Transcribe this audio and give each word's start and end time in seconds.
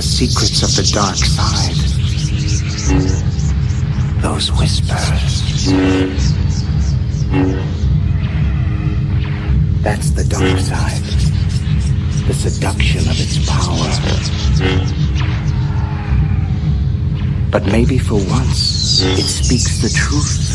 the 0.00 0.06
secrets 0.06 0.62
of 0.62 0.74
the 0.76 0.92
dark 0.94 1.16
side. 1.16 1.76
Those 4.22 4.50
whispers. 4.52 5.66
That's 9.82 10.10
the 10.12 10.24
dark 10.24 10.58
side. 10.58 11.02
The 12.26 12.32
seduction 12.32 13.00
of 13.10 13.20
its 13.20 13.44
power. 13.46 13.90
But 17.50 17.66
maybe 17.66 17.98
for 17.98 18.14
once, 18.14 19.02
it 19.02 19.22
speaks 19.22 19.82
the 19.82 19.90
truth. 19.90 20.48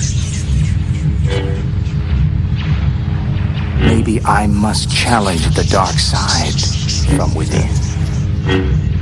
Maybe 3.79 4.19
I 4.21 4.47
must 4.47 4.89
challenge 4.89 5.45
the 5.55 5.65
dark 5.65 5.99
side 5.99 6.59
from 7.15 7.35
within. 7.35 8.94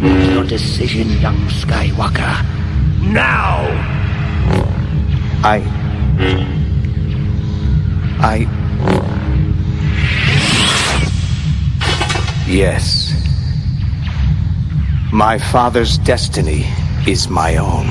Your 0.00 0.44
decision, 0.44 1.08
young 1.20 1.38
Skywalker. 1.48 2.44
Now! 3.00 3.64
I. 5.42 5.62
I. 8.20 8.46
Yes. 12.46 13.12
My 15.12 15.38
father's 15.38 15.98
destiny 15.98 16.66
is 17.06 17.28
my 17.28 17.56
own. 17.56 17.88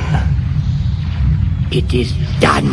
It 1.72 1.94
is 1.94 2.14
done, 2.40 2.70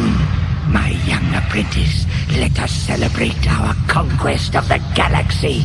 my 0.70 0.90
young 1.06 1.34
apprentice. 1.34 2.04
Let 2.36 2.60
us 2.60 2.70
celebrate 2.70 3.48
our 3.48 3.74
conquest 3.88 4.56
of 4.56 4.68
the 4.68 4.78
galaxy. 4.94 5.64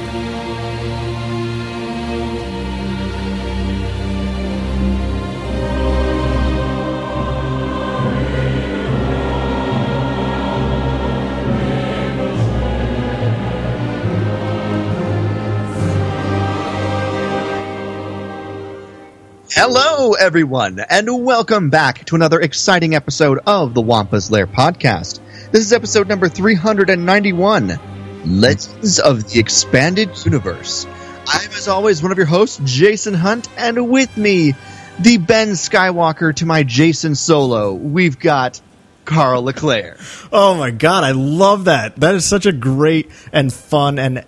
Everyone, 20.21 20.79
and 20.87 21.25
welcome 21.25 21.71
back 21.71 22.05
to 22.05 22.15
another 22.15 22.39
exciting 22.39 22.93
episode 22.93 23.39
of 23.47 23.73
the 23.73 23.81
Wampa's 23.81 24.29
Lair 24.29 24.45
podcast. 24.45 25.19
This 25.51 25.61
is 25.63 25.73
episode 25.73 26.07
number 26.07 26.29
391 26.29 27.79
Legends 28.25 28.99
of 28.99 29.27
the 29.27 29.39
Expanded 29.39 30.11
Universe. 30.23 30.85
I'm, 31.25 31.49
as 31.53 31.67
always, 31.67 32.03
one 32.03 32.11
of 32.11 32.19
your 32.19 32.27
hosts, 32.27 32.61
Jason 32.63 33.15
Hunt, 33.15 33.49
and 33.57 33.89
with 33.89 34.15
me, 34.15 34.53
the 34.99 35.17
Ben 35.17 35.53
Skywalker 35.53 36.35
to 36.35 36.45
my 36.45 36.65
Jacen 36.65 37.17
Solo, 37.17 37.73
we've 37.73 38.19
got 38.19 38.61
Carl 39.05 39.41
LeClaire. 39.41 39.97
Oh 40.31 40.53
my 40.55 40.69
god, 40.69 41.03
I 41.03 41.13
love 41.13 41.65
that. 41.65 41.95
That 41.95 42.13
is 42.13 42.25
such 42.25 42.45
a 42.45 42.51
great 42.51 43.09
and 43.33 43.51
fun 43.51 43.97
and 43.97 44.23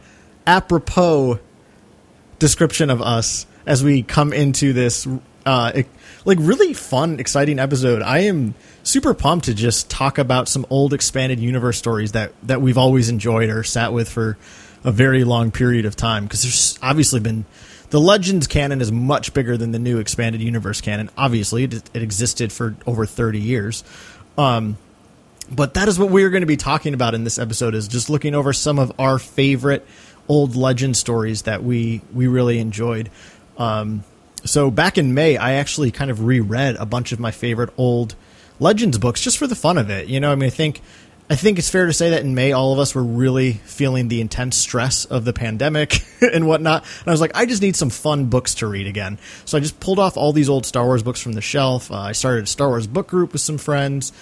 apropos 0.47 1.40
description 2.40 2.90
of 2.90 3.00
us 3.00 3.46
as 3.67 3.84
we 3.84 4.01
come 4.01 4.34
into 4.34 4.73
this 4.73 5.07
uh 5.45 5.71
e- 5.75 5.85
like 6.25 6.37
really 6.41 6.73
fun, 6.73 7.19
exciting 7.19 7.59
episode. 7.59 8.01
I 8.01 8.19
am 8.19 8.53
super 8.83 9.13
pumped 9.13 9.45
to 9.45 9.53
just 9.53 9.89
talk 9.89 10.17
about 10.17 10.47
some 10.47 10.65
old 10.69 10.93
expanded 10.93 11.39
universe 11.39 11.77
stories 11.77 12.13
that 12.13 12.33
that 12.43 12.61
we've 12.61 12.77
always 12.77 13.09
enjoyed 13.09 13.49
or 13.49 13.63
sat 13.63 13.93
with 13.93 14.09
for 14.09 14.37
a 14.83 14.91
very 14.91 15.23
long 15.23 15.51
period 15.51 15.85
of 15.85 15.95
time. 15.95 16.23
Because 16.23 16.43
there's 16.43 16.79
obviously 16.81 17.19
been 17.19 17.45
the 17.89 17.99
legends 17.99 18.47
canon 18.47 18.81
is 18.81 18.91
much 18.91 19.33
bigger 19.33 19.55
than 19.57 19.71
the 19.71 19.79
new 19.79 19.99
expanded 19.99 20.41
universe 20.41 20.81
canon. 20.81 21.09
Obviously 21.17 21.65
it, 21.65 21.89
it 21.93 22.01
existed 22.01 22.51
for 22.51 22.75
over 22.85 23.05
30 23.05 23.39
years. 23.39 23.83
Um 24.37 24.77
but 25.51 25.73
that 25.75 25.87
is 25.87 25.99
what 25.99 26.09
we're 26.09 26.29
going 26.29 26.41
to 26.41 26.47
be 26.47 26.57
talking 26.57 26.93
about 26.93 27.13
in 27.13 27.23
this 27.23 27.37
episode 27.37 27.75
is 27.75 27.87
just 27.87 28.09
looking 28.09 28.33
over 28.33 28.53
some 28.53 28.79
of 28.79 28.93
our 28.97 29.19
favorite 29.19 29.85
old 30.27 30.55
legend 30.55 30.95
stories 30.95 31.43
that 31.43 31.63
we 31.63 32.01
we 32.13 32.27
really 32.27 32.59
enjoyed. 32.59 33.09
Um, 33.57 34.03
so 34.45 34.69
back 34.69 34.97
in 34.97 35.13
may 35.13 35.37
i 35.37 35.53
actually 35.53 35.91
kind 35.91 36.11
of 36.11 36.23
reread 36.23 36.75
a 36.77 36.85
bunch 36.85 37.11
of 37.11 37.19
my 37.19 37.31
favorite 37.31 37.69
old 37.77 38.15
legends 38.59 38.97
books 38.97 39.21
just 39.21 39.37
for 39.37 39.47
the 39.47 39.55
fun 39.55 39.77
of 39.77 39.89
it. 39.89 40.07
You 40.07 40.19
know 40.19 40.31
i 40.31 40.35
mean 40.35 40.47
i 40.47 40.49
think 40.49 40.81
i 41.29 41.35
think 41.35 41.57
it's 41.57 41.69
fair 41.69 41.85
to 41.85 41.93
say 41.93 42.09
that 42.11 42.21
in 42.21 42.35
may 42.35 42.51
all 42.51 42.73
of 42.73 42.79
us 42.79 42.93
were 42.93 43.03
really 43.03 43.53
feeling 43.53 44.07
the 44.07 44.21
intense 44.21 44.57
stress 44.57 45.05
of 45.05 45.25
the 45.25 45.33
pandemic 45.33 46.03
and 46.21 46.47
whatnot. 46.47 46.83
And 46.99 47.07
i 47.07 47.11
was 47.11 47.21
like 47.21 47.35
i 47.35 47.45
just 47.45 47.61
need 47.61 47.75
some 47.75 47.89
fun 47.89 48.25
books 48.25 48.55
to 48.55 48.67
read 48.67 48.87
again. 48.87 49.17
So 49.45 49.57
i 49.57 49.61
just 49.61 49.79
pulled 49.79 49.99
off 49.99 50.17
all 50.17 50.33
these 50.33 50.49
old 50.49 50.65
star 50.65 50.85
wars 50.85 51.03
books 51.03 51.21
from 51.21 51.33
the 51.33 51.41
shelf. 51.41 51.91
Uh, 51.91 51.95
i 51.95 52.11
started 52.11 52.43
a 52.45 52.47
star 52.47 52.69
wars 52.69 52.87
book 52.87 53.07
group 53.07 53.33
with 53.33 53.41
some 53.41 53.57
friends 53.57 54.13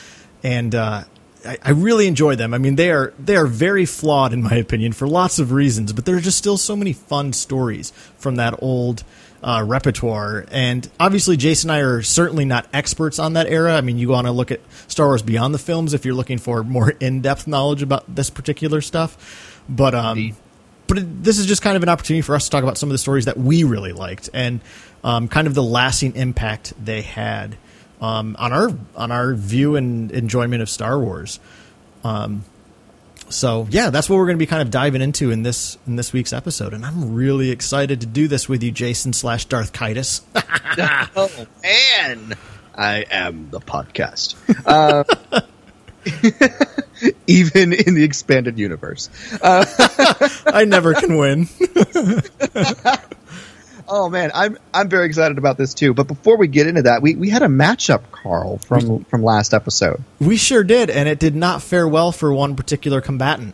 and 0.43 0.73
uh, 0.73 1.03
I, 1.45 1.57
I 1.63 1.71
really 1.71 2.07
enjoy 2.07 2.35
them. 2.35 2.53
I 2.53 2.57
mean, 2.57 2.75
they 2.75 2.91
are 2.91 3.13
they 3.19 3.35
are 3.35 3.47
very 3.47 3.85
flawed 3.85 4.33
in 4.33 4.43
my 4.43 4.55
opinion 4.55 4.93
for 4.93 5.07
lots 5.07 5.39
of 5.39 5.51
reasons, 5.51 5.93
but 5.93 6.05
there 6.05 6.15
are 6.15 6.21
just 6.21 6.37
still 6.37 6.57
so 6.57 6.75
many 6.75 6.93
fun 6.93 7.33
stories 7.33 7.91
from 8.17 8.35
that 8.35 8.61
old 8.61 9.03
uh, 9.43 9.63
repertoire. 9.65 10.45
And 10.51 10.89
obviously, 10.99 11.37
Jason 11.37 11.69
and 11.69 11.77
I 11.77 11.81
are 11.81 12.01
certainly 12.01 12.45
not 12.45 12.67
experts 12.73 13.19
on 13.19 13.33
that 13.33 13.47
era. 13.47 13.75
I 13.75 13.81
mean, 13.81 13.97
you 13.97 14.09
want 14.09 14.27
to 14.27 14.31
look 14.31 14.51
at 14.51 14.61
Star 14.87 15.07
Wars 15.07 15.21
Beyond 15.21 15.53
the 15.53 15.59
films 15.59 15.93
if 15.93 16.05
you're 16.05 16.15
looking 16.15 16.37
for 16.37 16.63
more 16.63 16.89
in 16.99 17.21
depth 17.21 17.47
knowledge 17.47 17.81
about 17.81 18.13
this 18.13 18.29
particular 18.29 18.81
stuff. 18.81 19.63
But 19.67 19.95
um, 19.95 20.35
but 20.87 20.97
it, 20.97 21.23
this 21.23 21.37
is 21.37 21.45
just 21.45 21.61
kind 21.61 21.77
of 21.77 21.83
an 21.83 21.89
opportunity 21.89 22.21
for 22.21 22.35
us 22.35 22.45
to 22.45 22.51
talk 22.51 22.63
about 22.63 22.77
some 22.77 22.89
of 22.89 22.91
the 22.91 22.97
stories 22.97 23.25
that 23.25 23.37
we 23.37 23.63
really 23.63 23.93
liked 23.93 24.29
and 24.33 24.59
um, 25.03 25.27
kind 25.27 25.47
of 25.47 25.53
the 25.53 25.63
lasting 25.63 26.15
impact 26.15 26.73
they 26.83 27.01
had 27.01 27.57
um, 28.01 28.35
on 28.39 28.51
our 28.51 28.71
on 28.95 29.11
our 29.11 29.33
view 29.33 29.75
and 29.75 30.11
enjoyment 30.11 30.61
of 30.61 30.69
Star 30.69 30.99
Wars. 30.99 31.39
Um, 32.03 32.43
so 33.31 33.67
yeah, 33.69 33.89
that's 33.89 34.09
what 34.09 34.17
we're 34.17 34.25
going 34.25 34.37
to 34.37 34.41
be 34.41 34.45
kind 34.45 34.61
of 34.61 34.69
diving 34.69 35.01
into 35.01 35.31
in 35.31 35.43
this 35.43 35.77
in 35.87 35.95
this 35.95 36.13
week's 36.13 36.33
episode, 36.33 36.73
and 36.73 36.85
I'm 36.85 37.13
really 37.13 37.49
excited 37.49 38.01
to 38.01 38.07
do 38.07 38.27
this 38.27 38.47
with 38.47 38.61
you, 38.63 38.71
Jason 38.71 39.13
slash 39.13 39.45
Darth 39.45 39.73
Caedus. 39.73 40.21
oh, 41.15 41.47
man! 41.63 42.35
I 42.75 43.05
am 43.09 43.49
the 43.49 43.59
podcast. 43.59 44.35
Uh, 44.65 45.03
even 47.27 47.73
in 47.73 47.93
the 47.93 48.03
expanded 48.03 48.57
universe. 48.59 49.09
Uh, 49.41 49.65
I 50.47 50.65
never 50.65 50.93
can 50.93 51.17
win. 51.17 51.47
Oh 53.93 54.07
man, 54.07 54.31
I'm 54.33 54.57
I'm 54.73 54.87
very 54.87 55.05
excited 55.05 55.37
about 55.37 55.57
this 55.57 55.73
too. 55.73 55.93
But 55.93 56.07
before 56.07 56.37
we 56.37 56.47
get 56.47 56.65
into 56.65 56.83
that, 56.83 57.01
we, 57.01 57.15
we 57.15 57.29
had 57.29 57.41
a 57.41 57.47
matchup, 57.47 58.03
Carl, 58.11 58.57
from 58.59 59.03
from 59.03 59.21
last 59.21 59.53
episode. 59.53 60.01
we 60.17 60.37
sure 60.37 60.63
did, 60.63 60.89
and 60.89 61.09
it 61.09 61.19
did 61.19 61.35
not 61.35 61.61
fare 61.61 61.85
well 61.85 62.13
for 62.13 62.33
one 62.33 62.55
particular 62.55 63.01
combatant. 63.01 63.53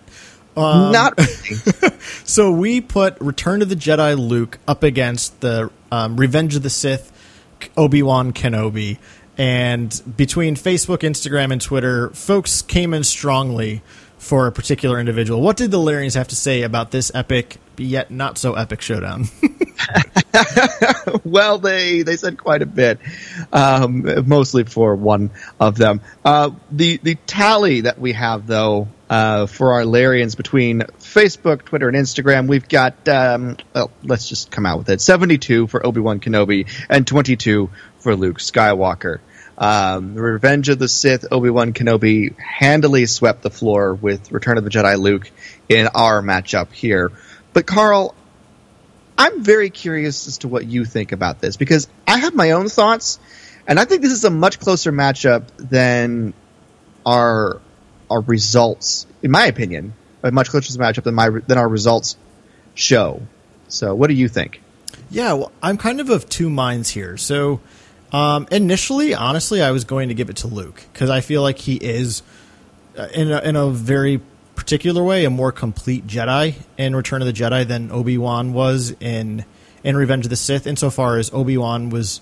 Um, 0.55 0.91
Not 0.91 1.17
really. 1.17 1.97
So 2.23 2.51
we 2.51 2.81
put 2.81 3.19
Return 3.19 3.63
of 3.63 3.69
the 3.69 3.75
Jedi 3.75 4.15
Luke 4.15 4.59
up 4.67 4.83
against 4.83 5.41
the 5.41 5.71
um, 5.91 6.17
Revenge 6.17 6.55
of 6.55 6.61
the 6.61 6.69
Sith 6.69 7.11
Obi 7.75 8.03
Wan 8.03 8.31
Kenobi, 8.31 8.99
and 9.39 10.01
between 10.15 10.55
Facebook, 10.55 10.99
Instagram, 10.99 11.51
and 11.51 11.59
Twitter, 11.59 12.09
folks 12.11 12.61
came 12.61 12.93
in 12.93 13.03
strongly 13.03 13.81
for 14.17 14.47
a 14.47 14.51
particular 14.51 14.99
individual. 14.99 15.41
What 15.41 15.57
did 15.57 15.71
the 15.71 15.77
Lyrians 15.77 16.15
have 16.15 16.27
to 16.29 16.35
say 16.35 16.63
about 16.63 16.91
this 16.91 17.11
epic, 17.13 17.57
yet 17.77 18.11
not 18.11 18.37
so 18.37 18.55
epic 18.55 18.81
showdown? 18.81 19.25
well, 21.23 21.59
they 21.59 22.01
they 22.01 22.17
said 22.17 22.37
quite 22.37 22.61
a 22.61 22.65
bit, 22.65 22.99
um, 23.53 24.27
mostly 24.27 24.63
for 24.63 24.95
one 24.95 25.31
of 25.59 25.77
them. 25.77 26.01
Uh, 26.25 26.51
the 26.71 26.97
the 27.03 27.15
tally 27.27 27.81
that 27.81 27.99
we 27.99 28.13
have 28.13 28.47
though 28.47 28.87
uh, 29.09 29.45
for 29.45 29.73
our 29.73 29.83
Larians 29.83 30.35
between 30.35 30.81
Facebook, 30.99 31.63
Twitter, 31.63 31.87
and 31.87 31.95
Instagram, 31.95 32.47
we've 32.47 32.67
got 32.67 33.07
um, 33.07 33.57
well, 33.73 33.91
let's 34.03 34.27
just 34.27 34.51
come 34.51 34.65
out 34.65 34.79
with 34.79 34.89
it: 34.89 35.01
seventy-two 35.01 35.67
for 35.67 35.85
Obi 35.85 36.01
Wan 36.01 36.19
Kenobi 36.19 36.67
and 36.89 37.05
twenty-two 37.05 37.69
for 37.99 38.15
Luke 38.15 38.39
Skywalker. 38.39 39.19
Um, 39.57 40.13
Revenge 40.13 40.69
of 40.69 40.77
the 40.77 40.87
Sith, 40.87 41.25
Obi 41.31 41.49
Wan 41.49 41.73
Kenobi 41.73 42.37
handily 42.37 43.07
swept 43.07 43.41
the 43.41 43.49
floor 43.49 43.95
with 43.95 44.31
Return 44.31 44.57
of 44.57 44.63
the 44.63 44.69
Jedi 44.69 44.99
Luke 44.99 45.31
in 45.67 45.87
our 45.87 46.21
matchup 46.21 46.71
here. 46.71 47.11
But 47.53 47.65
Carl, 47.65 48.13
I'm 49.17 49.43
very 49.43 49.71
curious 49.71 50.27
as 50.27 50.39
to 50.39 50.47
what 50.47 50.65
you 50.67 50.85
think 50.85 51.11
about 51.11 51.41
this 51.41 51.57
because 51.57 51.87
I 52.07 52.19
have 52.19 52.35
my 52.35 52.51
own 52.51 52.69
thoughts, 52.69 53.19
and 53.65 53.79
I 53.79 53.85
think 53.85 54.03
this 54.03 54.11
is 54.11 54.23
a 54.25 54.29
much 54.29 54.59
closer 54.59 54.91
matchup 54.91 55.47
than 55.57 56.33
our 57.05 57.59
our 58.09 58.21
results, 58.21 59.07
in 59.23 59.31
my 59.31 59.47
opinion, 59.47 59.93
a 60.23 60.31
much 60.31 60.49
closer 60.49 60.77
matchup 60.79 61.03
than 61.03 61.15
my 61.15 61.29
than 61.29 61.57
our 61.57 61.67
results 61.67 62.15
show. 62.75 63.21
So, 63.69 63.95
what 63.95 64.07
do 64.07 64.13
you 64.13 64.27
think? 64.27 64.61
Yeah, 65.09 65.33
well, 65.33 65.51
I'm 65.63 65.77
kind 65.77 65.99
of 65.99 66.09
of 66.09 66.29
two 66.29 66.49
minds 66.49 66.89
here. 66.89 67.17
So, 67.17 67.59
um, 68.11 68.47
initially, 68.51 69.13
honestly, 69.13 69.61
I 69.61 69.71
was 69.71 69.83
going 69.83 70.09
to 70.09 70.13
give 70.13 70.29
it 70.29 70.37
to 70.37 70.47
Luke 70.47 70.83
because 70.93 71.09
I 71.09 71.21
feel 71.21 71.41
like 71.41 71.57
he 71.57 71.75
is, 71.75 72.23
uh, 72.97 73.07
in 73.13 73.31
a, 73.31 73.39
in 73.39 73.55
a 73.55 73.69
very 73.69 74.21
particular 74.55 75.03
way, 75.03 75.25
a 75.25 75.29
more 75.29 75.51
complete 75.51 76.07
Jedi 76.07 76.55
in 76.77 76.95
Return 76.95 77.21
of 77.21 77.27
the 77.27 77.33
Jedi 77.33 77.67
than 77.67 77.91
Obi 77.91 78.17
Wan 78.17 78.53
was 78.53 78.95
in 78.99 79.45
in 79.83 79.95
Revenge 79.95 80.25
of 80.25 80.29
the 80.29 80.35
Sith. 80.35 80.67
Insofar 80.67 81.17
as 81.17 81.31
Obi 81.33 81.57
Wan 81.57 81.89
was, 81.89 82.21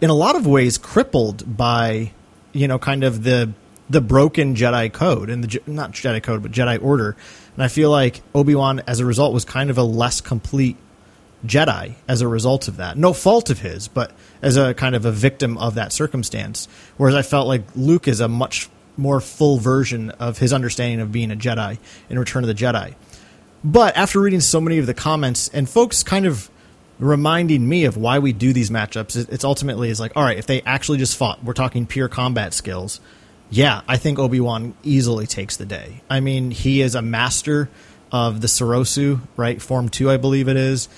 in 0.00 0.10
a 0.10 0.14
lot 0.14 0.36
of 0.36 0.46
ways, 0.46 0.78
crippled 0.78 1.56
by, 1.56 2.12
you 2.52 2.66
know, 2.66 2.78
kind 2.78 3.04
of 3.04 3.22
the 3.24 3.52
the 3.90 4.00
broken 4.00 4.54
Jedi 4.54 4.92
code 4.92 5.28
and 5.28 5.44
the 5.44 5.60
not 5.66 5.92
Jedi 5.92 6.22
code 6.22 6.42
but 6.42 6.52
Jedi 6.52 6.82
Order, 6.82 7.16
and 7.54 7.62
I 7.62 7.68
feel 7.68 7.90
like 7.90 8.22
Obi 8.34 8.54
Wan, 8.54 8.82
as 8.86 9.00
a 9.00 9.04
result, 9.04 9.34
was 9.34 9.44
kind 9.44 9.70
of 9.70 9.78
a 9.78 9.82
less 9.82 10.20
complete 10.20 10.76
Jedi 11.44 11.94
as 12.08 12.20
a 12.20 12.28
result 12.28 12.68
of 12.68 12.78
that. 12.78 12.96
No 12.96 13.12
fault 13.12 13.50
of 13.50 13.60
his, 13.60 13.88
but 13.88 14.12
as 14.42 14.56
a 14.56 14.74
kind 14.74 14.94
of 14.94 15.04
a 15.04 15.12
victim 15.12 15.58
of 15.58 15.74
that 15.74 15.92
circumstance. 15.92 16.68
Whereas 16.96 17.14
I 17.14 17.22
felt 17.22 17.46
like 17.46 17.62
Luke 17.74 18.08
is 18.08 18.20
a 18.20 18.28
much 18.28 18.68
more 18.96 19.20
full 19.20 19.58
version 19.58 20.10
of 20.12 20.38
his 20.38 20.52
understanding 20.52 21.00
of 21.00 21.12
being 21.12 21.30
a 21.30 21.36
Jedi 21.36 21.78
in 22.08 22.18
Return 22.18 22.44
of 22.44 22.48
the 22.48 22.54
Jedi. 22.54 22.94
But 23.62 23.96
after 23.96 24.20
reading 24.20 24.40
so 24.40 24.60
many 24.60 24.78
of 24.78 24.86
the 24.86 24.94
comments 24.94 25.48
and 25.48 25.68
folks 25.68 26.02
kind 26.02 26.26
of 26.26 26.50
reminding 26.98 27.68
me 27.68 27.86
of 27.86 27.96
why 27.96 28.18
we 28.18 28.32
do 28.32 28.52
these 28.52 28.70
matchups, 28.70 29.28
it's 29.32 29.44
ultimately 29.44 29.90
is 29.90 29.98
like, 29.98 30.12
all 30.16 30.22
right, 30.22 30.38
if 30.38 30.46
they 30.46 30.62
actually 30.62 30.98
just 30.98 31.16
fought, 31.16 31.42
we're 31.42 31.54
talking 31.54 31.86
pure 31.86 32.08
combat 32.08 32.54
skills. 32.54 33.00
Yeah, 33.50 33.82
I 33.88 33.96
think 33.96 34.18
Obi 34.18 34.40
Wan 34.40 34.74
easily 34.82 35.26
takes 35.26 35.56
the 35.56 35.66
day. 35.66 36.02
I 36.08 36.20
mean, 36.20 36.50
he 36.50 36.80
is 36.80 36.94
a 36.94 37.02
master 37.02 37.68
of 38.12 38.40
the 38.40 38.46
Soresu, 38.46 39.20
right? 39.36 39.60
Form 39.60 39.88
two, 39.88 40.10
I 40.10 40.18
believe 40.18 40.48
it 40.48 40.56
is. 40.56 40.88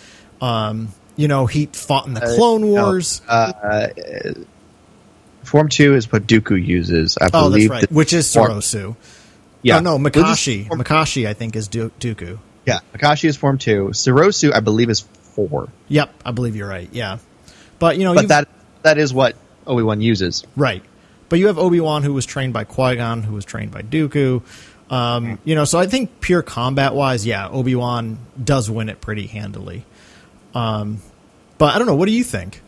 Um, 0.41 0.88
you 1.17 1.29
know, 1.29 1.47
he 1.47 1.67
fought 1.67 2.06
in 2.06 2.15
the 2.15 2.21
Clone 2.21 2.67
Wars. 2.67 3.23
Uh, 3.29 3.88
Form 5.44 5.69
two 5.69 5.94
is 5.94 6.11
what 6.11 6.27
Dooku 6.27 6.65
uses. 6.65 7.17
I 7.21 7.27
oh, 7.27 7.29
that's 7.29 7.33
believe. 7.55 7.71
right. 7.71 7.81
that- 7.83 7.93
Which 7.93 8.12
is 8.12 8.27
Soresu. 8.27 8.97
Yeah. 9.62 9.79
Oh, 9.79 9.81
no, 9.81 9.99
Makashi. 9.99 10.67
Form- 10.67 10.81
Makashi, 10.81 11.27
I 11.27 11.35
think, 11.35 11.55
is 11.56 11.69
du- 11.69 11.91
Dooku. 12.00 12.38
Yeah, 12.67 12.81
Makashi 12.94 13.29
is 13.29 13.37
Form 13.37 13.59
two. 13.59 13.91
Soresu, 13.93 14.53
I 14.53 14.61
believe, 14.61 14.91
is 14.91 15.00
four. 15.00 15.69
Yep, 15.88 16.12
I 16.25 16.33
believe 16.33 16.56
you're 16.56 16.69
right. 16.69 16.88
Yeah, 16.93 17.19
but 17.79 17.97
you 17.97 18.05
know, 18.05 18.15
But 18.15 18.29
that 18.29 18.49
that 18.83 18.99
is 18.99 19.15
what 19.15 19.37
Obi 19.67 19.83
Wan 19.85 20.00
uses. 20.00 20.44
right. 20.56 20.83
But 21.29 21.41
you 21.41 21.49
have 21.49 21.59
Obi 21.59 21.81
Wan, 21.81 22.05
who 22.05 22.12
was 22.12 22.25
trained 22.25 22.53
by 22.53 22.62
Qui 22.65 22.97
Gon, 22.97 23.23
who 23.25 23.35
was 23.35 23.44
trained 23.44 23.73
by 23.73 23.83
Dooku. 23.83 24.43
Um, 24.91 25.41
you 25.44 25.56
know, 25.56 25.65
so 25.65 25.77
I 25.77 25.87
think 25.88 26.21
pure 26.21 26.43
combat 26.43 26.94
wise, 26.94 27.27
yeah, 27.27 27.49
Obi 27.49 27.75
Wan 27.75 28.19
does 28.43 28.71
win 28.71 28.88
it 28.88 29.00
pretty 29.00 29.27
handily. 29.27 29.85
Um, 30.56 31.00
but 31.58 31.75
I 31.75 31.79
don't 31.79 31.87
know. 31.87 31.97
What 31.97 32.06
do 32.06 32.14
you 32.14 32.25
think? 32.25 32.62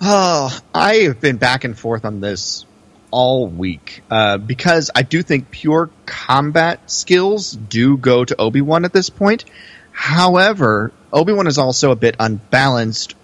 Oh, 0.00 0.56
I 0.72 0.94
have 1.06 1.20
been 1.20 1.38
back 1.38 1.64
and 1.64 1.76
forth 1.76 2.04
on 2.04 2.20
this 2.20 2.64
all 3.10 3.48
week 3.48 4.02
uh, 4.10 4.38
because 4.38 4.92
I 4.94 5.02
do 5.02 5.22
think 5.22 5.50
pure 5.50 5.90
combat 6.04 6.88
skills 6.88 7.50
do 7.50 7.96
go 7.96 8.24
to 8.24 8.36
Obi 8.40 8.60
Wan 8.60 8.84
at 8.84 8.92
this 8.92 9.10
point. 9.10 9.44
However, 9.90 10.92
Obi 11.12 11.32
Wan 11.32 11.48
is 11.48 11.58
also 11.58 11.90
a 11.90 11.96
bit 11.96 12.14
unbalanced 12.20 13.16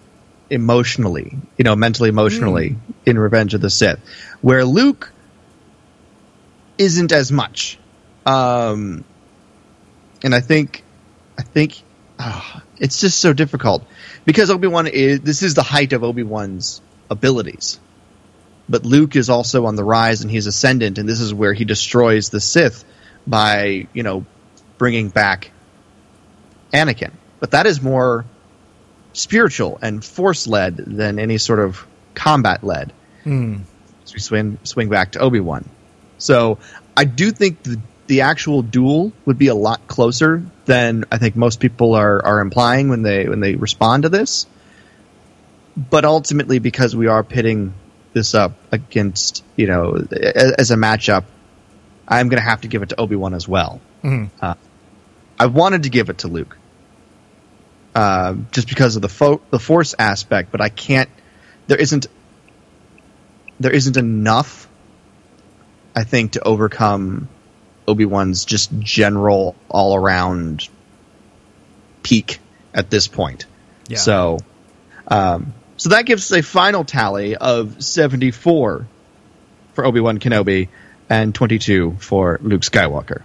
emotionally, 0.51 1.37
you 1.57 1.63
know, 1.65 1.77
mentally, 1.77 2.09
emotionally 2.09 2.77
in 3.07 3.19
Revenge 3.19 3.55
of 3.55 3.61
the 3.61 3.71
Sith, 3.71 4.01
where 4.41 4.65
Luke 4.65 5.13
isn't 6.77 7.13
as 7.13 7.31
much. 7.31 7.79
Um, 8.27 9.05
and 10.25 10.35
I 10.35 10.41
think, 10.41 10.83
I 11.39 11.43
think, 11.43 11.83
ah, 12.23 12.63
it's 12.79 13.01
just 13.01 13.21
so 13.21 13.33
difficult 13.33 13.85
because 14.25 14.51
Obi 14.51 14.69
Wan 14.69 14.87
is 14.87 15.21
this 15.21 15.43
is 15.43 15.55
the 15.55 15.63
height 15.63 15.93
of 15.93 16.05
Obi 16.05 16.23
Wan's 16.23 16.81
abilities, 17.11 17.81
but 18.69 18.85
Luke 18.85 19.17
is 19.17 19.29
also 19.29 19.67
on 19.67 19.77
the 19.77 19.85
rise 19.85 20.23
and 20.23 20.31
he's 20.31 20.47
ascendant, 20.47 20.99
and 20.99 21.09
this 21.09 21.21
is 21.21 21.35
where 21.35 21.53
he 21.53 21.65
destroys 21.65 22.31
the 22.31 22.41
Sith 22.41 22.85
by 23.27 23.87
you 23.93 24.03
know 24.03 24.25
bringing 24.79 25.09
back 25.09 25.51
Anakin. 26.73 27.13
But 27.41 27.53
that 27.53 27.67
is 27.67 27.83
more 27.83 28.25
spiritual 29.13 29.79
and 29.83 30.05
force 30.05 30.47
led 30.47 30.77
than 30.77 31.19
any 31.19 31.39
sort 31.39 31.59
of 31.59 31.87
combat 32.15 32.63
led. 32.63 32.93
So 34.05 34.15
we 34.15 34.21
swing 34.21 34.59
swing 34.63 34.89
back 34.89 35.13
to 35.13 35.19
Obi 35.19 35.41
Wan. 35.41 35.69
So 36.19 36.59
I 36.97 37.05
do 37.05 37.33
think 37.33 37.63
the 37.65 37.81
the 38.07 38.23
actual 38.23 38.63
duel 38.63 39.13
would 39.25 39.39
be 39.39 39.47
a 39.49 39.55
lot 39.55 39.87
closer 39.87 40.45
than 40.67 41.05
I 41.11 41.19
think 41.19 41.37
most 41.37 41.61
people 41.61 41.95
are, 41.95 42.25
are 42.25 42.41
implying 42.41 42.89
when 42.89 43.03
they 43.03 43.29
when 43.29 43.41
they 43.41 43.55
respond 43.55 44.03
to 44.05 44.09
this. 44.09 44.47
But 45.77 46.05
ultimately, 46.05 46.59
because 46.59 46.95
we 46.95 47.07
are 47.07 47.23
pitting 47.23 47.73
this 48.13 48.35
up 48.35 48.53
against 48.71 49.43
you 49.57 49.67
know 49.67 50.05
a- 50.13 50.61
as 50.61 50.71
a 50.71 50.77
matchup, 50.77 51.25
I'm 52.07 52.29
going 52.29 52.43
to 52.43 52.49
have 52.49 52.61
to 52.63 52.69
give 52.69 52.83
it 52.83 52.91
to 52.91 53.01
Obi 53.01 53.17
Wan 53.17 53.33
as 53.35 53.49
well. 53.49 53.81
Uh, 54.41 54.55
I 55.39 55.47
wanted 55.47 55.85
to 55.85 55.89
give 55.89 56.11
it 56.11 56.19
to 56.19 56.29
Luke, 56.29 56.57
uh, 57.95 58.35
just 58.51 58.69
because 58.69 58.97
of 58.97 59.03
the 59.03 59.09
fo- 59.09 59.41
the 59.51 59.59
force 59.59 59.95
aspect, 59.99 60.51
but 60.53 60.61
I 60.61 60.69
can't. 60.69 61.09
There 61.69 61.79
isn't 61.81 62.07
there 63.61 63.73
isn't 63.73 63.97
enough, 63.97 64.69
I 65.95 66.05
think, 66.05 66.33
to 66.33 66.43
overcome 66.43 67.29
Obi 67.87 68.05
Wan's 68.05 68.45
just 68.45 68.71
general 68.79 69.57
all 69.69 69.95
around 69.95 70.69
peak 72.03 72.39
at 72.75 72.91
this 72.91 73.09
point. 73.09 73.47
Yeah. 73.89 73.99
So, 73.99 74.39
um, 75.09 75.53
so 75.77 75.91
that 75.91 76.07
gives 76.07 76.31
us 76.31 76.39
a 76.39 76.43
final 76.43 76.85
tally 76.85 77.37
of 77.37 77.83
seventy 77.83 78.31
four 78.31 78.87
for 79.75 79.85
Obi 79.85 80.01
Wan 80.01 80.19
Kenobi 80.19 80.69
and 81.11 81.35
twenty 81.35 81.59
two 81.59 81.97
for 81.99 82.39
Luke 82.43 82.63
Skywalker. 82.63 83.23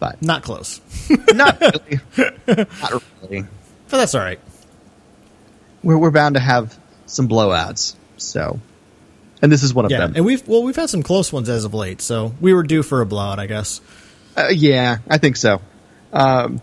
But 0.00 0.22
Not 0.22 0.42
close, 0.44 0.80
not 1.34 1.60
really. 1.60 2.00
not 2.46 3.02
really. 3.20 3.42
but 3.88 3.96
that's 3.98 4.14
all 4.14 4.20
right. 4.20 4.38
We're, 5.82 5.98
we're 5.98 6.10
bound 6.10 6.34
to 6.36 6.40
have 6.40 6.76
some 7.06 7.28
blowouts. 7.28 7.94
So, 8.16 8.60
and 9.42 9.52
this 9.52 9.62
is 9.62 9.72
one 9.72 9.84
of 9.84 9.90
them. 9.90 10.00
Yeah, 10.00 10.06
them. 10.06 10.16
and 10.16 10.24
we've 10.24 10.46
well, 10.46 10.62
we've 10.62 10.76
had 10.76 10.90
some 10.90 11.02
close 11.02 11.32
ones 11.32 11.48
as 11.48 11.64
of 11.64 11.74
late, 11.74 12.00
so 12.00 12.34
we 12.40 12.52
were 12.54 12.62
due 12.62 12.82
for 12.82 13.00
a 13.00 13.06
blowout, 13.06 13.38
I 13.38 13.46
guess. 13.46 13.80
Uh, 14.36 14.48
yeah, 14.50 14.98
I 15.08 15.18
think 15.18 15.36
so. 15.36 15.60
Um, 16.12 16.60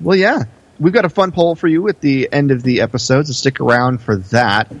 well, 0.00 0.16
yeah, 0.16 0.44
we've 0.78 0.92
got 0.92 1.04
a 1.04 1.08
fun 1.08 1.32
poll 1.32 1.54
for 1.54 1.68
you 1.68 1.88
at 1.88 2.00
the 2.00 2.28
end 2.32 2.50
of 2.50 2.62
the 2.62 2.80
episode, 2.80 3.26
so 3.26 3.32
stick 3.32 3.60
around 3.60 4.00
for 4.00 4.16
that. 4.16 4.72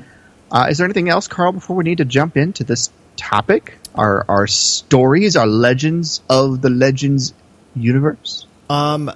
Uh, 0.50 0.66
is 0.70 0.78
there 0.78 0.84
anything 0.84 1.08
else, 1.08 1.28
Carl, 1.28 1.52
before 1.52 1.76
we 1.76 1.84
need 1.84 1.98
to 1.98 2.04
jump 2.04 2.36
into 2.36 2.64
this 2.64 2.90
topic? 3.16 3.78
Our 3.94 4.24
our 4.28 4.46
stories, 4.46 5.36
our 5.36 5.46
legends 5.46 6.22
of 6.28 6.60
the 6.60 6.70
Legends 6.70 7.34
universe. 7.74 8.46
Um, 8.68 9.10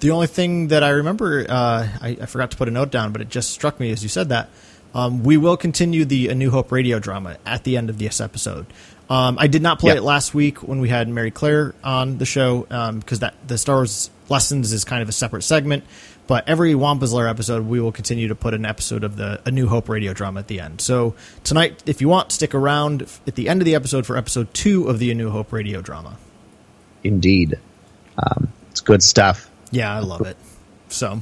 the 0.00 0.10
only 0.10 0.26
thing 0.26 0.68
that 0.68 0.82
I 0.82 0.90
remember, 0.90 1.46
uh, 1.48 1.88
I, 2.00 2.16
I 2.20 2.26
forgot 2.26 2.50
to 2.50 2.56
put 2.56 2.68
a 2.68 2.70
note 2.70 2.90
down, 2.90 3.12
but 3.12 3.20
it 3.20 3.28
just 3.28 3.50
struck 3.50 3.78
me 3.78 3.90
as 3.92 4.02
you 4.02 4.08
said 4.08 4.30
that. 4.30 4.48
Um, 4.96 5.22
we 5.24 5.36
will 5.36 5.58
continue 5.58 6.06
the 6.06 6.28
A 6.28 6.34
New 6.34 6.50
Hope 6.50 6.72
radio 6.72 6.98
drama 6.98 7.36
at 7.44 7.64
the 7.64 7.76
end 7.76 7.90
of 7.90 7.98
this 7.98 8.18
episode. 8.18 8.64
Um, 9.10 9.36
I 9.38 9.46
did 9.46 9.60
not 9.60 9.78
play 9.78 9.94
it 9.94 10.02
last 10.02 10.32
week 10.32 10.62
when 10.62 10.80
we 10.80 10.88
had 10.88 11.06
Mary 11.06 11.30
Claire 11.30 11.74
on 11.84 12.16
the 12.16 12.24
show 12.24 12.62
because 12.62 13.18
that 13.18 13.34
the 13.46 13.58
Star 13.58 13.76
Wars 13.76 14.08
lessons 14.30 14.72
is 14.72 14.84
kind 14.84 15.02
of 15.02 15.10
a 15.10 15.12
separate 15.12 15.42
segment. 15.42 15.84
But 16.26 16.48
every 16.48 16.74
Wampa's 16.74 17.12
Lair 17.12 17.28
episode, 17.28 17.66
we 17.66 17.78
will 17.78 17.92
continue 17.92 18.28
to 18.28 18.34
put 18.34 18.54
an 18.54 18.64
episode 18.64 19.04
of 19.04 19.16
the 19.16 19.38
A 19.44 19.50
New 19.50 19.68
Hope 19.68 19.90
radio 19.90 20.14
drama 20.14 20.40
at 20.40 20.48
the 20.48 20.60
end. 20.60 20.80
So 20.80 21.14
tonight, 21.44 21.82
if 21.84 22.00
you 22.00 22.08
want, 22.08 22.32
stick 22.32 22.54
around 22.54 23.02
at 23.26 23.34
the 23.34 23.50
end 23.50 23.60
of 23.60 23.66
the 23.66 23.74
episode 23.74 24.06
for 24.06 24.16
episode 24.16 24.52
two 24.54 24.88
of 24.88 24.98
the 24.98 25.10
A 25.10 25.14
New 25.14 25.28
Hope 25.28 25.52
radio 25.52 25.82
drama. 25.82 26.16
Indeed, 27.04 27.60
um, 28.16 28.48
it's 28.70 28.80
good 28.80 29.02
stuff. 29.02 29.50
Yeah, 29.70 29.94
I 29.94 29.98
love 29.98 30.22
it. 30.22 30.38
So 30.88 31.20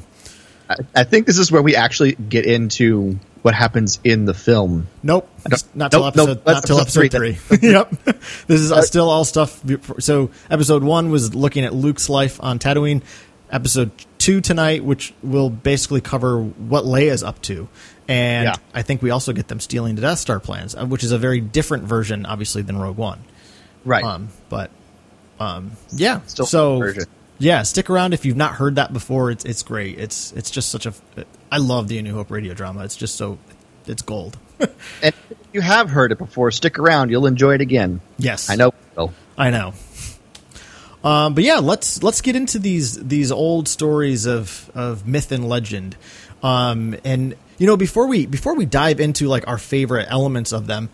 I, 0.71 0.77
I 0.95 1.03
think 1.03 1.27
this 1.27 1.39
is 1.39 1.51
where 1.51 1.61
we 1.61 1.75
actually 1.75 2.13
get 2.13 2.47
into 2.47 3.19
what 3.45 3.53
happens 3.55 4.01
in 4.05 4.25
the 4.25 4.33
film. 4.33 4.87
Nope, 5.03 5.29
not 5.75 5.91
till 5.91 6.01
nope, 6.01 6.17
nope, 6.17 6.29
episode. 6.31 6.45
that's 6.47 6.47
not 6.47 6.65
till 6.65 6.81
episode 6.81 7.11
episode 7.11 7.11
three. 7.13 7.35
three. 7.35 7.59
yep, 7.71 7.91
this 8.47 8.59
is 8.63 8.73
uh, 8.73 8.81
still 8.81 9.11
all 9.11 9.27
stuff. 9.27 9.61
So 9.99 10.31
episode 10.49 10.83
one 10.83 11.11
was 11.11 11.35
looking 11.35 11.67
at 11.67 11.75
Luke's 11.75 12.09
life 12.09 12.43
on 12.43 12.59
Tatooine. 12.59 13.03
Episode 13.51 13.91
two 14.17 14.41
tonight, 14.41 14.83
which 14.83 15.13
will 15.23 15.51
basically 15.51 16.01
cover 16.01 16.43
what 16.43 16.85
Leia's 16.85 17.23
up 17.23 17.43
to, 17.43 17.69
and 18.09 18.47
Yeah. 18.47 18.55
I 18.73 18.81
think 18.81 19.03
we 19.03 19.11
also 19.11 19.35
get 19.35 19.49
them 19.49 19.61
stealing 19.61 19.95
the 19.95 20.01
Death 20.01 20.21
Star 20.21 20.41
plans, 20.41 20.75
uh, 20.75 20.87
which 20.87 21.05
is 21.05 21.13
a 21.13 21.19
very 21.19 21.41
different 21.43 21.85
version, 21.85 22.25
obviously, 22.25 22.63
than 22.63 22.79
Rogue 22.79 22.97
One. 22.97 23.21
Right. 23.85 24.03
Um, 24.03 24.31
but 24.49 24.71
um, 25.39 25.73
yeah. 25.93 26.23
Still 26.25 26.47
so 26.47 26.79
version. 26.79 27.05
Yeah, 27.45 27.63
stick 27.63 27.91
around 27.91 28.15
if 28.15 28.25
you've 28.25 28.37
not 28.37 28.55
heard 28.55 28.77
that 28.77 28.93
before. 28.93 29.31
It's 29.31 29.45
it's 29.45 29.63
great. 29.63 29.99
It's 29.99 30.33
it's 30.33 30.51
just 30.51 30.71
such 30.71 30.87
a. 30.87 30.95
I 31.53 31.59
love 31.59 31.89
the 31.89 31.99
A 31.99 32.03
New 32.03 32.15
Hope 32.15 32.31
radio 32.31 32.55
drama. 32.55 32.85
It's 32.85 32.97
just 32.97 33.17
so 33.17 33.39
it's 33.87 34.03
gold. 34.03 34.39
and 34.61 34.71
if 35.03 35.37
you 35.53 35.61
have 35.61 35.91
heard 35.91 36.13
it 36.13 36.19
before, 36.19 36.51
stick 36.51 36.79
around. 36.79 37.11
You'll 37.11 37.27
enjoy 37.27 37.55
it 37.55 37.61
again. 37.61 38.01
Yes, 38.19 38.49
I 38.49 38.57
know. 38.57 38.73
I 39.37 39.51
know. 39.51 39.75
Um, 41.03 41.35
but 41.35 41.45
yeah, 41.45 41.59
let's 41.59 42.03
let's 42.03 42.23
get 42.23 42.35
into 42.35 42.59
these 42.59 42.97
these 42.97 43.31
old 43.31 43.69
stories 43.69 44.27
of 44.27 44.71
of 44.75 45.07
myth 45.07 45.31
and 45.31 45.49
legend. 45.49 45.97
Um, 46.43 46.97
and 47.05 47.37
you 47.59 47.67
know, 47.67 47.77
before 47.77 48.07
we 48.07 48.25
before 48.27 48.55
we 48.55 48.65
dive 48.65 49.01
into 49.01 49.29
like 49.29 49.47
our 49.47 49.59
favorite 49.59 50.07
elements 50.09 50.53
of 50.53 50.67
them, 50.67 50.89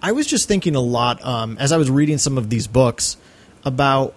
I 0.00 0.12
was 0.12 0.26
just 0.26 0.48
thinking 0.48 0.74
a 0.74 0.80
lot 0.80 1.22
um, 1.24 1.58
as 1.58 1.70
I 1.70 1.76
was 1.76 1.90
reading 1.90 2.18
some 2.18 2.38
of 2.38 2.48
these 2.48 2.66
books 2.66 3.18
about. 3.64 4.14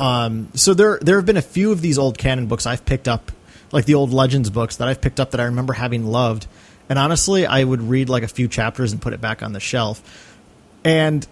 Um, 0.00 0.48
so 0.54 0.74
there 0.74 0.98
there 1.00 1.16
have 1.16 1.26
been 1.26 1.36
a 1.36 1.42
few 1.42 1.72
of 1.72 1.80
these 1.80 1.98
old 1.98 2.18
canon 2.18 2.46
books 2.46 2.66
I've 2.66 2.84
picked 2.84 3.08
up, 3.08 3.30
like 3.70 3.84
the 3.84 3.94
old 3.94 4.12
legends 4.12 4.50
books 4.50 4.76
that 4.76 4.88
I've 4.88 5.00
picked 5.00 5.20
up 5.20 5.32
that 5.32 5.40
I 5.40 5.44
remember 5.44 5.72
having 5.72 6.06
loved. 6.06 6.46
And 6.88 6.98
honestly, 6.98 7.46
I 7.46 7.62
would 7.62 7.80
read 7.80 8.08
like 8.08 8.22
a 8.22 8.28
few 8.28 8.48
chapters 8.48 8.92
and 8.92 9.00
put 9.00 9.12
it 9.12 9.20
back 9.20 9.42
on 9.42 9.52
the 9.52 9.60
shelf. 9.60 10.02
And 10.84 11.26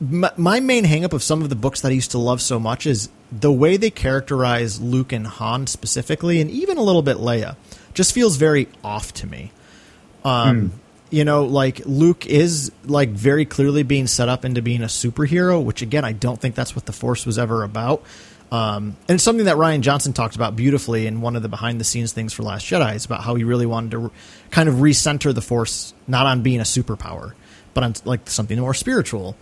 my, 0.00 0.30
my 0.36 0.60
main 0.60 0.84
hangup 0.84 1.12
of 1.12 1.22
some 1.22 1.42
of 1.42 1.48
the 1.48 1.56
books 1.56 1.80
that 1.80 1.88
I 1.88 1.92
used 1.92 2.10
to 2.12 2.18
love 2.18 2.42
so 2.42 2.58
much 2.58 2.86
is 2.86 3.08
the 3.32 3.52
way 3.52 3.76
they 3.76 3.90
characterize 3.90 4.80
Luke 4.80 5.12
and 5.12 5.26
Han 5.26 5.66
specifically, 5.66 6.40
and 6.40 6.50
even 6.50 6.76
a 6.76 6.82
little 6.82 7.02
bit 7.02 7.16
Leia, 7.16 7.56
just 7.94 8.12
feels 8.12 8.36
very 8.36 8.68
off 8.82 9.12
to 9.14 9.26
me. 9.26 9.52
Um, 10.24 10.70
hmm. 10.70 10.76
You 11.14 11.24
know, 11.24 11.44
like 11.44 11.80
Luke 11.86 12.26
is 12.26 12.72
like 12.84 13.10
very 13.10 13.44
clearly 13.44 13.84
being 13.84 14.08
set 14.08 14.28
up 14.28 14.44
into 14.44 14.62
being 14.62 14.82
a 14.82 14.86
superhero, 14.86 15.62
which 15.62 15.80
again, 15.80 16.04
I 16.04 16.12
don't 16.12 16.40
think 16.40 16.56
that's 16.56 16.74
what 16.74 16.86
the 16.86 16.92
Force 16.92 17.24
was 17.24 17.38
ever 17.38 17.62
about. 17.62 18.02
Um, 18.50 18.96
and 19.08 19.16
it's 19.16 19.24
something 19.24 19.46
that 19.46 19.56
Rian 19.56 19.80
Johnson 19.80 20.12
talked 20.12 20.36
about 20.36 20.56
beautifully 20.56 21.06
in 21.06 21.20
one 21.20 21.36
of 21.36 21.42
the 21.42 21.48
behind 21.48 21.80
the 21.80 21.84
scenes 21.84 22.12
things 22.12 22.32
for 22.32 22.42
Last 22.42 22.66
Jedi. 22.66 22.94
Is 22.94 23.04
about 23.04 23.22
how 23.22 23.36
he 23.36 23.44
really 23.44 23.66
wanted 23.66 23.92
to 23.92 23.98
re- 23.98 24.10
kind 24.50 24.68
of 24.68 24.76
recenter 24.76 25.34
the 25.34 25.40
Force, 25.40 25.94
not 26.06 26.26
on 26.26 26.42
being 26.42 26.60
a 26.60 26.64
superpower, 26.64 27.34
but 27.74 27.84
on 27.84 27.94
like 28.04 28.28
something 28.28 28.58
more 28.58 28.74
spiritual. 28.74 29.36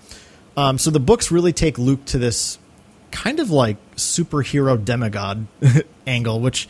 Um, 0.56 0.78
so 0.78 0.90
the 0.90 1.00
books 1.00 1.30
really 1.30 1.52
take 1.52 1.78
Luke 1.78 2.04
to 2.06 2.18
this 2.18 2.58
kind 3.10 3.40
of 3.40 3.50
like 3.50 3.76
superhero 3.96 4.82
demigod 4.82 5.46
angle, 6.06 6.40
which 6.40 6.68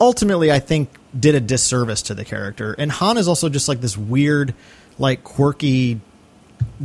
ultimately 0.00 0.50
I 0.50 0.58
think 0.58 0.90
did 1.18 1.34
a 1.34 1.40
disservice 1.40 2.02
to 2.02 2.14
the 2.14 2.24
character. 2.24 2.74
And 2.74 2.90
Han 2.92 3.18
is 3.18 3.28
also 3.28 3.48
just 3.48 3.68
like 3.68 3.80
this 3.80 3.96
weird, 3.96 4.54
like 4.98 5.24
quirky 5.24 6.00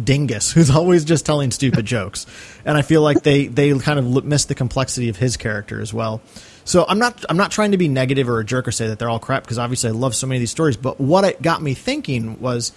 dingus 0.02 0.52
who's 0.52 0.70
always 0.76 1.06
just 1.06 1.26
telling 1.26 1.52
stupid 1.52 1.86
jokes. 1.86 2.26
And 2.66 2.78
I 2.78 2.82
feel 2.82 3.02
like 3.02 3.24
they 3.24 3.48
they 3.48 3.78
kind 3.80 4.00
of 4.00 4.26
miss 4.26 4.46
the 4.46 4.56
complexity 4.56 5.10
of 5.10 5.18
his 5.18 5.38
character 5.38 5.82
as 5.82 5.94
well. 5.94 6.22
So 6.66 6.86
I'm 6.88 7.00
not 7.00 7.26
I'm 7.30 7.38
not 7.38 7.52
trying 7.52 7.72
to 7.72 7.78
be 7.78 7.88
negative 7.88 8.30
or 8.30 8.40
a 8.40 8.46
jerk 8.46 8.68
or 8.68 8.72
say 8.72 8.88
that 8.88 9.00
they're 9.00 9.10
all 9.10 9.20
crap 9.20 9.44
because 9.44 9.60
obviously 9.60 9.90
I 9.90 9.94
love 9.94 10.16
so 10.16 10.28
many 10.28 10.38
of 10.38 10.42
these 10.42 10.52
stories. 10.52 10.78
But 10.78 11.00
what 11.00 11.24
it 11.26 11.42
got 11.42 11.62
me 11.62 11.74
thinking 11.74 12.40
was 12.40 12.72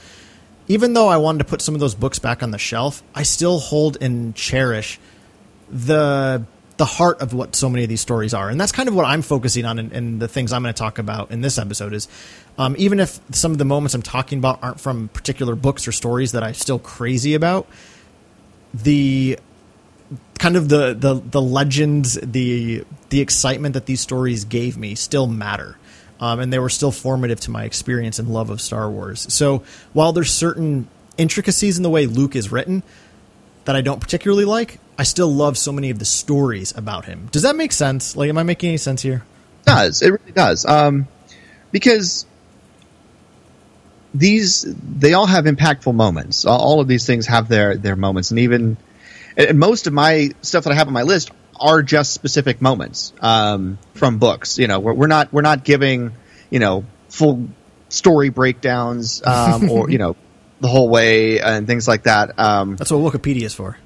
even 0.69 0.95
though 0.95 1.09
I 1.09 1.19
wanted 1.19 1.39
to 1.39 1.45
put 1.45 1.63
some 1.63 1.75
of 1.75 1.81
those 1.81 1.95
books 1.95 2.19
back 2.19 2.43
on 2.43 2.51
the 2.51 2.59
shelf, 2.59 3.03
I 3.15 3.23
still 3.23 3.59
hold 3.59 3.99
and 4.01 4.35
cherish 4.35 4.99
the 5.71 6.45
the 6.77 6.85
heart 6.85 7.21
of 7.21 7.33
what 7.33 7.57
so 7.57 7.71
many 7.71 7.85
of 7.85 7.89
these 7.89 8.01
stories 8.01 8.35
are, 8.35 8.49
and 8.49 8.61
that's 8.61 8.73
kind 8.73 8.89
of 8.89 8.95
what 8.95 9.05
I'm 9.05 9.23
focusing 9.23 9.65
on, 9.65 9.79
and 9.79 10.21
the 10.21 10.29
things 10.29 10.53
I'm 10.53 10.63
going 10.63 10.75
to 10.75 10.79
talk 10.79 10.99
about 10.99 11.31
in 11.31 11.41
this 11.41 11.59
episode 11.59 11.95
is, 11.95 12.09
um, 12.59 12.75
even 12.79 13.01
if 13.01 13.19
some 13.33 13.53
of 13.53 13.59
the 13.59 13.65
moments 13.65 13.95
I'm 13.95 14.03
talking 14.03 14.39
about 14.39 14.63
aren't 14.63 14.81
from 14.81 15.09
particular 15.09 15.55
books 15.55 15.89
or 15.89 15.93
stories 15.93 16.33
that 16.33 16.43
I'm 16.43 16.55
still 16.55 16.79
crazy 16.79 17.35
about, 17.35 17.67
the 18.75 19.39
kind 20.39 20.57
of 20.57 20.69
the 20.69 20.95
the 20.95 21.15
the 21.15 21.41
legends, 21.41 22.15
the 22.23 22.85
the 23.09 23.21
excitement 23.21 23.75
that 23.75 23.87
these 23.87 24.01
stories 24.01 24.45
gave 24.45 24.77
me 24.77 24.95
still 24.95 25.27
matter 25.27 25.79
um, 26.21 26.41
and 26.41 26.53
they 26.53 26.59
were 26.59 26.69
still 26.69 26.93
formative 26.93 27.41
to 27.41 27.51
my 27.51 27.65
experience 27.65 28.19
and 28.19 28.29
love 28.29 28.51
of 28.51 28.61
Star 28.61 28.91
Wars. 28.91 29.33
So 29.33 29.63
while 29.93 30.13
there's 30.13 30.33
certain 30.33 30.89
intricacies 31.19 31.77
in 31.77 31.83
the 31.83 31.91
way 31.91 32.07
Luke 32.07 32.37
is 32.37 32.51
written 32.51 32.83
that 33.65 33.77
I 33.77 33.81
don't 33.81 34.01
particularly 34.01 34.45
like, 34.45 34.79
I 34.99 35.03
still 35.03 35.33
love 35.33 35.59
so 35.59 35.73
many 35.73 35.91
of 35.91 35.99
the 35.99 36.05
stories 36.05 36.77
about 36.77 37.05
him. 37.05 37.29
Does 37.31 37.43
that 37.43 37.57
make 37.57 37.73
sense? 37.73 38.17
Like, 38.17 38.29
am 38.29 38.39
I 38.39 38.43
making 38.43 38.69
any 38.69 38.79
sense 38.79 39.03
here? 39.03 39.25
It 39.61 39.67
does 39.67 40.03
it 40.03 40.11
really 40.11 40.33
does? 40.33 40.65
Um, 40.65 41.09
because 41.71 42.27
these 44.15 44.65
they 44.67 45.13
all 45.13 45.27
have 45.27 45.45
impactful 45.45 45.95
moments. 45.95 46.45
All 46.45 46.81
of 46.81 46.89
these 46.89 47.07
things 47.07 47.27
have 47.27 47.49
their 47.49 47.77
their 47.77 47.97
moments, 47.97 48.31
and 48.31 48.41
even 48.41 48.77
and 49.37 49.59
most 49.59 49.87
of 49.87 49.93
my 49.93 50.31
stuff 50.41 50.65
that 50.65 50.73
I 50.73 50.77
have 50.77 50.87
on 50.87 50.95
my 50.95 51.03
list 51.03 51.31
are 51.61 51.83
just 51.83 52.13
specific 52.13 52.61
moments 52.61 53.13
um, 53.21 53.79
from 53.95 54.19
books. 54.19 54.59
You 54.59 54.67
know, 54.67 54.81
we're, 54.81 54.95
we're, 54.95 55.07
not 55.07 55.33
we're 55.33 55.43
not 55.43 55.65
giving 55.65 56.13
you 56.51 56.59
know 56.59 56.85
full 57.09 57.49
story 57.89 58.31
breakdowns 58.31 59.23
um, 59.27 59.71
or 59.71 59.91
you 59.91 59.99
know 59.99 60.17
the 60.61 60.69
whole 60.69 60.89
way 60.89 61.41
and 61.41 61.67
things 61.67 61.87
like 61.87 62.05
that. 62.05 62.39
Um, 62.39 62.77
That's 62.77 62.91
what 62.91 63.13
Wikipedia 63.13 63.43
is 63.43 63.55
for. 63.55 63.77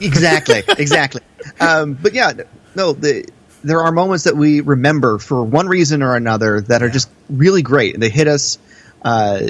Exactly, 0.00 0.62
exactly. 0.78 1.22
Um, 1.60 1.94
but 1.94 2.12
yeah, 2.14 2.32
no, 2.74 2.92
the, 2.92 3.26
there 3.64 3.82
are 3.82 3.92
moments 3.92 4.24
that 4.24 4.36
we 4.36 4.60
remember 4.60 5.18
for 5.18 5.42
one 5.42 5.68
reason 5.68 6.02
or 6.02 6.14
another 6.14 6.60
that 6.62 6.82
are 6.82 6.90
just 6.90 7.10
really 7.28 7.62
great, 7.62 7.94
and 7.94 8.02
they 8.02 8.10
hit 8.10 8.28
us 8.28 8.58
uh, 9.02 9.48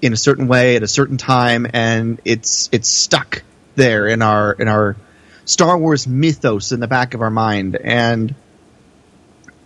in 0.00 0.12
a 0.12 0.16
certain 0.16 0.48
way 0.48 0.76
at 0.76 0.82
a 0.82 0.88
certain 0.88 1.16
time, 1.16 1.66
and 1.72 2.20
it's 2.24 2.68
it's 2.72 2.88
stuck 2.88 3.42
there 3.74 4.06
in 4.06 4.22
our 4.22 4.52
in 4.52 4.68
our 4.68 4.96
Star 5.44 5.78
Wars 5.78 6.06
mythos 6.06 6.72
in 6.72 6.80
the 6.80 6.88
back 6.88 7.14
of 7.14 7.22
our 7.22 7.30
mind, 7.30 7.76
and 7.76 8.34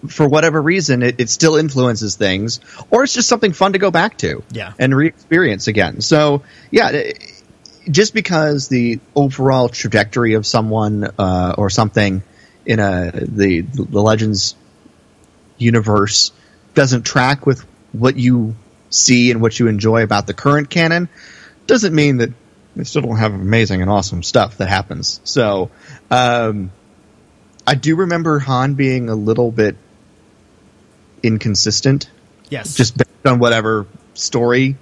for 0.09 0.27
whatever 0.29 0.61
reason, 0.61 1.03
it, 1.03 1.21
it 1.21 1.31
still 1.31 1.57
influences 1.57 2.17
things, 2.17 2.61
or 2.91 3.05
it's 3.05 3.15
just 3.15 3.29
something 3.29 3.53
fun 3.53 3.73
to 3.75 3.79
go 3.79 3.91
back 3.91 4.19
to, 4.19 4.43
yeah, 4.51 4.73
and 4.79 4.95
re-experience 4.95 5.69
again. 5.69 6.01
So, 6.01 6.43
yeah, 6.71 7.13
just 7.91 8.15
because 8.15 8.69
the 8.69 9.01
overall 9.15 9.69
trajectory 9.69 10.35
of 10.35 10.47
someone 10.47 11.05
uh, 11.19 11.55
or 11.59 11.71
something 11.71 12.23
in 12.65 12.79
a 12.79 13.11
the 13.13 13.61
the 13.63 14.03
Legends 14.03 14.55
universe 15.59 16.33
doesn't 16.75 17.03
track 17.03 17.47
with 17.47 17.65
what 17.93 18.17
you 18.17 18.55
see 18.91 19.31
and 19.31 19.41
what 19.41 19.59
you 19.59 19.69
enjoy 19.69 20.03
about 20.03 20.27
the 20.27 20.35
current 20.35 20.71
canon, 20.71 21.09
doesn't 21.67 21.95
mean 21.95 22.19
that 22.19 22.31
they 22.77 22.85
still 22.85 23.03
don't 23.03 23.17
have 23.17 23.35
amazing 23.35 23.83
and 23.83 23.91
awesome 23.91 24.23
stuff 24.23 24.59
that 24.59 24.69
happens. 24.69 25.21
So, 25.25 25.71
um, 26.11 26.73
I 27.67 27.75
do 27.75 27.97
remember 27.97 28.39
Han 28.39 28.75
being 28.75 29.09
a 29.09 29.15
little 29.15 29.53
bit 29.53 29.77
inconsistent. 31.23 32.11
Yes. 32.49 32.75
Just 32.75 32.97
based 32.97 33.27
on 33.27 33.39
whatever 33.39 33.87
story 34.15 34.77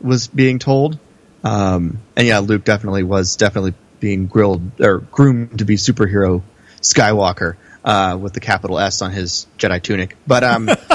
was 0.00 0.28
being 0.28 0.58
told. 0.58 0.98
Um, 1.44 1.98
and 2.16 2.26
yeah, 2.26 2.40
Luke 2.40 2.64
definitely 2.64 3.02
was 3.02 3.36
definitely 3.36 3.74
being 4.00 4.26
grilled 4.26 4.80
or 4.80 4.98
groomed 4.98 5.58
to 5.58 5.64
be 5.64 5.76
superhero 5.76 6.42
Skywalker, 6.80 7.56
uh, 7.84 8.18
with 8.20 8.32
the 8.32 8.40
capital 8.40 8.78
S 8.78 9.02
on 9.02 9.10
his 9.12 9.46
Jedi 9.58 9.82
tunic. 9.82 10.16
But, 10.26 10.44
um, 10.44 10.66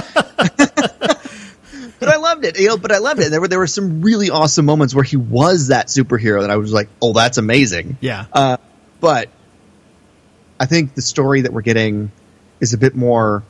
but 1.99 2.09
I 2.09 2.17
loved 2.17 2.45
it. 2.45 2.59
You 2.59 2.69
know, 2.69 2.77
but 2.77 2.91
I 2.91 2.99
loved 2.99 3.19
it. 3.21 3.31
There 3.31 3.41
were 3.41 3.47
there 3.47 3.59
were 3.59 3.67
some 3.67 4.01
really 4.01 4.29
awesome 4.29 4.65
moments 4.65 4.93
where 4.93 5.03
he 5.03 5.17
was 5.17 5.67
that 5.67 5.87
superhero 5.87 6.41
that 6.41 6.51
I 6.51 6.57
was 6.57 6.73
like, 6.73 6.89
oh, 7.01 7.13
that's 7.13 7.37
amazing. 7.37 7.97
Yeah. 7.99 8.25
Uh, 8.31 8.57
but 8.99 9.29
I 10.59 10.65
think 10.65 10.95
the 10.95 11.01
story 11.01 11.41
that 11.41 11.51
we're 11.51 11.61
getting 11.61 12.11
is 12.59 12.73
a 12.73 12.77
bit 12.77 12.95
more 12.95 13.43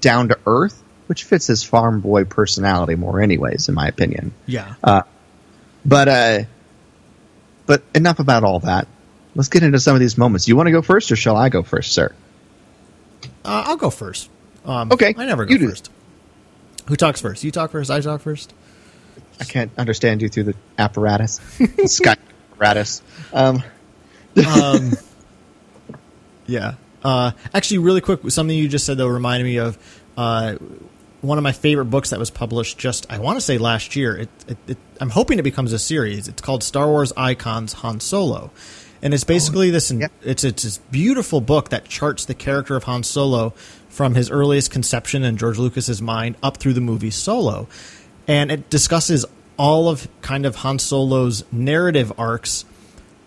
down 0.00 0.28
to 0.28 0.38
earth, 0.46 0.82
which 1.06 1.24
fits 1.24 1.46
his 1.46 1.62
farm 1.62 2.00
boy 2.00 2.24
personality 2.24 2.94
more, 2.94 3.20
anyways, 3.20 3.68
in 3.68 3.74
my 3.74 3.86
opinion. 3.86 4.32
Yeah. 4.44 4.74
Uh, 4.82 5.02
but 5.86 6.08
uh, 6.08 6.44
but 7.64 7.82
enough 7.94 8.18
about 8.18 8.44
all 8.44 8.60
that. 8.60 8.88
Let's 9.34 9.48
get 9.48 9.62
into 9.62 9.78
some 9.78 9.94
of 9.94 10.00
these 10.00 10.18
moments. 10.18 10.48
You 10.48 10.56
want 10.56 10.66
to 10.66 10.72
go 10.72 10.82
first, 10.82 11.12
or 11.12 11.16
shall 11.16 11.36
I 11.36 11.48
go 11.48 11.62
first, 11.62 11.92
sir? 11.92 12.12
Uh, 13.44 13.64
I'll 13.66 13.76
go 13.76 13.90
first. 13.90 14.30
Um, 14.64 14.90
okay, 14.92 15.14
I 15.16 15.24
never 15.26 15.44
go 15.44 15.56
first. 15.58 15.90
Who 16.88 16.96
talks 16.96 17.20
first? 17.20 17.44
You 17.44 17.50
talk 17.50 17.70
first. 17.70 17.90
I 17.90 18.00
talk 18.00 18.20
first. 18.20 18.52
I 19.40 19.44
can't 19.44 19.70
understand 19.76 20.22
you 20.22 20.28
through 20.28 20.44
the 20.44 20.54
apparatus, 20.78 21.38
the 21.58 21.88
sky 21.88 22.16
apparatus. 22.52 23.02
Um. 23.32 23.62
um, 24.46 24.92
yeah. 26.46 26.74
Uh, 27.04 27.32
actually, 27.54 27.78
really 27.78 28.00
quick, 28.00 28.20
something 28.30 28.56
you 28.56 28.68
just 28.68 28.86
said 28.86 28.96
though 28.96 29.06
reminded 29.06 29.44
me 29.44 29.58
of 29.58 29.78
uh, 30.16 30.56
one 31.20 31.38
of 31.38 31.44
my 31.44 31.52
favorite 31.52 31.86
books 31.86 32.10
that 32.10 32.18
was 32.18 32.30
published 32.30 32.78
just 32.78 33.10
I 33.10 33.18
want 33.18 33.36
to 33.36 33.40
say 33.40 33.58
last 33.58 33.96
year. 33.96 34.16
It, 34.16 34.28
it, 34.48 34.58
it, 34.66 34.78
I'm 35.00 35.10
hoping 35.10 35.38
it 35.38 35.42
becomes 35.42 35.72
a 35.72 35.78
series. 35.78 36.28
It's 36.28 36.42
called 36.42 36.62
Star 36.62 36.86
Wars 36.86 37.12
Icons 37.16 37.74
Han 37.74 38.00
Solo, 38.00 38.50
and 39.02 39.14
it's 39.14 39.24
basically 39.24 39.70
this. 39.70 39.90
Oh, 39.92 39.96
yeah. 39.96 40.08
It's 40.22 40.44
it's 40.44 40.62
this 40.62 40.78
beautiful 40.78 41.40
book 41.40 41.70
that 41.70 41.86
charts 41.86 42.24
the 42.24 42.34
character 42.34 42.76
of 42.76 42.84
Han 42.84 43.02
Solo 43.02 43.50
from 43.88 44.14
his 44.14 44.30
earliest 44.30 44.70
conception 44.70 45.24
in 45.24 45.36
George 45.36 45.58
Lucas's 45.58 46.02
mind 46.02 46.36
up 46.42 46.58
through 46.58 46.74
the 46.74 46.80
movie 46.80 47.10
Solo, 47.10 47.68
and 48.28 48.50
it 48.50 48.68
discusses 48.70 49.24
all 49.56 49.88
of 49.88 50.08
kind 50.20 50.44
of 50.44 50.56
Han 50.56 50.78
Solo's 50.78 51.44
narrative 51.50 52.12
arcs 52.18 52.64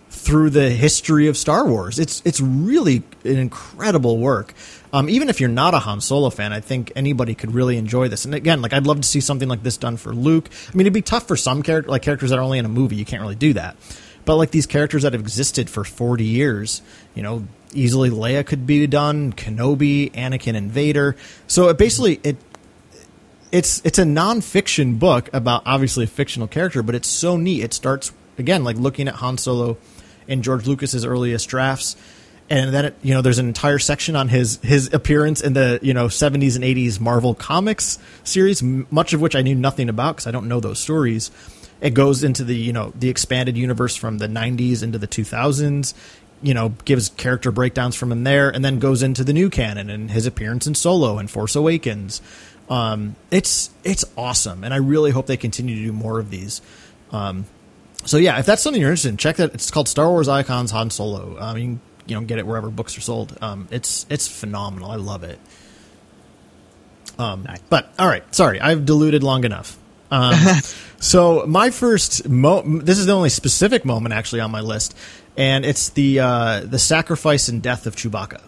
through 0.10 0.50
the 0.50 0.69
history 0.69 1.27
of 1.27 1.38
Star 1.38 1.67
Wars. 1.67 2.00
It's 2.00 2.22
it's 2.25 2.41
really 2.41 3.03
an 3.24 3.38
incredible 3.38 4.17
work. 4.17 4.53
Um, 4.91 5.10
even 5.10 5.29
if 5.29 5.39
you're 5.39 5.50
not 5.50 5.74
a 5.74 5.79
Han 5.79 6.01
Solo 6.01 6.29
fan, 6.29 6.51
I 6.51 6.62
think 6.62 6.91
anybody 6.96 7.36
could 7.36 7.53
really 7.53 7.77
enjoy 7.77 8.08
this. 8.08 8.25
And 8.25 8.34
again, 8.34 8.62
like 8.62 8.74
I'd 8.74 8.88
love 8.88 9.01
to 9.01 9.08
see 9.08 9.22
something 9.22 9.48
like 9.48 9.63
this 9.63 9.77
done 9.77 9.98
for 9.98 10.13
Luke. 10.13 10.50
I 10.67 10.75
mean, 10.75 10.81
it'd 10.81 10.93
be 10.93 11.01
tough 11.01 11.27
for 11.27 11.38
some 11.38 11.62
character, 11.62 11.91
like 11.91 12.01
characters 12.01 12.31
that 12.31 12.39
are 12.39 12.41
only 12.41 12.58
in 12.58 12.65
a 12.65 12.69
movie. 12.69 12.96
You 12.96 13.05
can't 13.05 13.22
really 13.22 13.36
do 13.36 13.53
that. 13.53 13.75
But 14.25 14.36
like 14.36 14.51
these 14.51 14.65
characters 14.65 15.03
that 15.03 15.13
have 15.13 15.22
existed 15.22 15.69
for 15.69 15.84
40 15.84 16.24
years, 16.24 16.81
you 17.15 17.24
know, 17.24 17.48
easily 17.74 18.10
Leia 18.10 18.46
could 18.46 18.65
be 18.65 18.86
done, 18.88 19.34
Kenobi, 19.34 20.12
Anakin, 20.12 20.55
and 20.55 20.72
Vader. 20.72 21.15
So 21.48 21.69
it 21.69 21.77
basically 21.77 22.19
it 22.24 22.38
it's 23.51 23.81
it's 23.84 23.98
a 23.98 24.03
nonfiction 24.03 25.00
book 25.00 25.29
about 25.34 25.63
obviously 25.65 26.03
a 26.03 26.08
fictional 26.08 26.48
character, 26.48 26.84
but 26.84 26.96
it's 26.96 27.08
so 27.08 27.38
neat. 27.38 27.63
It 27.63 27.74
starts 27.74 28.12
again 28.38 28.63
like 28.63 28.77
looking 28.77 29.08
at 29.08 29.15
Han 29.15 29.38
Solo 29.38 29.77
in 30.27 30.43
George 30.43 30.67
Lucas's 30.67 31.05
earliest 31.05 31.50
drafts 31.50 31.96
and 32.50 32.74
then 32.74 32.86
it, 32.86 32.96
you 33.01 33.13
know 33.13 33.22
there's 33.22 33.38
an 33.39 33.48
entire 33.48 33.79
section 33.79 34.15
on 34.15 34.27
his 34.27 34.60
his 34.63 34.91
appearance 34.94 35.41
in 35.41 35.53
the 35.53 35.79
you 35.82 35.94
know 35.94 36.08
70s 36.08 36.56
and 36.56 36.63
80s 36.63 37.00
Marvel 37.00 37.36
Comics 37.36 38.00
series, 38.24 38.63
much 38.63 39.13
of 39.13 39.22
which 39.22 39.36
I 39.36 39.41
knew 39.41 39.56
nothing 39.56 39.89
about 39.89 40.15
because 40.15 40.27
I 40.27 40.32
don't 40.32 40.48
know 40.48 40.60
those 40.60 40.79
stories. 40.79 41.32
It 41.82 41.94
goes 41.94 42.24
into 42.24 42.44
the 42.44 42.56
you 42.56 42.74
know 42.74 42.91
the 42.96 43.10
expanded 43.10 43.58
universe 43.58 43.96
from 43.96 44.18
the 44.18 44.27
90s 44.27 44.84
into 44.84 44.98
the 44.98 45.08
2000s. 45.08 45.94
You 46.41 46.53
know, 46.53 46.70
gives 46.86 47.10
character 47.10 47.51
breakdowns 47.51 47.98
from 47.98 48.13
him 48.13 48.24
there, 48.24 48.50
and 48.50 48.63
then 48.63 48.79
goes 48.79 49.03
into 49.03 49.25
the 49.25 49.34
new 49.34 49.50
canon 49.50 49.89
and 49.89 50.10
his 50.10 50.25
appearance 50.25 50.68
in 50.68 50.74
Solo 50.74 51.18
and 51.18 51.29
Force 51.29 51.53
Awakens. 51.53 52.22
Um, 52.70 53.18
it's 53.29 53.70
it's 53.84 54.06
awesome, 54.15 54.63
and 54.63 54.74
I 54.74 54.77
really 54.77 55.12
hope 55.12 55.25
they 55.25 55.36
continue 55.36 55.75
to 55.75 55.82
do 55.82 55.91
more 55.91 56.18
of 56.18 56.29
these. 56.29 56.62
Um, 57.12 57.46
so 58.06 58.15
yeah, 58.15 58.39
if 58.39 58.46
that's 58.46 58.62
something 58.62 58.79
you're 58.82 58.91
interested 58.91 59.10
in, 59.10 59.18
check 59.18 59.36
that. 59.36 59.53
It's 59.53 59.70
called 59.70 59.89
Star 59.89 60.10
Wars 60.10 60.29
Icons 60.29 60.72
Han 60.72 60.89
Solo. 60.91 61.38
Um, 61.39 61.58
you 61.58 61.63
can 61.65 61.82
you 62.10 62.16
know 62.16 62.22
get 62.25 62.39
it 62.39 62.48
wherever 62.48 62.70
books 62.70 62.98
are 62.98 63.01
sold. 63.01 63.38
Um, 63.42 63.68
it's 63.72 64.06
it's 64.10 64.28
phenomenal. 64.28 64.92
I 64.92 64.96
love 64.96 65.24
it. 65.24 65.39
Um, 67.18 67.44
nice. 67.44 67.60
But 67.70 67.94
all 68.00 68.08
right, 68.08 68.24
sorry, 68.34 68.60
I've 68.62 68.86
diluted 68.86 69.24
long 69.24 69.44
enough. 69.44 69.78
Um, 70.12 70.34
so 71.00 71.46
my 71.48 71.70
first 71.70 72.28
mo- 72.28 72.63
this 72.80 72.98
is 72.98 73.06
the 73.06 73.13
only 73.13 73.30
specific 73.30 73.86
moment 73.86 74.13
actually 74.13 74.42
on 74.42 74.51
my 74.51 74.62
list, 74.62 74.96
and 75.38 75.66
it's 75.66 75.89
the 75.89 76.20
uh, 76.20 76.62
the 76.62 76.80
sacrifice 76.80 77.50
and 77.50 77.62
death 77.62 77.88
of 77.88 77.96
Chewbacca. 77.96 78.42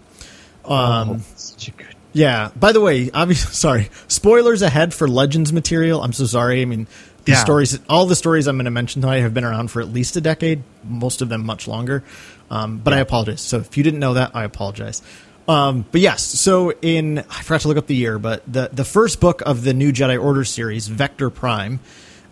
Um, 0.66 1.10
oh, 1.10 1.20
such 1.36 1.68
a 1.68 1.72
good. 1.72 1.96
Yeah. 2.14 2.52
By 2.56 2.72
the 2.72 2.82
way, 2.82 3.10
obviously, 3.14 3.52
sorry. 3.54 3.90
Spoilers 4.08 4.62
ahead 4.62 4.94
for 4.94 5.08
Legends 5.08 5.54
material. 5.54 6.02
I'm 6.02 6.14
so 6.14 6.26
sorry. 6.26 6.62
I 6.62 6.66
mean, 6.66 6.88
these 7.26 7.36
yeah. 7.36 7.44
stories, 7.44 7.80
all 7.88 8.06
the 8.06 8.16
stories 8.16 8.48
I'm 8.48 8.58
going 8.58 8.66
to 8.66 8.72
mention 8.72 9.02
tonight, 9.02 9.20
have 9.20 9.34
been 9.34 9.44
around 9.44 9.70
for 9.70 9.82
at 9.82 9.90
least 9.90 10.16
a 10.16 10.22
decade. 10.22 10.64
Most 10.84 11.22
of 11.22 11.30
them 11.30 11.46
much 11.46 11.68
longer. 11.68 12.04
Um, 12.52 12.78
but 12.80 12.92
yeah. 12.92 12.98
I 12.98 13.00
apologize. 13.00 13.42
So 13.42 13.60
if 13.60 13.78
you 13.78 13.84
didn't 13.84 14.02
know 14.02 14.16
that, 14.16 14.36
I 14.36 14.44
apologize. 14.44 15.02
Um, 15.48 15.86
but 15.92 16.02
yes, 16.02 16.22
so 16.22 16.72
in 16.82 17.20
I 17.20 17.42
forgot 17.44 17.62
to 17.62 17.68
look 17.70 17.78
up 17.78 17.88
the 17.88 17.96
year, 17.96 18.20
but 18.20 18.44
the 18.52 18.70
the 18.72 18.86
first 18.86 19.20
book 19.20 19.42
of 19.42 19.64
the 19.64 19.74
new 19.74 19.92
Jedi 19.92 20.22
Order 20.22 20.44
series, 20.44 20.88
Vector 20.88 21.30
Prime, 21.30 21.80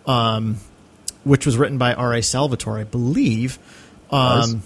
um, 0.06 0.58
which 1.24 1.46
was 1.46 1.56
written 1.56 1.78
by 1.78 1.94
R. 1.94 2.14
A. 2.14 2.22
Salvatore, 2.22 2.78
I 2.78 2.84
believe. 2.84 3.58
Um, 4.10 4.62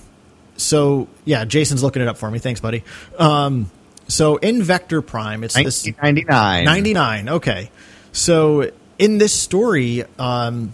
so 0.57 1.09
yeah, 1.25 1.45
Jason's 1.45 1.83
looking 1.83 2.03
it 2.03 2.09
up 2.09 2.19
for 2.19 2.31
me. 2.31 2.39
Thanks, 2.39 2.61
buddy. 2.61 2.83
Um, 3.19 3.71
so 4.09 4.37
in 4.37 4.63
Vector 4.63 5.03
Prime, 5.03 5.45
it's 5.45 5.57
1999. 5.57 6.65
99. 6.65 7.29
Okay. 7.37 7.71
So 8.13 8.71
in 8.99 9.19
this 9.19 9.33
story, 9.33 10.05
um, 10.19 10.73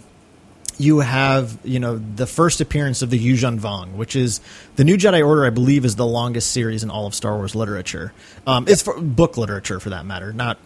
you 0.79 0.99
have 0.99 1.57
you 1.63 1.79
know 1.79 1.97
the 1.97 2.27
first 2.27 2.61
appearance 2.61 3.01
of 3.01 3.09
the 3.09 3.19
Yuuzhan 3.19 3.59
Vong, 3.59 3.93
which 3.93 4.15
is 4.15 4.41
the 4.75 4.83
New 4.83 4.97
Jedi 4.97 5.25
Order. 5.25 5.45
I 5.45 5.49
believe 5.49 5.85
is 5.85 5.95
the 5.95 6.05
longest 6.05 6.51
series 6.51 6.83
in 6.83 6.89
all 6.89 7.07
of 7.07 7.15
Star 7.15 7.35
Wars 7.35 7.55
literature. 7.55 8.13
Um, 8.47 8.65
it's 8.67 8.81
for 8.81 8.99
book 8.99 9.37
literature, 9.37 9.79
for 9.79 9.89
that 9.91 10.05
matter, 10.05 10.33
not 10.33 10.57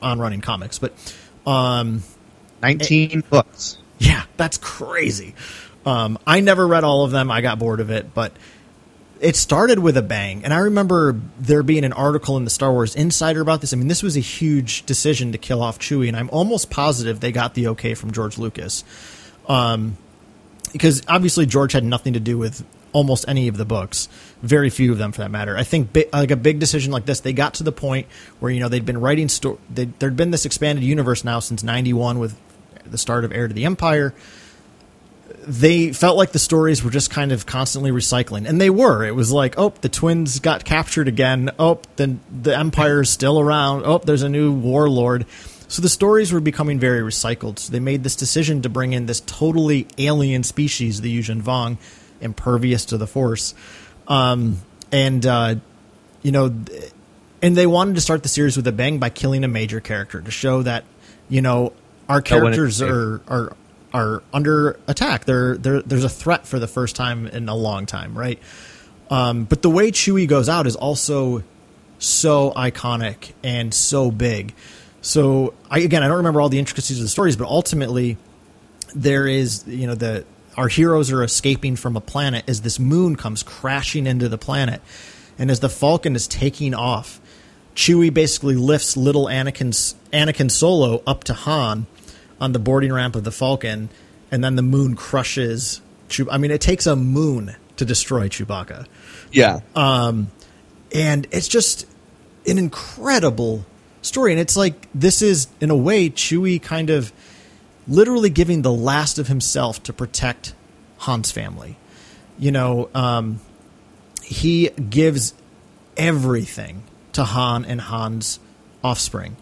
on 0.00 0.18
running 0.18 0.40
comics. 0.40 0.78
But 0.78 0.92
um, 1.46 2.02
nineteen 2.62 3.20
it, 3.20 3.30
books. 3.30 3.78
Yeah, 3.98 4.24
that's 4.36 4.58
crazy. 4.58 5.34
Um, 5.84 6.18
I 6.26 6.40
never 6.40 6.66
read 6.66 6.84
all 6.84 7.04
of 7.04 7.10
them. 7.10 7.30
I 7.30 7.40
got 7.40 7.58
bored 7.58 7.80
of 7.80 7.90
it, 7.90 8.14
but 8.14 8.32
it 9.20 9.36
started 9.36 9.78
with 9.78 9.96
a 9.96 10.02
bang. 10.02 10.44
And 10.44 10.52
I 10.52 10.58
remember 10.58 11.20
there 11.38 11.62
being 11.62 11.84
an 11.84 11.92
article 11.92 12.36
in 12.36 12.44
the 12.44 12.50
Star 12.50 12.72
Wars 12.72 12.94
Insider 12.94 13.40
about 13.40 13.60
this. 13.60 13.72
I 13.72 13.76
mean, 13.76 13.88
this 13.88 14.02
was 14.02 14.16
a 14.16 14.20
huge 14.20 14.84
decision 14.84 15.32
to 15.32 15.38
kill 15.38 15.62
off 15.62 15.78
Chewie, 15.78 16.08
and 16.08 16.16
I'm 16.16 16.28
almost 16.30 16.70
positive 16.70 17.20
they 17.20 17.32
got 17.32 17.54
the 17.54 17.68
okay 17.68 17.94
from 17.94 18.10
George 18.10 18.36
Lucas. 18.36 18.84
Um, 19.48 19.96
because 20.72 21.02
obviously 21.06 21.46
George 21.46 21.72
had 21.72 21.84
nothing 21.84 22.14
to 22.14 22.20
do 22.20 22.38
with 22.38 22.64
almost 22.92 23.24
any 23.26 23.48
of 23.48 23.56
the 23.56 23.64
books, 23.64 24.08
very 24.42 24.70
few 24.70 24.92
of 24.92 24.98
them 24.98 25.12
for 25.12 25.22
that 25.22 25.30
matter. 25.30 25.56
I 25.56 25.64
think 25.64 25.96
like 26.12 26.30
a 26.30 26.36
big 26.36 26.58
decision 26.58 26.92
like 26.92 27.06
this, 27.06 27.20
they 27.20 27.32
got 27.32 27.54
to 27.54 27.62
the 27.62 27.72
point 27.72 28.06
where 28.40 28.50
you 28.50 28.60
know 28.60 28.68
they'd 28.68 28.86
been 28.86 29.00
writing 29.00 29.28
sto- 29.28 29.58
there'd 29.70 30.16
been 30.16 30.30
this 30.30 30.44
expanded 30.44 30.84
universe 30.84 31.24
now 31.24 31.40
since 31.40 31.62
'91 31.62 32.18
with 32.18 32.36
the 32.84 32.98
start 32.98 33.24
of 33.24 33.32
Heir 33.32 33.48
to 33.48 33.54
the 33.54 33.64
Empire. 33.64 34.14
They 35.44 35.92
felt 35.92 36.16
like 36.16 36.30
the 36.30 36.38
stories 36.38 36.84
were 36.84 36.90
just 36.90 37.10
kind 37.10 37.32
of 37.32 37.46
constantly 37.46 37.90
recycling, 37.90 38.48
and 38.48 38.60
they 38.60 38.70
were. 38.70 39.04
It 39.04 39.16
was 39.16 39.32
like, 39.32 39.58
oh, 39.58 39.72
the 39.80 39.88
twins 39.88 40.38
got 40.38 40.64
captured 40.64 41.08
again. 41.08 41.50
Oh, 41.58 41.80
then 41.96 42.20
the 42.30 42.56
Empire 42.56 43.00
is 43.00 43.10
still 43.10 43.40
around. 43.40 43.82
Oh, 43.84 43.98
there's 43.98 44.22
a 44.22 44.28
new 44.28 44.52
warlord 44.52 45.26
so 45.72 45.80
the 45.80 45.88
stories 45.88 46.34
were 46.34 46.40
becoming 46.40 46.78
very 46.78 47.00
recycled. 47.00 47.58
So 47.58 47.72
they 47.72 47.80
made 47.80 48.04
this 48.04 48.14
decision 48.14 48.60
to 48.60 48.68
bring 48.68 48.92
in 48.92 49.06
this 49.06 49.20
totally 49.20 49.86
alien 49.96 50.42
species, 50.42 51.00
the 51.00 51.18
Yuuzhan 51.18 51.40
Vong, 51.40 51.78
impervious 52.20 52.84
to 52.84 52.98
the 52.98 53.06
Force. 53.06 53.54
Um, 54.06 54.60
and, 54.92 55.24
uh, 55.24 55.54
you 56.20 56.30
know, 56.30 56.54
and 57.40 57.56
they 57.56 57.66
wanted 57.66 57.94
to 57.94 58.02
start 58.02 58.22
the 58.22 58.28
series 58.28 58.54
with 58.54 58.66
a 58.66 58.72
bang 58.72 58.98
by 58.98 59.08
killing 59.08 59.44
a 59.44 59.48
major 59.48 59.80
character 59.80 60.20
to 60.20 60.30
show 60.30 60.60
that, 60.60 60.84
you 61.30 61.40
know, 61.40 61.72
our 62.06 62.20
characters 62.20 62.82
are, 62.82 63.22
are 63.26 63.56
are 63.94 64.22
under 64.30 64.78
attack. 64.86 65.24
They're, 65.24 65.56
they're, 65.56 65.80
there's 65.80 66.04
a 66.04 66.10
threat 66.10 66.46
for 66.46 66.58
the 66.58 66.68
first 66.68 66.96
time 66.96 67.26
in 67.26 67.48
a 67.48 67.56
long 67.56 67.86
time, 67.86 68.16
right? 68.16 68.38
Um, 69.08 69.44
but 69.44 69.62
the 69.62 69.70
way 69.70 69.90
Chewie 69.90 70.28
goes 70.28 70.50
out 70.50 70.66
is 70.66 70.76
also 70.76 71.42
so 71.98 72.50
iconic 72.50 73.32
and 73.42 73.72
so 73.72 74.10
big. 74.10 74.54
So 75.02 75.52
I, 75.70 75.80
again, 75.80 76.02
I 76.02 76.08
don't 76.08 76.18
remember 76.18 76.40
all 76.40 76.48
the 76.48 76.58
intricacies 76.58 76.98
of 76.98 77.02
the 77.02 77.08
stories, 77.08 77.36
but 77.36 77.46
ultimately, 77.48 78.16
there 78.94 79.26
is 79.26 79.64
you 79.66 79.86
know 79.86 79.94
the 79.94 80.24
our 80.56 80.68
heroes 80.68 81.10
are 81.10 81.22
escaping 81.22 81.76
from 81.76 81.96
a 81.96 82.00
planet 82.00 82.44
as 82.48 82.62
this 82.62 82.78
moon 82.78 83.16
comes 83.16 83.42
crashing 83.42 84.06
into 84.06 84.28
the 84.28 84.38
planet, 84.38 84.80
and 85.38 85.50
as 85.50 85.60
the 85.60 85.68
Falcon 85.68 86.14
is 86.14 86.26
taking 86.28 86.72
off, 86.72 87.20
Chewie 87.74 88.12
basically 88.12 88.54
lifts 88.54 88.96
little 88.96 89.26
Anakin's 89.26 89.94
Anakin 90.12 90.50
Solo 90.50 91.02
up 91.06 91.24
to 91.24 91.34
Han 91.34 91.86
on 92.40 92.52
the 92.52 92.58
boarding 92.58 92.92
ramp 92.92 93.16
of 93.16 93.24
the 93.24 93.32
Falcon, 93.32 93.88
and 94.30 94.42
then 94.44 94.56
the 94.56 94.62
moon 94.62 94.94
crushes. 94.94 95.80
Chew- 96.08 96.30
I 96.30 96.38
mean, 96.38 96.50
it 96.50 96.60
takes 96.60 96.86
a 96.86 96.94
moon 96.94 97.56
to 97.76 97.84
destroy 97.84 98.28
Chewbacca. 98.28 98.86
Yeah. 99.32 99.60
Um, 99.74 100.30
and 100.94 101.26
it's 101.32 101.48
just 101.48 101.86
an 102.46 102.58
incredible 102.58 103.64
story. 104.02 104.32
And 104.32 104.40
it's 104.40 104.56
like 104.56 104.88
this 104.94 105.22
is, 105.22 105.48
in 105.60 105.70
a 105.70 105.76
way, 105.76 106.10
Chewie 106.10 106.60
kind 106.60 106.90
of 106.90 107.12
literally 107.88 108.30
giving 108.30 108.62
the 108.62 108.72
last 108.72 109.18
of 109.18 109.28
himself 109.28 109.82
to 109.84 109.92
protect 109.92 110.54
Han's 110.98 111.32
family. 111.32 111.76
You 112.38 112.52
know, 112.52 112.90
um, 112.94 113.40
he 114.22 114.68
gives 114.68 115.34
everything 115.96 116.82
to 117.12 117.24
Han 117.24 117.64
and 117.64 117.80
Han's 117.80 118.38
offspring, 118.82 119.36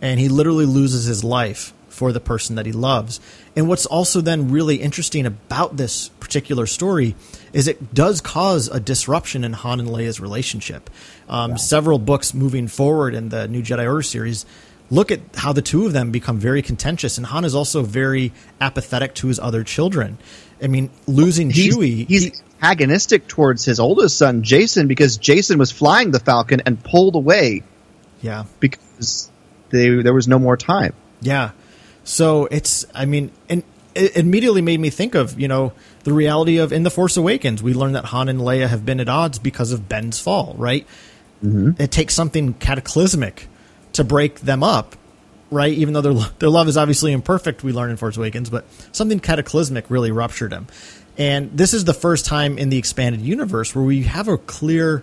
and 0.00 0.18
he 0.20 0.28
literally 0.28 0.66
loses 0.66 1.04
his 1.04 1.24
life 1.24 1.72
for 1.88 2.12
the 2.12 2.20
person 2.20 2.56
that 2.56 2.66
he 2.66 2.72
loves. 2.72 3.20
And 3.56 3.68
what's 3.68 3.86
also 3.86 4.20
then 4.20 4.50
really 4.50 4.76
interesting 4.76 5.26
about 5.26 5.76
this 5.76 6.10
particular 6.20 6.66
story 6.66 7.16
is 7.52 7.68
it 7.68 7.94
does 7.94 8.20
cause 8.20 8.68
a 8.68 8.80
disruption 8.80 9.44
in 9.44 9.52
Han 9.52 9.80
and 9.80 9.88
Leia's 9.88 10.20
relationship. 10.20 10.90
Um. 11.28 11.58
Several 11.58 11.98
books 11.98 12.34
moving 12.34 12.68
forward 12.68 13.14
in 13.14 13.28
the 13.28 13.48
New 13.48 13.62
Jedi 13.62 13.86
Order 13.86 14.02
series 14.02 14.46
look 14.90 15.10
at 15.10 15.20
how 15.34 15.52
the 15.52 15.62
two 15.62 15.86
of 15.86 15.92
them 15.92 16.10
become 16.10 16.38
very 16.38 16.62
contentious, 16.62 17.18
and 17.18 17.26
Han 17.26 17.44
is 17.44 17.54
also 17.54 17.82
very 17.82 18.32
apathetic 18.60 19.14
to 19.16 19.28
his 19.28 19.38
other 19.38 19.64
children. 19.64 20.18
I 20.62 20.66
mean, 20.66 20.90
losing 21.06 21.50
he's, 21.50 21.76
Chewie, 21.76 22.06
he's 22.08 22.24
he, 22.24 22.32
antagonistic 22.60 23.28
towards 23.28 23.64
his 23.64 23.78
oldest 23.78 24.18
son 24.18 24.42
Jacen 24.42 24.88
because 24.88 25.18
Jacen 25.18 25.58
was 25.58 25.70
flying 25.70 26.10
the 26.10 26.18
Falcon 26.18 26.62
and 26.66 26.82
pulled 26.82 27.14
away. 27.14 27.62
Yeah, 28.22 28.44
because 28.58 29.30
they, 29.70 30.02
there 30.02 30.14
was 30.14 30.26
no 30.26 30.38
more 30.38 30.56
time. 30.56 30.94
Yeah, 31.20 31.50
so 32.04 32.46
it's, 32.46 32.86
I 32.94 33.04
mean, 33.04 33.30
and 33.48 33.62
it 33.94 34.16
immediately 34.16 34.62
made 34.62 34.80
me 34.80 34.90
think 34.90 35.14
of, 35.14 35.38
you 35.38 35.48
know, 35.48 35.72
the 36.04 36.12
reality 36.12 36.58
of 36.58 36.72
in 36.72 36.82
The 36.82 36.90
Force 36.90 37.16
Awakens, 37.16 37.62
we 37.62 37.74
learn 37.74 37.92
that 37.92 38.06
Han 38.06 38.28
and 38.28 38.40
Leia 38.40 38.68
have 38.68 38.84
been 38.84 39.00
at 39.00 39.08
odds 39.08 39.38
because 39.38 39.72
of 39.72 39.88
Ben's 39.88 40.18
fall, 40.18 40.54
right? 40.56 40.86
Mm-hmm. 41.44 41.80
It 41.80 41.90
takes 41.90 42.14
something 42.14 42.54
cataclysmic 42.54 43.48
to 43.92 44.04
break 44.04 44.40
them 44.40 44.62
up, 44.62 44.96
right? 45.50 45.72
Even 45.72 45.94
though 45.94 46.00
their, 46.00 46.14
their 46.38 46.48
love 46.48 46.68
is 46.68 46.76
obviously 46.76 47.12
imperfect, 47.12 47.62
we 47.62 47.72
learn 47.72 47.90
in 47.90 47.96
Force 47.96 48.16
Awakens, 48.16 48.50
but 48.50 48.64
something 48.92 49.20
cataclysmic 49.20 49.90
really 49.90 50.10
ruptured 50.10 50.52
them. 50.52 50.66
And 51.16 51.50
this 51.56 51.74
is 51.74 51.84
the 51.84 51.94
first 51.94 52.26
time 52.26 52.58
in 52.58 52.68
the 52.68 52.78
expanded 52.78 53.20
universe 53.20 53.74
where 53.74 53.84
we 53.84 54.04
have 54.04 54.28
a 54.28 54.38
clear 54.38 55.02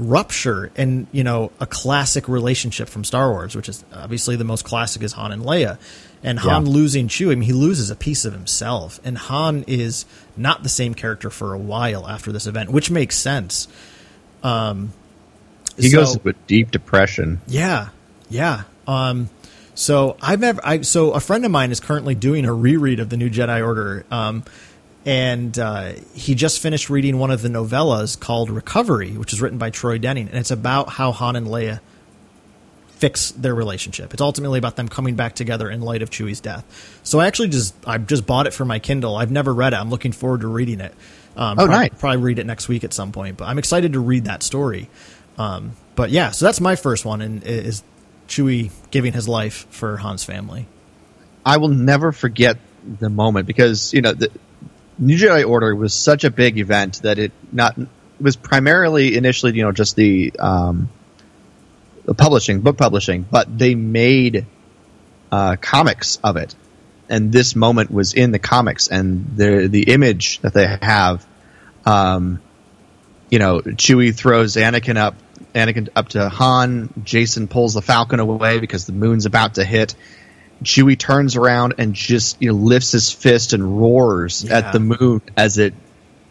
rupture 0.00 0.72
and 0.76 1.06
you 1.12 1.22
know 1.22 1.52
a 1.60 1.66
classic 1.66 2.26
relationship 2.26 2.88
from 2.88 3.04
Star 3.04 3.30
Wars, 3.30 3.54
which 3.54 3.68
is 3.68 3.84
obviously 3.92 4.34
the 4.36 4.44
most 4.44 4.64
classic 4.64 5.02
is 5.02 5.12
Han 5.12 5.30
and 5.30 5.42
Leia, 5.42 5.78
and 6.22 6.38
Han 6.40 6.66
Yeah. 6.66 6.72
losing 6.72 7.08
Chewie. 7.08 7.32
I 7.32 7.34
mean, 7.36 7.42
he 7.42 7.52
loses 7.52 7.90
a 7.90 7.96
piece 7.96 8.24
of 8.24 8.32
himself, 8.32 9.00
and 9.04 9.16
Han 9.18 9.64
is 9.66 10.04
not 10.36 10.62
the 10.62 10.68
same 10.68 10.94
character 10.94 11.30
for 11.30 11.54
a 11.54 11.58
while 11.58 12.06
after 12.08 12.30
this 12.32 12.46
event, 12.46 12.70
which 12.70 12.90
makes 12.90 13.16
sense. 13.16 13.68
Um, 14.42 14.92
He 15.78 15.88
so- 15.90 15.98
goes 15.98 16.14
into 16.16 16.28
a 16.30 16.34
deep 16.46 16.70
depression. 16.70 17.40
yeah, 17.46 17.88
yeah. 18.28 18.62
Um, 18.86 19.28
so 19.74 20.16
I've 20.20 20.40
never. 20.40 20.60
I 20.64 20.80
so 20.82 21.12
a 21.12 21.20
friend 21.20 21.44
of 21.44 21.50
mine 21.50 21.70
is 21.70 21.80
currently 21.80 22.14
doing 22.14 22.44
a 22.44 22.52
reread 22.52 23.00
of 23.00 23.08
the 23.08 23.16
New 23.16 23.30
Jedi 23.30 23.64
Order, 23.64 24.04
um, 24.10 24.42
and 25.06 25.58
uh, 25.58 25.92
he 26.14 26.34
just 26.34 26.60
finished 26.60 26.90
reading 26.90 27.18
one 27.18 27.30
of 27.30 27.40
the 27.42 27.48
novellas 27.48 28.18
called 28.18 28.50
Recovery, 28.50 29.12
which 29.12 29.32
is 29.32 29.40
written 29.40 29.58
by 29.58 29.70
Troy 29.70 29.96
Denning, 29.98 30.28
and 30.28 30.36
it's 30.38 30.50
about 30.50 30.90
how 30.90 31.12
Han 31.12 31.36
and 31.36 31.46
Leia 31.46 31.80
fix 33.00 33.30
their 33.32 33.54
relationship. 33.54 34.12
It's 34.12 34.20
ultimately 34.22 34.58
about 34.58 34.76
them 34.76 34.88
coming 34.88 35.16
back 35.16 35.34
together 35.34 35.70
in 35.70 35.80
light 35.80 36.02
of 36.02 36.10
Chewie's 36.10 36.40
death. 36.40 36.64
So 37.02 37.18
I 37.18 37.26
actually 37.26 37.48
just 37.48 37.74
I 37.86 37.98
just 37.98 38.26
bought 38.26 38.46
it 38.46 38.52
for 38.54 38.64
my 38.64 38.78
Kindle. 38.78 39.16
I've 39.16 39.30
never 39.30 39.52
read 39.52 39.72
it. 39.72 39.76
I'm 39.76 39.90
looking 39.90 40.12
forward 40.12 40.42
to 40.42 40.48
reading 40.48 40.80
it. 40.80 40.94
Um, 41.36 41.58
Oh, 41.58 41.66
prob- 41.66 41.70
nice. 41.70 41.90
Probably 41.98 42.18
read 42.18 42.38
it 42.38 42.46
next 42.46 42.68
week 42.68 42.84
at 42.84 42.92
some 42.92 43.10
point. 43.12 43.36
But 43.38 43.46
I'm 43.48 43.58
excited 43.58 43.94
to 43.94 44.00
read 44.00 44.24
that 44.24 44.42
story. 44.42 44.88
Um, 45.38 45.72
but 45.96 46.10
yeah, 46.10 46.30
so 46.30 46.44
that's 46.44 46.60
my 46.60 46.76
first 46.76 47.04
one, 47.04 47.22
and 47.22 47.42
is 47.42 47.82
Chewie 48.28 48.70
giving 48.90 49.12
his 49.12 49.26
life 49.28 49.66
for 49.70 49.96
Han's 49.96 50.22
family. 50.24 50.66
I 51.44 51.56
will 51.56 51.68
never 51.68 52.12
forget 52.12 52.58
the 53.00 53.08
moment 53.10 53.46
because 53.46 53.92
you 53.94 54.02
know 54.02 54.12
the 54.12 54.30
New 54.98 55.16
Jedi 55.16 55.48
Order 55.48 55.74
was 55.74 55.94
such 55.94 56.24
a 56.24 56.30
big 56.30 56.58
event 56.58 57.00
that 57.02 57.18
it 57.18 57.32
not 57.50 57.78
it 57.78 57.88
was 58.20 58.36
primarily 58.36 59.16
initially 59.16 59.54
you 59.54 59.62
know 59.62 59.72
just 59.72 59.96
the 59.96 60.32
um, 60.38 60.90
the 60.98 60.99
publishing 62.14 62.60
book 62.60 62.76
publishing, 62.76 63.22
but 63.30 63.58
they 63.58 63.74
made 63.74 64.46
uh, 65.32 65.56
comics 65.60 66.18
of 66.24 66.36
it, 66.36 66.54
and 67.08 67.32
this 67.32 67.54
moment 67.56 67.90
was 67.90 68.14
in 68.14 68.30
the 68.32 68.38
comics, 68.38 68.88
and 68.88 69.36
the 69.36 69.68
the 69.68 69.82
image 69.92 70.40
that 70.40 70.52
they 70.54 70.66
have, 70.82 71.24
um, 71.86 72.40
you 73.30 73.38
know, 73.38 73.60
Chewie 73.60 74.14
throws 74.14 74.56
Anakin 74.56 74.96
up. 74.96 75.14
Anakin 75.54 75.88
up 75.96 76.08
to 76.10 76.28
Han. 76.28 76.88
Jacen 77.02 77.48
pulls 77.50 77.74
the 77.74 77.82
Falcon 77.82 78.20
away 78.20 78.60
because 78.60 78.86
the 78.86 78.92
moon's 78.92 79.26
about 79.26 79.54
to 79.54 79.64
hit. 79.64 79.94
Chewie 80.62 80.96
turns 80.98 81.34
around 81.36 81.74
and 81.78 81.94
just 81.94 82.40
you 82.42 82.50
know 82.52 82.56
lifts 82.56 82.92
his 82.92 83.10
fist 83.10 83.52
and 83.52 83.78
roars 83.80 84.44
Yeah. 84.44 84.58
at 84.58 84.72
the 84.72 84.80
moon 84.80 85.22
as 85.36 85.58
it 85.58 85.74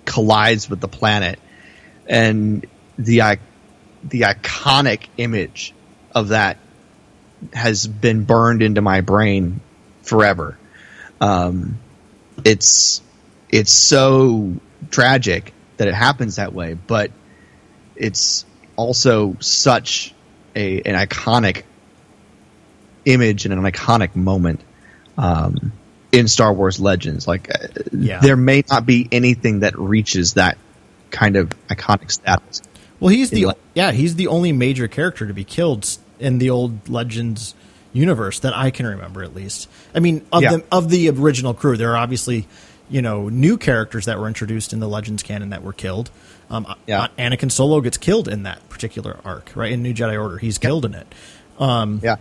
collides 0.06 0.70
with 0.70 0.80
the 0.80 0.88
planet, 0.88 1.40
and 2.08 2.66
the 2.98 3.22
i- 3.24 3.40
the 4.04 4.22
iconic 4.22 5.08
image 5.18 5.74
of 6.14 6.30
that 6.30 6.58
has 7.54 7.88
been 7.88 8.24
burned 8.26 8.62
into 8.62 8.82
my 8.82 9.02
brain 9.02 9.62
forever. 10.04 10.58
Um, 11.22 11.80
it's 12.46 13.02
it's 13.50 13.72
so 13.72 14.54
tragic 14.92 15.54
that 15.78 15.88
it 15.88 15.94
happens 15.94 16.38
that 16.38 16.54
way, 16.54 16.74
but 16.74 17.12
it's 17.96 18.46
also 18.76 19.36
such 19.40 20.14
a 20.56 20.82
an 20.82 20.96
iconic 20.96 21.64
image 23.06 23.46
and 23.46 23.54
an 23.54 23.62
iconic 23.62 24.16
moment 24.16 24.62
um, 25.18 25.72
in 26.12 26.28
Star 26.28 26.54
Wars 26.54 26.80
Legends. 26.80 27.28
Like, 27.28 27.50
uh, 27.50 27.68
Yeah. 27.92 28.20
there 28.20 28.36
may 28.36 28.64
not 28.70 28.86
be 28.86 29.08
anything 29.12 29.62
that 29.62 29.78
reaches 29.78 30.36
that 30.36 30.58
kind 31.12 31.36
of 31.36 31.50
iconic 31.68 32.12
status. 32.12 32.62
Well, 33.00 33.10
he's 33.10 33.30
the 33.30 33.46
Le- 33.48 33.56
yeah 33.74 33.92
he's 33.92 34.16
the 34.16 34.28
only 34.28 34.52
major 34.52 34.88
character 34.88 35.26
to 35.28 35.34
be 35.34 35.44
killed 35.44 35.88
in 36.20 36.38
the 36.40 36.50
old 36.50 36.90
Legends 36.90 37.56
universe 37.94 38.40
that 38.42 38.56
I 38.56 38.72
can 38.72 38.86
remember 38.86 39.24
at 39.24 39.34
least. 39.34 39.68
I 39.96 40.00
mean, 40.00 40.26
of 40.32 40.42
Yeah. 40.44 40.58
the 40.58 40.64
of 40.72 40.90
the 40.90 41.10
original 41.10 41.54
crew, 41.54 41.78
there 41.78 41.92
are 41.92 41.98
obviously 41.98 42.48
you 42.90 43.02
know 43.02 43.30
new 43.30 43.58
characters 43.58 44.06
that 44.06 44.20
were 44.20 44.28
introduced 44.28 44.74
in 44.74 44.80
the 44.80 44.88
Legends 44.88 45.24
canon 45.24 45.50
that 45.52 45.64
were 45.64 45.74
killed. 45.74 46.10
Um, 46.52 46.66
Yeah. 46.88 47.04
uh, 47.04 47.08
Anakin 47.18 47.52
Solo 47.52 47.80
gets 47.82 47.98
killed 47.98 48.28
in 48.28 48.44
that 48.44 48.68
particular 48.70 49.18
arc, 49.24 49.52
right? 49.56 49.72
In 49.72 49.84
New 49.84 49.94
Jedi 49.94 50.20
Order, 50.20 50.38
he's 50.40 50.58
killed 50.58 50.84
in 50.86 50.94
it. 50.96 51.08
Yeah, 51.60 52.16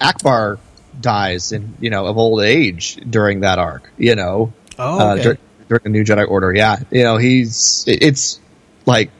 Ackbar 0.00 0.58
dies 1.00 1.52
in 1.52 1.74
you 1.80 1.90
know 1.90 2.06
of 2.06 2.16
old 2.18 2.42
age 2.42 2.98
during 3.08 3.40
that 3.40 3.58
arc. 3.58 3.90
You 3.98 4.14
know, 4.16 4.52
Oh, 4.78 4.98
uh, 5.10 5.12
okay. 5.14 5.22
dur- 5.22 5.38
during 5.68 5.82
the 5.84 5.90
New 5.90 6.04
Jedi 6.04 6.28
Order. 6.28 6.52
Yeah, 6.54 6.76
you 6.90 7.02
know 7.02 7.16
he's 7.18 7.84
it, 7.86 8.02
it's 8.02 8.40
like 8.86 9.10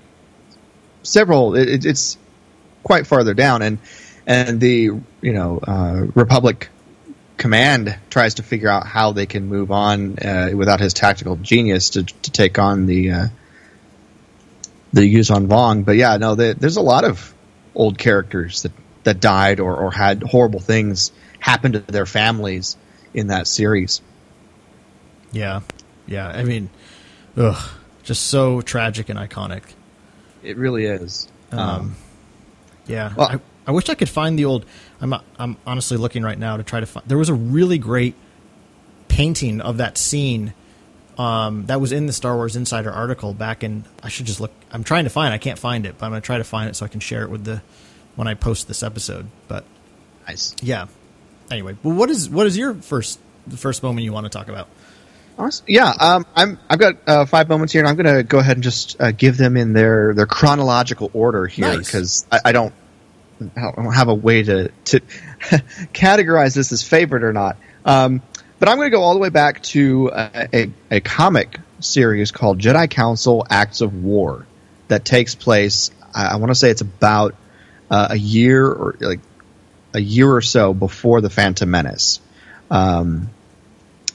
several. 1.05 1.55
It, 1.55 1.69
it- 1.69 1.85
it's 1.87 2.19
quite 2.83 3.07
farther 3.07 3.33
down, 3.35 3.63
and 3.63 3.79
and 4.27 4.61
the 4.61 4.91
you 5.23 5.33
know 5.33 5.59
uh, 5.63 6.07
Republic 6.15 6.69
command 7.37 7.97
tries 8.11 8.35
to 8.35 8.43
figure 8.43 8.69
out 8.69 8.87
how 8.87 9.13
they 9.13 9.27
can 9.27 9.47
move 9.47 9.71
on 9.73 10.19
uh, 10.19 10.51
without 10.55 10.81
his 10.81 10.93
tactical 10.95 11.37
genius 11.37 11.91
to 11.91 12.03
to 12.05 12.31
take 12.31 12.59
on 12.59 12.87
the 12.87 13.11
uh, 13.11 13.27
the 14.93 15.01
Yuuzhan 15.03 15.47
Vong. 15.49 15.85
But 15.85 15.97
yeah, 15.97 16.17
no, 16.17 16.35
there- 16.35 16.55
there's 16.55 16.77
a 16.77 16.83
lot 16.83 17.05
of 17.05 17.33
old 17.75 17.99
characters 17.99 18.63
that 18.63 18.73
that 19.05 19.21
died 19.21 19.61
or, 19.61 19.77
or 19.77 19.91
had 19.91 20.23
horrible 20.23 20.61
things 20.61 21.13
happen 21.39 21.73
to 21.73 21.81
their 21.81 22.07
families 22.07 22.77
in 23.13 23.27
that 23.27 23.47
series. 23.47 24.01
Yeah, 25.33 25.61
yeah. 26.07 26.29
I 26.29 26.45
mean, 26.45 26.71
ugh, 27.37 27.69
just 28.03 28.25
so 28.29 28.61
tragic 28.63 29.09
and 29.11 29.19
iconic. 29.19 29.63
It 30.45 30.57
really 30.57 30.85
is. 30.85 31.29
Um, 31.51 31.97
yeah, 32.87 33.15
well- 33.17 33.29
I, 33.29 33.41
I 33.67 33.73
wish 33.73 33.89
I 33.89 33.95
could 33.95 34.09
find 34.09 34.39
the 34.39 34.45
old. 34.45 34.67
I'm 35.01 35.15
I'm 35.39 35.57
honestly 35.67 35.97
looking 35.97 36.23
right 36.23 36.39
now 36.39 36.57
to 36.57 36.63
try 36.63 36.81
to 36.81 36.87
find. 36.87 37.07
There 37.07 37.19
was 37.19 37.29
a 37.31 37.35
really 37.35 37.79
great 37.79 38.15
painting 39.09 39.61
of 39.61 39.79
that 39.79 39.97
scene 39.97 40.53
um, 41.19 41.67
that 41.67 41.81
was 41.81 41.93
in 41.93 42.07
the 42.07 42.13
Star 42.13 42.35
Wars 42.37 42.57
Insider 42.57 42.91
article 42.91 43.33
back 43.33 43.63
in. 43.65 43.85
I 44.03 44.09
should 44.09 44.27
just 44.27 44.41
look. 44.41 44.53
I'm 44.71 44.85
trying 44.85 45.05
to 45.05 45.11
find. 45.11 45.33
I 45.33 45.39
can't 45.39 45.59
find 45.59 45.87
it, 45.87 45.97
but 45.99 46.07
I'm 46.07 46.13
going 46.13 46.21
to 46.23 46.27
try 46.27 46.39
to 46.39 46.45
find 46.45 46.69
it 46.69 46.77
so 46.77 46.85
I 46.85 46.89
can 46.89 47.01
share 47.01 47.23
it 47.23 47.31
with 47.31 47.45
the 47.45 47.63
when 48.17 48.29
I 48.29 48.35
post 48.35 48.69
this 48.69 48.83
episode. 48.83 49.27
But 49.49 49.65
nice. 50.27 50.55
yeah. 50.63 50.87
Anyway, 51.51 51.77
well, 51.83 51.95
what 51.95 52.11
is 52.11 52.29
what 52.29 52.47
is 52.47 52.57
your 52.59 52.75
first 52.75 53.21
the 53.47 53.57
first 53.57 53.83
moment 53.83 54.05
you 54.05 54.13
want 54.13 54.25
to 54.25 54.31
talk 54.31 54.49
about? 54.49 54.69
Awesome. 55.37 55.67
Yeah, 55.69 55.93
um, 55.99 56.27
I'm. 56.37 56.59
I've 56.71 56.79
got 56.79 56.95
uh, 57.07 57.25
five 57.27 57.49
moments 57.49 57.73
here, 57.73 57.83
and 57.83 57.89
I'm 57.89 57.97
going 57.97 58.17
to 58.17 58.23
go 58.23 58.39
ahead 58.39 58.57
and 58.57 58.63
just 58.63 59.01
uh, 59.01 59.11
give 59.11 59.37
them 59.37 59.57
in 59.57 59.73
their 59.73 60.15
their 60.15 60.27
chronological 60.27 61.11
order 61.13 61.47
here 61.47 61.67
Nice. 61.67 61.87
because 61.87 62.27
I, 62.31 62.41
I 62.47 62.53
don't 62.53 62.73
I 63.57 63.73
don't 63.75 63.93
have 63.93 64.09
a 64.09 64.15
way 64.15 64.45
to 64.45 64.69
to 64.69 65.01
categorize 65.93 66.55
this 66.55 66.71
as 66.71 66.83
favorite 66.83 67.25
or 67.25 67.33
not. 67.33 67.57
Um, 67.85 68.23
but 68.61 68.69
I'm 68.69 68.77
going 68.77 68.91
to 68.91 68.97
go 68.97 69.03
all 69.03 69.15
the 69.15 69.21
way 69.21 69.29
back 69.29 69.63
to 69.65 70.11
a, 70.15 70.49
a, 70.53 70.71
a 70.91 71.01
comic 71.01 71.59
series 71.81 72.31
called 72.31 72.61
Jedi 72.61 72.89
Council 72.89 73.45
Acts 73.51 73.81
of 73.81 73.95
War 74.05 74.47
that 74.89 75.05
takes 75.05 75.35
place. 75.35 75.91
I, 76.15 76.27
I 76.27 76.37
want 76.37 76.51
to 76.51 76.55
say 76.55 76.71
it's 76.71 76.81
about 76.81 77.35
uh, 77.91 78.09
a 78.11 78.17
year 78.17 78.67
or 78.67 78.97
like 79.01 79.21
a 79.93 80.01
year 80.01 80.33
or 80.33 80.41
so 80.41 80.73
before 80.73 81.21
the 81.21 81.31
Phantom 81.31 81.71
Menace. 81.71 82.21
Um, 82.71 83.31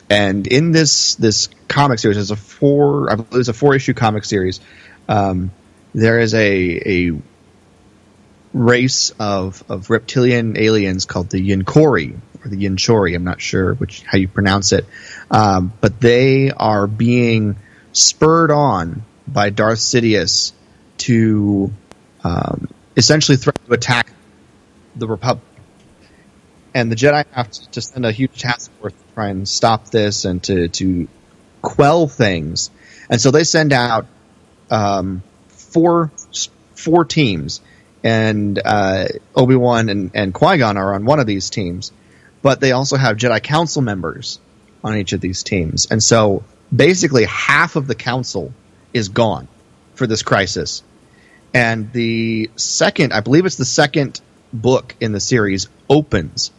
and 0.10 0.48
in 0.48 0.72
this 0.72 1.16
this 1.16 1.50
comic 1.68 2.00
series, 2.00 2.18
it's 2.18 2.32
a 2.32 2.36
four 2.36 3.12
I 3.12 3.16
believe 3.16 3.40
it's 3.40 3.50
a 3.50 3.54
four 3.54 3.76
issue 3.76 3.94
comic 3.94 4.26
series. 4.26 4.60
Um, 5.08 5.52
there 5.94 6.20
is 6.20 6.34
a 6.34 7.10
a 7.10 7.22
race 8.54 9.12
of 9.20 9.64
of 9.70 9.90
reptilian 9.90 10.58
aliens 10.58 11.06
called 11.06 11.30
the 11.30 11.50
Yinkori 11.50 12.18
or 12.44 12.50
the 12.50 12.58
Yinchorri. 12.58 13.16
I'm 13.16 13.24
not 13.24 13.42
sure 13.42 13.74
which 13.76 14.04
how 14.04 14.18
you 14.18 14.28
pronounce 14.28 14.72
it, 14.72 14.86
um, 15.30 15.74
but 15.82 16.00
they 16.00 16.52
are 16.52 16.88
being 16.88 17.58
spurred 17.92 18.52
on 18.52 19.04
by 19.28 19.52
Darth 19.52 19.80
Sidious 19.80 20.54
to 21.00 21.72
um, 22.24 22.68
essentially 22.98 23.38
threaten 23.38 23.66
to 23.68 23.74
attack 23.74 24.12
the 24.96 25.08
Republic 25.08 25.46
and 26.74 26.92
the 26.92 26.96
Jedi 26.96 27.26
have 27.32 27.50
to, 27.52 27.82
send 27.82 28.06
a 28.06 28.12
huge 28.12 28.40
task 28.40 28.72
force 28.80 28.94
try 29.20 29.30
and 29.30 29.48
stop 29.48 29.90
this 29.90 30.24
and 30.24 30.42
to 30.44 30.70
to 30.70 31.08
quell 31.62 32.08
things. 32.08 32.72
And 33.10 33.20
so 33.20 33.32
they 33.32 33.44
send 33.44 33.74
out 33.74 34.06
um, 34.72 35.24
four 35.50 36.12
four 36.76 37.04
teams, 37.04 37.60
and 38.02 38.60
uh, 38.64 39.08
Obi 39.36 39.56
Wan 39.56 39.90
and, 39.90 40.12
and 40.14 40.34
Qui 40.34 40.58
Gon 40.58 40.78
are 40.78 40.94
on 40.94 41.04
one 41.04 41.20
of 41.20 41.28
these 41.28 41.50
teams, 41.50 41.92
but 42.42 42.62
they 42.62 42.72
also 42.72 42.96
have 42.96 43.18
Jedi 43.18 43.44
Council 43.44 43.82
members 43.82 44.40
on 44.86 44.96
each 44.96 45.12
of 45.12 45.20
these 45.20 45.44
teams, 45.44 45.88
and 45.92 46.02
so 46.02 46.44
basically 46.74 47.26
half 47.26 47.76
of 47.76 47.88
the 47.88 47.96
council 47.96 48.54
is 48.94 49.10
gone 49.10 49.48
for 49.96 50.08
this 50.08 50.24
crisis. 50.24 50.84
And 51.54 51.92
the 51.92 52.52
second, 52.56 53.12
I 53.12 53.22
believe 53.22 53.46
it's 53.46 53.58
the 53.58 53.66
second 53.66 54.22
book 54.54 54.96
in 55.02 55.12
the 55.12 55.20
series, 55.20 55.68
opens 55.90 56.52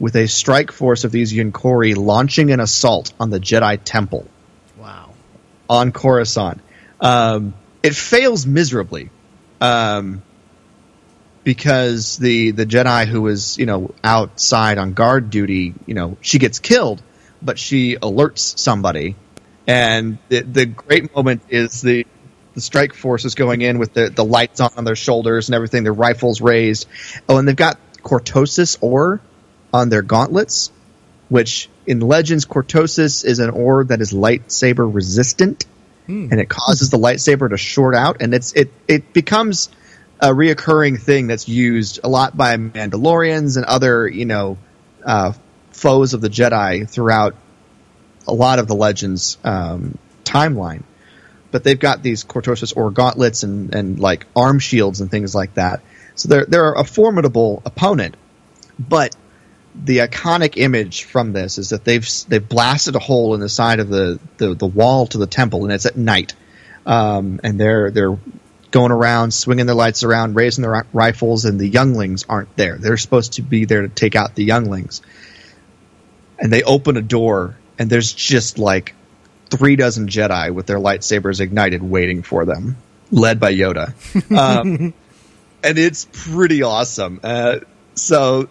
with 0.00 0.16
a 0.16 0.26
strike 0.26 0.72
force 0.72 1.04
of 1.04 1.12
these 1.12 1.32
Yunkori 1.32 1.96
launching 1.96 2.50
an 2.50 2.60
assault 2.60 3.12
on 3.20 3.30
the 3.30 3.40
Jedi 3.40 3.80
Temple. 3.82 4.26
Wow. 4.78 5.10
on 5.68 5.92
Coruscant. 5.92 6.60
Um, 7.00 7.54
it 7.82 7.94
fails 7.94 8.46
miserably. 8.46 9.10
Um, 9.60 10.22
because 11.44 12.16
the 12.16 12.50
the 12.50 12.66
Jedi 12.66 13.06
who 13.06 13.22
was 13.22 13.58
you 13.58 13.66
know 13.66 13.94
outside 14.02 14.78
on 14.78 14.94
guard 14.94 15.30
duty, 15.30 15.74
you 15.86 15.94
know, 15.94 16.16
she 16.22 16.38
gets 16.38 16.58
killed, 16.58 17.02
but 17.40 17.58
she 17.58 17.96
alerts 17.96 18.58
somebody, 18.58 19.14
and 19.66 20.18
the, 20.28 20.40
the 20.40 20.66
great 20.66 21.14
moment 21.14 21.42
is 21.50 21.82
the 21.82 22.06
the 22.54 22.60
strike 22.60 22.94
force 22.94 23.24
is 23.24 23.34
going 23.34 23.60
in 23.62 23.78
with 23.78 23.92
the, 23.92 24.10
the 24.10 24.24
lights 24.24 24.60
on, 24.60 24.70
on 24.76 24.84
their 24.84 24.96
shoulders 24.96 25.48
and 25.48 25.54
everything, 25.54 25.82
their 25.82 25.92
rifles 25.92 26.40
raised. 26.40 26.86
Oh, 27.28 27.36
and 27.36 27.46
they've 27.46 27.56
got 27.56 27.78
cortosis 28.02 28.78
ore 28.80 29.20
on 29.74 29.88
their 29.88 30.02
gauntlets, 30.02 30.70
which 31.28 31.68
in 31.84 31.98
Legends, 31.98 32.46
cortosis 32.46 33.24
is 33.24 33.40
an 33.40 33.50
ore 33.50 33.84
that 33.84 34.00
is 34.00 34.12
lightsaber 34.12 34.88
resistant, 34.88 35.66
and 36.30 36.40
it 36.40 36.48
causes 36.48 36.90
the 36.90 36.96
lightsaber 36.96 37.50
to 37.50 37.56
short 37.56 37.96
out, 37.96 38.22
and 38.22 38.32
it's 38.32 38.52
it 38.52 38.70
it 38.86 39.12
becomes 39.12 39.68
a 40.20 40.28
reoccurring 40.28 41.00
thing 41.00 41.26
that's 41.26 41.48
used 41.48 41.98
a 42.04 42.08
lot 42.08 42.36
by 42.36 42.56
Mandalorians 42.56 43.56
and 43.56 43.66
other 43.66 44.06
you 44.06 44.26
know 44.26 44.58
uh, 45.04 45.32
foes 45.72 46.14
of 46.14 46.20
the 46.20 46.30
Jedi 46.30 46.88
throughout 46.88 47.34
a 48.28 48.32
lot 48.32 48.60
of 48.60 48.68
the 48.68 48.76
Legends 48.76 49.38
um, 49.42 49.98
timeline. 50.22 50.84
But 51.50 51.64
they've 51.64 51.78
got 51.78 52.02
these 52.02 52.24
cortosis 52.24 52.76
ore 52.76 52.92
gauntlets 52.92 53.42
and 53.42 53.74
and 53.74 53.98
like 53.98 54.26
arm 54.36 54.60
shields 54.60 55.00
and 55.00 55.10
things 55.10 55.34
like 55.34 55.54
that, 55.54 55.80
so 56.14 56.28
they're 56.28 56.46
they're 56.46 56.74
a 56.74 56.84
formidable 56.84 57.60
opponent, 57.64 58.16
but 58.78 59.16
the 59.74 59.98
iconic 59.98 60.56
image 60.56 61.04
from 61.04 61.32
this 61.32 61.58
is 61.58 61.70
that 61.70 61.84
they've 61.84 62.08
they've 62.28 62.46
blasted 62.48 62.94
a 62.94 63.00
hole 63.00 63.34
in 63.34 63.40
the 63.40 63.48
side 63.48 63.80
of 63.80 63.88
the, 63.88 64.20
the, 64.36 64.54
the 64.54 64.66
wall 64.66 65.06
to 65.08 65.18
the 65.18 65.26
temple, 65.26 65.64
and 65.64 65.72
it's 65.72 65.86
at 65.86 65.96
night, 65.96 66.34
um, 66.86 67.40
and 67.42 67.58
they're 67.60 67.90
they're 67.90 68.16
going 68.70 68.92
around, 68.92 69.32
swinging 69.32 69.66
their 69.66 69.74
lights 69.74 70.02
around, 70.02 70.34
raising 70.36 70.62
their 70.62 70.86
rifles, 70.92 71.44
and 71.44 71.60
the 71.60 71.66
younglings 71.66 72.24
aren't 72.28 72.56
there. 72.56 72.76
They're 72.76 72.96
supposed 72.96 73.34
to 73.34 73.42
be 73.42 73.64
there 73.64 73.82
to 73.82 73.88
take 73.88 74.14
out 74.14 74.34
the 74.34 74.44
younglings, 74.44 75.02
and 76.38 76.52
they 76.52 76.62
open 76.62 76.96
a 76.96 77.02
door, 77.02 77.56
and 77.78 77.90
there's 77.90 78.12
just 78.12 78.58
like 78.58 78.94
three 79.50 79.76
dozen 79.76 80.06
Jedi 80.06 80.54
with 80.54 80.66
their 80.66 80.78
lightsabers 80.78 81.40
ignited, 81.40 81.82
waiting 81.82 82.22
for 82.22 82.44
them, 82.44 82.76
led 83.10 83.40
by 83.40 83.52
Yoda, 83.52 83.92
um, 84.36 84.94
and 85.64 85.78
it's 85.78 86.06
pretty 86.12 86.62
awesome. 86.62 87.18
Uh, 87.24 87.60
so 87.96 88.48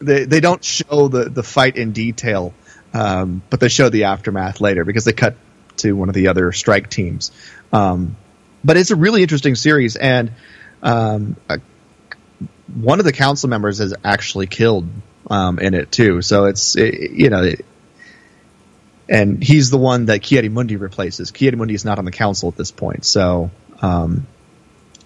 they 0.00 0.24
they 0.24 0.40
don't 0.40 0.64
show 0.64 1.08
the 1.08 1.28
the 1.28 1.42
fight 1.42 1.76
in 1.76 1.92
detail, 1.92 2.54
um, 2.92 3.42
but 3.50 3.60
they 3.60 3.68
show 3.68 3.88
the 3.88 4.04
aftermath 4.04 4.60
later 4.60 4.84
because 4.84 5.04
they 5.04 5.12
cut 5.12 5.36
to 5.76 5.92
one 5.92 6.08
of 6.08 6.14
the 6.14 6.28
other 6.28 6.52
strike 6.52 6.90
teams. 6.90 7.30
Um, 7.72 8.16
but 8.64 8.76
it's 8.76 8.90
a 8.90 8.96
really 8.96 9.22
interesting 9.22 9.54
series, 9.54 9.96
and 9.96 10.32
um, 10.82 11.36
one 12.74 12.98
of 12.98 13.04
the 13.04 13.12
council 13.12 13.48
members 13.48 13.80
is 13.80 13.94
actually 14.04 14.46
killed 14.46 14.88
um, 15.28 15.58
in 15.58 15.74
it 15.74 15.92
too. 15.92 16.22
So 16.22 16.46
it's 16.46 16.76
it, 16.76 17.12
you 17.12 17.30
know. 17.30 17.44
It, 17.44 17.64
and 19.08 19.42
he's 19.42 19.70
the 19.70 19.78
one 19.78 20.06
that 20.06 20.22
Ki-Adi-Mundi 20.22 20.76
replaces. 20.76 21.32
Ki-Adi-Mundi 21.32 21.74
is 21.74 21.84
not 21.84 21.98
on 21.98 22.04
the 22.04 22.12
council 22.12 22.48
at 22.48 22.56
this 22.56 22.70
point, 22.70 23.04
so 23.04 23.50
um, 23.82 24.28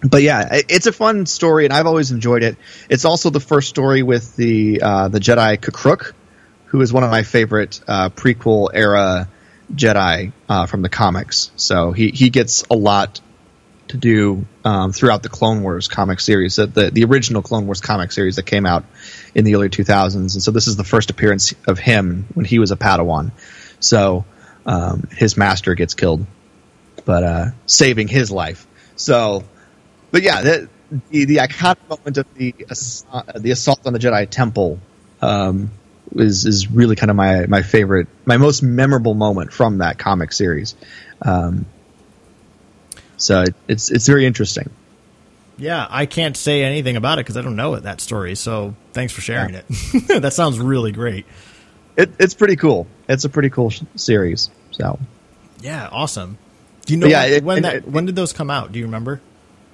but 0.05 0.23
yeah, 0.23 0.61
it's 0.69 0.87
a 0.87 0.93
fun 0.93 1.27
story, 1.27 1.65
and 1.65 1.73
I've 1.73 1.87
always 1.87 2.11
enjoyed 2.11 2.43
it. 2.43 2.57
It's 2.91 3.05
also 3.05 3.31
the 3.31 3.41
first 3.41 3.69
story 3.69 4.03
with 4.03 4.37
the 4.37 4.83
uh, 4.83 5.09
the 5.09 5.19
Jedi 5.19 5.57
K'Kruhk, 5.59 6.13
who 6.67 6.81
is 6.81 6.93
one 6.93 7.05
of 7.05 7.11
my 7.11 7.23
favorite 7.23 7.81
uh, 7.89 8.11
prequel 8.11 8.69
era 8.73 9.29
Jedi 9.73 10.33
uh, 10.49 10.67
from 10.67 10.83
the 10.83 10.89
comics. 10.91 11.51
So 11.57 11.93
he 11.93 12.09
he 12.09 12.31
gets 12.31 12.65
a 12.71 12.75
lot 12.75 13.21
to 13.89 13.97
do 13.97 14.47
um, 14.65 14.93
throughout 14.93 15.23
the 15.23 15.29
Clone 15.29 15.63
Wars 15.63 15.89
comic 15.89 16.21
series, 16.21 16.57
the, 16.57 16.67
the 16.67 16.91
the 16.91 17.05
original 17.05 17.41
Clone 17.41 17.67
Wars 17.67 17.81
comic 17.81 18.13
series 18.13 18.37
that 18.37 18.45
came 18.45 18.67
out 18.67 18.85
in 19.35 19.45
the 19.45 19.55
early 19.55 19.69
2000s, 19.69 20.15
and 20.15 20.43
so 20.43 20.51
this 20.51 20.67
is 20.67 20.77
the 20.77 20.85
first 20.85 21.11
appearance 21.11 21.55
of 21.67 21.79
him 21.79 22.27
when 22.35 22.45
he 22.45 22.59
was 22.59 22.73
a 22.73 22.77
Padawan. 22.77 23.33
So 23.81 24.25
um, 24.67 25.09
his 25.11 25.37
master 25.37 25.75
gets 25.75 25.95
killed, 25.95 26.27
but 27.05 27.25
uh, 27.25 27.47
saving 27.67 28.09
his 28.09 28.31
life. 28.31 28.67
So 28.97 29.45
but 30.15 30.23
yeah, 30.23 30.43
the 30.43 30.69
the, 31.11 31.25
the 31.25 31.37
iconic 31.39 31.89
moment 31.91 32.19
of 32.19 32.35
the 32.35 32.55
ass- 32.71 33.05
uh, 33.13 33.23
the 33.35 33.51
assault 33.51 33.85
on 33.85 33.93
the 33.93 33.99
Jedi 33.99 34.31
Temple 34.31 34.79
um, 35.21 35.73
is 36.15 36.47
is 36.47 36.71
really 36.71 36.95
kind 36.95 37.11
of 37.11 37.17
my 37.17 37.47
my 37.47 37.63
favorite, 37.63 38.07
my 38.25 38.37
most 38.37 38.63
memorable 38.63 39.15
moment 39.15 39.53
from 39.53 39.79
that 39.79 39.99
comic 39.99 40.33
series. 40.33 40.77
Um, 41.21 41.67
so 43.17 43.43
it, 43.43 43.55
it's 43.67 43.91
it's 43.91 44.07
very 44.07 44.25
interesting. 44.25 44.71
Yeah, 45.59 45.85
I 45.91 46.07
can't 46.07 46.37
say 46.37 46.63
anything 46.63 46.95
about 46.97 47.19
it 47.19 47.25
because 47.27 47.37
I 47.37 47.43
don't 47.43 47.57
know 47.57 47.75
it, 47.75 47.83
that 47.83 48.01
story. 48.01 48.37
So 48.37 48.77
thanks 48.93 49.13
for 49.13 49.21
sharing 49.21 49.55
it. 49.57 49.65
that 50.21 50.33
sounds 50.33 50.61
really 50.61 50.93
great. 50.93 51.27
It, 51.97 52.11
it's 52.21 52.35
pretty 52.35 52.55
cool. 52.55 52.87
It's 53.09 53.25
a 53.25 53.29
pretty 53.29 53.51
cool 53.51 53.71
sh- 53.71 53.83
series. 53.97 54.49
So 54.71 54.99
Yeah, 55.61 55.89
awesome. 55.91 56.39
Do 56.87 56.93
you 56.93 57.01
know 57.01 57.07
But 57.07 57.11
yeah, 57.11 57.23
when, 57.23 57.33
it- 57.33 57.45
when 57.45 57.63
that 57.63 57.89
when 57.89 58.07
did 58.07 58.15
those 58.15 58.33
come 58.33 58.51
out? 58.51 58.71
Do 58.71 58.79
you 58.79 58.85
remember? 58.85 59.21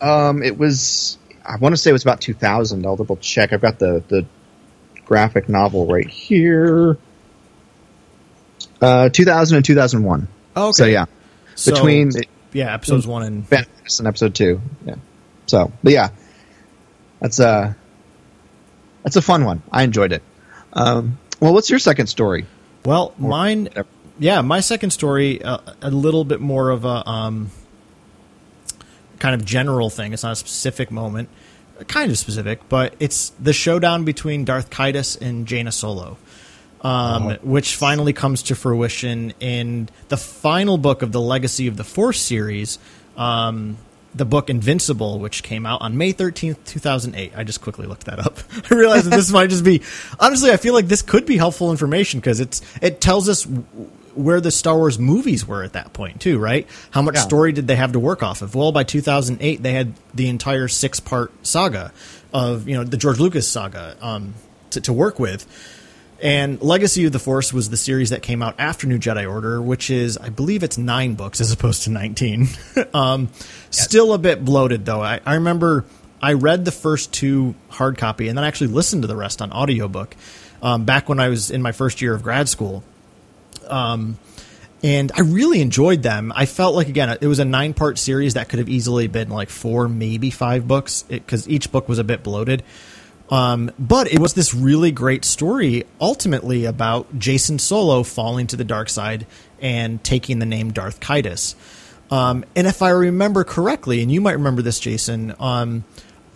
Um, 0.00 0.42
it 0.42 0.56
was 0.58 1.18
I 1.44 1.56
want 1.56 1.74
to 1.74 1.76
say 1.76 1.90
it 1.90 1.92
was 1.92 2.02
about 2.02 2.20
2000. 2.20 2.86
I'll 2.86 2.96
double 2.96 3.16
check. 3.16 3.52
I've 3.52 3.60
got 3.60 3.78
the 3.78 4.02
the 4.08 4.26
graphic 5.04 5.48
novel 5.48 5.86
right 5.86 6.06
here. 6.08 6.96
Uh, 8.80 9.08
2000 9.10 9.56
and 9.56 9.64
2001. 9.64 10.28
Oh, 10.56 10.68
okay. 10.68 10.72
So 10.72 10.84
yeah, 10.86 11.06
So- 11.54 11.72
between 11.72 12.12
yeah, 12.52 12.74
episodes 12.74 13.06
one 13.06 13.22
and 13.22 13.46
and 13.50 14.06
episode 14.08 14.34
two. 14.34 14.60
Yeah. 14.84 14.96
So, 15.46 15.72
but 15.82 15.92
yeah, 15.92 16.08
that's 17.20 17.38
a 17.40 17.76
that's 19.02 19.16
a 19.16 19.22
fun 19.22 19.44
one. 19.44 19.62
I 19.70 19.82
enjoyed 19.82 20.12
it. 20.12 20.22
Um, 20.72 21.18
well, 21.40 21.52
what's 21.52 21.70
your 21.70 21.78
second 21.78 22.06
story? 22.06 22.46
well, 22.84 23.14
mine. 23.18 23.68
Yeah, 24.18 24.42
my 24.42 24.60
second 24.60 24.90
story 24.90 25.42
uh, 25.42 25.58
a 25.80 25.90
little 25.90 26.24
bit 26.24 26.40
more 26.40 26.70
of 26.70 26.84
a 26.84 27.08
um, 27.08 27.50
kind 29.20 29.36
of 29.36 29.44
general 29.44 29.88
thing. 29.90 30.12
It's 30.12 30.24
not 30.24 30.32
a 30.32 30.36
specific 30.36 30.90
moment, 30.90 31.28
kind 31.86 32.10
of 32.10 32.18
specific, 32.18 32.68
but 32.68 32.94
it's 32.98 33.30
the 33.38 33.52
showdown 33.52 34.04
between 34.04 34.44
Darth 34.44 34.70
Caedus 34.70 35.20
and 35.20 35.46
Jaina 35.46 35.70
Solo. 35.70 36.16
um, 36.82 37.32
which 37.42 37.76
finally 37.76 38.12
comes 38.12 38.42
to 38.44 38.54
fruition 38.54 39.34
in 39.40 39.88
the 40.08 40.16
final 40.16 40.78
book 40.78 41.02
of 41.02 41.12
the 41.12 41.20
Legacy 41.20 41.66
of 41.66 41.76
the 41.76 41.84
Force 41.84 42.20
series, 42.20 42.78
um, 43.16 43.76
the 44.14 44.24
book 44.24 44.48
Invincible, 44.50 45.18
which 45.18 45.42
came 45.42 45.66
out 45.66 45.82
on 45.82 45.96
May 45.98 46.12
13th, 46.12 46.64
2008. 46.64 47.32
I 47.36 47.44
just 47.44 47.60
quickly 47.60 47.86
looked 47.86 48.06
that 48.06 48.18
up. 48.18 48.38
I 48.70 48.74
realized 48.74 49.06
that 49.06 49.10
this 49.10 49.30
might 49.30 49.50
just 49.50 49.62
be, 49.62 49.82
honestly, 50.18 50.50
I 50.50 50.56
feel 50.56 50.72
like 50.74 50.86
this 50.86 51.02
could 51.02 51.26
be 51.26 51.36
helpful 51.36 51.70
information 51.70 52.18
because 52.18 52.40
it's, 52.40 52.62
it 52.80 53.00
tells 53.00 53.28
us 53.28 53.46
where 54.14 54.40
the 54.40 54.50
Star 54.50 54.76
Wars 54.76 54.98
movies 54.98 55.46
were 55.46 55.62
at 55.62 55.72
that 55.74 55.92
point 55.92 56.20
too, 56.20 56.38
right? 56.38 56.66
How 56.90 57.02
much 57.02 57.14
Yeah. 57.16 57.22
story 57.22 57.52
did 57.52 57.66
they 57.66 57.76
have 57.76 57.92
to 57.92 57.98
work 58.00 58.22
off 58.22 58.42
of? 58.42 58.54
Well, 58.54 58.72
by 58.72 58.82
2008, 58.84 59.62
they 59.62 59.72
had 59.72 59.94
the 60.14 60.28
entire 60.28 60.68
six 60.68 61.00
part 61.00 61.32
saga 61.42 61.92
of, 62.32 62.68
you 62.68 62.76
know, 62.76 62.84
the 62.84 62.96
George 62.96 63.18
Lucas 63.20 63.46
saga, 63.48 63.96
um, 64.00 64.34
to, 64.70 64.80
to 64.82 64.92
work 64.92 65.18
with. 65.18 65.46
And 66.22 66.60
Legacy 66.60 67.06
of 67.06 67.12
the 67.12 67.18
Force 67.18 67.50
was 67.52 67.70
the 67.70 67.78
series 67.78 68.10
that 68.10 68.22
came 68.22 68.42
out 68.42 68.54
after 68.58 68.86
New 68.86 68.98
Jedi 68.98 69.28
Order, 69.30 69.62
which 69.62 69.88
is, 69.88 70.18
I 70.18 70.28
believe 70.28 70.62
it's 70.62 70.76
nine 70.76 71.14
books 71.14 71.40
as 71.40 71.50
opposed 71.50 71.84
to 71.84 71.90
19. 71.90 72.48
um, 72.94 73.30
Still 73.70 74.12
a 74.12 74.18
bit 74.18 74.44
bloated, 74.44 74.84
though. 74.84 75.00
I, 75.00 75.20
I 75.24 75.34
remember 75.36 75.86
I 76.20 76.34
read 76.34 76.66
the 76.66 76.72
first 76.72 77.12
two 77.14 77.54
hard 77.70 77.96
copy 77.96 78.28
and 78.28 78.36
then 78.36 78.44
I 78.44 78.48
actually 78.48 78.66
listened 78.68 79.02
to 79.02 79.08
the 79.08 79.16
rest 79.16 79.40
on 79.40 79.50
audiobook 79.50 80.14
um, 80.62 80.84
back 80.84 81.08
when 81.08 81.18
I 81.20 81.28
was 81.30 81.50
in 81.50 81.62
my 81.62 81.72
first 81.72 82.02
year 82.02 82.12
of 82.14 82.22
grad 82.22 82.48
school. 82.50 82.84
Um, 83.70 84.18
and 84.82 85.12
I 85.14 85.20
really 85.20 85.60
enjoyed 85.60 86.02
them. 86.02 86.32
I 86.34 86.46
felt 86.46 86.74
like, 86.74 86.88
again, 86.88 87.16
it 87.20 87.26
was 87.26 87.38
a 87.38 87.44
nine 87.44 87.74
part 87.74 87.98
series 87.98 88.34
that 88.34 88.48
could 88.48 88.58
have 88.58 88.68
easily 88.68 89.08
been 89.08 89.28
like 89.28 89.50
four, 89.50 89.88
maybe 89.88 90.30
five 90.30 90.66
books, 90.66 91.02
because 91.02 91.48
each 91.48 91.70
book 91.70 91.88
was 91.88 91.98
a 91.98 92.04
bit 92.04 92.22
bloated. 92.22 92.62
Um, 93.28 93.70
but 93.78 94.10
it 94.12 94.18
was 94.18 94.34
this 94.34 94.54
really 94.54 94.90
great 94.90 95.24
story 95.24 95.84
ultimately 96.00 96.64
about 96.64 97.16
Jacen 97.18 97.60
Solo 97.60 98.02
falling 98.02 98.48
to 98.48 98.56
the 98.56 98.64
dark 98.64 98.88
side 98.88 99.26
and 99.60 100.02
taking 100.02 100.40
the 100.40 100.46
name 100.46 100.72
Darth 100.72 100.98
Caedus. 100.98 101.54
Um, 102.10 102.44
and 102.56 102.66
if 102.66 102.82
I 102.82 102.90
remember 102.90 103.44
correctly, 103.44 104.02
and 104.02 104.10
you 104.10 104.20
might 104.20 104.32
remember 104.32 104.62
this, 104.62 104.80
Jason, 104.80 105.34
um, 105.38 105.84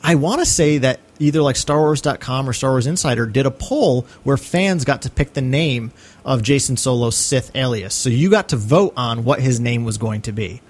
I 0.04 0.16
want 0.16 0.40
to 0.40 0.46
say 0.46 0.78
that 0.78 1.00
either 1.18 1.42
like 1.42 1.56
StarWars.com 1.56 2.48
or 2.48 2.52
Star 2.52 2.70
Wars 2.72 2.86
Insider 2.86 3.26
did 3.26 3.46
a 3.46 3.50
poll 3.50 4.02
where 4.22 4.36
fans 4.36 4.84
got 4.84 5.02
to 5.02 5.10
pick 5.10 5.32
the 5.32 5.40
name 5.42 5.92
of 6.24 6.42
Jacen 6.42 6.78
Solo's 6.78 7.16
Sith 7.16 7.50
alias. 7.54 7.94
So 7.94 8.10
you 8.10 8.30
got 8.30 8.50
to 8.50 8.56
vote 8.56 8.92
on 8.96 9.24
what 9.24 9.40
his 9.40 9.60
name 9.60 9.84
was 9.84 9.98
going 9.98 10.22
to 10.22 10.32
be. 10.32 10.60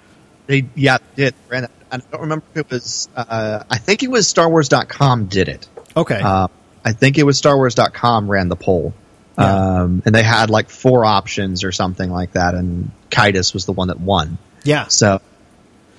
They 0.47 0.65
yeah 0.75 0.99
did. 1.15 1.35
And 1.51 1.67
I 1.91 1.97
don't 1.97 2.21
remember 2.21 2.45
if 2.53 2.61
it 2.61 2.69
was. 2.71 3.09
Uh, 3.15 3.63
I 3.69 3.77
think 3.77 4.03
it 4.03 4.09
was 4.09 4.31
StarWars.com 4.31 5.25
did 5.25 5.49
it. 5.49 5.67
Okay. 5.97 6.21
Uh, 6.21 6.47
I 6.83 6.93
think 6.93 7.17
it 7.17 7.23
was 7.23 7.41
StarWars.com 7.41 8.29
ran 8.29 8.47
the 8.47 8.55
poll. 8.55 8.93
Um, 9.37 10.01
and 10.05 10.15
they 10.15 10.23
had 10.23 10.49
like 10.49 10.69
four 10.69 11.03
options 11.03 11.65
or 11.65 11.73
something 11.73 12.09
like 12.09 12.33
that, 12.33 12.55
and 12.55 12.91
Caedus 13.09 13.53
was 13.53 13.65
the 13.65 13.73
one 13.73 13.89
that 13.89 13.99
won. 13.99 14.37
Yeah. 14.63 14.87
So, 14.87 15.21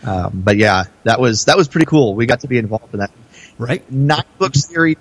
um, 0.05 0.43
but 0.43 0.57
yeah, 0.57 0.85
that 1.05 1.21
was 1.21 1.45
that 1.45 1.57
was 1.57 1.69
pretty 1.69 1.87
cool. 1.87 2.15
We 2.15 2.25
got 2.25 2.41
to 2.41 2.49
be 2.49 2.57
involved 2.57 2.95
in 2.95 3.01
that 3.01 3.11
Right. 3.59 3.91
nine 3.91 4.25
book 4.39 4.55
series. 4.55 4.99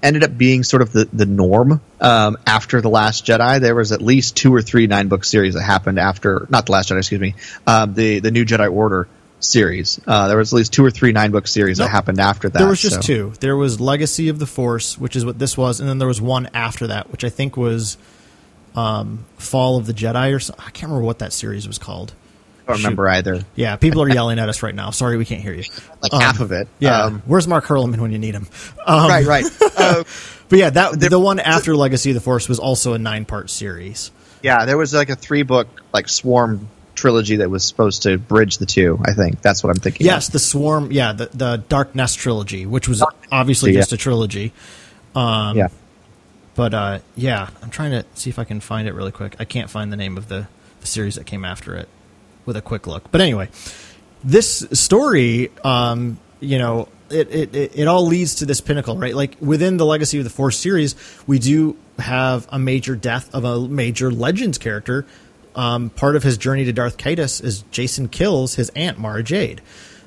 Ended 0.00 0.22
up 0.22 0.38
being 0.38 0.62
sort 0.62 0.82
of 0.82 0.92
the 0.92 1.06
the 1.12 1.26
norm 1.26 1.80
um, 2.00 2.36
after 2.46 2.80
the 2.80 2.88
Last 2.88 3.26
Jedi. 3.26 3.60
There 3.60 3.74
was 3.74 3.90
at 3.90 4.00
least 4.00 4.36
two 4.36 4.54
or 4.54 4.62
three 4.62 4.86
nine 4.86 5.08
book 5.08 5.24
series 5.24 5.54
that 5.54 5.62
happened 5.62 5.98
after 5.98 6.46
not 6.50 6.66
the 6.66 6.72
Last 6.72 6.90
Jedi, 6.90 6.98
excuse 6.98 7.20
me, 7.20 7.34
um, 7.66 7.94
the 7.94 8.20
the 8.20 8.30
New 8.30 8.44
Jedi 8.44 8.72
Order 8.72 9.08
series. 9.40 10.00
Uh, 10.06 10.28
there 10.28 10.36
was 10.36 10.52
at 10.52 10.56
least 10.56 10.72
two 10.72 10.84
or 10.84 10.90
three 10.92 11.10
nine 11.10 11.32
book 11.32 11.48
series 11.48 11.78
that 11.78 11.88
happened 11.88 12.20
after 12.20 12.48
that. 12.48 12.58
There 12.60 12.68
was 12.68 12.80
just 12.80 12.96
so- 12.96 13.02
two. 13.02 13.32
There 13.40 13.56
was 13.56 13.80
Legacy 13.80 14.28
of 14.28 14.38
the 14.38 14.46
Force, 14.46 14.96
which 14.96 15.16
is 15.16 15.24
what 15.24 15.40
this 15.40 15.56
was, 15.56 15.80
and 15.80 15.88
then 15.88 15.98
there 15.98 16.06
was 16.06 16.20
one 16.20 16.48
after 16.54 16.86
that, 16.86 17.10
which 17.10 17.24
I 17.24 17.28
think 17.28 17.56
was 17.56 17.98
um, 18.76 19.24
Fall 19.36 19.78
of 19.78 19.86
the 19.86 19.92
Jedi 19.94 20.32
or 20.32 20.38
something. 20.38 20.64
I 20.64 20.70
can't 20.70 20.90
remember 20.90 21.06
what 21.06 21.18
that 21.18 21.32
series 21.32 21.66
was 21.66 21.78
called. 21.78 22.12
I 22.68 22.72
don't 22.72 22.82
remember 22.82 23.08
either. 23.08 23.40
Yeah, 23.54 23.76
people 23.76 24.02
are 24.02 24.08
yelling 24.10 24.38
at 24.38 24.48
us 24.48 24.62
right 24.62 24.74
now. 24.74 24.90
Sorry, 24.90 25.16
we 25.16 25.24
can't 25.24 25.40
hear 25.42 25.54
you. 25.54 25.64
Like 26.02 26.12
Um, 26.12 26.20
half 26.20 26.40
of 26.40 26.52
it. 26.52 26.68
Yeah, 26.78 27.04
Um, 27.04 27.22
where's 27.26 27.48
Mark 27.48 27.64
Hurlman 27.64 27.98
when 27.98 28.12
you 28.12 28.18
need 28.18 28.34
him? 28.34 28.46
Um, 28.86 29.08
right, 29.08 29.24
right. 29.26 29.44
Uh, 29.78 30.04
But 30.48 30.58
yeah, 30.58 30.70
that 30.70 31.00
There- 31.00 31.10
the 31.10 31.18
one 31.18 31.40
after 31.40 31.74
Legacy 31.74 32.10
of 32.10 32.14
the 32.14 32.20
Force 32.20 32.48
was 32.48 32.58
also 32.58 32.92
a 32.92 32.98
nine 32.98 33.24
part 33.24 33.48
series. 33.50 34.10
yeah, 34.42 34.64
there 34.66 34.76
was 34.76 34.92
like 34.94 35.08
a 35.10 35.16
three 35.16 35.42
book 35.42 35.66
like 35.92 36.08
Swarm 36.08 36.68
trilogy 36.94 37.36
that 37.36 37.48
was 37.50 37.64
supposed 37.64 38.02
to 38.02 38.18
bridge 38.18 38.58
the 38.58 38.66
two. 38.66 39.00
I 39.04 39.12
think 39.12 39.40
that's 39.40 39.62
what 39.64 39.70
I'm 39.70 39.80
thinking. 39.80 40.06
of. 40.06 40.12
Yes, 40.12 40.28
the 40.28 40.38
Swarm. 40.38 40.92
Yeah, 40.92 41.12
the 41.14 41.26
the 41.32 41.56
Dark 41.68 41.94
Nest 41.94 42.18
trilogy, 42.18 42.66
which 42.66 42.86
was 42.88 42.98
Dark 43.00 43.14
obviously 43.32 43.72
yeah. 43.72 43.80
just 43.80 43.92
a 43.92 43.96
trilogy. 43.96 44.52
Um, 45.14 45.56
yeah. 45.56 45.68
But 46.54 46.74
uh, 46.74 46.98
yeah, 47.16 47.48
I'm 47.62 47.70
trying 47.70 47.90
to 47.92 48.04
see 48.14 48.30
if 48.30 48.38
I 48.38 48.44
can 48.44 48.60
find 48.60 48.86
it 48.88 48.94
really 48.94 49.12
quick. 49.12 49.36
I 49.38 49.44
can't 49.44 49.70
find 49.70 49.92
the 49.92 49.96
name 49.96 50.16
of 50.18 50.28
the, 50.28 50.48
the 50.80 50.86
series 50.86 51.14
that 51.14 51.24
came 51.24 51.44
after 51.44 51.74
it 51.76 51.88
with 52.48 52.56
a 52.56 52.62
quick 52.62 52.88
look. 52.88 53.08
But 53.12 53.20
anyway, 53.20 53.48
this 54.24 54.66
story, 54.72 55.52
um, 55.62 56.18
you 56.40 56.58
know, 56.58 56.88
it, 57.10 57.54
it, 57.54 57.78
it, 57.78 57.86
all 57.88 58.06
leads 58.06 58.36
to 58.36 58.46
this 58.46 58.60
pinnacle, 58.60 58.96
right? 58.96 59.14
Like 59.14 59.36
within 59.40 59.76
the 59.76 59.86
Legacy 59.86 60.18
of 60.18 60.24
the 60.24 60.30
Force 60.30 60.58
series, 60.58 60.96
we 61.26 61.38
do 61.38 61.76
have 61.98 62.48
a 62.50 62.58
major 62.58 62.96
death 62.96 63.32
of 63.34 63.44
a 63.44 63.60
major 63.68 64.10
Legends 64.10 64.58
character. 64.58 65.06
Um, 65.54 65.90
part 65.90 66.16
of 66.16 66.22
his 66.22 66.36
journey 66.36 66.64
to 66.64 66.72
Darth 66.72 66.98
Caedus 66.98 67.42
is 67.42 67.62
Jacen 67.72 68.10
kills 68.10 68.56
his 68.56 68.70
aunt 68.70 68.98
Mara 68.98 69.22
Jade, 69.22 69.60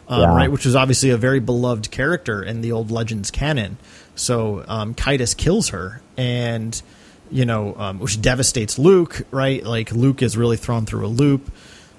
um, 0.08 0.22
Yeah. 0.22 0.36
right? 0.36 0.52
Which 0.52 0.66
was 0.66 0.76
obviously 0.76 1.10
a 1.10 1.18
very 1.18 1.40
beloved 1.40 1.90
character 1.92 2.44
in 2.44 2.62
the 2.62 2.72
old 2.72 2.92
Legends 2.92 3.32
canon. 3.32 3.78
So 4.16 4.64
um, 4.68 4.94
Caedus 4.94 5.36
kills 5.36 5.70
her, 5.70 6.02
and 6.18 6.80
you 7.32 7.46
know, 7.46 7.76
um, 7.78 8.00
which 8.00 8.22
devastates 8.22 8.78
Luke, 8.78 9.24
right? 9.32 9.64
Like 9.64 9.92
Luke 9.92 10.22
is 10.22 10.38
really 10.38 10.58
thrown 10.58 10.86
through 10.86 11.06
a 11.06 11.08
loop. 11.08 11.52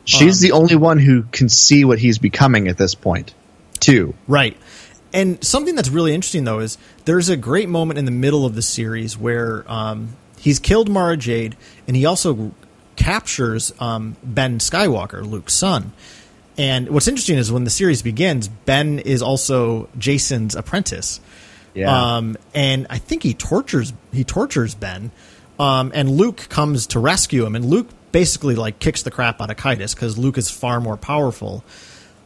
She's 0.04 0.40
the 0.40 0.52
only 0.52 0.76
one 0.76 0.98
who 0.98 1.22
can 1.24 1.48
see 1.48 1.84
what 1.84 1.98
he's 1.98 2.18
becoming 2.18 2.68
at 2.68 2.76
this 2.76 2.94
point, 2.94 3.34
too. 3.78 4.14
Right. 4.26 4.56
And 5.12 5.42
something 5.44 5.74
that's 5.74 5.90
really 5.90 6.14
interesting 6.14 6.44
though 6.44 6.60
is 6.60 6.78
there's 7.04 7.28
a 7.28 7.36
great 7.36 7.68
moment 7.68 7.98
in 7.98 8.04
the 8.04 8.10
middle 8.10 8.46
of 8.46 8.54
the 8.54 8.62
series 8.62 9.16
where 9.16 9.70
um, 9.70 10.16
he's 10.38 10.58
killed 10.58 10.88
Mara 10.88 11.16
Jade, 11.16 11.56
and 11.86 11.96
he 11.96 12.06
also 12.06 12.52
captures 12.96 13.72
um, 13.78 14.16
Ben 14.22 14.58
Skywalker, 14.58 15.28
Luke's 15.28 15.54
son. 15.54 15.92
And 16.58 16.90
what's 16.90 17.08
interesting 17.08 17.38
is 17.38 17.50
when 17.50 17.64
the 17.64 17.70
series 17.70 18.02
begins, 18.02 18.48
Ben 18.48 18.98
is 18.98 19.22
also 19.22 19.88
Jacen's 19.98 20.54
apprentice. 20.54 21.20
Um, 21.90 22.36
and 22.54 22.86
I 22.90 22.98
think 22.98 23.22
he 23.22 23.32
tortures 23.32 23.92
he 24.12 24.24
tortures 24.24 24.74
Ben, 24.74 25.10
um, 25.58 25.90
and 25.94 26.10
Luke 26.10 26.48
comes 26.48 26.86
to 26.88 27.00
rescue 27.00 27.46
him, 27.46 27.54
and 27.56 27.64
Luke 27.64 27.88
basically 28.12 28.55
like 28.55 28.79
kicks 28.79 29.03
the 29.03 29.11
crap 29.11 29.40
out 29.40 29.51
of 29.51 29.57
Caedus 29.57 29.94
because 29.94 30.16
Luke 30.18 30.38
is 30.38 30.51
far 30.51 30.81
more 30.81 30.96
powerful. 30.96 31.64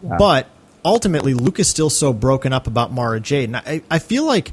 But 0.02 0.48
ultimately, 0.84 1.34
Luke 1.34 1.58
is 1.58 1.68
still 1.68 1.90
so 1.90 2.12
broken 2.12 2.52
up 2.52 2.66
about 2.66 2.92
Mara 2.92 3.18
Jade, 3.20 3.48
and 3.48 3.56
I, 3.56 3.82
I 3.90 3.98
feel 3.98 4.24
like 4.24 4.52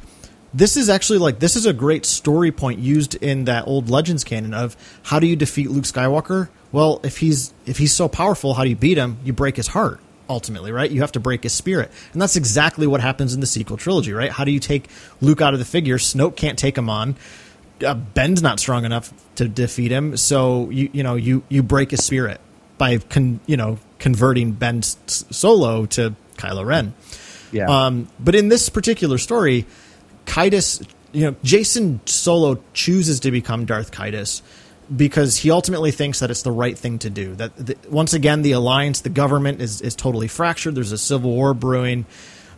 this 0.54 0.78
is 0.78 0.90
actually 0.90 1.20
like 1.20 1.40
this 1.40 1.56
is 1.56 1.66
a 1.66 1.74
great 1.74 2.06
story 2.06 2.52
point 2.52 2.80
used 2.80 3.16
in 3.16 3.46
that 3.46 3.68
old 3.68 3.90
Legends 3.90 4.24
canon 4.24 4.54
of 4.54 4.78
how 5.04 5.20
do 5.20 5.28
you 5.28 5.36
defeat 5.36 5.70
Luke 5.70 5.86
Skywalker? 5.86 6.50
Well, 6.72 7.02
if 7.04 7.18
he's 7.18 7.54
if 7.66 7.78
he's 7.78 7.94
so 7.94 8.08
powerful, 8.08 8.54
how 8.54 8.64
do 8.64 8.70
you 8.70 8.76
beat 8.76 8.98
him? 8.98 9.18
You 9.24 9.34
break 9.34 9.58
his 9.58 9.68
heart 9.68 10.00
ultimately, 10.30 10.72
right? 10.72 10.90
You 10.90 11.02
have 11.02 11.12
to 11.14 11.20
break 11.20 11.44
his 11.44 11.54
spirit. 11.54 11.92
And 12.14 12.22
that's 12.22 12.36
exactly 12.36 12.88
what 12.88 13.02
happens 13.02 13.34
in 13.34 13.40
the 13.40 13.48
sequel 13.48 13.78
trilogy, 13.78 14.14
right? 14.14 14.32
How 14.32 14.44
do 14.44 14.52
you 14.52 14.60
take 14.60 14.90
Luke 15.22 15.42
out 15.42 15.54
of 15.54 15.60
the 15.60 15.66
figure? 15.66 15.98
Snoke 15.98 16.36
can't 16.36 16.58
take 16.58 16.78
him 16.78 16.90
on. 16.90 17.16
Uh, 17.84 17.94
Ben's 17.96 18.42
not 18.42 18.60
strong 18.60 18.86
enough 18.86 19.14
to 19.36 19.48
defeat 19.48 19.92
him, 19.92 20.18
so 20.18 20.70
you 20.70 20.90
you 20.94 21.04
know, 21.04 21.16
you 21.16 21.44
you 21.50 21.64
break 21.64 21.92
his 21.92 22.04
spirit 22.04 22.40
by 22.78 22.98
con, 22.98 23.40
you 23.46 23.58
know, 23.58 23.78
converting 24.00 24.52
Ben 24.52 24.82
Solo 24.84 25.86
to 25.88 26.16
Kylo 26.38 26.66
Ren. 26.66 26.94
Yeah. 27.52 27.66
Um, 27.68 28.08
but 28.20 28.36
in 28.36 28.50
this 28.50 28.70
particular 28.70 29.18
story, 29.18 29.66
Caedus, 30.26 30.86
you 31.12 31.26
know, 31.26 31.34
Jacen 31.44 32.08
Solo 32.10 32.62
chooses 32.74 33.20
to 33.22 33.32
become 33.32 33.66
Darth 33.66 33.92
Caedus 33.92 34.42
because 34.94 35.38
he 35.38 35.52
ultimately 35.52 35.92
thinks 35.92 36.20
that 36.20 36.32
it's 36.32 36.42
the 36.42 36.52
right 36.52 36.78
thing 36.78 37.00
to 37.00 37.10
do. 37.10 37.36
That 37.36 37.56
the, 37.56 37.78
once 37.90 38.14
again, 38.14 38.42
the 38.42 38.54
alliance, 38.54 39.02
the 39.02 39.10
government 39.10 39.62
is 39.62 39.82
is 39.82 39.96
totally 39.96 40.28
fractured. 40.28 40.76
There's 40.76 40.92
a 40.92 40.98
civil 40.98 41.32
war 41.32 41.54
brewing. 41.54 42.06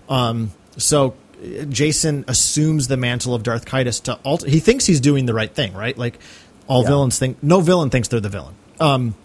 Um, 0.09 0.51
so 0.77 1.15
Jacen 1.43 2.23
assumes 2.27 2.87
the 2.87 2.97
mantle 2.97 3.33
of 3.35 3.43
Darth 3.43 3.65
Caedus 3.65 4.01
to 4.03 4.13
alter. 4.23 4.47
he 4.49 4.59
thinks 4.59 4.85
he's 4.85 4.99
doing 5.01 5.25
the 5.25 5.33
right 5.33 5.53
thing, 5.53 5.73
right? 5.73 5.97
Like 5.97 6.19
all 6.67 6.81
Yeah. 6.83 6.89
villains 6.89 7.19
think 7.19 7.41
no 7.43 7.61
villain 7.61 7.89
thinks 7.89 8.07
they're 8.07 8.19
the 8.19 8.29
villain. 8.29 8.55
Um, 8.79 9.15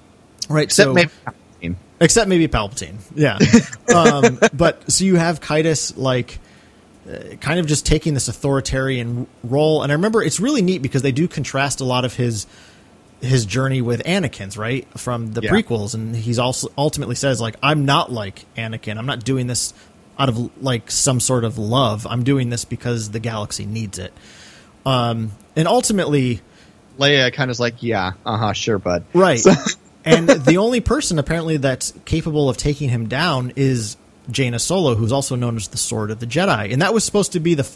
right. 0.49 0.65
Except 0.65 0.87
so 0.89 0.93
maybe 0.93 1.11
Palpatine. 1.27 1.77
except 2.01 2.29
maybe 2.29 2.49
Palpatine. 2.49 2.97
Yeah. 3.15 3.39
um, 3.95 4.39
but 4.53 4.91
so 4.91 5.05
you 5.05 5.17
have 5.17 5.41
Caedus 5.41 5.97
like 5.97 6.39
uh, 7.11 7.37
kind 7.41 7.59
of 7.59 7.67
just 7.67 7.87
taking 7.87 8.15
this 8.15 8.29
authoritarian 8.29 9.27
role, 9.43 9.83
and 9.83 9.91
I 9.91 9.95
remember 9.95 10.23
it's 10.23 10.39
really 10.41 10.63
neat 10.63 10.83
because 10.83 11.03
they 11.03 11.13
do 11.13 11.27
contrast 11.29 11.81
a 11.81 11.85
lot 11.85 12.05
of 12.05 12.15
his 12.15 12.47
his 13.23 13.45
journey 13.45 13.83
with 13.83 14.03
Anakin's 14.05 14.57
right 14.57 14.87
from 14.99 15.33
the 15.33 15.43
Yeah. 15.43 15.51
prequels, 15.51 15.95
and 15.95 16.15
he's 16.17 16.39
also 16.39 16.69
ultimately 16.79 17.15
says 17.15 17.41
like 17.41 17.57
I'm 17.63 17.85
not 17.87 18.13
like 18.13 18.45
Anakin. 18.57 18.97
I'm 18.99 19.07
not 19.07 19.25
doing 19.25 19.47
this 19.47 19.73
out 20.21 20.29
of 20.29 20.63
like 20.63 20.91
some 20.91 21.19
sort 21.19 21.45
of 21.45 21.57
love. 21.57 22.07
I'm 22.07 22.25
doing 22.25 22.51
this 22.51 22.67
because 22.67 23.11
the 23.11 23.21
galaxy 23.21 23.65
needs 23.65 23.99
it. 23.99 24.13
Um, 24.85 25.33
and 25.57 25.67
ultimately, 25.67 26.43
Leia 26.99 27.33
kind 27.33 27.51
of 27.51 27.53
is 27.55 27.61
like, 27.61 27.83
yeah, 27.83 28.13
uh 28.27 28.37
huh, 28.37 28.53
sure, 28.53 28.79
bud. 28.79 29.05
Right. 29.15 29.43
and 30.05 30.29
the 30.29 30.59
only 30.59 30.81
person 30.81 31.19
apparently 31.19 31.57
that's 31.57 31.95
capable 32.05 32.51
of 32.51 32.59
taking 32.59 32.91
him 32.91 33.09
down 33.09 33.55
is 33.57 33.97
Jaina 34.31 34.59
Solo, 34.59 34.95
who's 34.95 35.11
also 35.11 35.37
known 35.37 35.57
as 35.57 35.69
the 35.69 35.79
Sword 35.79 36.11
of 36.11 36.21
the 36.21 36.27
Jedi. 36.27 36.71
And 36.71 36.83
that 36.83 36.93
was 36.93 37.03
supposed 37.03 37.33
to 37.33 37.41
be 37.41 37.55
the 37.55 37.69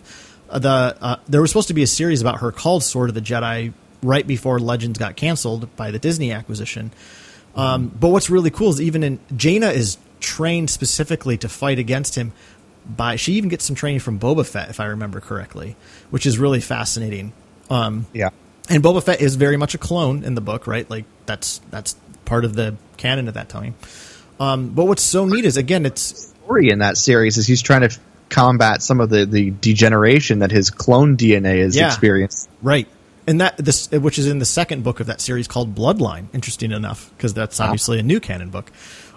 uh, 0.51 0.59
the 0.59 0.97
uh, 1.01 1.17
there 1.27 1.41
was 1.41 1.51
supposed 1.51 1.69
to 1.69 1.75
be 1.75 1.83
a 1.83 1.87
series 1.87 2.21
about 2.21 2.41
her 2.41 2.53
called 2.53 2.85
Sword 2.85 3.09
of 3.09 3.15
the 3.15 3.23
Jedi 3.23 3.73
right 4.03 4.27
before 4.27 4.59
Legends 4.59 4.99
got 4.99 5.17
canceled 5.17 5.75
by 5.77 5.91
the 5.91 5.99
Disney 5.99 6.31
acquisition. 6.31 6.93
Um, 7.57 7.89
but 7.89 8.09
what's 8.09 8.29
really 8.29 8.51
cool 8.51 8.69
is 8.69 8.83
even 8.83 9.03
in 9.03 9.19
Jaina 9.35 9.69
is 9.69 9.97
trained 10.25 10.71
specifically 10.71 11.37
to 11.39 11.49
fight 11.49 11.79
against 11.79 12.15
him. 12.17 12.33
By 12.87 13.17
she 13.17 13.35
even 13.35 13.49
gets 13.49 13.65
some 13.65 13.77
training 13.77 14.01
from 14.01 14.19
Boba 14.19 14.45
Fett, 14.47 14.69
if 14.69 14.79
I 14.81 14.87
remember 14.87 15.21
correctly, 15.21 15.75
which 16.11 16.27
is 16.27 16.39
really 16.39 16.61
fascinating. 16.61 17.33
Um, 17.71 18.07
Yeah. 18.13 18.29
and 18.69 18.83
Boba 18.83 19.03
Fett 19.03 19.21
is 19.23 19.37
very 19.37 19.57
much 19.57 19.75
a 19.75 19.79
clone 19.79 20.23
in 20.25 20.35
the 20.35 20.41
book, 20.43 20.67
right? 20.67 20.89
Like 20.91 21.05
that's 21.27 21.61
that's 21.71 21.97
part 22.27 22.45
of 22.45 22.55
the 22.55 22.75
canon 22.99 23.29
at 23.29 23.35
that 23.35 23.49
time. 23.49 23.75
Um, 24.39 24.69
but 24.71 24.87
what's 24.87 25.03
so 25.03 25.25
neat 25.27 25.45
is 25.47 25.57
again, 25.57 25.87
it's 25.87 26.33
Story 26.45 26.69
in 26.69 26.81
that 26.81 26.99
series 26.99 27.39
is 27.39 27.47
he's 27.47 27.63
trying 27.63 27.89
to 27.89 27.99
combat 28.29 28.83
some 28.83 29.01
of 29.01 29.09
the, 29.09 29.25
the 29.25 29.51
degeneration 29.51 30.41
that 30.41 30.51
his 30.51 30.69
clone 30.71 31.17
DNA 31.17 31.61
has 31.63 31.75
Yeah. 31.75 31.87
experienced. 31.87 32.51
right, 32.63 32.87
and 33.27 33.41
that 33.41 33.57
this 33.57 33.91
which 33.91 34.19
is 34.19 34.27
in 34.27 34.41
the 34.41 34.45
second 34.45 34.85
book 34.85 35.01
of 35.01 35.07
that 35.07 35.23
series 35.23 35.49
called 35.49 35.75
Bloodline. 35.75 36.27
Interesting 36.35 36.71
enough, 36.73 37.11
because 37.17 37.33
that's 37.33 37.61
obviously 37.61 37.99
a 37.99 38.03
new 38.03 38.21
canon 38.21 38.51
book. 38.51 38.71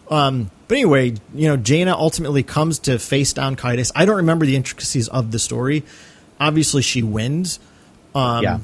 Um, 0.10 0.52
but 0.68 0.76
anyway, 0.76 1.16
you 1.34 1.48
know, 1.48 1.58
Jaina 1.58 1.96
ultimately 1.96 2.44
comes 2.44 2.80
to 2.80 3.00
face 3.00 3.34
down 3.34 3.56
Caedus. 3.56 3.92
I 3.96 4.06
don't 4.06 4.18
remember 4.18 4.46
the 4.46 4.56
intricacies 4.56 5.08
of 5.08 5.32
the 5.32 5.40
story. 5.40 5.84
Obviously, 6.40 6.82
she 6.82 7.04
wins. 7.04 7.60
Um, 8.16 8.44
yeah. 8.44 8.60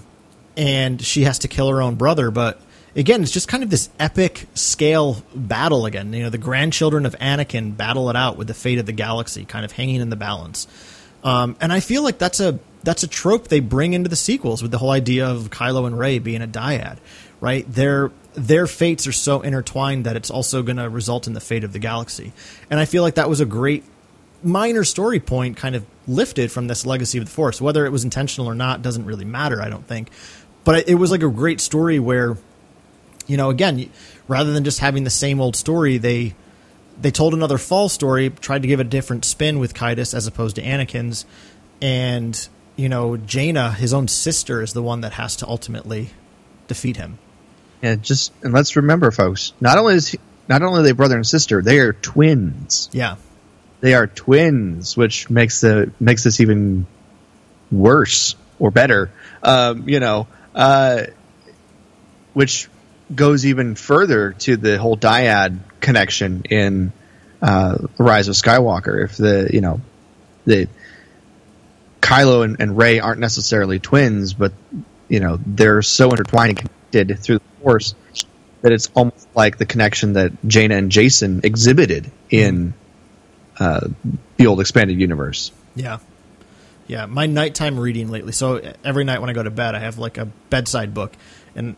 and 0.58 1.02
she 1.02 1.24
has 1.24 1.40
to 1.40 1.48
kill 1.48 1.70
her 1.70 1.82
own 1.82 1.96
brother. 1.96 2.32
But 2.32 2.60
again, 2.96 3.22
it's 3.22 3.32
just 3.32 3.48
kind 3.48 3.64
of 3.64 3.70
this 3.70 3.90
epic 4.00 4.48
scale 4.56 5.22
battle 5.36 5.86
again. 5.86 6.12
You 6.12 6.24
know, 6.24 6.30
the 6.30 6.40
grandchildren 6.40 7.06
of 7.06 7.16
Anakin 7.20 7.78
battle 7.78 8.10
it 8.10 8.16
out 8.16 8.38
with 8.38 8.48
the 8.48 8.54
fate 8.54 8.80
of 8.80 8.86
the 8.86 8.94
galaxy, 8.94 9.46
kind 9.46 9.64
of 9.64 9.72
hanging 9.72 10.02
in 10.02 10.10
the 10.10 10.16
balance. 10.16 10.68
Um, 11.24 11.56
and 11.62 11.72
I 11.72 11.80
feel 11.80 12.04
like 12.04 12.18
that's 12.18 12.40
a 12.40 12.60
that's 12.84 13.04
a 13.04 13.08
trope 13.08 13.48
they 13.48 13.60
bring 13.60 13.94
into 13.94 14.10
the 14.10 14.16
sequels 14.16 14.62
with 14.62 14.72
the 14.72 14.78
whole 14.78 14.92
idea 14.92 15.28
of 15.28 15.50
Kylo 15.50 15.88
and 15.88 15.98
Rey 15.98 16.20
being 16.20 16.42
a 16.42 16.48
dyad, 16.48 16.98
right? 17.40 17.72
Their 17.72 18.12
their 18.36 18.68
fates 18.68 19.08
are 19.08 19.12
so 19.12 19.42
intertwined 19.42 20.06
that 20.06 20.16
it's 20.16 20.30
also 20.30 20.64
going 20.64 20.78
to 20.78 20.90
result 20.90 21.28
in 21.28 21.34
the 21.34 21.40
fate 21.40 21.64
of 21.64 21.74
the 21.74 21.80
galaxy. 21.80 22.34
And 22.70 22.80
I 22.80 22.86
feel 22.86 23.04
like 23.04 23.16
that 23.16 23.30
was 23.30 23.40
a 23.40 23.46
great 23.46 23.84
minor 24.44 24.84
story 24.84 25.20
point 25.20 25.56
kind 25.56 25.76
of 25.76 25.86
lifted 26.06 26.52
from 26.52 26.68
this 26.68 26.86
legacy 26.86 27.18
of 27.18 27.24
the 27.24 27.32
force 27.32 27.62
whether 27.62 27.86
it 27.86 27.92
was 27.92 28.04
intentional 28.04 28.50
or 28.50 28.54
not 28.54 28.82
doesn't 28.82 29.06
really 29.06 29.24
matter 29.24 29.62
i 29.62 29.70
don't 29.70 29.88
think 29.88 30.10
but 30.66 30.86
it 30.90 30.96
was 30.96 31.12
like 31.12 31.24
a 31.24 31.30
great 31.30 31.62
story 31.62 31.98
where 31.98 32.38
you 33.26 33.38
know 33.38 33.50
again 33.50 33.90
rather 34.28 34.52
than 34.52 34.66
just 34.66 34.80
having 34.80 35.06
the 35.06 35.10
same 35.10 35.40
old 35.40 35.56
story 35.56 35.98
they 35.98 36.36
they 37.00 37.12
told 37.12 37.34
another 37.34 37.58
fall 37.58 37.90
story, 37.90 38.30
tried 38.30 38.62
to 38.62 38.68
give 38.68 38.80
a 38.80 38.84
different 38.84 39.26
spin 39.26 39.60
with 39.60 39.74
Caedus 39.74 40.14
as 40.14 40.28
opposed 40.28 40.56
to 40.58 40.62
Anakin's, 40.62 41.26
and 41.82 42.48
you 42.76 42.90
know, 42.90 43.18
Jaina, 43.18 43.72
his 43.72 43.94
own 43.94 44.08
sister, 44.08 44.62
is 44.62 44.74
the 44.74 44.82
one 44.82 45.02
that 45.02 45.14
has 45.14 45.36
to 45.38 45.48
ultimately 45.48 46.12
defeat 46.68 46.98
him. 46.98 47.20
Yeah, 47.84 47.96
just 47.96 48.32
and 48.42 48.54
let's 48.54 48.78
remember, 48.78 49.12
folks. 49.12 49.52
Not 49.60 49.78
only 49.78 49.96
is 49.96 50.08
he, 50.08 50.20
not 50.48 50.62
only 50.62 50.80
are 50.80 50.84
they 50.84 50.94
brother 50.94 51.18
and 51.18 51.28
sister, 51.28 51.62
they 51.62 51.80
are 51.80 51.92
twins. 51.92 52.90
Yeah, 52.94 53.18
They 53.82 53.94
are 53.94 54.08
twins, 54.08 54.96
which 54.96 55.30
makes 55.30 55.60
the 55.60 55.92
makes 56.00 56.24
this 56.24 56.40
even 56.40 56.88
worse 57.70 58.36
or 58.58 58.72
better. 58.72 59.12
Um, 59.44 59.90
you 59.90 60.00
know, 60.00 60.28
uh, 60.56 61.08
which 62.32 62.70
goes 63.14 63.46
even 63.46 63.76
further 63.76 64.32
to 64.32 64.56
the 64.56 64.78
whole 64.78 64.96
dyad 64.96 65.60
connection 65.82 66.44
in 66.50 66.94
uh, 67.42 67.80
the 67.98 68.04
Rise 68.04 68.30
of 68.30 68.36
Skywalker. 68.36 69.04
If 69.04 69.18
the 69.18 69.50
you 69.52 69.60
know 69.60 69.82
the 70.46 70.70
Kylo 72.00 72.46
and, 72.46 72.62
and 72.62 72.78
Rey 72.78 73.02
aren't 73.02 73.20
necessarily 73.20 73.80
twins, 73.80 74.34
but 74.34 74.54
you 75.10 75.20
know 75.20 75.38
they're 75.46 75.82
so 75.82 76.12
intertwined 76.12 76.60
and 76.60 76.70
connected 76.94 77.20
through 77.20 77.40
the 77.40 77.64
Force 77.64 77.96
that 78.62 78.72
it's 78.72 78.90
almost 78.96 79.28
like 79.36 79.58
the 79.58 79.66
connection 79.66 80.14
that 80.14 80.32
Jaina 80.48 80.76
and 80.76 80.92
Jacen 80.92 81.44
exhibited 81.44 82.10
in 82.30 82.74
uh, 83.60 83.88
the 84.38 84.48
old 84.48 84.62
expanded 84.62 85.00
universe. 85.00 85.52
yeah, 85.76 86.00
yeah. 86.88 87.06
My 87.06 87.26
nighttime 87.26 87.80
reading 87.80 88.10
lately. 88.10 88.32
So 88.32 88.74
every 88.84 89.04
night 89.04 89.22
when 89.22 89.30
I 89.30 89.34
go 89.34 89.44
to 89.44 89.52
bed, 89.52 89.76
I 89.76 89.80
have 89.80 89.98
like 89.98 90.18
a 90.18 90.26
bedside 90.50 90.94
book, 90.94 91.14
and 91.56 91.76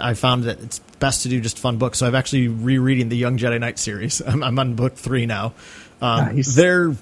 I 0.00 0.14
found 0.14 0.44
that 0.44 0.60
it's 0.60 0.78
best 0.98 1.22
to 1.22 1.28
do 1.28 1.40
just 1.40 1.58
fun 1.58 1.78
books. 1.78 1.98
So 1.98 2.06
I've 2.06 2.14
actually 2.14 2.48
rereading 2.48 3.08
the 3.08 3.16
Young 3.16 3.38
Jedi 3.38 3.58
Knight 3.60 3.78
series. 3.78 4.20
I'm, 4.26 4.42
I'm 4.42 4.58
on 4.58 4.74
book 4.74 4.94
three 4.94 5.26
now. 5.26 5.54
Um, 6.00 6.36
Nice. 6.36 6.54
They're 6.54 6.94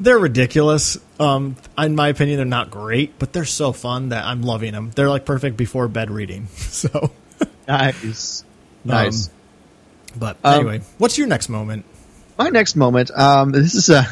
they're 0.00 0.18
ridiculous. 0.18 0.98
Um, 1.18 1.56
in 1.78 1.94
my 1.94 2.08
opinion, 2.08 2.38
they're 2.38 2.46
not 2.46 2.70
great, 2.70 3.18
but 3.18 3.32
they're 3.32 3.44
so 3.44 3.72
fun 3.72 4.08
that 4.08 4.24
I'm 4.24 4.42
loving 4.42 4.72
them. 4.72 4.90
They're 4.94 5.08
like 5.10 5.24
perfect 5.24 5.56
before 5.56 5.86
bed 5.88 6.10
reading. 6.10 6.48
So, 6.56 7.12
Nice, 7.68 8.44
nice. 8.84 9.28
Um, 9.28 9.34
but 10.18 10.36
Um, 10.42 10.54
anyway, 10.60 10.80
what's 10.98 11.16
your 11.18 11.26
next 11.28 11.48
moment? 11.48 11.84
my 12.38 12.48
next 12.48 12.74
moment 12.74 13.10
um, 13.14 13.52
this 13.52 13.74
is 13.74 13.90
a 13.90 14.06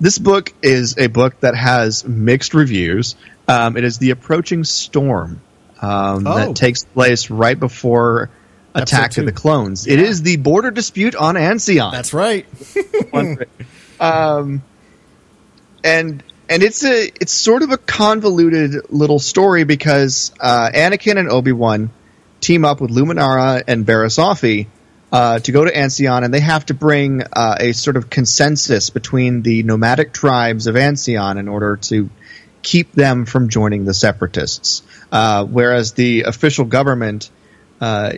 this 0.00 0.18
book 0.18 0.52
is 0.62 0.96
a 0.98 1.08
book 1.08 1.38
that 1.40 1.54
has 1.56 2.04
mixed 2.06 2.54
reviews 2.54 3.16
um, 3.48 3.76
it 3.76 3.82
is 3.84 3.98
the 3.98 4.10
approaching 4.10 4.62
storm 4.64 5.40
um, 5.82 6.26
Oh. 6.26 6.36
that 6.36 6.56
takes 6.56 6.84
place 6.84 7.30
right 7.30 7.58
before 7.58 8.30
Episode 8.74 8.82
attack 8.96 9.10
two. 9.12 9.20
of 9.22 9.26
the 9.26 9.32
clones 9.32 9.86
it 9.88 9.98
is 9.98 10.22
the 10.22 10.36
border 10.36 10.70
dispute 10.70 11.14
on 11.16 11.36
Ansion 11.36 11.90
That's 11.90 12.14
right. 12.14 12.46
um, 14.00 14.62
and 15.84 16.22
and 16.48 16.62
it's 16.62 16.84
a 16.84 17.10
it's 17.20 17.32
sort 17.32 17.62
of 17.62 17.70
a 17.70 17.78
convoluted 17.78 18.90
little 18.90 19.18
story 19.18 19.64
because 19.64 20.32
uh, 20.40 20.70
Anakin 20.74 21.18
and 21.18 21.30
Obi 21.30 21.52
Wan 21.52 21.90
team 22.40 22.64
up 22.64 22.80
with 22.80 22.90
Luminara 22.90 23.62
and 23.68 23.86
Barriss 23.86 24.18
Offee 24.18 24.66
uh, 25.12 25.38
to 25.38 25.52
go 25.52 25.64
to 25.64 25.74
Ansion, 25.74 26.24
and 26.24 26.34
they 26.34 26.40
have 26.40 26.66
to 26.66 26.74
bring 26.74 27.22
uh, 27.22 27.56
a 27.60 27.72
sort 27.72 27.96
of 27.96 28.10
consensus 28.10 28.90
between 28.90 29.42
the 29.42 29.62
nomadic 29.62 30.12
tribes 30.12 30.66
of 30.66 30.76
Ansion 30.76 31.38
in 31.38 31.48
order 31.48 31.76
to 31.76 32.10
keep 32.62 32.92
them 32.92 33.26
from 33.26 33.48
joining 33.48 33.84
the 33.84 33.94
Separatists. 33.94 34.82
Uh, 35.12 35.44
whereas 35.44 35.92
the 35.92 36.22
official 36.22 36.64
government 36.64 37.30
uh, 37.80 38.12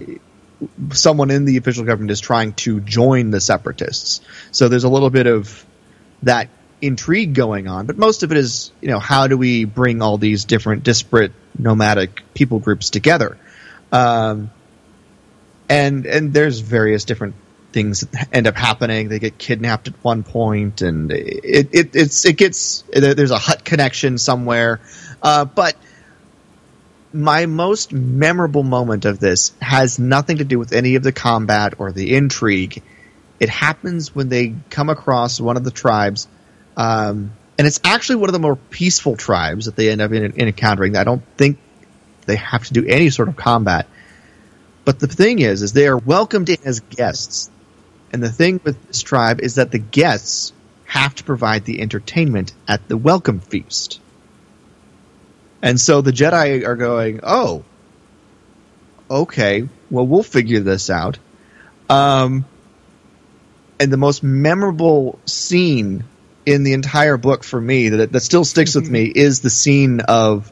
someone 0.93 1.31
in 1.31 1.45
the 1.45 1.57
official 1.57 1.85
government 1.85 2.11
is 2.11 2.21
trying 2.21 2.53
to 2.55 2.81
join 2.81 3.31
the 3.31 3.41
separatists. 3.41 4.21
So 4.53 4.69
there's 4.69 4.85
a 4.85 4.89
little 4.89 5.11
bit 5.11 5.27
of 5.27 5.65
that 6.23 6.49
intrigue 6.81 7.35
going 7.35 7.69
on, 7.69 7.87
but 7.87 7.97
most 7.97 8.23
of 8.23 8.33
it 8.33 8.39
is, 8.39 8.71
you 8.81 8.89
know, 8.89 8.99
how 8.99 9.27
do 9.27 9.37
we 9.37 9.65
bring 9.65 10.03
all 10.03 10.19
these 10.19 10.45
different 10.45 10.83
disparate 10.85 11.33
nomadic 11.59 12.23
people 12.35 12.59
groups 12.59 12.91
together? 12.91 13.39
Um, 13.93 14.51
and 15.69 16.07
and 16.07 16.33
there's 16.33 16.61
various 16.61 17.05
different 17.05 17.35
things 17.73 18.01
that 18.01 18.29
end 18.33 18.47
up 18.47 18.57
happening. 18.57 19.09
They 19.09 19.19
get 19.19 19.39
kidnapped 19.39 19.89
at 19.89 19.95
one 20.03 20.23
point, 20.23 20.83
and 20.83 21.11
it 21.11 21.69
it 21.73 21.97
it's 21.97 22.25
it 22.25 22.37
gets 22.37 22.85
there's 22.93 23.31
a 23.31 23.39
Hutt 23.39 23.65
connection 23.65 24.19
somewhere, 24.19 24.81
uh, 25.23 25.45
but 25.45 25.77
my 27.13 27.47
most 27.47 27.93
memorable 27.93 28.63
moment 28.63 29.05
of 29.05 29.19
this 29.19 29.53
has 29.61 29.99
nothing 29.99 30.39
to 30.39 30.45
do 30.45 30.59
with 30.59 30.73
any 30.73 30.97
of 30.97 31.03
the 31.03 31.13
combat 31.13 31.75
or 31.79 31.93
the 31.93 32.15
intrigue. 32.15 32.83
It 33.41 33.49
happens 33.49 34.15
when 34.15 34.29
they 34.29 34.55
come 34.71 34.89
across 34.89 35.41
one 35.41 35.57
of 35.57 35.65
the 35.65 35.71
tribes, 35.71 36.29
um, 36.77 37.33
and 37.59 37.67
it's 37.67 37.81
actually 37.85 38.17
one 38.17 38.29
of 38.29 38.33
the 38.35 38.39
more 38.39 38.57
peaceful 38.57 39.17
tribes 39.17 39.67
that 39.67 39.77
they 39.77 39.91
end 39.91 40.01
up 40.01 40.13
in, 40.13 40.25
in 40.25 40.49
encountering. 40.49 40.97
I 40.97 41.05
don't 41.05 41.23
think 41.37 41.59
they 42.27 42.37
have 42.37 42.65
to 42.65 42.75
do 42.75 42.85
any 42.87 43.11
sort 43.11 43.29
of 43.29 43.37
combat. 43.37 43.87
But 44.85 45.01
the 45.01 45.07
thing 45.07 45.39
is, 45.41 45.63
is 45.63 45.73
they 45.73 45.89
are 45.89 45.97
welcomed 45.97 46.49
in 46.49 46.59
as 46.65 46.81
guests, 46.81 47.51
and 48.13 48.23
the 48.23 48.31
thing 48.31 48.61
with 48.63 48.87
this 48.87 49.03
tribe 49.03 49.41
is 49.41 49.57
that 49.57 49.71
the 49.71 49.79
guests 49.79 50.53
have 50.85 51.15
to 51.17 51.25
provide 51.25 51.65
the 51.65 51.81
entertainment 51.81 52.53
at 52.69 52.87
the 52.89 52.97
welcome 52.97 53.41
feast. 53.41 54.01
And 55.63 55.81
so 55.81 56.01
the 56.01 56.13
Jedi 56.13 56.65
are 56.65 56.77
going, 56.77 57.21
oh, 57.23 57.65
okay, 59.11 59.69
well, 59.91 60.07
we'll 60.07 60.23
figure 60.23 60.61
this 60.61 60.91
out. 60.91 61.19
Um, 61.89 62.45
and 63.81 63.93
the 63.93 63.97
most 63.97 64.23
memorable 64.23 65.19
scene 65.27 66.05
in 66.47 66.63
the 66.63 66.73
entire 66.73 67.17
book 67.17 67.45
for 67.45 67.61
me 67.61 67.91
that, 67.91 68.13
that 68.13 68.21
still 68.21 68.45
sticks 68.45 68.75
with 68.75 68.89
me 68.89 69.05
is 69.05 69.41
the 69.41 69.51
scene 69.51 70.01
of 70.01 70.51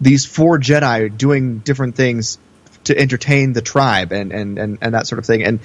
these 0.00 0.26
four 0.26 0.58
Jedi 0.58 1.16
doing 1.16 1.60
different 1.60 1.94
things 1.94 2.38
to 2.84 2.98
entertain 2.98 3.52
the 3.52 3.62
tribe 3.62 4.12
and, 4.12 4.32
and, 4.32 4.58
and, 4.58 4.78
and 4.82 4.94
that 4.94 5.06
sort 5.06 5.20
of 5.20 5.24
thing. 5.24 5.44
And 5.44 5.60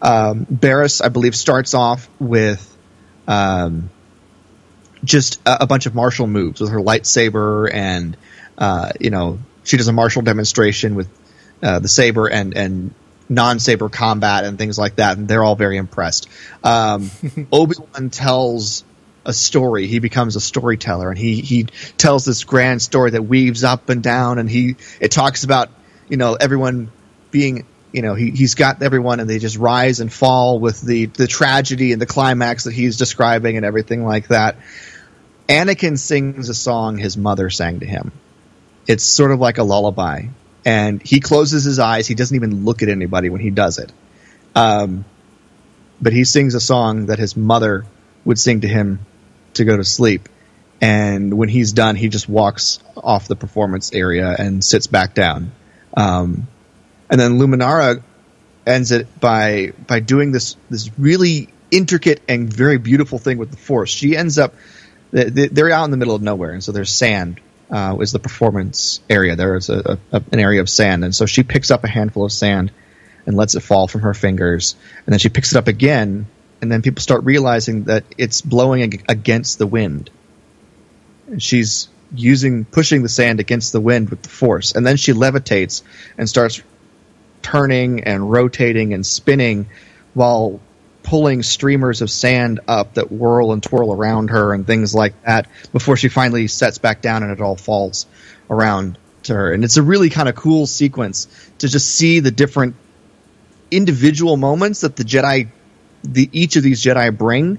um, 0.00 0.46
Barriss, 0.46 1.04
I 1.04 1.08
believe, 1.08 1.36
starts 1.36 1.74
off 1.74 2.08
with 2.18 2.68
um, 3.28 3.90
just 5.04 5.40
a, 5.46 5.64
a 5.64 5.66
bunch 5.66 5.86
of 5.86 5.94
martial 5.94 6.26
moves 6.26 6.60
with 6.60 6.70
her 6.70 6.80
lightsaber, 6.80 7.72
and 7.72 8.16
uh, 8.58 8.90
you 9.00 9.10
know 9.10 9.38
she 9.64 9.76
does 9.76 9.88
a 9.88 9.92
martial 9.92 10.22
demonstration 10.22 10.94
with 10.94 11.08
uh, 11.62 11.78
the 11.78 11.88
saber 11.88 12.26
and 12.26 12.56
and 12.56 12.94
non 13.28 13.60
saber 13.60 13.88
combat 13.88 14.44
and 14.44 14.58
things 14.58 14.78
like 14.78 14.96
that, 14.96 15.18
and 15.18 15.28
they're 15.28 15.44
all 15.44 15.56
very 15.56 15.76
impressed. 15.76 16.28
Um, 16.64 17.10
Obi 17.52 17.76
Wan 17.78 18.10
tells 18.10 18.84
a 19.24 19.32
story. 19.32 19.86
He 19.86 19.98
becomes 19.98 20.36
a 20.36 20.40
storyteller, 20.40 21.08
and 21.08 21.18
he 21.18 21.40
he 21.40 21.64
tells 21.96 22.24
this 22.24 22.44
grand 22.44 22.82
story 22.82 23.10
that 23.10 23.22
weaves 23.22 23.64
up 23.64 23.88
and 23.88 24.02
down, 24.02 24.38
and 24.38 24.48
he 24.48 24.76
it 25.00 25.10
talks 25.10 25.44
about 25.44 25.70
you 26.08 26.16
know 26.16 26.34
everyone 26.34 26.90
being 27.30 27.66
you 27.92 28.02
know 28.02 28.14
he 28.14 28.30
he's 28.30 28.54
got 28.54 28.82
everyone 28.82 29.20
and 29.20 29.28
they 29.28 29.38
just 29.38 29.56
rise 29.56 30.00
and 30.00 30.12
fall 30.12 30.58
with 30.58 30.80
the 30.80 31.06
the 31.06 31.26
tragedy 31.26 31.92
and 31.92 32.00
the 32.00 32.06
climax 32.06 32.64
that 32.64 32.72
he's 32.72 32.96
describing 32.96 33.56
and 33.56 33.64
everything 33.64 34.04
like 34.04 34.28
that. 34.28 34.56
Anakin 35.48 35.98
sings 35.98 36.48
a 36.48 36.54
song 36.54 36.96
his 36.96 37.16
mother 37.16 37.50
sang 37.50 37.80
to 37.80 37.86
him. 37.86 38.12
It's 38.86 39.04
sort 39.04 39.30
of 39.30 39.40
like 39.40 39.58
a 39.58 39.64
lullaby, 39.64 40.26
and 40.64 41.02
he 41.02 41.20
closes 41.20 41.64
his 41.64 41.78
eyes. 41.78 42.06
He 42.06 42.14
doesn't 42.14 42.34
even 42.34 42.64
look 42.64 42.82
at 42.82 42.88
anybody 42.88 43.28
when 43.28 43.40
he 43.40 43.50
does 43.50 43.78
it. 43.78 43.92
Um, 44.54 45.04
but 46.00 46.12
he 46.12 46.24
sings 46.24 46.54
a 46.54 46.60
song 46.60 47.06
that 47.06 47.18
his 47.18 47.36
mother 47.36 47.84
would 48.24 48.38
sing 48.38 48.62
to 48.62 48.68
him 48.68 49.06
to 49.54 49.64
go 49.64 49.76
to 49.76 49.84
sleep. 49.84 50.28
And 50.80 51.34
when 51.34 51.48
he's 51.48 51.72
done, 51.72 51.94
he 51.94 52.08
just 52.08 52.28
walks 52.28 52.80
off 52.96 53.28
the 53.28 53.36
performance 53.36 53.92
area 53.92 54.34
and 54.36 54.64
sits 54.64 54.86
back 54.88 55.14
down. 55.14 55.52
Um, 55.96 56.48
and 57.08 57.20
then 57.20 57.38
Luminara 57.38 58.02
ends 58.66 58.90
it 58.92 59.20
by 59.20 59.72
by 59.86 60.00
doing 60.00 60.32
this 60.32 60.56
this 60.70 60.90
really 60.98 61.48
intricate 61.70 62.22
and 62.28 62.52
very 62.52 62.78
beautiful 62.78 63.18
thing 63.18 63.38
with 63.38 63.50
the 63.50 63.56
Force. 63.56 63.90
She 63.90 64.16
ends 64.16 64.38
up 64.38 64.54
they- 65.12 65.30
they- 65.30 65.48
they're 65.48 65.70
out 65.70 65.84
in 65.84 65.90
the 65.90 65.96
middle 65.96 66.14
of 66.14 66.22
nowhere, 66.22 66.50
and 66.52 66.64
so 66.64 66.72
there's 66.72 66.90
sand. 66.90 67.40
Uh, 67.70 67.96
is 68.00 68.12
the 68.12 68.18
performance 68.18 69.00
area? 69.08 69.34
There 69.34 69.56
is 69.56 69.70
a, 69.70 69.98
a, 70.12 70.22
an 70.30 70.38
area 70.40 70.60
of 70.60 70.68
sand, 70.68 71.04
and 71.04 71.14
so 71.14 71.24
she 71.26 71.42
picks 71.42 71.70
up 71.70 71.84
a 71.84 71.88
handful 71.88 72.24
of 72.24 72.32
sand 72.32 72.70
and 73.26 73.34
lets 73.36 73.54
it 73.54 73.60
fall 73.60 73.88
from 73.88 74.02
her 74.02 74.12
fingers, 74.14 74.74
and 75.06 75.12
then 75.12 75.18
she 75.18 75.28
picks 75.30 75.52
it 75.52 75.58
up 75.58 75.68
again, 75.68 76.26
and 76.62 76.70
then 76.70 76.80
people 76.80 77.02
start 77.02 77.24
realizing 77.24 77.84
that 77.84 78.04
it's 78.16 78.40
blowing 78.40 78.82
ag- 78.84 79.04
against 79.08 79.58
the 79.58 79.66
wind. 79.66 80.08
And 81.26 81.42
she's 81.42 81.88
using 82.14 82.64
pushing 82.64 83.02
the 83.02 83.08
sand 83.08 83.40
against 83.40 83.72
the 83.72 83.80
wind 83.80 84.10
with 84.10 84.22
the 84.22 84.28
force, 84.28 84.72
and 84.72 84.86
then 84.86 84.96
she 84.96 85.12
levitates 85.12 85.82
and 86.16 86.28
starts 86.28 86.62
turning 87.42 88.04
and 88.04 88.30
rotating 88.30 88.94
and 88.94 89.04
spinning 89.04 89.66
while 90.14 90.60
pulling 91.02 91.42
streamers 91.42 92.00
of 92.00 92.08
sand 92.10 92.60
up 92.68 92.94
that 92.94 93.10
whirl 93.10 93.52
and 93.52 93.60
twirl 93.60 93.92
around 93.92 94.30
her 94.30 94.54
and 94.54 94.64
things 94.64 94.94
like 94.94 95.20
that 95.24 95.48
before 95.72 95.96
she 95.96 96.08
finally 96.08 96.46
sets 96.46 96.78
back 96.78 97.02
down 97.02 97.24
and 97.24 97.32
it 97.32 97.40
all 97.40 97.56
falls 97.56 98.06
around 98.48 98.96
to 99.24 99.34
her. 99.34 99.52
And 99.52 99.64
it's 99.64 99.78
a 99.78 99.82
really 99.82 100.10
kind 100.10 100.28
of 100.28 100.36
cool 100.36 100.66
sequence 100.66 101.26
to 101.58 101.66
just 101.66 101.88
see 101.92 102.20
the 102.20 102.30
different 102.30 102.76
individual 103.72 104.36
moments 104.36 104.82
that 104.82 104.94
the 104.94 105.02
Jedi 105.02 105.48
the 106.04 106.28
each 106.32 106.56
of 106.56 106.62
these 106.62 106.82
Jedi 106.82 107.16
bring 107.16 107.58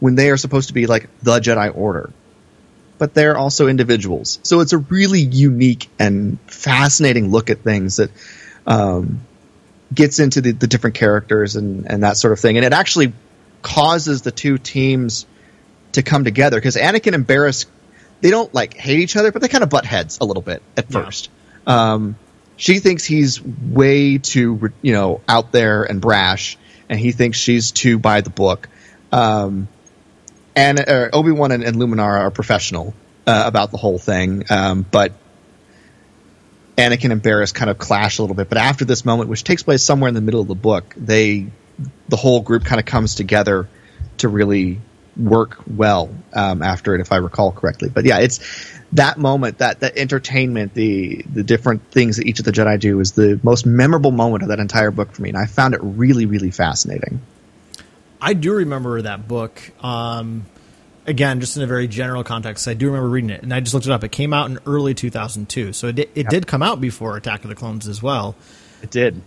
when 0.00 0.14
they 0.14 0.30
are 0.30 0.36
supposed 0.36 0.68
to 0.68 0.74
be 0.74 0.86
like 0.86 1.08
the 1.22 1.38
Jedi 1.40 1.74
Order. 1.76 2.10
But 2.98 3.14
they're 3.14 3.36
also 3.36 3.66
individuals. 3.66 4.38
So 4.42 4.60
it's 4.60 4.72
a 4.72 4.78
really 4.78 5.20
unique 5.20 5.88
and 5.98 6.38
fascinating 6.46 7.30
look 7.30 7.50
at 7.50 7.58
things 7.60 7.96
that 7.96 8.10
um, 8.66 9.20
gets 9.92 10.18
into 10.20 10.40
the, 10.40 10.52
the 10.52 10.66
different 10.66 10.96
characters 10.96 11.56
and, 11.56 11.90
and 11.90 12.02
that 12.02 12.16
sort 12.16 12.32
of 12.32 12.40
thing. 12.40 12.56
And 12.56 12.64
it 12.64 12.72
actually 12.72 13.12
causes 13.62 14.22
the 14.22 14.30
two 14.30 14.58
teams 14.58 15.26
to 15.92 16.02
come 16.02 16.24
together 16.24 16.56
because 16.56 16.76
Anakin 16.76 17.14
and 17.14 17.26
Barriss, 17.26 17.66
they 18.20 18.30
don't 18.30 18.52
like 18.54 18.74
hate 18.74 19.00
each 19.00 19.16
other, 19.16 19.32
but 19.32 19.42
they 19.42 19.48
kind 19.48 19.64
of 19.64 19.70
butt 19.70 19.84
heads 19.84 20.18
a 20.20 20.24
little 20.24 20.42
bit 20.42 20.62
at 20.76 20.86
Yeah. 20.90 21.04
first. 21.04 21.30
Um, 21.66 22.16
she 22.56 22.78
thinks 22.78 23.04
he's 23.04 23.42
way 23.42 24.18
too, 24.18 24.72
you 24.82 24.92
know, 24.92 25.20
out 25.28 25.50
there 25.50 25.82
and 25.82 26.00
brash, 26.00 26.56
and 26.88 26.98
he 26.98 27.12
thinks 27.12 27.38
she's 27.38 27.72
too 27.72 27.98
by 27.98 28.20
the 28.20 28.30
book. 28.30 28.68
Um, 29.12 29.68
and 30.56 30.78
uh, 30.78 31.08
Obi 31.12 31.32
Wan 31.32 31.52
and, 31.52 31.64
and 31.64 31.76
Luminar 31.76 32.20
are 32.20 32.30
professional 32.30 32.94
uh, 33.26 33.44
about 33.46 33.70
the 33.70 33.76
whole 33.76 33.98
thing, 33.98 34.44
um, 34.50 34.86
but 34.88 35.12
Anakin 36.76 37.12
and 37.12 37.22
Barriss 37.22 37.54
kind 37.54 37.70
of 37.70 37.78
clash 37.78 38.18
a 38.18 38.22
little 38.22 38.36
bit. 38.36 38.48
But 38.48 38.58
after 38.58 38.84
this 38.84 39.04
moment, 39.04 39.28
which 39.28 39.44
takes 39.44 39.62
place 39.62 39.82
somewhere 39.82 40.08
in 40.08 40.14
the 40.14 40.20
middle 40.20 40.40
of 40.40 40.48
the 40.48 40.54
book, 40.54 40.94
they 40.96 41.46
the 42.08 42.16
whole 42.16 42.40
group 42.40 42.64
kind 42.64 42.78
of 42.78 42.86
comes 42.86 43.14
together 43.14 43.68
to 44.18 44.28
really 44.28 44.80
work 45.16 45.58
well 45.66 46.10
um, 46.32 46.62
after 46.62 46.94
it, 46.94 47.00
if 47.00 47.12
I 47.12 47.16
recall 47.16 47.52
correctly. 47.52 47.88
But 47.88 48.04
yeah, 48.04 48.18
it's 48.18 48.40
that 48.92 49.18
moment, 49.18 49.58
that 49.58 49.80
that 49.80 49.96
entertainment, 49.96 50.74
the 50.74 51.24
the 51.32 51.42
different 51.42 51.90
things 51.90 52.16
that 52.16 52.26
each 52.26 52.38
of 52.38 52.44
the 52.44 52.52
Jedi 52.52 52.78
do 52.78 53.00
is 53.00 53.12
the 53.12 53.38
most 53.42 53.66
memorable 53.66 54.12
moment 54.12 54.42
of 54.42 54.48
that 54.50 54.60
entire 54.60 54.90
book 54.90 55.12
for 55.12 55.22
me, 55.22 55.28
and 55.28 55.38
I 55.38 55.46
found 55.46 55.74
it 55.74 55.80
really, 55.82 56.26
really 56.26 56.50
fascinating. 56.50 57.20
I 58.20 58.34
do 58.34 58.54
remember 58.54 59.02
that 59.02 59.28
book. 59.28 59.60
Um, 59.84 60.46
again, 61.06 61.40
just 61.40 61.56
in 61.56 61.62
a 61.62 61.66
very 61.66 61.88
general 61.88 62.24
context, 62.24 62.66
I 62.68 62.74
do 62.74 62.86
remember 62.86 63.08
reading 63.08 63.30
it, 63.30 63.42
and 63.42 63.52
I 63.52 63.60
just 63.60 63.74
looked 63.74 63.86
it 63.86 63.92
up. 63.92 64.04
It 64.04 64.12
came 64.12 64.32
out 64.32 64.50
in 64.50 64.58
early 64.66 64.94
2002, 64.94 65.72
so 65.72 65.88
it, 65.88 65.96
di- 65.96 66.08
it 66.14 66.28
did 66.28 66.46
come 66.46 66.62
out 66.62 66.80
before 66.80 67.16
Attack 67.16 67.44
of 67.44 67.50
the 67.50 67.54
Clones 67.54 67.86
as 67.88 68.02
well. 68.02 68.34
It 68.82 68.90
did. 68.90 69.20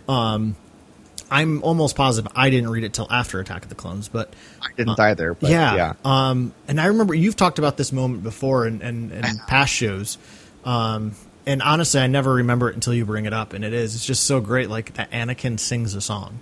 I'm 1.30 1.62
almost 1.62 1.94
positive 1.96 2.32
I 2.34 2.50
didn't 2.50 2.70
read 2.70 2.84
it 2.84 2.92
till 2.94 3.06
after 3.10 3.38
Attack 3.40 3.64
of 3.64 3.68
the 3.68 3.74
Clones, 3.74 4.08
but 4.08 4.32
I 4.62 4.68
didn't 4.76 4.98
either. 4.98 5.34
But 5.34 5.50
yeah, 5.50 5.74
yeah. 5.76 5.92
Um, 6.04 6.54
and 6.66 6.80
I 6.80 6.86
remember 6.86 7.14
you've 7.14 7.36
talked 7.36 7.58
about 7.58 7.76
this 7.76 7.92
moment 7.92 8.22
before 8.22 8.66
and 8.66 8.80
in, 8.82 9.12
in 9.12 9.24
past 9.46 9.72
shows. 9.72 10.16
Um, 10.64 11.12
and 11.46 11.62
honestly, 11.62 12.00
I 12.00 12.06
never 12.06 12.34
remember 12.34 12.68
it 12.70 12.74
until 12.74 12.94
you 12.94 13.04
bring 13.06 13.24
it 13.26 13.32
up, 13.32 13.52
and 13.52 13.64
it 13.64 13.72
is. 13.72 13.94
It's 13.94 14.04
just 14.06 14.24
so 14.24 14.40
great. 14.40 14.68
Like 14.70 14.94
that 14.94 15.10
Anakin 15.10 15.58
sings 15.60 15.94
a 15.94 16.00
song. 16.00 16.38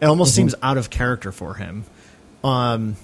It 0.00 0.06
almost 0.06 0.32
Mm-hmm. 0.32 0.36
seems 0.36 0.54
out 0.62 0.76
of 0.78 0.90
character 0.90 1.32
for 1.32 1.54
him. 1.54 1.84
Um, 2.44 2.96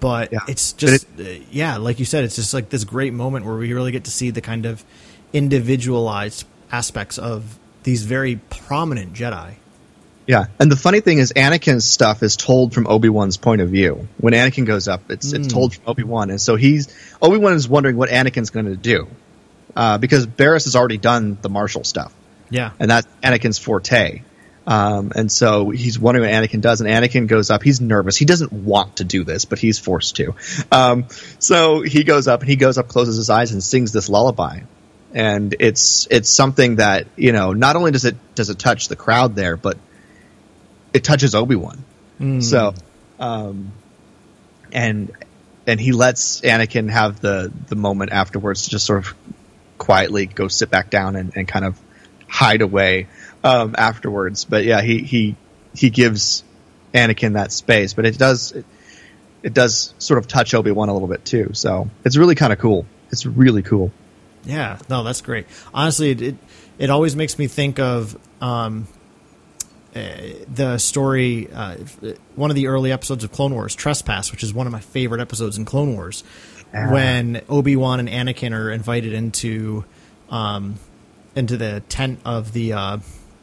but 0.00 0.32
Yeah. 0.32 0.40
it's 0.48 0.72
But 0.72 0.80
just, 0.80 1.06
uh, 1.18 1.22
yeah, 1.50 1.76
like 1.78 1.98
you 1.98 2.04
said, 2.04 2.24
it's 2.24 2.36
just 2.36 2.52
like 2.54 2.68
this 2.70 2.84
great 2.84 3.12
moment 3.14 3.44
where 3.46 3.56
we 3.56 3.72
really 3.72 3.92
get 3.92 4.04
to 4.04 4.10
see 4.10 4.30
the 4.30 4.40
kind 4.40 4.66
of 4.66 4.84
individualized 5.32 6.46
aspects 6.70 7.16
of 7.18 7.58
these 7.84 8.02
very 8.04 8.36
prominent 8.50 9.14
Jedi. 9.14 9.54
Yeah, 10.28 10.44
and 10.60 10.70
the 10.70 10.76
funny 10.76 11.00
thing 11.00 11.16
is, 11.16 11.32
Anakin's 11.32 11.86
stuff 11.86 12.22
is 12.22 12.36
told 12.36 12.74
from 12.74 12.86
Obi 12.86 13.08
Wan's 13.08 13.38
point 13.38 13.62
of 13.62 13.70
view. 13.70 14.06
When 14.18 14.34
Anakin 14.34 14.66
goes 14.66 14.86
up, 14.86 15.10
it's 15.10 15.32
it's 15.32 15.48
told 15.48 15.74
from 15.74 15.84
Obi 15.88 16.02
Wan, 16.04 16.28
and 16.28 16.38
so 16.38 16.54
he's 16.56 16.88
Obi 17.22 17.38
Wan 17.38 17.54
is 17.54 17.66
wondering 17.66 17.96
what 17.96 18.10
Anakin's 18.10 18.50
going 18.50 18.66
to 18.66 18.76
do 18.76 19.08
uh, 19.74 19.96
because 19.96 20.26
Barriss 20.26 20.64
has 20.64 20.76
already 20.76 20.98
done 20.98 21.38
the 21.40 21.48
martial 21.48 21.82
stuff, 21.82 22.12
Yeah. 22.50 22.72
and 22.78 22.90
that's 22.90 23.08
Anakin's 23.22 23.58
forte. 23.58 24.20
Um, 24.66 25.12
and 25.16 25.32
so 25.32 25.70
he's 25.70 25.98
wondering 25.98 26.30
what 26.30 26.34
Anakin 26.44 26.60
does, 26.60 26.82
and 26.82 26.90
Anakin 26.90 27.26
goes 27.26 27.48
up. 27.48 27.62
He's 27.62 27.80
nervous. 27.80 28.18
He 28.18 28.26
doesn't 28.26 28.52
want 28.52 28.96
to 28.96 29.04
do 29.04 29.24
this, 29.24 29.46
but 29.46 29.58
he's 29.58 29.78
forced 29.78 30.16
to. 30.16 30.34
Um, 30.70 31.06
so 31.38 31.80
he 31.80 32.04
goes 32.04 32.28
up, 32.28 32.40
and 32.40 32.50
he 32.50 32.56
goes 32.56 32.76
up, 32.76 32.86
closes 32.88 33.16
his 33.16 33.30
eyes, 33.30 33.52
and 33.52 33.62
sings 33.62 33.92
this 33.92 34.10
lullaby. 34.10 34.60
And 35.14 35.56
it's 35.58 36.06
it's 36.10 36.28
something 36.28 36.76
that 36.76 37.06
you 37.16 37.32
know. 37.32 37.54
Not 37.54 37.76
only 37.76 37.92
does 37.92 38.04
it 38.04 38.16
does 38.34 38.50
it 38.50 38.58
touch 38.58 38.88
the 38.88 38.96
crowd 38.96 39.34
there, 39.34 39.56
but 39.56 39.78
it 40.92 41.04
touches 41.04 41.34
Obi 41.34 41.56
Wan. 41.56 41.84
So, 42.40 42.74
um, 43.20 43.72
and 44.72 45.12
and 45.66 45.78
he 45.78 45.92
lets 45.92 46.40
Anakin 46.40 46.90
have 46.90 47.20
the 47.20 47.52
the 47.68 47.76
moment 47.76 48.12
afterwards 48.12 48.64
to 48.64 48.70
just 48.70 48.86
sort 48.86 49.06
of 49.06 49.14
quietly 49.76 50.26
go 50.26 50.48
sit 50.48 50.70
back 50.70 50.90
down 50.90 51.14
and, 51.14 51.32
and 51.36 51.46
kind 51.46 51.64
of 51.64 51.78
hide 52.26 52.62
away 52.62 53.06
um, 53.44 53.74
afterwards. 53.78 54.44
But 54.44 54.64
yeah, 54.64 54.80
he 54.80 54.98
he 55.02 55.36
he 55.74 55.90
gives 55.90 56.42
Anakin 56.92 57.34
that 57.34 57.52
space, 57.52 57.94
but 57.94 58.06
it 58.06 58.18
does 58.18 58.52
it, 58.52 58.64
it 59.42 59.54
does 59.54 59.94
sort 59.98 60.18
of 60.18 60.26
touch 60.26 60.54
Obi 60.54 60.72
Wan 60.72 60.88
a 60.88 60.92
little 60.92 61.08
bit 61.08 61.24
too. 61.24 61.50
So 61.52 61.88
it's 62.04 62.16
really 62.16 62.34
kind 62.34 62.52
of 62.52 62.58
cool. 62.58 62.86
It's 63.10 63.24
really 63.26 63.62
cool. 63.62 63.92
Yeah, 64.44 64.78
no, 64.88 65.04
that's 65.04 65.20
great. 65.20 65.46
Honestly, 65.72 66.10
it 66.10 66.22
it, 66.22 66.36
it 66.78 66.90
always 66.90 67.14
makes 67.14 67.38
me 67.38 67.46
think 67.46 67.78
of 67.78 68.18
um, 68.40 68.86
the 70.52 70.78
story, 70.78 71.48
uh, 71.52 71.76
one 72.36 72.50
of 72.50 72.56
the 72.56 72.68
early 72.68 72.92
episodes 72.92 73.24
of 73.24 73.32
Clone 73.32 73.54
Wars, 73.54 73.74
Trespass, 73.74 74.32
which 74.32 74.42
is 74.42 74.52
one 74.52 74.66
of 74.66 74.72
my 74.72 74.80
favorite 74.80 75.20
episodes 75.20 75.58
in 75.58 75.64
Clone 75.64 75.94
Wars, 75.94 76.24
when 76.72 77.42
Obi 77.48 77.76
Wan 77.76 78.00
and 78.00 78.08
Anakin 78.08 78.52
are 78.52 78.70
invited 78.70 79.12
into 79.12 79.84
um, 80.30 80.76
into 81.34 81.56
the 81.56 81.82
tent 81.88 82.20
of 82.24 82.52
the 82.52 82.72
uh, 82.74 82.98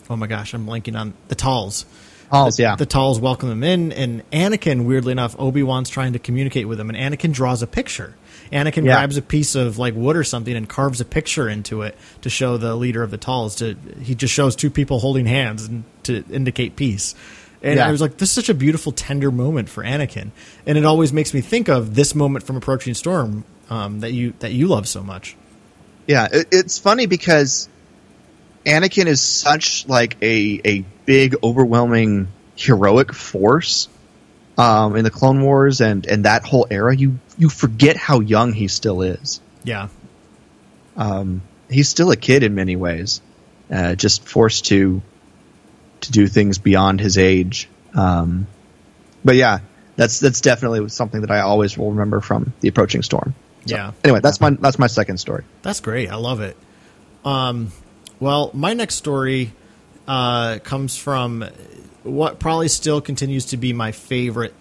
oh 0.09 0.15
my 0.15 0.27
gosh, 0.27 0.53
I'm 0.53 0.65
blanking 0.65 0.99
on 0.99 1.13
the 1.27 1.35
Talz. 1.35 1.85
Halls, 2.29 2.59
yeah. 2.59 2.75
The 2.75 2.87
Talz 2.87 3.19
welcome 3.19 3.49
them 3.49 3.63
in, 3.63 3.91
and 3.91 4.29
Anakin, 4.31 4.85
weirdly 4.85 5.11
enough, 5.11 5.35
Obi 5.37 5.63
Wan's 5.63 5.89
trying 5.89 6.13
to 6.13 6.19
communicate 6.19 6.67
with 6.67 6.79
him, 6.79 6.89
and 6.89 6.97
Anakin 6.97 7.33
draws 7.33 7.61
a 7.61 7.67
picture. 7.67 8.15
Anakin 8.51 8.85
Yeah. 8.85 8.95
grabs 8.97 9.17
a 9.17 9.21
piece 9.21 9.55
of 9.55 9.77
like 9.77 9.93
wood 9.95 10.15
or 10.15 10.23
something 10.23 10.55
and 10.55 10.67
carves 10.69 11.01
a 11.01 11.05
picture 11.05 11.49
into 11.49 11.81
it 11.81 11.97
to 12.21 12.29
show 12.29 12.57
the 12.57 12.75
leader 12.75 13.03
of 13.03 13.11
the 13.11 13.17
Talz. 13.17 13.57
To 13.57 13.75
he 14.01 14.15
just 14.15 14.33
shows 14.33 14.55
two 14.55 14.69
people 14.69 14.99
holding 14.99 15.25
hands 15.25 15.65
and 15.65 15.83
to 16.03 16.23
indicate 16.31 16.75
peace. 16.75 17.15
And 17.63 17.77
Yeah. 17.77 17.87
I 17.87 17.91
was 17.91 18.01
like, 18.01 18.17
this 18.17 18.29
is 18.29 18.35
such 18.35 18.49
a 18.49 18.53
beautiful, 18.53 18.91
tender 18.91 19.31
moment 19.31 19.69
for 19.69 19.83
Anakin, 19.83 20.29
and 20.67 20.77
it 20.77 20.85
always 20.85 21.11
makes 21.11 21.33
me 21.33 21.41
think 21.41 21.67
of 21.67 21.95
this 21.95 22.13
moment 22.13 22.45
from 22.45 22.57
Approaching 22.57 22.93
Storm 22.93 23.43
um, 23.71 24.01
that 24.01 24.11
you 24.13 24.33
that 24.39 24.51
you 24.51 24.67
love 24.67 24.87
so 24.87 25.01
much. 25.01 25.35
Yeah, 26.07 26.27
it, 26.31 26.47
it's 26.51 26.77
funny 26.77 27.07
because 27.07 27.67
Anakin 28.65 29.07
is 29.07 29.21
such 29.21 29.87
like 29.87 30.17
a 30.21 30.61
a 30.63 30.85
big, 31.05 31.35
overwhelming, 31.43 32.27
heroic 32.55 33.13
force 33.13 33.87
um, 34.57 34.95
in 34.95 35.03
the 35.03 35.11
Clone 35.11 35.41
Wars 35.41 35.81
and 35.81 36.05
and 36.05 36.25
that 36.25 36.43
whole 36.45 36.67
era. 36.69 36.95
You 36.95 37.19
you 37.37 37.49
forget 37.49 37.97
how 37.97 38.19
young 38.19 38.53
he 38.53 38.67
still 38.67 39.01
is. 39.01 39.41
Yeah, 39.63 39.87
He's 41.69 41.89
still 41.89 42.11
a 42.11 42.15
kid 42.15 42.43
in 42.43 42.53
many 42.53 42.75
ways, 42.75 43.21
uh, 43.71 43.95
just 43.95 44.27
forced 44.27 44.65
to 44.65 45.01
to 46.01 46.11
do 46.11 46.27
things 46.27 46.57
beyond 46.57 46.99
his 46.99 47.17
age. 47.17 47.67
Um, 47.95 48.47
but 49.23 49.35
yeah, 49.35 49.59
that's 49.95 50.19
that's 50.19 50.41
definitely 50.41 50.87
something 50.89 51.21
that 51.21 51.31
I 51.31 51.39
always 51.39 51.77
will 51.77 51.91
remember 51.91 52.21
from 52.21 52.53
the 52.59 52.67
approaching 52.67 53.01
storm. 53.01 53.33
So, 53.65 53.75
Yeah. 53.75 53.91
Anyway, 54.03 54.19
that's 54.21 54.39
my 54.39 54.51
that's 54.51 54.77
my 54.77 54.87
second 54.87 55.17
story. 55.17 55.43
That's 55.63 55.79
great. 55.79 56.09
I 56.09 56.15
love 56.15 56.41
it. 56.41 56.55
Um, 57.23 57.71
well, 58.19 58.51
my 58.53 58.73
next 58.73 58.95
story 58.95 59.51
uh, 60.07 60.59
comes 60.59 60.95
from 60.95 61.43
what 62.05 62.39
probably 62.39 62.67
still 62.67 63.01
continues 63.01 63.45
to 63.47 63.57
be 63.57 63.73
my 63.73 63.91
favorite 63.91 64.53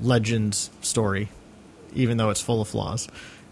Legends 0.00 0.70
story, 0.80 1.28
even 1.94 2.16
though 2.16 2.30
it's 2.30 2.40
full 2.40 2.60
of 2.60 2.68
flaws. 2.68 3.08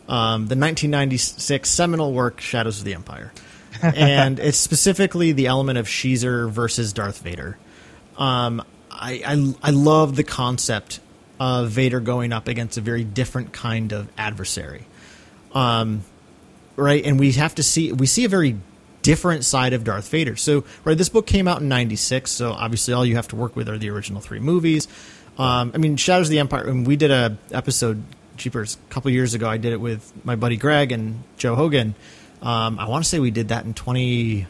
Um, 0.09 0.47
the 0.47 0.55
1996 0.55 1.69
seminal 1.69 2.13
work, 2.13 2.41
Shadows 2.41 2.79
of 2.79 2.85
the 2.85 2.95
Empire. 2.95 3.33
and 3.83 4.39
it's 4.39 4.59
specifically 4.59 5.33
the 5.33 5.47
element 5.47 5.79
of 5.79 5.87
Xizor 5.87 6.49
versus 6.51 6.93
Darth 6.93 7.21
Vader. 7.21 7.59
Um, 8.17 8.63
I, 8.91 9.23
I, 9.27 9.69
I 9.69 9.71
love 9.73 10.17
the 10.17 10.25
concept 10.25 11.01
of 11.41 11.71
Vader 11.71 12.01
going 12.01 12.33
up 12.33 12.49
against 12.49 12.79
a 12.79 12.81
very 12.81 13.05
different 13.05 13.53
kind 13.53 13.93
of 13.93 14.09
adversary 14.17 14.87
right? 16.77 17.05
And 17.05 17.19
we 17.19 17.33
have 17.33 17.55
to 17.57 17.63
see 17.63 17.93
we 17.93 18.07
see 18.07 18.25
a 18.25 18.29
very 18.29 18.57
different 19.07 19.45
side 19.45 19.73
of 19.73 19.85
Darth 19.85 20.09
Vader. 20.09 20.35
So, 20.35 20.65
right, 20.85 20.99
this 20.99 21.09
book 21.09 21.29
came 21.29 21.47
out 21.47 21.61
in 21.61 21.69
'96, 21.69 22.29
so 22.29 22.51
obviously 22.51 22.93
all 22.93 23.07
you 23.07 23.15
have 23.15 23.29
to 23.29 23.37
work 23.37 23.55
with 23.55 23.69
are 23.69 23.79
the 23.79 23.89
original 23.91 24.21
three 24.21 24.41
movies. 24.41 24.89
Um, 25.39 25.71
I 25.75 25.79
mean, 25.79 25.97
Shadows 25.97 26.27
of 26.27 26.33
the 26.33 26.41
Empire. 26.41 26.67
And 26.67 26.85
we 26.85 26.97
did 26.97 27.13
a 27.13 27.37
episode, 27.53 28.03
Jeepers, 28.37 28.77
a 28.91 28.93
couple 28.93 29.13
years 29.13 29.35
ago. 29.35 29.49
I 29.49 29.59
did 29.59 29.73
it 29.73 29.81
with 29.81 30.13
my 30.25 30.35
buddy 30.35 30.57
Greg 30.57 30.91
and 30.91 31.23
Joe 31.39 31.55
Hogan. 31.55 31.95
Um, 32.43 32.81
I 32.81 32.89
want 32.89 33.05
to 33.05 33.09
say 33.09 33.21
we 33.21 33.31
did 33.31 33.49
that 33.49 33.65
in 33.65 33.75
20, 33.75 34.47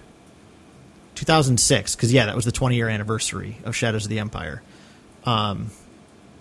2006, 1.17 1.95
because 1.95 2.13
yeah, 2.13 2.27
that 2.27 2.35
was 2.35 2.47
the 2.47 2.53
20 2.53 2.77
year 2.77 2.89
anniversary 2.89 3.59
of 3.65 3.77
Shadows 3.77 4.05
of 4.05 4.11
the 4.11 4.21
Empire. 4.21 4.63
Um, 5.25 5.71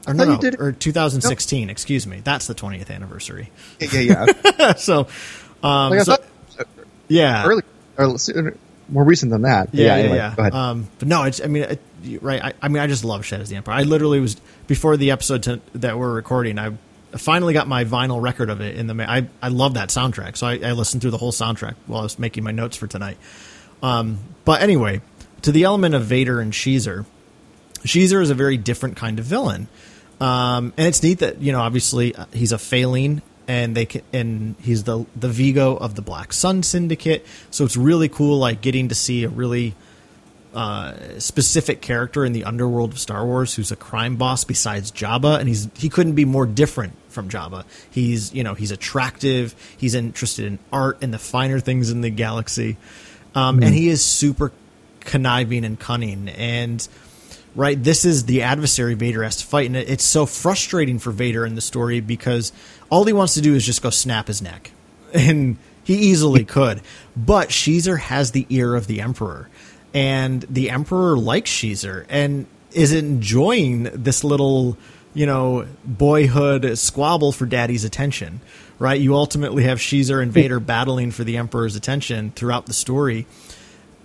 or 0.07 0.13
no, 0.13 0.23
no, 0.23 0.39
or 0.59 0.71
2016. 0.71 1.69
Excuse 1.69 2.07
me, 2.07 2.21
that's 2.23 2.47
the 2.47 2.55
20th 2.55 2.91
anniversary. 2.91 3.51
Yeah, 3.79 3.99
yeah. 3.99 4.73
so, 4.77 5.07
um, 5.63 5.89
like 5.91 5.99
I 5.99 6.03
so- 6.03 6.17
yeah, 7.07 7.45
early, 7.45 7.63
or 7.97 8.57
more 8.89 9.03
recent 9.03 9.31
than 9.31 9.43
that. 9.43 9.73
Yeah, 9.73 9.85
yeah, 9.85 9.93
anyway, 9.95 10.15
yeah. 10.17 10.33
Go 10.35 10.41
ahead. 10.41 10.53
Um, 10.53 10.87
but 10.99 11.07
no, 11.07 11.23
it's. 11.23 11.41
I 11.41 11.47
mean, 11.47 11.63
it, 11.63 11.81
right? 12.21 12.43
I, 12.43 12.53
I 12.61 12.67
mean, 12.67 12.81
I 12.81 12.87
just 12.87 13.03
love 13.03 13.25
Shadows 13.25 13.45
of 13.45 13.49
the 13.49 13.55
Empire. 13.55 13.75
I 13.75 13.83
literally 13.83 14.19
was 14.19 14.35
before 14.67 14.97
the 14.97 15.11
episode 15.11 15.43
to, 15.43 15.61
that 15.75 15.97
we're 15.97 16.13
recording. 16.13 16.59
I 16.59 16.73
finally 17.17 17.53
got 17.53 17.67
my 17.67 17.85
vinyl 17.85 18.21
record 18.21 18.49
of 18.49 18.61
it 18.61 18.77
in 18.77 18.87
the. 18.87 18.93
ma- 18.93 19.05
I 19.07 19.27
I 19.41 19.49
love 19.49 19.75
that 19.75 19.89
soundtrack, 19.89 20.37
so 20.37 20.47
I, 20.47 20.59
I 20.59 20.71
listened 20.73 21.01
through 21.01 21.11
the 21.11 21.17
whole 21.17 21.31
soundtrack 21.31 21.75
while 21.87 22.01
I 22.01 22.03
was 22.03 22.19
making 22.19 22.43
my 22.43 22.51
notes 22.51 22.77
for 22.77 22.87
tonight. 22.87 23.17
Um, 23.81 24.19
but 24.45 24.61
anyway, 24.61 25.01
to 25.43 25.51
the 25.51 25.63
element 25.63 25.95
of 25.95 26.03
Vader 26.03 26.39
and 26.39 26.53
Xizor, 26.53 27.05
Xizor 27.79 28.21
is 28.21 28.29
a 28.29 28.35
very 28.35 28.57
different 28.57 28.97
kind 28.97 29.19
of 29.19 29.25
villain, 29.25 29.67
um, 30.21 30.73
and 30.77 30.87
it's 30.87 31.01
neat 31.01 31.19
that 31.19 31.41
you 31.41 31.51
know 31.51 31.61
obviously 31.61 32.15
uh, 32.15 32.25
he's 32.33 32.51
a 32.51 32.57
Falleen, 32.57 33.21
and 33.47 33.75
they 33.75 33.85
can, 33.85 34.01
and 34.13 34.55
he's 34.61 34.83
the 34.83 35.05
the 35.15 35.29
Vigo 35.29 35.75
of 35.75 35.95
the 35.95 36.01
Black 36.01 36.33
Sun 36.33 36.63
Syndicate. 36.63 37.25
So 37.51 37.65
it's 37.65 37.77
really 37.77 38.09
cool, 38.09 38.39
like 38.39 38.61
getting 38.61 38.89
to 38.89 38.95
see 38.95 39.23
a 39.23 39.29
really 39.29 39.75
uh, 40.53 40.93
specific 41.19 41.81
character 41.81 42.23
in 42.23 42.33
the 42.33 42.45
underworld 42.45 42.93
of 42.93 42.99
Star 42.99 43.25
Wars 43.25 43.55
who's 43.55 43.71
a 43.71 43.75
crime 43.75 44.15
boss 44.15 44.43
besides 44.43 44.91
Jabba, 44.91 45.39
and 45.39 45.47
he's 45.47 45.67
he 45.75 45.89
couldn't 45.89 46.13
be 46.13 46.25
more 46.25 46.45
different 46.45 46.93
from 47.09 47.29
Jabba. 47.29 47.65
He's 47.91 48.33
you 48.33 48.43
know 48.43 48.53
he's 48.53 48.71
attractive, 48.71 49.53
he's 49.77 49.95
interested 49.95 50.45
in 50.45 50.59
art 50.71 50.97
and 51.01 51.13
the 51.13 51.19
finer 51.19 51.59
things 51.59 51.91
in 51.91 52.01
the 52.01 52.09
galaxy, 52.09 52.77
um, 53.35 53.61
and 53.61 53.73
he 53.73 53.89
is 53.89 54.03
super 54.03 54.51
conniving 55.01 55.65
and 55.65 55.79
cunning 55.79 56.29
and 56.29 56.87
right? 57.55 57.81
This 57.81 58.05
is 58.05 58.25
the 58.25 58.41
adversary 58.41 58.93
vader 58.93 59.23
has 59.23 59.37
to 59.37 59.45
fight. 59.45 59.67
And 59.67 59.75
it's 59.75 60.03
so 60.03 60.25
frustrating 60.25 60.99
for 60.99 61.11
vader 61.11 61.45
in 61.45 61.55
the 61.55 61.61
story 61.61 61.99
because 61.99 62.51
all 62.89 63.03
he 63.05 63.13
wants 63.13 63.33
to 63.35 63.41
do 63.41 63.55
is 63.55 63.65
just 63.65 63.81
go 63.81 63.89
snap 63.89 64.27
his 64.27 64.41
neck. 64.41 64.71
And 65.13 65.57
he 65.85 65.95
easily 65.95 66.43
could. 66.43 66.81
But 67.15 67.49
Xizor 67.49 67.99
has 67.99 68.31
the 68.31 68.45
ear 68.49 68.75
of 68.75 68.87
the 68.87 68.99
emperor. 68.99 69.47
And 69.93 70.41
the 70.49 70.69
emperor 70.71 71.15
likes 71.15 71.49
Xizor 71.49 72.05
and 72.09 72.47
is 72.73 72.91
enjoying 72.91 73.83
this 73.83 74.25
little 74.25 74.77
you 75.13 75.25
know 75.25 75.65
boyhood 75.85 76.77
squabble 76.77 77.31
for 77.31 77.45
daddy's 77.45 77.85
attention 77.85 78.41
right? 78.79 78.99
You 78.99 79.15
ultimately 79.15 79.63
have 79.63 79.79
Xizor 79.79 80.21
and 80.21 80.31
Vader 80.31 80.59
battling 80.59 81.11
for 81.11 81.23
the 81.23 81.37
emperor's 81.37 81.75
attention 81.75 82.31
throughout 82.31 82.65
the 82.65 82.73
story. 82.73 83.25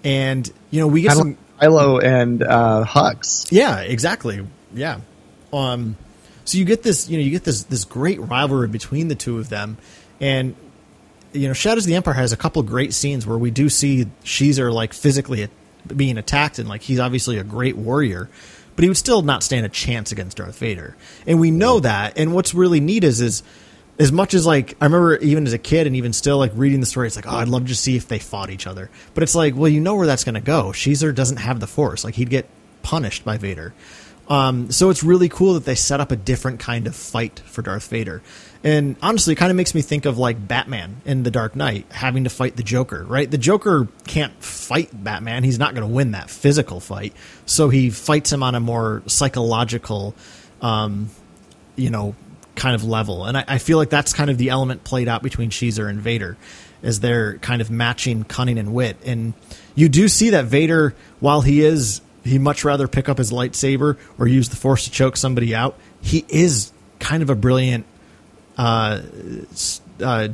And 0.04 0.50
you 0.70 0.80
know 0.80 0.86
we 0.86 1.02
get 1.02 1.16
some 1.16 1.36
Kylo 1.60 2.02
and 2.02 2.42
uh, 2.42 2.84
Hux. 2.86 3.50
yeah, 3.50 3.80
exactly. 3.80 4.46
Yeah. 4.74 5.00
Um, 5.52 5.96
so 6.44 6.58
you 6.58 6.64
get 6.64 6.82
this, 6.82 7.08
you 7.08 7.18
know, 7.18 7.24
you 7.24 7.30
get 7.30 7.44
this 7.44 7.64
this 7.64 7.84
great 7.84 8.20
rivalry 8.20 8.68
between 8.68 9.08
the 9.08 9.14
two 9.14 9.38
of 9.38 9.48
them, 9.48 9.78
and 10.20 10.54
you 11.32 11.46
know, 11.46 11.54
Shadows 11.54 11.84
of 11.84 11.88
the 11.88 11.94
Empire 11.96 12.14
has 12.14 12.32
a 12.32 12.36
couple 12.36 12.62
great 12.62 12.92
scenes 12.92 13.26
where 13.26 13.38
we 13.38 13.50
do 13.50 13.68
see 13.68 14.06
Xizor 14.24 14.72
like 14.72 14.92
physically 14.92 15.48
being 15.94 16.18
attacked, 16.18 16.58
and 16.58 16.68
like 16.68 16.82
he's 16.82 16.98
obviously 16.98 17.38
a 17.38 17.44
great 17.44 17.76
warrior, 17.76 18.28
but 18.74 18.82
he 18.82 18.88
would 18.88 18.96
still 18.96 19.22
not 19.22 19.42
stand 19.42 19.66
a 19.66 19.68
chance 19.68 20.12
against 20.12 20.38
Darth 20.38 20.58
Vader, 20.58 20.96
and 21.26 21.40
we 21.40 21.50
know 21.50 21.80
that. 21.80 22.18
And 22.18 22.34
what's 22.34 22.54
really 22.54 22.80
neat 22.80 23.04
is 23.04 23.20
is 23.20 23.42
as 24.00 24.10
much 24.10 24.32
as 24.32 24.46
like 24.46 24.76
I 24.80 24.86
remember 24.86 25.18
even 25.18 25.46
as 25.46 25.52
a 25.52 25.58
kid 25.58 25.86
and 25.86 25.94
even 25.94 26.12
still 26.12 26.38
like 26.38 26.52
reading 26.54 26.80
the 26.80 26.86
story, 26.86 27.06
it's 27.06 27.16
like 27.16 27.26
oh 27.28 27.36
I'd 27.36 27.48
love 27.48 27.68
to 27.68 27.76
see 27.76 27.96
if 27.96 28.08
they 28.08 28.18
fought 28.18 28.50
each 28.50 28.66
other, 28.66 28.90
but 29.14 29.22
it's 29.22 29.34
like 29.34 29.54
well 29.54 29.68
you 29.68 29.80
know 29.80 29.94
where 29.94 30.06
that's 30.06 30.24
going 30.24 30.34
to 30.34 30.40
go. 30.40 30.72
Xizor 30.72 31.14
doesn't 31.14 31.36
have 31.36 31.60
the 31.60 31.66
Force, 31.66 32.02
like 32.02 32.14
he'd 32.14 32.30
get 32.30 32.48
punished 32.82 33.24
by 33.24 33.36
Vader. 33.36 33.74
Um, 34.26 34.70
so 34.70 34.90
it's 34.90 35.02
really 35.02 35.28
cool 35.28 35.54
that 35.54 35.64
they 35.64 35.74
set 35.74 36.00
up 36.00 36.12
a 36.12 36.16
different 36.16 36.60
kind 36.60 36.86
of 36.86 36.94
fight 36.94 37.40
for 37.40 37.62
Darth 37.62 37.88
Vader. 37.88 38.22
And 38.62 38.94
honestly, 39.02 39.32
it 39.32 39.36
kind 39.36 39.50
of 39.50 39.56
makes 39.56 39.74
me 39.74 39.82
think 39.82 40.04
of 40.04 40.18
like 40.18 40.46
Batman 40.46 41.02
in 41.04 41.24
The 41.24 41.32
Dark 41.32 41.56
Knight 41.56 41.86
having 41.90 42.24
to 42.24 42.30
fight 42.30 42.56
the 42.56 42.62
Joker, 42.62 43.04
right? 43.04 43.28
The 43.28 43.38
Joker 43.38 43.88
can't 44.06 44.32
fight 44.40 44.90
Batman. 44.92 45.42
He's 45.42 45.58
not 45.58 45.74
going 45.74 45.86
to 45.86 45.92
win 45.92 46.12
that 46.12 46.30
physical 46.30 46.78
fight. 46.78 47.12
So 47.44 47.70
he 47.70 47.90
fights 47.90 48.32
him 48.32 48.44
on 48.44 48.54
a 48.54 48.60
more 48.60 49.02
psychological, 49.06 50.14
um, 50.62 51.10
you 51.74 51.90
know, 51.90 52.14
kind 52.60 52.74
of 52.74 52.84
level. 52.84 53.24
And 53.24 53.38
I, 53.38 53.44
I 53.48 53.58
feel 53.58 53.78
like 53.78 53.88
that's 53.88 54.12
kind 54.12 54.28
of 54.28 54.36
the 54.36 54.50
element 54.50 54.84
played 54.84 55.08
out 55.08 55.22
between 55.22 55.48
Xizor 55.48 55.88
and 55.88 55.98
Vader, 55.98 56.36
is 56.82 57.00
they're 57.00 57.38
kind 57.38 57.62
of 57.62 57.70
matching 57.70 58.22
cunning 58.24 58.58
and 58.58 58.74
wit. 58.74 58.98
And 59.06 59.32
you 59.74 59.88
do 59.88 60.08
see 60.08 60.30
that 60.30 60.44
Vader, 60.44 60.94
while 61.20 61.40
he 61.40 61.62
is 61.62 62.02
he 62.22 62.38
much 62.38 62.62
rather 62.62 62.86
pick 62.86 63.08
up 63.08 63.16
his 63.16 63.32
lightsaber 63.32 63.96
or 64.18 64.28
use 64.28 64.50
the 64.50 64.56
Force 64.56 64.84
to 64.84 64.90
choke 64.90 65.16
somebody 65.16 65.54
out, 65.54 65.74
he 66.02 66.26
is 66.28 66.70
kind 66.98 67.22
of 67.22 67.30
a 67.30 67.34
brilliant, 67.34 67.86
uh, 68.58 69.00
uh, 70.02 70.28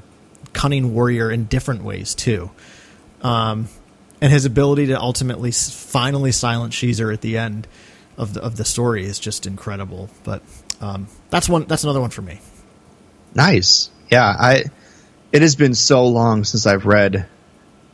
cunning 0.53 0.95
warrior 0.95 1.31
in 1.31 1.45
different 1.45 1.85
ways 1.85 2.17
too. 2.17 2.51
Um, 3.23 3.69
and 4.21 4.33
his 4.33 4.47
ability 4.47 4.87
to 4.87 5.01
ultimately 5.01 5.53
finally 5.53 6.33
silence 6.33 6.75
Sheezer 6.75 7.15
at 7.15 7.21
the 7.21 7.39
end 7.39 7.69
of 8.19 8.35
the 8.35 8.43
of 8.43 8.57
the 8.57 8.65
story 8.65 9.05
is 9.05 9.21
just 9.21 9.47
incredible. 9.47 10.11
But 10.25 10.43
um, 10.81 11.07
that's 11.31 11.49
one. 11.49 11.65
That's 11.65 11.85
another 11.85 12.01
one 12.01 12.11
for 12.11 12.23
me. 12.23 12.41
Nice. 13.35 13.91
Yeah, 14.11 14.25
I. 14.25 14.65
It 15.33 15.43
has 15.43 15.57
been 15.57 15.75
so 15.75 16.07
long 16.07 16.45
since 16.45 16.67
I've 16.67 16.87
read, 16.87 17.27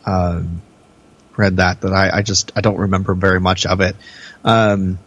um, 0.05 0.63
read 1.37 1.57
that 1.57 1.81
that 1.81 1.93
I, 1.93 2.19
I 2.19 2.23
just 2.23 2.53
I 2.55 2.61
don't 2.61 2.77
remember 2.77 3.15
very 3.15 3.41
much 3.41 3.67
of 3.67 3.81
it. 3.81 3.97
Um, 4.45 4.99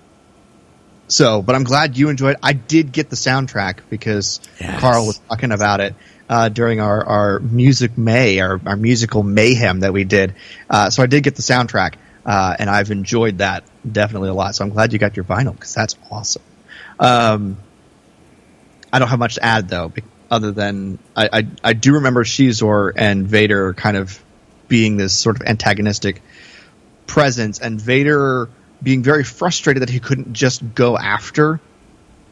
so, 1.08 1.42
but 1.42 1.56
I'm 1.56 1.64
glad 1.64 1.98
you 1.98 2.10
enjoyed. 2.10 2.38
I 2.42 2.54
did 2.54 2.92
get 2.92 3.10
the 3.10 3.16
soundtrack 3.16 3.80
because 3.90 4.42
Yes. 4.60 4.80
Carl 4.82 5.06
was 5.06 5.20
talking 5.30 5.52
about 5.52 5.80
it 5.80 5.94
uh, 6.28 6.50
during 6.50 6.82
our 6.82 7.06
our 7.06 7.40
music 7.40 7.98
May, 7.98 8.40
our 8.40 8.60
our 8.66 8.76
musical 8.76 9.22
mayhem 9.24 9.82
that 9.82 9.94
we 9.94 10.04
did. 10.04 10.34
Uh, 10.70 10.90
so 10.90 11.04
I 11.04 11.06
did 11.06 11.24
get 11.24 11.36
the 11.36 11.44
soundtrack, 11.44 11.94
uh, 12.26 12.56
and 12.58 12.70
I've 12.70 12.90
enjoyed 12.90 13.38
that 13.38 13.64
definitely 13.90 14.30
a 14.30 14.34
lot. 14.34 14.56
So 14.56 14.66
I'm 14.66 14.72
glad 14.72 14.92
you 14.94 15.00
got 15.00 15.16
your 15.16 15.26
vinyl 15.26 15.54
because 15.54 15.74
that's 15.76 15.96
awesome. 16.10 16.42
Um, 17.00 17.58
I 18.96 19.00
don't 19.00 19.10
have 19.10 19.20
much 19.20 19.36
to 19.36 19.44
add 19.44 19.68
though, 19.68 19.92
other 20.32 20.54
than 20.54 21.00
I, 21.18 21.30
I, 21.34 21.48
I 21.62 21.74
do 21.74 21.96
remember 21.96 22.24
Xizor 22.24 22.94
and 22.96 23.28
Vader 23.28 23.74
kind 23.74 23.98
of 23.98 24.24
being 24.70 24.96
this 24.96 25.14
sort 25.14 25.36
of 25.36 25.46
antagonistic 25.46 26.22
presence, 27.06 27.60
and 27.60 27.80
Vader 27.80 28.48
being 28.82 29.04
very 29.04 29.26
frustrated 29.26 29.82
that 29.82 29.90
he 29.90 30.00
couldn't 30.00 30.32
just 30.32 30.62
go 30.76 30.98
after 30.98 31.60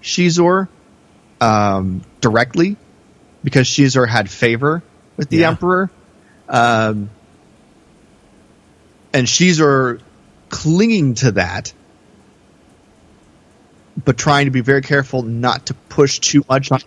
Xizor 0.02 0.70
um, 1.42 2.02
directly 2.22 2.78
because 3.44 3.68
Xizor 3.68 4.08
had 4.08 4.30
favor 4.30 4.82
with 5.18 5.28
the 5.28 5.40
Yeah. 5.40 5.50
Emperor, 5.50 5.92
um, 6.48 7.10
and 9.12 9.28
Shizor 9.28 10.00
clinging 10.48 11.16
to 11.16 11.34
that 11.34 11.74
but 14.04 14.18
trying 14.18 14.46
to 14.46 14.52
be 14.52 14.62
very 14.62 14.82
careful 14.82 15.22
not 15.22 15.68
to 15.68 15.74
push 15.74 16.20
too 16.20 16.44
much 16.50 16.72
on 16.72 16.80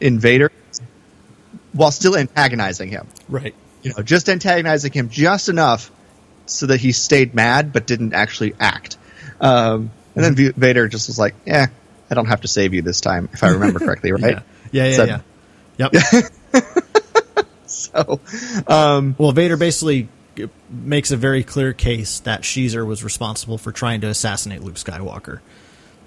Invader 0.00 0.50
while 1.72 1.90
still 1.90 2.16
antagonizing 2.16 2.88
him. 2.88 3.06
Right. 3.28 3.54
You 3.82 3.92
know, 3.96 4.02
just 4.02 4.28
antagonizing 4.28 4.92
him 4.92 5.08
just 5.08 5.48
enough 5.48 5.90
so 6.46 6.66
that 6.66 6.80
he 6.80 6.92
stayed 6.92 7.34
mad 7.34 7.72
but 7.72 7.86
didn't 7.86 8.12
actually 8.14 8.54
act. 8.60 8.96
Um, 9.40 9.90
and 10.14 10.24
then 10.24 10.34
V- 10.34 10.52
Vader 10.56 10.88
just 10.88 11.08
was 11.08 11.18
like, 11.18 11.34
"Yeah, 11.46 11.68
I 12.10 12.14
don't 12.14 12.26
have 12.26 12.42
to 12.42 12.48
save 12.48 12.74
you 12.74 12.82
this 12.82 13.00
time, 13.00 13.28
if 13.32 13.42
I 13.44 13.50
remember 13.50 13.78
correctly, 13.78 14.12
right?" 14.12 14.38
Yeah. 14.72 14.84
Yeah. 14.84 14.84
Yeah. 14.84 14.96
Said- 14.96 15.08
yeah. 15.08 15.88
Yep. 15.92 16.64
So, 17.66 18.20
um, 18.66 19.14
well, 19.16 19.30
Vader 19.30 19.56
basically 19.56 20.08
makes 20.68 21.12
a 21.12 21.16
very 21.16 21.44
clear 21.44 21.72
case 21.72 22.18
that 22.20 22.42
Xizor 22.42 22.84
was 22.84 23.04
responsible 23.04 23.58
for 23.58 23.70
trying 23.70 24.00
to 24.00 24.08
assassinate 24.08 24.62
Luke 24.62 24.74
Skywalker. 24.74 25.38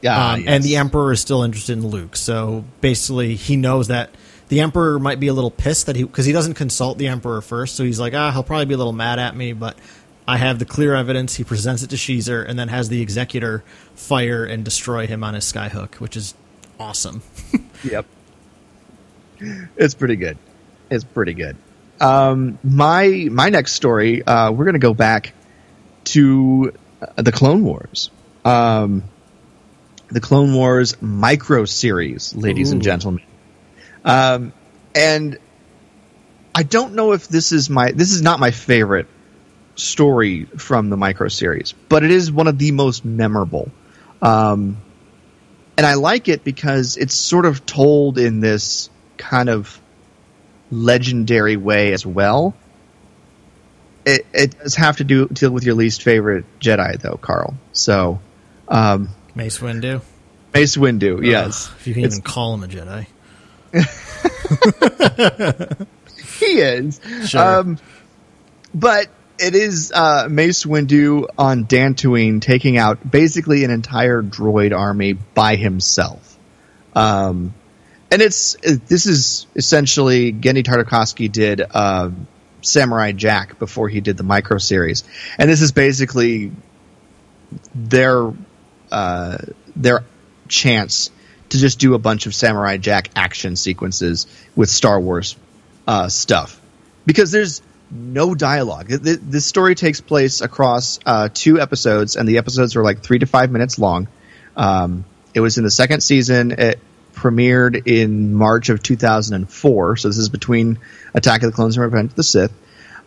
Yeah, 0.03 0.33
um, 0.33 0.41
yes. 0.41 0.49
and 0.49 0.63
the 0.63 0.75
Emperor 0.75 1.13
is 1.13 1.21
still 1.21 1.43
interested 1.43 1.77
in 1.77 1.87
Luke. 1.87 2.17
So 2.17 2.65
basically, 2.81 3.35
he 3.35 3.55
knows 3.55 3.87
that 3.87 4.09
the 4.49 4.59
Emperor 4.59 4.99
might 4.99 5.19
be 5.19 5.29
a 5.29 5.33
little 5.33 5.49
pissed 5.49 5.85
that 5.85 5.95
he 5.95 6.03
because 6.03 6.25
he 6.25 6.33
doesn't 6.33 6.55
consult 6.55 6.97
the 6.97 7.07
Emperor 7.07 7.41
first. 7.41 7.75
So 7.75 7.85
he's 7.85 8.01
like, 8.01 8.13
ah, 8.13 8.29
he'll 8.31 8.43
probably 8.43 8.65
be 8.65 8.73
a 8.73 8.77
little 8.77 8.91
mad 8.91 9.17
at 9.17 9.33
me, 9.33 9.53
but 9.53 9.77
I 10.27 10.35
have 10.37 10.59
the 10.59 10.65
clear 10.65 10.93
evidence. 10.93 11.35
He 11.35 11.45
presents 11.45 11.83
it 11.83 11.89
to 11.91 11.95
Xizor 11.95 12.47
and 12.47 12.59
then 12.59 12.67
has 12.67 12.89
the 12.89 13.01
Executor 13.01 13.63
fire 13.95 14.43
and 14.43 14.65
destroy 14.65 15.07
him 15.07 15.23
on 15.23 15.35
his 15.35 15.51
skyhook, 15.51 15.95
which 15.95 16.17
is 16.17 16.35
awesome. 16.79 17.23
Yep. 17.83 18.05
It's 19.75 19.93
pretty 19.93 20.15
good. 20.15 20.37
It's 20.89 21.03
pretty 21.03 21.33
good. 21.33 21.57
Um, 21.99 22.57
my 22.63 23.27
my 23.29 23.49
next 23.49 23.73
story, 23.73 24.23
uh, 24.23 24.51
we're 24.51 24.63
going 24.63 24.73
to 24.73 24.79
go 24.79 24.93
back 24.93 25.33
to 26.05 26.71
uh, 27.01 27.21
the 27.21 27.33
Clone 27.33 27.65
Wars. 27.65 28.09
Um, 28.45 29.03
the 30.13 30.21
Clone 30.21 30.53
Wars 30.53 31.01
micro 31.01 31.65
series, 31.65 32.35
ladies 32.35 32.71
and 32.71 32.81
gentlemen. 32.81 33.23
Um, 34.05 34.53
and 34.93 35.39
I 36.53 36.63
don't 36.63 36.93
know 36.93 37.13
if 37.13 37.27
this 37.27 37.51
is 37.51 37.69
my 37.69 37.91
this 37.91 38.11
is 38.11 38.21
not 38.21 38.39
my 38.39 38.51
favorite 38.51 39.07
story 39.75 40.45
from 40.45 40.89
the 40.89 40.97
micro 40.97 41.29
series, 41.29 41.73
but 41.89 42.03
it 42.03 42.11
is 42.11 42.31
one 42.31 42.47
of 42.47 42.59
the 42.59 42.71
most 42.71 43.03
memorable. 43.03 43.71
Um, 44.21 44.77
and 45.77 45.85
I 45.85 45.95
like 45.95 46.27
it 46.29 46.43
because 46.43 46.95
it's 46.97 47.15
sort 47.15 47.45
of 47.45 47.65
told 47.65 48.19
in 48.19 48.39
this 48.39 48.91
kind 49.17 49.49
of 49.49 49.81
legendary 50.69 51.57
way 51.57 51.91
as 51.91 52.05
well. 52.05 52.53
it, 54.05 54.25
it 54.33 54.59
does 54.59 54.75
have 54.75 54.97
to 54.97 55.03
do 55.03 55.27
deal 55.27 55.51
with 55.51 55.63
your 55.63 55.75
least 55.75 56.03
favorite 56.03 56.45
Jedi, 56.59 56.99
though, 57.01 57.17
Carl. 57.17 57.55
So, 57.71 58.19
um, 58.67 59.09
Mace 59.35 59.59
Windu. 59.59 60.01
Mace 60.53 60.77
Windu, 60.77 61.25
yes, 61.25 61.67
Ugh, 61.67 61.73
if 61.79 61.87
you 61.87 61.93
can 61.95 62.03
It's- 62.03 62.17
even 62.17 62.23
call 62.23 62.53
him 62.53 62.63
a 62.63 62.67
Jedi. 62.67 63.07
he 66.39 66.59
is. 66.59 66.99
Sure. 67.27 67.59
Um, 67.59 67.77
but 68.73 69.07
it 69.39 69.55
is 69.55 69.91
uh, 69.93 70.27
Mace 70.29 70.65
Windu 70.65 71.27
on 71.37 71.65
Dantooine 71.65 72.41
taking 72.41 72.77
out 72.77 73.09
basically 73.09 73.63
an 73.63 73.71
entire 73.71 74.21
droid 74.21 74.77
army 74.77 75.13
by 75.13 75.55
himself. 75.55 76.37
Um, 76.95 77.53
and 78.11 78.21
it's 78.21 78.55
this 78.61 79.07
is 79.07 79.47
essentially 79.55 80.31
Genndy 80.31 80.63
Tartakovsky 80.63 81.31
did 81.31 81.63
uh, 81.73 82.11
Samurai 82.61 83.11
Jack 83.11 83.57
before 83.57 83.89
he 83.89 84.01
did 84.01 84.17
the 84.17 84.23
micro 84.23 84.59
series, 84.59 85.03
and 85.39 85.49
this 85.49 85.63
is 85.63 85.71
basically 85.71 86.51
their 87.73 88.31
their 88.89 90.03
chance 90.47 91.09
to 91.49 91.57
just 91.57 91.79
do 91.79 91.93
a 91.93 91.99
bunch 91.99 92.25
of 92.25 92.33
Samurai 92.35 92.77
Jack 92.77 93.09
action 93.15 93.55
sequences 93.55 94.27
with 94.55 94.69
Star 94.69 94.99
Wars 94.99 95.35
uh, 95.87 96.09
stuff 96.09 96.59
because 97.05 97.31
there's 97.31 97.61
no 97.91 98.33
dialogue. 98.33 98.87
Th- 98.87 99.01
th- 99.03 99.19
This 99.21 99.45
story 99.45 99.75
takes 99.75 100.01
place 100.01 100.41
across 100.41 100.99
uh, 101.05 101.29
two 101.31 101.59
episodes, 101.61 102.15
and 102.15 102.27
the 102.27 102.37
episodes 102.39 102.75
are 102.75 102.83
like 102.83 103.01
three 103.03 103.19
to 103.19 103.25
five 103.27 103.51
minutes 103.51 103.77
long. 103.77 104.07
Um, 104.57 105.05
it 105.33 105.41
was 105.41 105.57
in 105.57 105.63
the 105.63 105.71
second 105.71 106.01
season. 106.01 106.51
It 106.51 106.79
premiered 107.13 107.85
in 107.87 108.33
March 108.33 108.69
of 108.69 108.81
2004, 108.81 109.97
so 109.97 110.07
this 110.07 110.17
is 110.17 110.29
between 110.29 110.79
Attack 111.13 111.43
of 111.43 111.51
the 111.51 111.55
Clones 111.55 111.77
and 111.77 111.83
Revenge 111.83 112.11
of 112.11 112.15
the 112.15 112.23
Sith. 112.23 112.51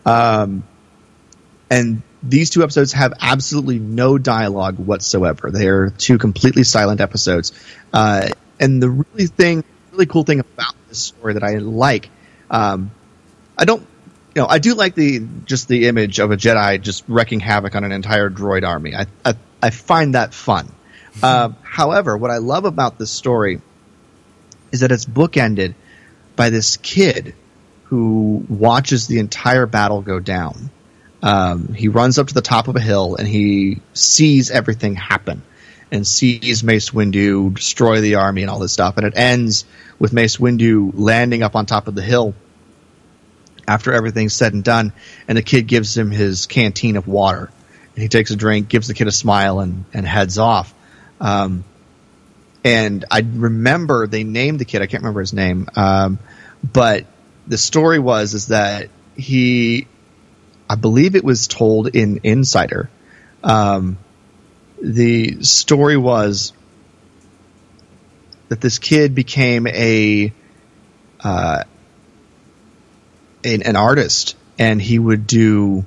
Um, 0.05 0.63
and 1.69 2.01
these 2.27 2.49
two 2.49 2.63
episodes 2.63 2.91
have 2.91 3.13
absolutely 3.21 3.79
no 3.79 4.17
dialogue 4.17 4.77
whatsoever. 4.77 5.49
They 5.51 5.67
are 5.67 5.89
two 5.89 6.17
completely 6.17 6.63
silent 6.63 6.99
episodes. 6.99 7.53
Uh, 7.93 8.29
and 8.59 8.81
the 8.81 8.89
really 8.89 9.27
thing, 9.27 9.63
really 9.91 10.05
cool 10.05 10.23
thing 10.23 10.39
about 10.39 10.75
this 10.89 10.99
story 10.99 11.33
that 11.33 11.43
I 11.43 11.55
like, 11.55 12.09
um, 12.51 12.91
I 13.57 13.65
don't, 13.65 13.81
you 14.35 14.41
know, 14.41 14.47
I 14.47 14.59
do 14.59 14.73
like 14.75 14.93
the 14.93 15.25
just 15.45 15.67
the 15.67 15.87
image 15.87 16.19
of 16.19 16.31
a 16.31 16.37
Jedi 16.37 16.81
just 16.81 17.03
wrecking 17.07 17.39
havoc 17.39 17.75
on 17.75 17.83
an 17.83 17.91
entire 17.91 18.29
droid 18.29 18.67
army. 18.67 18.95
I 18.95 19.07
I, 19.25 19.33
I 19.61 19.69
find 19.69 20.13
that 20.15 20.33
fun. 20.33 20.71
Uh, 21.23 21.49
however, 21.63 22.15
what 22.15 22.29
I 22.29 22.37
love 22.37 22.65
about 22.65 22.99
this 22.99 23.09
story 23.09 23.61
is 24.71 24.81
that 24.81 24.91
it's 24.91 25.05
bookended 25.05 25.73
by 26.35 26.51
this 26.51 26.77
kid 26.77 27.33
who 27.85 28.45
watches 28.49 29.07
the 29.07 29.17
entire 29.17 29.65
battle 29.65 30.01
go 30.01 30.19
down. 30.19 30.69
Um, 31.21 31.73
he 31.73 31.87
runs 31.87 32.19
up 32.19 32.27
to 32.27 32.33
the 32.33 32.41
top 32.41 32.67
of 32.67 32.75
a 32.75 32.79
hill 32.79 33.15
and 33.15 33.27
he 33.27 33.81
sees 33.93 34.51
everything 34.51 34.95
happen 34.95 35.41
and 35.91 36.05
sees 36.05 36.63
Mace 36.63 36.91
Windu 36.91 37.55
destroy 37.55 38.01
the 38.01 38.15
army 38.15 38.41
and 38.41 38.51
all 38.51 38.59
this 38.59 38.73
stuff. 38.73 38.97
And 38.97 39.05
it 39.05 39.13
ends 39.15 39.65
with 39.99 40.13
Mace 40.13 40.37
Windu 40.37 40.91
landing 40.93 41.43
up 41.43 41.55
on 41.55 41.65
top 41.65 41.87
of 41.87 41.95
the 41.95 42.01
hill 42.01 42.35
after 43.67 43.93
everything's 43.93 44.33
said 44.33 44.53
and 44.53 44.63
done. 44.63 44.93
And 45.27 45.37
the 45.37 45.43
kid 45.43 45.67
gives 45.67 45.97
him 45.97 46.11
his 46.11 46.45
canteen 46.45 46.97
of 46.97 47.07
water. 47.07 47.49
And 47.95 48.01
he 48.03 48.09
takes 48.09 48.31
a 48.31 48.35
drink, 48.35 48.69
gives 48.69 48.87
the 48.87 48.93
kid 48.93 49.07
a 49.07 49.11
smile, 49.11 49.59
and, 49.59 49.85
and 49.93 50.05
heads 50.05 50.37
off. 50.37 50.73
Um, 51.19 51.63
and 52.63 53.05
I 53.09 53.19
remember 53.19 54.07
they 54.07 54.23
named 54.23 54.59
the 54.59 54.65
kid. 54.65 54.81
I 54.81 54.87
can't 54.87 55.01
remember 55.01 55.21
his 55.21 55.33
name, 55.33 55.67
um, 55.75 56.19
but 56.61 57.05
the 57.47 57.57
story 57.57 57.97
was 57.97 58.33
is 58.33 58.47
that 58.47 58.89
he, 59.15 59.87
I 60.69 60.75
believe 60.75 61.15
it 61.15 61.23
was 61.23 61.47
told 61.47 61.87
in 61.95 62.21
Insider. 62.23 62.89
Um, 63.43 63.97
the 64.81 65.43
story 65.43 65.97
was 65.97 66.53
that 68.49 68.61
this 68.61 68.79
kid 68.79 69.15
became 69.15 69.67
a 69.67 70.33
uh, 71.21 71.63
an, 73.43 73.63
an 73.63 73.75
artist, 73.75 74.35
and 74.59 74.81
he 74.81 74.99
would 74.99 75.25
do 75.27 75.85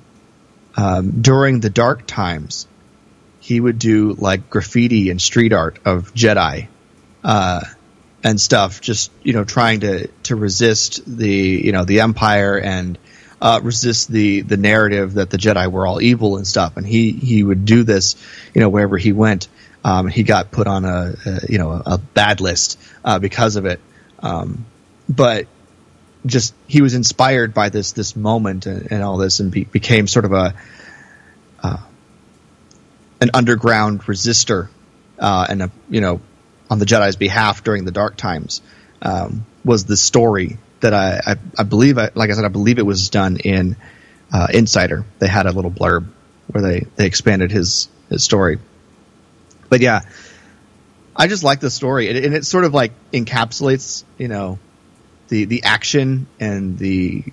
um, 0.76 1.20
during 1.22 1.60
the 1.60 1.70
dark 1.70 2.06
times 2.06 2.66
he 3.40 3.58
would 3.58 3.78
do 3.78 4.14
like 4.18 4.50
graffiti 4.50 5.10
and 5.10 5.20
street 5.20 5.52
art 5.52 5.78
of 5.84 6.14
Jedi 6.14 6.68
uh, 7.24 7.62
and 8.22 8.40
stuff, 8.40 8.80
just 8.80 9.10
you 9.22 9.32
know, 9.32 9.44
trying 9.44 9.80
to 9.80 10.06
to 10.24 10.36
resist 10.36 11.02
the 11.06 11.28
you 11.28 11.72
know 11.72 11.84
the 11.84 12.00
Empire 12.00 12.58
and 12.58 12.98
uh, 13.40 13.60
resist 13.62 14.08
the 14.08 14.42
the 14.42 14.56
narrative 14.56 15.14
that 15.14 15.30
the 15.30 15.36
Jedi 15.36 15.70
were 15.70 15.86
all 15.86 16.00
evil 16.00 16.36
and 16.36 16.46
stuff. 16.46 16.76
And 16.76 16.86
he 16.86 17.12
he 17.12 17.42
would 17.42 17.64
do 17.64 17.84
this, 17.84 18.16
you 18.54 18.60
know, 18.60 18.68
wherever 18.68 18.98
he 18.98 19.12
went. 19.12 19.48
Um, 19.82 20.08
he 20.08 20.24
got 20.24 20.50
put 20.50 20.66
on 20.66 20.84
a, 20.84 21.14
a 21.24 21.40
you 21.48 21.58
know 21.58 21.82
a 21.84 21.98
bad 21.98 22.40
list 22.40 22.78
uh, 23.04 23.18
because 23.18 23.56
of 23.56 23.66
it. 23.66 23.80
Um, 24.20 24.66
but 25.08 25.46
just 26.26 26.54
he 26.66 26.82
was 26.82 26.94
inspired 26.94 27.54
by 27.54 27.70
this 27.70 27.92
this 27.92 28.14
moment 28.14 28.66
and, 28.66 28.92
and 28.92 29.02
all 29.02 29.16
this, 29.16 29.40
and 29.40 29.50
be, 29.50 29.64
became 29.64 30.06
sort 30.06 30.26
of 30.26 30.32
a 30.32 30.54
uh, 31.62 31.78
an 33.22 33.30
underground 33.32 34.02
resistor, 34.02 34.68
uh, 35.18 35.46
and 35.48 35.62
a 35.62 35.70
you 35.88 36.02
know 36.02 36.20
on 36.68 36.78
the 36.78 36.84
Jedi's 36.84 37.16
behalf 37.16 37.64
during 37.64 37.84
the 37.84 37.90
dark 37.90 38.16
times. 38.16 38.60
Um, 39.02 39.46
was 39.64 39.86
the 39.86 39.96
story 39.96 40.58
that 40.80 40.94
I 40.94 41.20
I, 41.26 41.36
I 41.58 41.62
believe 41.62 41.98
I, 41.98 42.10
like 42.14 42.30
I 42.30 42.34
said 42.34 42.44
I 42.44 42.48
believe 42.48 42.78
it 42.78 42.86
was 42.86 43.10
done 43.10 43.38
in 43.38 43.76
uh, 44.32 44.48
Insider. 44.52 45.04
They 45.18 45.28
had 45.28 45.46
a 45.46 45.52
little 45.52 45.70
blurb 45.70 46.06
where 46.48 46.62
they 46.62 46.86
they 46.96 47.06
expanded 47.06 47.50
his 47.50 47.88
his 48.08 48.24
story. 48.24 48.58
But 49.68 49.80
yeah, 49.80 50.02
I 51.14 51.28
just 51.28 51.44
like 51.44 51.60
the 51.60 51.70
story, 51.70 52.08
and 52.08 52.18
it, 52.18 52.24
and 52.24 52.34
it 52.34 52.44
sort 52.44 52.64
of 52.64 52.74
like 52.74 52.92
encapsulates 53.12 54.04
you 54.18 54.28
know 54.28 54.58
the 55.28 55.44
the 55.44 55.64
action 55.64 56.26
and 56.38 56.78
the 56.78 57.24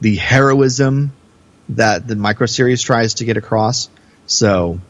the 0.00 0.16
heroism 0.16 1.12
that 1.70 2.06
the 2.06 2.16
micro 2.16 2.46
series 2.46 2.82
tries 2.82 3.14
to 3.14 3.24
get 3.24 3.36
across. 3.36 3.88
So 4.26 4.80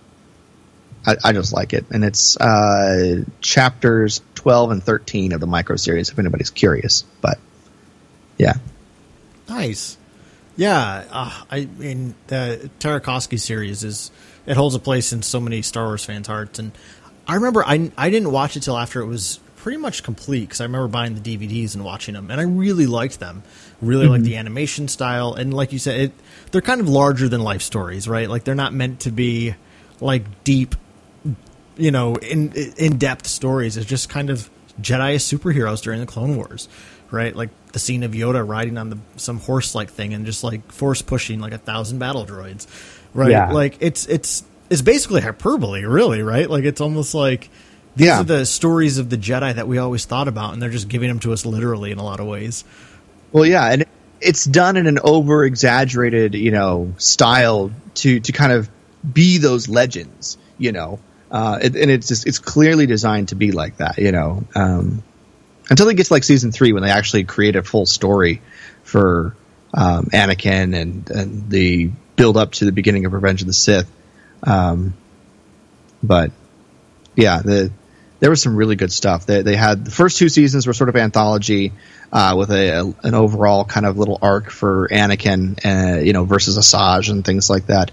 I, 1.07 1.17
I 1.25 1.33
just 1.33 1.53
like 1.53 1.73
it, 1.73 1.87
and 1.91 2.05
it's 2.05 2.37
uh, 2.37 3.25
chapters 3.41 4.21
twelve 4.35 4.71
and 4.71 4.83
thirteen 4.83 5.33
of 5.33 5.41
the 5.41 5.47
micro 5.47 5.77
series. 5.77 6.11
If 6.11 6.19
anybody's 6.19 6.51
curious, 6.51 7.05
but 7.21 7.39
yeah, 8.39 8.55
Nice. 9.49 9.97
Yeah, 10.57 11.05
uh, 11.11 11.43
I 11.51 11.67
mean 11.67 12.15
the 12.27 12.69
Tarkovsky 12.81 13.39
series 13.39 13.85
is 13.85 14.11
it 14.45 14.57
holds 14.57 14.75
a 14.75 14.81
place 14.81 15.13
in 15.13 15.23
so 15.23 15.41
many 15.41 15.63
Star 15.63 15.87
Wars 15.87 16.05
fans' 16.05 16.27
hearts, 16.27 16.59
and 16.59 16.73
I 17.27 17.37
remember 17.37 17.65
I 17.65 17.93
I 17.97 18.11
didn't 18.11 18.33
watch 18.33 18.57
it 18.57 18.65
till 18.65 18.77
after 18.77 19.01
it 19.01 19.07
was 19.07 19.39
pretty 19.57 19.79
much 19.79 20.03
complete 20.03 20.49
because 20.49 20.61
I 20.61 20.65
remember 20.65 20.89
buying 20.89 21.15
the 21.15 21.21
DVDs 21.21 21.75
and 21.75 21.85
watching 21.85 22.15
them, 22.15 22.31
and 22.31 22.41
I 22.41 22.45
really 22.45 22.87
liked 22.87 23.21
them. 23.21 23.43
Really 23.81 24.09
liked 24.09 24.25
the 24.25 24.37
animation 24.37 24.89
style, 24.89 25.35
and 25.35 25.55
like 25.55 25.73
you 25.73 25.79
said, 25.79 26.01
it 26.01 26.13
they're 26.51 26.61
kind 26.61 26.81
of 26.81 26.89
larger 26.89 27.29
than 27.29 27.41
life 27.41 27.63
stories, 27.63 28.09
right? 28.09 28.29
Like 28.29 28.43
they're 28.43 28.57
not 28.57 28.75
meant 28.75 29.01
to 29.01 29.13
be 29.13 29.55
like 30.01 30.25
deep, 30.43 30.75
you 31.77 31.93
know, 31.93 32.17
in 32.17 32.53
in 32.53 32.99
depth 32.99 33.29
stories. 33.29 33.77
It's 33.77 33.87
just 33.87 34.09
kind 34.09 34.29
of 34.29 34.51
Jedi 34.81 35.15
as 35.15 35.23
superheroes 35.23 35.83
during 35.83 36.01
the 36.01 36.07
Clone 36.07 36.37
Wars, 36.37 36.69
right? 37.11 37.35
Like 37.35 37.51
the 37.73 37.79
scene 37.79 38.03
of 38.03 38.13
Yoda 38.13 38.47
riding 38.47 38.79
on 38.79 38.91
the 38.91 38.99
some 39.17 39.39
horse 39.41 39.75
like 39.75 39.91
thing 39.91 40.15
and 40.15 40.27
just 40.27 40.43
like 40.45 40.71
force 40.73 41.03
pushing 41.03 41.41
like 41.41 41.53
a 41.53 41.59
thousand 41.59 41.99
battle 41.99 42.25
droids, 42.27 42.67
right? 43.15 43.31
Yeah. 43.31 43.53
Like 43.53 43.77
it's 43.81 44.07
it's 44.07 44.45
it's 44.71 44.83
basically 44.83 45.21
hyperbole, 45.21 45.85
really, 45.85 46.23
right? 46.23 46.49
Like 46.49 46.65
it's 46.65 46.81
almost 46.81 47.15
like 47.15 47.49
these 47.97 48.07
Yeah. 48.09 48.21
are 48.21 48.25
the 48.25 48.45
stories 48.47 48.99
of 48.99 49.11
the 49.11 49.17
Jedi 49.17 49.55
that 49.55 49.67
we 49.67 49.79
always 49.79 50.05
thought 50.05 50.29
about, 50.29 50.53
and 50.53 50.63
they're 50.63 50.71
just 50.71 50.89
giving 50.89 51.09
them 51.09 51.19
to 51.21 51.33
us 51.33 51.45
literally 51.47 51.91
in 51.91 51.99
a 51.99 52.05
lot 52.05 52.21
of 52.21 52.27
ways. 52.27 52.65
Well, 53.33 53.45
yeah, 53.47 53.73
and 53.73 53.85
it's 54.21 54.45
done 54.45 54.77
in 54.77 54.87
an 54.87 54.99
over 55.03 55.45
exaggerated, 55.45 56.35
you 56.35 56.51
know, 56.51 56.95
style 56.99 57.71
to 57.95 58.21
to 58.21 58.33
kind 58.33 58.53
of 58.53 58.69
be 59.13 59.39
those 59.39 59.69
legends, 59.69 60.39
you 60.59 60.73
know, 60.73 60.99
uh, 61.31 61.59
and 61.63 61.77
it's 61.77 62.09
just 62.09 62.27
it's 62.27 62.39
clearly 62.39 62.87
designed 62.87 63.29
to 63.29 63.35
be 63.35 63.53
like 63.53 63.77
that, 63.79 63.99
you 63.99 64.13
know. 64.13 64.45
Um, 64.55 65.03
until 65.71 65.87
they 65.87 65.95
get 65.95 66.07
to 66.07 66.13
like 66.13 66.25
season 66.25 66.53
three, 66.53 66.73
when 66.73 66.83
they 66.83 66.91
actually 66.91 67.25
create 67.25 67.57
a 67.57 67.63
full 67.63 67.87
story 67.87 68.41
for 68.83 69.37
um, 69.75 70.07
Anakin 70.07 70.75
and 70.75 71.11
and 71.11 71.51
the 71.51 71.91
build 72.17 72.37
up 72.37 72.53
to 72.53 72.65
the 72.65 72.73
beginning 72.73 73.07
of 73.07 73.13
Revenge 73.13 73.43
of 73.43 73.47
the 73.47 73.53
Sith. 73.53 73.91
Um, 74.43 74.95
but 76.03 76.33
yeah, 77.17 77.41
the 77.43 77.71
there 78.21 78.31
was 78.31 78.43
some 78.43 78.57
really 78.57 78.77
good 78.77 78.93
stuff. 78.93 79.27
They 79.27 79.43
they 79.43 79.57
had 79.57 79.85
the 79.85 79.91
first 79.91 80.19
two 80.19 80.29
seasons 80.29 80.67
were 80.67 80.73
sort 80.73 80.89
of 80.89 80.97
anthology 80.97 81.73
uh, 82.13 82.35
with 82.37 82.51
a, 82.51 82.95
an 83.03 83.15
overall 83.15 83.65
kind 83.65 83.87
of 83.87 83.99
little 83.99 84.19
arc 84.21 84.51
for 84.51 84.89
Anakin, 84.89 85.59
uh, 85.65 86.01
you 86.01 86.13
know, 86.13 86.25
versus 86.25 86.59
Asajj 86.59 87.11
and 87.11 87.25
things 87.25 87.51
like 87.51 87.67
that. 87.67 87.91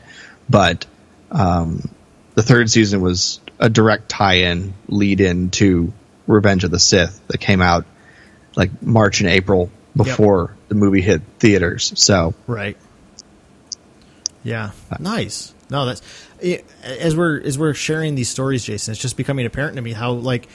But 0.49 0.85
um, 1.31 1.89
the 2.33 2.43
third 2.43 2.69
season 2.69 3.01
was 3.01 3.39
a 3.59 3.69
direct 3.69 4.09
tie-in, 4.09 4.73
lead-in 4.87 5.49
to 5.51 5.93
Revenge 6.27 6.63
of 6.63 6.71
the 6.71 6.79
Sith 6.79 7.25
that 7.27 7.39
came 7.39 7.61
out 7.61 7.85
like 8.55 8.81
March 8.81 9.21
and 9.21 9.29
April 9.29 9.69
before 9.95 10.55
the 10.67 10.75
movie 10.75 11.01
hit 11.01 11.21
theaters. 11.39 11.93
So 11.95 12.33
Right. 12.47 12.77
Yeah, 14.43 14.71
nice. 14.99 15.53
No, 15.69 15.85
that's 15.85 16.01
eh, 16.41 16.59
as 16.83 17.17
we're 17.17 17.41
as 17.41 17.57
we're 17.57 17.73
sharing 17.73 18.15
these 18.15 18.29
stories, 18.29 18.63
Jason. 18.63 18.91
It's 18.91 19.01
just 19.01 19.17
becoming 19.17 19.45
apparent 19.45 19.75
to 19.77 19.81
me 19.81 19.93
how 19.93 20.11
like 20.11 20.47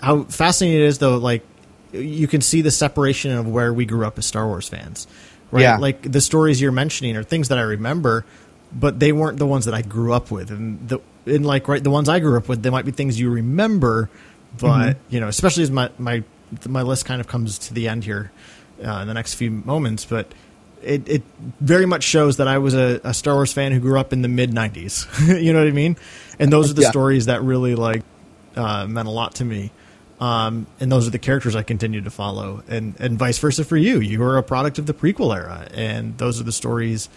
how 0.00 0.24
fascinating 0.24 0.80
it 0.80 0.84
is, 0.84 0.98
though. 0.98 1.16
Like 1.16 1.42
you 1.92 2.28
can 2.28 2.42
see 2.42 2.60
the 2.60 2.70
separation 2.70 3.32
of 3.32 3.48
where 3.48 3.72
we 3.72 3.86
grew 3.86 4.06
up 4.06 4.18
as 4.18 4.26
Star 4.26 4.46
Wars 4.46 4.68
fans, 4.68 5.06
right? 5.50 5.62
Yeah. 5.62 5.78
Like 5.78 6.02
the 6.02 6.20
stories 6.20 6.60
you're 6.60 6.72
mentioning 6.72 7.16
are 7.16 7.22
things 7.22 7.48
that 7.48 7.56
I 7.56 7.62
remember, 7.62 8.26
but 8.72 9.00
they 9.00 9.12
weren't 9.12 9.38
the 9.38 9.46
ones 9.46 9.64
that 9.64 9.74
I 9.74 9.82
grew 9.82 10.12
up 10.12 10.30
with, 10.30 10.50
and 10.50 10.86
the 10.86 11.00
and 11.24 11.46
like 11.46 11.68
right 11.68 11.82
the 11.82 11.90
ones 11.90 12.08
I 12.08 12.20
grew 12.20 12.36
up 12.36 12.48
with, 12.48 12.62
they 12.62 12.70
might 12.70 12.84
be 12.84 12.92
things 12.92 13.18
you 13.18 13.30
remember, 13.30 14.10
but 14.56 14.96
you 15.10 15.20
know, 15.20 15.28
especially 15.28 15.62
as 15.64 15.70
my 15.70 15.90
my 15.98 16.22
my 16.66 16.82
list 16.82 17.04
kind 17.04 17.20
of 17.20 17.26
comes 17.26 17.58
to 17.58 17.74
the 17.74 17.88
end 17.88 18.04
here 18.04 18.30
uh, 18.84 18.98
in 19.02 19.08
the 19.08 19.14
next 19.14 19.34
few 19.34 19.50
moments, 19.50 20.04
but 20.04 20.32
it, 20.82 21.08
it 21.08 21.22
very 21.60 21.86
much 21.86 22.04
shows 22.04 22.36
that 22.38 22.48
I 22.48 22.58
was 22.58 22.74
a, 22.74 23.00
a 23.04 23.12
Star 23.12 23.34
Wars 23.34 23.52
fan 23.52 23.72
who 23.72 23.80
grew 23.80 23.98
up 23.98 24.12
in 24.12 24.22
the 24.22 24.28
mid 24.28 24.50
'90s. 24.52 25.06
you 25.42 25.52
know 25.52 25.58
what 25.58 25.68
I 25.68 25.72
mean? 25.72 25.96
And 26.38 26.52
those 26.52 26.70
are 26.70 26.74
the 26.74 26.82
Yeah. 26.82 26.90
stories 26.90 27.26
that 27.26 27.42
really 27.42 27.74
like 27.74 28.02
uh, 28.56 28.86
meant 28.86 29.08
a 29.08 29.10
lot 29.10 29.34
to 29.36 29.44
me. 29.44 29.70
Um, 30.20 30.66
and 30.80 30.90
those 30.90 31.06
are 31.06 31.10
the 31.10 31.18
characters 31.18 31.54
I 31.54 31.62
continue 31.62 32.00
to 32.00 32.10
follow, 32.10 32.62
and 32.68 32.94
and 32.98 33.16
vice 33.18 33.38
versa 33.38 33.64
for 33.64 33.76
you. 33.76 34.00
You 34.00 34.20
are 34.24 34.36
a 34.36 34.42
product 34.42 34.78
of 34.78 34.86
the 34.86 34.94
prequel 34.94 35.36
era, 35.36 35.68
and 35.72 36.18
those 36.18 36.40
are 36.40 36.44
the 36.44 36.50
stories, 36.52 37.08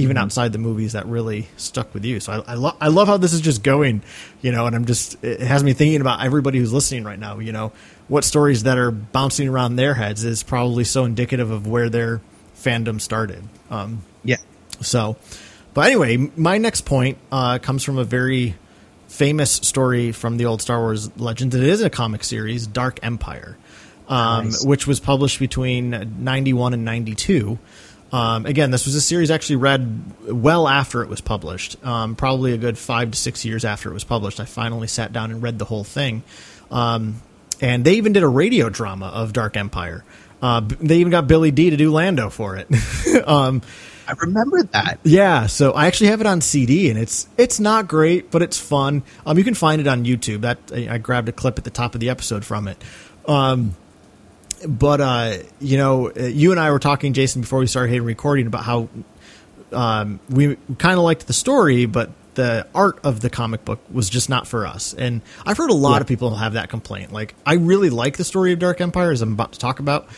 even 0.00 0.16
outside 0.16 0.52
the 0.52 0.58
movies, 0.58 0.92
that 0.92 1.06
really 1.06 1.48
stuck 1.56 1.92
with 1.94 2.04
you. 2.04 2.20
So 2.20 2.32
I 2.46 2.52
I, 2.52 2.54
lo- 2.54 2.76
I 2.80 2.88
love 2.88 3.08
how 3.08 3.16
this 3.16 3.32
is 3.32 3.40
just 3.40 3.62
going, 3.62 4.02
you 4.42 4.52
know. 4.52 4.66
And 4.66 4.74
I'm 4.76 4.84
just 4.84 5.22
it 5.24 5.40
has 5.40 5.62
me 5.64 5.72
thinking 5.72 6.00
about 6.00 6.22
everybody 6.24 6.58
who's 6.58 6.72
listening 6.72 7.04
right 7.04 7.18
now. 7.18 7.38
You 7.38 7.52
know, 7.52 7.72
what 8.08 8.24
stories 8.24 8.64
that 8.64 8.78
are 8.78 8.90
bouncing 8.90 9.48
around 9.48 9.76
their 9.76 9.94
heads 9.94 10.24
is 10.24 10.42
probably 10.42 10.84
so 10.84 11.04
indicative 11.04 11.50
of 11.50 11.66
where 11.66 11.88
their 11.88 12.20
fandom 12.56 13.00
started. 13.00 13.42
Um, 13.70 14.02
Yeah. 14.24 14.36
so, 14.80 15.16
but 15.74 15.86
anyway, 15.86 16.16
my 16.36 16.58
next 16.58 16.82
point 16.82 17.18
uh, 17.32 17.58
comes 17.58 17.82
from 17.84 17.96
a 17.98 18.04
very 18.04 18.54
famous 19.08 19.50
story 19.50 20.12
from 20.12 20.36
the 20.36 20.44
old 20.46 20.60
Star 20.62 20.78
Wars 20.78 21.10
legends. 21.18 21.54
It 21.54 21.62
is 21.62 21.82
a 21.82 21.90
comic 21.90 22.22
series, 22.24 22.66
Dark 22.66 23.00
Empire, 23.02 23.56
um, 24.08 24.46
Nice. 24.46 24.64
which 24.64 24.86
was 24.86 25.00
published 25.00 25.38
between 25.38 26.14
91 26.20 26.74
and 26.74 26.84
92. 26.84 27.58
Um, 28.12 28.44
again, 28.46 28.70
this 28.70 28.86
was 28.86 28.94
a 28.94 29.00
series 29.00 29.30
actually 29.30 29.56
read 29.56 30.02
well 30.26 30.66
after 30.66 31.02
it 31.02 31.08
was 31.08 31.20
published, 31.20 31.82
um, 31.84 32.16
probably 32.16 32.52
a 32.52 32.58
good 32.58 32.76
five 32.76 33.12
to 33.12 33.16
six 33.16 33.44
years 33.44 33.64
after 33.64 33.90
it 33.90 33.94
was 33.94 34.04
published. 34.04 34.40
I 34.40 34.46
finally 34.46 34.88
sat 34.88 35.12
down 35.12 35.30
and 35.30 35.42
read 35.42 35.58
the 35.58 35.64
whole 35.64 35.84
thing. 35.84 36.24
Um, 36.70 37.22
and 37.60 37.84
they 37.84 37.94
even 37.94 38.12
did 38.12 38.22
a 38.22 38.28
radio 38.28 38.68
drama 38.68 39.06
of 39.06 39.32
Dark 39.32 39.56
Empire. 39.56 40.04
Uh, 40.42 40.62
they 40.80 40.98
even 40.98 41.10
got 41.10 41.28
Billy 41.28 41.50
Dee 41.50 41.70
to 41.70 41.76
do 41.76 41.92
Lando 41.92 42.30
for 42.30 42.56
it. 42.56 42.68
um, 43.28 43.62
I 44.08 44.12
remember 44.14 44.62
that. 44.64 44.98
yeah, 45.04 45.46
so 45.46 45.72
I 45.72 45.86
actually 45.86 46.08
have 46.08 46.20
it 46.20 46.26
on 46.26 46.40
CD, 46.40 46.90
and 46.90 46.98
it's 46.98 47.28
it's 47.36 47.60
not 47.60 47.86
great, 47.86 48.30
but 48.30 48.42
it's 48.42 48.58
fun. 48.58 49.04
Um, 49.24 49.38
you 49.38 49.44
can 49.44 49.54
find 49.54 49.80
it 49.80 49.86
on 49.86 50.04
YouTube. 50.04 50.40
That 50.40 50.58
I 50.74 50.94
I 50.94 50.98
grabbed 50.98 51.28
a 51.28 51.32
clip 51.32 51.58
at 51.58 51.64
the 51.64 51.70
top 51.70 51.94
of 51.94 52.00
the 52.00 52.10
episode 52.10 52.44
from 52.44 52.66
it. 52.66 52.82
Um, 53.28 53.76
but 54.68 55.00
uh, 55.00 55.38
you 55.60 55.76
know, 55.78 56.12
you 56.14 56.50
and 56.52 56.60
I 56.60 56.70
were 56.70 56.78
talking, 56.78 57.12
Jason, 57.12 57.40
before 57.42 57.58
we 57.60 57.66
started 57.66 57.90
hitting 57.90 58.04
recording 58.06 58.46
about 58.46 58.64
how 58.64 58.88
um, 59.72 60.20
we 60.28 60.56
kind 60.78 60.98
of 60.98 61.04
liked 61.04 61.26
the 61.26 61.32
story, 61.32 61.86
but 61.86 62.10
the 62.34 62.66
art 62.74 62.98
of 63.04 63.20
the 63.20 63.30
comic 63.30 63.64
book 63.64 63.80
was 63.90 64.08
just 64.08 64.28
not 64.28 64.46
for 64.46 64.66
us. 64.66 64.94
And 64.94 65.20
I've 65.44 65.56
heard 65.56 65.70
a 65.70 65.74
lot 65.74 65.96
Yeah. 65.96 66.00
of 66.02 66.06
people 66.06 66.34
have 66.36 66.54
that 66.54 66.68
complaint. 66.70 67.12
Like, 67.12 67.34
I 67.44 67.54
really 67.54 67.90
like 67.90 68.16
the 68.16 68.24
story 68.24 68.52
of 68.52 68.58
Dark 68.58 68.80
Empire, 68.80 69.10
as 69.10 69.20
I'm 69.22 69.32
about 69.32 69.52
to 69.52 69.58
talk 69.58 69.80
about. 69.80 70.08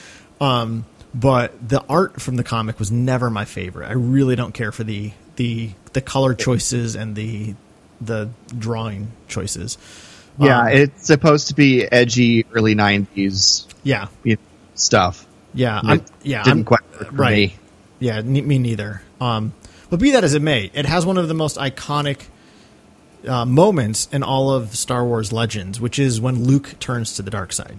Um, 0.41 0.85
but 1.15 1.69
the 1.69 1.83
art 1.89 2.21
from 2.21 2.37
the 2.37 2.45
comic 2.45 2.79
was 2.79 2.91
never 2.91 3.31
my 3.31 3.45
favorite. 3.45 3.89
I 3.89 3.93
really 3.93 4.37
don't 4.37 4.53
care 4.53 4.73
for 4.73 4.85
the 4.85 5.13
the 5.37 5.71
the 5.95 6.01
color 6.03 6.35
choices 6.35 6.95
and 6.97 7.15
the 7.15 7.55
the 8.01 8.31
drawing 8.59 9.13
choices. 9.29 9.79
Yeah, 10.39 10.61
Um, 10.63 10.69
it's 10.69 11.07
supposed 11.07 11.49
to 11.49 11.55
be 11.55 11.85
edgy 11.85 12.45
early 12.55 12.75
'90s 12.75 13.67
yeah, 13.83 14.07
stuff. 14.75 15.27
yeah, 15.55 15.79
It 15.79 15.85
I'm, 15.85 16.05
yeah. 16.23 16.43
didn't 16.43 16.61
I'm, 16.61 16.65
quite 16.65 16.81
right. 17.13 17.37
me. 17.37 17.57
Yeah, 17.99 18.21
me 18.21 18.59
neither. 18.59 19.03
Um, 19.21 19.53
but 19.91 20.01
be 20.01 20.13
that 20.13 20.25
as 20.25 20.35
it 20.35 20.43
may, 20.43 20.71
it 20.75 20.87
has 20.87 21.07
one 21.07 21.19
of 21.19 21.29
the 21.29 21.35
most 21.35 21.57
iconic 21.57 22.23
uh, 23.27 23.45
moments 23.45 24.09
in 24.11 24.23
all 24.23 24.51
of 24.51 24.75
Star 24.75 25.05
Wars 25.05 25.33
Legends, 25.33 25.81
which 25.81 25.99
is 25.99 26.21
when 26.21 26.45
Luke 26.45 26.75
turns 26.81 27.15
to 27.15 27.23
the 27.23 27.31
dark 27.31 27.53
side. 27.53 27.79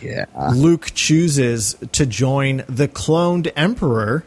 Yeah, 0.00 0.24
Luke 0.52 0.90
chooses 0.94 1.76
to 1.92 2.06
join 2.06 2.64
the 2.68 2.88
cloned 2.88 3.52
Emperor, 3.54 4.24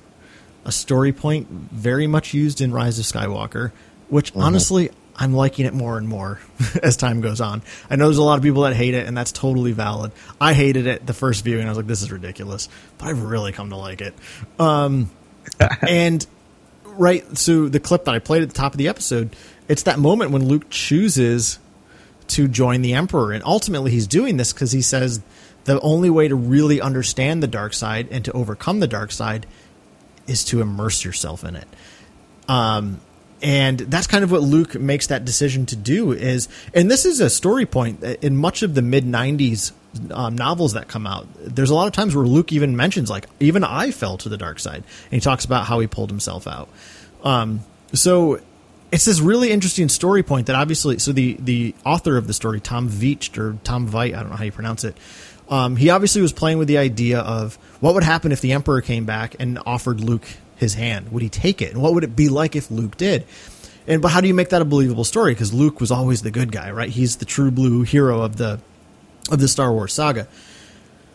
a 0.63 0.71
story 0.71 1.11
point 1.11 1.49
very 1.49 2.07
much 2.07 2.33
used 2.33 2.61
in 2.61 2.71
Rise 2.71 2.97
of 2.97 3.05
Skywalker, 3.05 3.73
which 4.07 4.33
honestly, 4.37 4.89
I'm 5.17 5.33
liking 5.33 5.65
it 5.65 5.73
more 5.73 5.97
and 5.97 6.07
more 6.07 6.39
as 6.83 6.97
time 6.97 7.21
goes 7.21 7.39
on. 7.39 7.61
I 7.89 7.95
know 7.95 8.05
there's 8.05 8.17
a 8.17 8.23
lot 8.23 8.37
of 8.37 8.43
people 8.43 8.63
that 8.63 8.75
hate 8.75 8.93
it, 8.93 9.07
and 9.07 9.15
that's 9.15 9.31
totally 9.31 9.71
valid. 9.71 10.11
I 10.39 10.53
hated 10.53 10.87
it 10.87 11.05
the 11.05 11.13
first 11.13 11.43
viewing. 11.43 11.65
I 11.65 11.69
was 11.69 11.77
like, 11.77 11.87
this 11.87 12.01
is 12.01 12.11
ridiculous, 12.11 12.69
but 12.97 13.07
I've 13.07 13.23
really 13.23 13.51
come 13.51 13.69
to 13.69 13.77
like 13.77 14.01
it. 14.01 14.13
Um, 14.59 15.09
and 15.87 16.25
right, 16.83 17.37
so 17.37 17.69
the 17.69 17.79
clip 17.79 18.05
that 18.05 18.15
I 18.15 18.19
played 18.19 18.43
at 18.43 18.49
the 18.49 18.55
top 18.55 18.73
of 18.73 18.77
the 18.77 18.87
episode, 18.87 19.35
it's 19.67 19.83
that 19.83 19.99
moment 19.99 20.31
when 20.31 20.47
Luke 20.47 20.69
chooses 20.69 21.59
to 22.27 22.47
join 22.47 22.81
the 22.81 22.93
Emperor. 22.93 23.31
And 23.31 23.43
ultimately, 23.43 23.91
he's 23.91 24.07
doing 24.07 24.37
this 24.37 24.51
because 24.51 24.71
he 24.71 24.81
says 24.81 25.21
the 25.65 25.79
only 25.81 26.09
way 26.09 26.27
to 26.27 26.35
really 26.35 26.81
understand 26.81 27.41
the 27.41 27.47
dark 27.47 27.73
side 27.73 28.07
and 28.11 28.25
to 28.25 28.31
overcome 28.33 28.79
the 28.79 28.87
dark 28.87 29.11
side 29.11 29.45
is 30.27 30.43
to 30.45 30.61
immerse 30.61 31.05
yourself 31.05 31.43
in 31.43 31.55
it. 31.55 31.67
Um, 32.47 32.99
and 33.41 33.79
that's 33.79 34.07
kind 34.07 34.23
of 34.23 34.31
what 34.31 34.41
Luke 34.41 34.75
makes 34.75 35.07
that 35.07 35.25
decision 35.25 35.65
to 35.67 35.75
do. 35.75 36.11
Is 36.11 36.47
and 36.73 36.89
this 36.89 37.05
is 37.05 37.19
a 37.19 37.29
story 37.29 37.65
point 37.65 38.03
in 38.03 38.37
much 38.37 38.63
of 38.63 38.75
the 38.75 38.81
mid 38.81 39.05
'90s 39.05 39.71
um, 40.11 40.35
novels 40.35 40.73
that 40.73 40.87
come 40.87 41.05
out. 41.05 41.27
There's 41.39 41.69
a 41.69 41.75
lot 41.75 41.87
of 41.87 41.93
times 41.93 42.15
where 42.15 42.25
Luke 42.25 42.51
even 42.51 42.75
mentions 42.75 43.09
like 43.09 43.27
even 43.39 43.63
I 43.63 43.91
fell 43.91 44.17
to 44.17 44.29
the 44.29 44.37
dark 44.37 44.59
side, 44.59 44.83
and 45.05 45.11
he 45.13 45.19
talks 45.19 45.45
about 45.45 45.65
how 45.65 45.79
he 45.79 45.87
pulled 45.87 46.09
himself 46.09 46.47
out. 46.47 46.69
Um, 47.23 47.61
so 47.93 48.39
it's 48.91 49.05
this 49.05 49.19
really 49.19 49.51
interesting 49.51 49.89
story 49.89 50.23
point 50.23 50.47
that 50.47 50.55
obviously 50.55 50.99
so 50.99 51.11
the 51.11 51.37
the 51.39 51.75
author 51.85 52.17
of 52.17 52.27
the 52.27 52.33
story 52.33 52.59
tom 52.59 52.89
veitch 52.89 53.37
or 53.37 53.57
tom 53.63 53.87
veit 53.89 54.15
i 54.15 54.21
don't 54.21 54.29
know 54.29 54.35
how 54.35 54.43
you 54.43 54.51
pronounce 54.51 54.83
it 54.83 54.95
um, 55.47 55.75
he 55.75 55.91
obviously 55.91 56.23
was 56.23 56.33
playing 56.33 56.57
with 56.57 56.67
the 56.67 56.79
idea 56.79 57.19
of 57.19 57.55
what 57.79 57.93
would 57.93 58.03
happen 58.03 58.31
if 58.31 58.41
the 58.41 58.53
emperor 58.53 58.81
came 58.81 59.05
back 59.05 59.35
and 59.39 59.59
offered 59.65 59.99
luke 59.99 60.25
his 60.55 60.73
hand 60.75 61.11
would 61.11 61.23
he 61.23 61.29
take 61.29 61.61
it 61.61 61.73
and 61.73 61.81
what 61.81 61.93
would 61.93 62.03
it 62.03 62.15
be 62.15 62.29
like 62.29 62.55
if 62.55 62.69
luke 62.71 62.97
did 62.97 63.25
and 63.87 64.01
but 64.01 64.09
how 64.09 64.21
do 64.21 64.27
you 64.27 64.33
make 64.33 64.49
that 64.49 64.61
a 64.61 64.65
believable 64.65 65.03
story 65.03 65.33
because 65.33 65.53
luke 65.53 65.79
was 65.79 65.91
always 65.91 66.21
the 66.21 66.31
good 66.31 66.51
guy 66.51 66.71
right 66.71 66.89
he's 66.89 67.17
the 67.17 67.25
true 67.25 67.51
blue 67.51 67.83
hero 67.83 68.21
of 68.21 68.37
the 68.37 68.59
of 69.31 69.39
the 69.39 69.47
star 69.47 69.71
wars 69.71 69.93
saga 69.93 70.27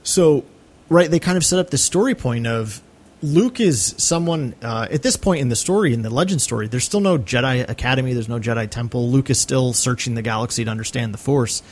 so, 0.02 0.44
right, 0.88 1.10
they 1.10 1.18
kind 1.18 1.36
of 1.36 1.44
set 1.44 1.58
up 1.58 1.70
this 1.70 1.84
story 1.84 2.14
point 2.14 2.46
of 2.46 2.82
Luke 3.22 3.60
is 3.60 3.94
someone 3.98 4.54
uh, 4.62 4.88
at 4.90 5.02
this 5.02 5.16
point 5.16 5.40
in 5.40 5.50
the 5.50 5.56
story, 5.56 5.92
in 5.92 6.02
the 6.02 6.10
legend 6.10 6.40
story. 6.40 6.68
There's 6.68 6.84
still 6.84 7.00
no 7.00 7.18
Jedi 7.18 7.68
Academy. 7.68 8.14
There's 8.14 8.28
no 8.28 8.40
Jedi 8.40 8.68
Temple. 8.70 9.10
Luke 9.10 9.28
is 9.28 9.38
still 9.38 9.72
searching 9.72 10.14
the 10.14 10.22
galaxy 10.22 10.64
to 10.64 10.70
understand 10.70 11.12
the 11.12 11.18
Force, 11.18 11.62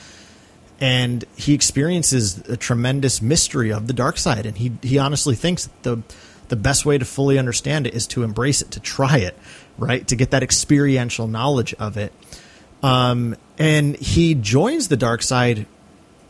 and 0.79 1.25
he 1.37 1.55
experiences 1.55 2.39
a 2.49 2.57
tremendous 2.57 3.23
mystery 3.23 3.73
of 3.73 3.87
the 3.87 3.95
dark 3.95 4.19
side. 4.19 4.45
And 4.45 4.59
he 4.59 4.73
he 4.83 4.99
honestly 4.99 5.35
thinks 5.35 5.67
that 5.67 5.83
the 5.85 6.03
the 6.49 6.57
best 6.57 6.85
way 6.87 6.99
to 6.99 7.05
fully 7.05 7.39
understand 7.39 7.87
it 7.87 7.95
is 7.95 8.07
to 8.09 8.23
embrace 8.23 8.63
it, 8.63 8.71
to 8.73 8.81
try 8.81 9.19
it, 9.19 9.37
right, 9.77 10.07
to 10.09 10.17
get 10.17 10.31
that 10.31 10.43
experiential 10.43 11.27
knowledge 11.27 11.75
of 11.75 11.97
it. 11.97 12.13
Um, 12.83 13.37
and 13.59 13.97
he 13.97 14.35
joins 14.35 14.89
the 14.89 14.97
dark 14.97 15.23
side 15.23 15.67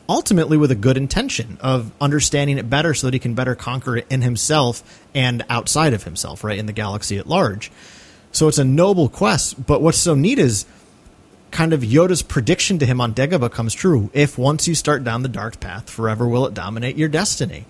ultimately 0.09 0.57
with 0.57 0.71
a 0.71 0.75
good 0.75 0.97
intention 0.97 1.59
of 1.61 1.93
understanding 2.01 2.57
it 2.57 2.71
better 2.71 2.95
so 2.95 3.07
that 3.07 3.15
he 3.15 3.21
can 3.21 3.35
better 3.35 3.55
conquer 3.55 3.99
it 3.99 4.07
in 4.09 4.23
himself 4.23 4.83
and 5.15 5.45
outside 5.51 5.93
of 5.93 6.05
himself, 6.05 6.43
right, 6.43 6.59
in 6.59 6.67
the 6.67 6.73
galaxy 6.73 7.19
at 7.19 7.27
large. 7.27 7.71
So 8.33 8.49
it's 8.49 8.59
a 8.59 8.65
noble 8.65 9.09
quest, 9.09 9.67
but 9.67 9.83
what's 9.83 9.99
so 9.99 10.15
neat 10.15 10.39
is 10.39 10.65
kind 11.51 11.73
of 11.73 11.81
Yoda's 11.81 12.23
prediction 12.23 12.79
to 12.79 12.87
him 12.87 13.01
on 13.01 13.15
Dagobah 13.15 13.51
comes 13.51 13.75
true. 13.75 14.11
If 14.13 14.39
once 14.39 14.69
you 14.69 14.75
start 14.75 15.05
down 15.05 15.23
the 15.23 15.29
dark 15.29 15.61
path, 15.61 15.91
forever 15.91 16.27
will 16.27 16.47
it 16.47 16.55
dominate 16.55 16.97
your 16.97 17.09
destiny. 17.09 17.65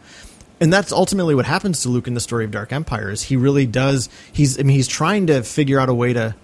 And 0.60 0.72
that's 0.72 0.92
ultimately 0.92 1.34
what 1.34 1.46
happens 1.46 1.82
to 1.82 1.88
Luke 1.88 2.08
in 2.08 2.14
the 2.14 2.20
story 2.20 2.44
of 2.44 2.50
Dark 2.50 2.72
Empire 2.72 3.10
is 3.10 3.22
he 3.22 3.36
really 3.36 3.66
does 3.66 4.08
he's 4.32 4.58
I 4.58 4.62
mean 4.62 4.76
he's 4.76 4.88
trying 4.88 5.28
to 5.28 5.42
figure 5.42 5.78
out 5.78 5.88
a 5.88 5.94
way 5.94 6.12
to 6.12 6.34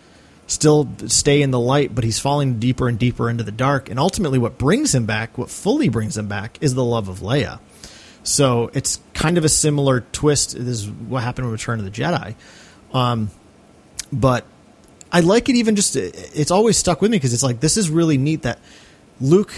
still 0.47 0.89
stay 1.07 1.43
in 1.43 1.51
the 1.51 1.61
light, 1.61 1.95
but 1.95 2.05
he's 2.05 2.19
falling 2.19 2.59
deeper 2.59 2.89
and 2.89 2.99
deeper 2.99 3.31
into 3.31 3.45
the 3.45 3.53
dark. 3.53 3.89
And 3.89 3.99
ultimately, 3.99 4.39
what 4.39 4.59
brings 4.59 4.95
him 4.95 5.07
back, 5.07 5.39
what 5.39 5.51
fully 5.51 5.89
brings 5.89 6.17
him 6.17 6.29
back, 6.29 6.59
is 6.61 6.75
the 6.75 6.85
love 6.85 7.09
of 7.09 7.21
Leia. 7.21 7.61
So 8.23 8.71
it's 8.75 9.01
kind 9.12 9.39
of 9.39 9.45
a 9.45 9.49
similar 9.49 10.01
twist. 10.12 10.53
This 10.53 10.83
is 10.83 10.91
what 10.91 11.23
happened 11.23 11.51
with 11.51 11.61
Return 11.61 11.79
of 11.79 11.85
the 11.85 11.91
Jedi. 11.91 12.35
Um, 12.93 13.31
but 14.12 14.45
I 15.12 15.21
like 15.21 15.49
it 15.49 15.57
even 15.57 15.77
just, 15.77 15.97
it's 15.97 16.51
always 16.51 16.79
stuck 16.79 17.01
with 17.01 17.11
me 17.11 17.17
because 17.17 17.35
it's 17.35 17.43
like, 17.43 17.61
this 17.61 17.77
is 17.77 17.91
really 17.91 18.19
neat 18.19 18.43
that 18.43 18.59
Luke, 19.21 19.53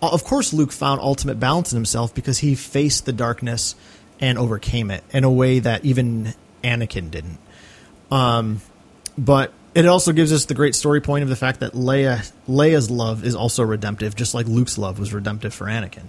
of 0.00 0.24
course, 0.24 0.52
Luke 0.52 0.72
found 0.72 1.00
ultimate 1.00 1.40
balance 1.40 1.72
in 1.72 1.76
himself 1.76 2.14
because 2.14 2.38
he 2.38 2.54
faced 2.54 3.06
the 3.06 3.12
darkness 3.12 3.74
and 4.20 4.38
overcame 4.38 4.90
it 4.90 5.04
in 5.10 5.24
a 5.24 5.30
way 5.30 5.58
that 5.58 5.84
even 5.84 6.34
Anakin 6.62 7.10
didn't. 7.10 7.38
Um, 8.10 8.60
but 9.16 9.52
it 9.74 9.86
also 9.86 10.12
gives 10.12 10.32
us 10.32 10.46
the 10.46 10.54
great 10.54 10.74
story 10.74 11.00
point 11.00 11.22
of 11.22 11.28
the 11.28 11.36
fact 11.36 11.60
that 11.60 11.72
Leia 11.72 12.30
Leia's 12.48 12.90
love 12.90 13.24
is 13.24 13.34
also 13.34 13.62
redemptive, 13.62 14.14
just 14.16 14.34
like 14.34 14.46
Luke's 14.46 14.78
love 14.78 14.98
was 14.98 15.12
redemptive 15.12 15.52
for 15.52 15.66
Anakin. 15.66 16.06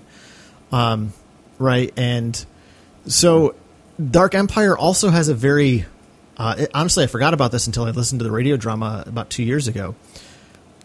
Um, 0.71 1.13
right, 1.57 1.91
and 1.97 2.45
so 3.05 3.55
Dark 4.03 4.35
Empire 4.35 4.77
also 4.77 5.09
has 5.09 5.29
a 5.29 5.33
very 5.33 5.85
uh, 6.37 6.55
it, 6.57 6.71
honestly, 6.73 7.03
I 7.03 7.07
forgot 7.07 7.33
about 7.33 7.51
this 7.51 7.67
until 7.67 7.83
I 7.83 7.91
listened 7.91 8.19
to 8.19 8.23
the 8.23 8.31
radio 8.31 8.55
drama 8.55 9.03
about 9.05 9.29
two 9.29 9.43
years 9.43 9.67
ago. 9.67 9.95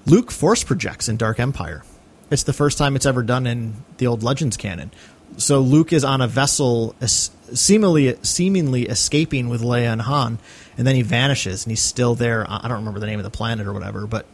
Luke 0.05 0.31
force 0.31 0.65
projects 0.65 1.09
in 1.09 1.17
Dark 1.17 1.39
Empire. 1.39 1.85
It's 2.31 2.43
the 2.43 2.53
first 2.53 2.79
time 2.79 2.97
it's 2.97 3.07
ever 3.07 3.23
done 3.23 3.47
in 3.47 3.75
the 3.99 4.07
old 4.07 4.23
Legends 4.23 4.57
canon. 4.57 4.91
So 5.37 5.61
Luke 5.61 5.93
is 5.93 6.05
on 6.05 6.21
a 6.21 6.29
vessel, 6.29 6.95
seemingly 7.05 8.17
seemingly 8.23 8.83
escaping 8.85 9.49
with 9.49 9.63
Leia 9.63 9.93
and 9.93 10.03
Han, 10.03 10.39
and 10.79 10.87
then 10.87 10.95
he 10.95 11.03
vanishes, 11.03 11.65
and 11.65 11.73
he's 11.73 11.83
still 11.83 12.15
there. 12.15 12.47
I 12.49 12.69
don't 12.69 12.79
remember 12.79 13.01
the 13.01 13.07
name 13.07 13.19
of 13.19 13.25
the 13.25 13.31
planet 13.31 13.67
or 13.67 13.73
whatever, 13.73 14.07
but 14.07 14.27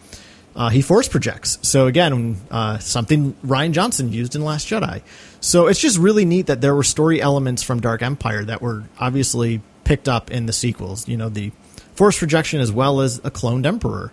uh, 0.54 0.68
he 0.68 0.82
force 0.82 1.08
projects. 1.08 1.58
So 1.62 1.86
again, 1.86 2.36
uh, 2.50 2.78
something 2.78 3.34
Rian 3.44 3.72
Johnson 3.72 4.12
used 4.12 4.34
in 4.34 4.44
Last 4.44 4.66
Jedi. 4.66 5.02
So 5.40 5.68
it's 5.68 5.80
just 5.80 5.96
really 5.98 6.24
neat 6.24 6.46
that 6.46 6.60
there 6.60 6.74
were 6.74 6.82
story 6.82 7.20
elements 7.20 7.62
from 7.62 7.80
Dark 7.80 8.02
Empire 8.02 8.44
that 8.44 8.60
were 8.60 8.84
obviously 8.98 9.62
picked 9.84 10.08
up 10.08 10.30
in 10.30 10.46
the 10.46 10.52
sequels. 10.52 11.08
You 11.08 11.16
know, 11.16 11.28
the 11.28 11.52
force 11.94 12.18
projection 12.18 12.60
as 12.60 12.72
well 12.72 13.00
as 13.00 13.18
a 13.18 13.30
cloned 13.30 13.64
Emperor. 13.64 14.12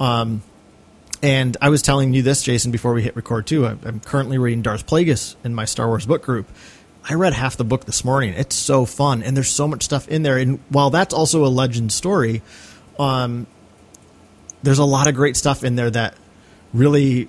Um, 0.00 0.42
and 1.22 1.56
I 1.60 1.68
was 1.68 1.82
telling 1.82 2.14
you 2.14 2.22
this, 2.22 2.42
Jason, 2.42 2.70
before 2.70 2.92
we 2.92 3.02
hit 3.02 3.16
record 3.16 3.46
too. 3.46 3.66
I'm 3.66 4.00
currently 4.00 4.38
reading 4.38 4.62
Darth 4.62 4.86
Plagueis 4.86 5.36
in 5.44 5.54
my 5.54 5.64
Star 5.64 5.86
Wars 5.88 6.06
book 6.06 6.22
group. 6.22 6.48
I 7.08 7.14
read 7.14 7.32
half 7.32 7.56
the 7.56 7.64
book 7.64 7.86
this 7.86 8.04
morning. 8.04 8.34
It's 8.34 8.54
so 8.54 8.84
fun, 8.84 9.22
and 9.22 9.36
there's 9.36 9.48
so 9.48 9.66
much 9.66 9.82
stuff 9.82 10.08
in 10.08 10.22
there. 10.22 10.36
And 10.36 10.60
while 10.68 10.90
that's 10.90 11.14
also 11.14 11.44
a 11.44 11.48
legend 11.48 11.92
story, 11.92 12.42
um, 12.98 13.46
there's 14.62 14.78
a 14.78 14.84
lot 14.84 15.08
of 15.08 15.14
great 15.14 15.36
stuff 15.36 15.64
in 15.64 15.74
there 15.76 15.90
that 15.90 16.14
really 16.74 17.28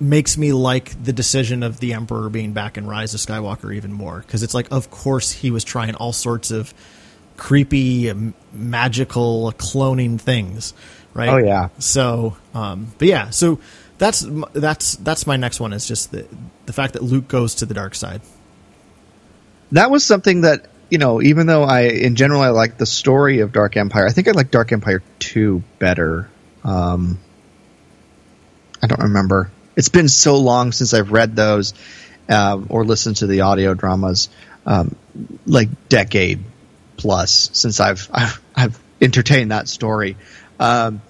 makes 0.00 0.36
me 0.36 0.52
like 0.52 1.02
the 1.02 1.12
decision 1.12 1.62
of 1.62 1.78
the 1.80 1.94
Emperor 1.94 2.28
being 2.28 2.52
back 2.52 2.76
in 2.76 2.86
Rise 2.86 3.14
of 3.14 3.20
Skywalker 3.20 3.74
even 3.74 3.92
more 3.92 4.20
because 4.20 4.42
it's 4.42 4.54
like, 4.54 4.70
of 4.72 4.90
course, 4.90 5.30
he 5.30 5.50
was 5.50 5.62
trying 5.64 5.94
all 5.94 6.12
sorts 6.12 6.50
of 6.50 6.74
creepy, 7.36 8.12
magical 8.52 9.52
cloning 9.56 10.20
things, 10.20 10.74
right? 11.14 11.28
Oh 11.28 11.38
yeah. 11.38 11.68
So, 11.78 12.36
um, 12.52 12.88
but 12.98 13.08
yeah, 13.08 13.30
so 13.30 13.60
that's 13.98 14.26
that's 14.52 14.96
that's 14.96 15.26
my 15.26 15.36
next 15.36 15.60
one 15.60 15.72
is 15.72 15.86
just 15.86 16.10
the 16.12 16.26
the 16.66 16.72
fact 16.72 16.94
that 16.94 17.02
Luke 17.02 17.28
goes 17.28 17.56
to 17.56 17.66
the 17.66 17.74
dark 17.74 17.94
side. 17.94 18.20
That 19.72 19.90
was 19.90 20.04
something 20.04 20.42
that 20.42 20.66
you 20.90 20.98
know, 20.98 21.22
even 21.22 21.46
though 21.46 21.64
I, 21.64 21.82
in 21.82 22.14
general, 22.14 22.42
I 22.42 22.50
like 22.50 22.76
the 22.76 22.86
story 22.86 23.40
of 23.40 23.52
Dark 23.52 23.76
Empire. 23.76 24.06
I 24.06 24.12
think 24.12 24.28
I 24.28 24.32
like 24.32 24.50
Dark 24.50 24.72
Empire 24.72 25.02
two 25.18 25.62
better. 25.78 26.28
Um, 26.62 27.18
I 28.82 28.86
don't 28.86 29.02
remember. 29.02 29.50
It's 29.76 29.88
been 29.88 30.08
so 30.08 30.36
long 30.38 30.72
since 30.72 30.94
I've 30.94 31.10
read 31.10 31.34
those 31.34 31.74
uh, 32.28 32.60
or 32.68 32.84
listened 32.84 33.16
to 33.16 33.26
the 33.26 33.40
audio 33.42 33.74
dramas, 33.74 34.28
um, 34.66 34.94
like 35.46 35.88
decade 35.88 36.44
plus 36.96 37.50
since 37.52 37.80
I've 37.80 38.08
I've, 38.12 38.40
I've 38.54 38.80
entertained 39.00 39.50
that 39.50 39.68
story. 39.68 40.16
Um, 40.58 41.02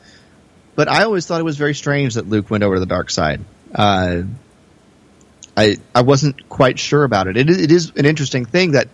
but 0.75 0.89
I 0.89 1.05
always 1.05 1.27
thought 1.27 1.41
it 1.41 1.45
was 1.45 1.57
very 1.57 1.75
strange 1.75 2.15
that 2.15 2.29
Luke 2.29 2.51
went 2.51 2.65
over 2.65 2.75
to 2.75 2.81
the 2.81 2.87
dark 2.87 3.11
side. 3.11 3.41
Uh, 3.75 4.23
I 5.57 5.77
I 5.95 6.03
wasn't 6.03 6.49
quite 6.49 6.79
sure 6.79 7.05
about 7.05 7.29
it. 7.29 7.37
it. 7.37 7.49
It 7.49 7.71
is 7.71 7.93
an 7.97 8.07
interesting 8.07 8.45
thing 8.45 8.73
that 8.73 8.89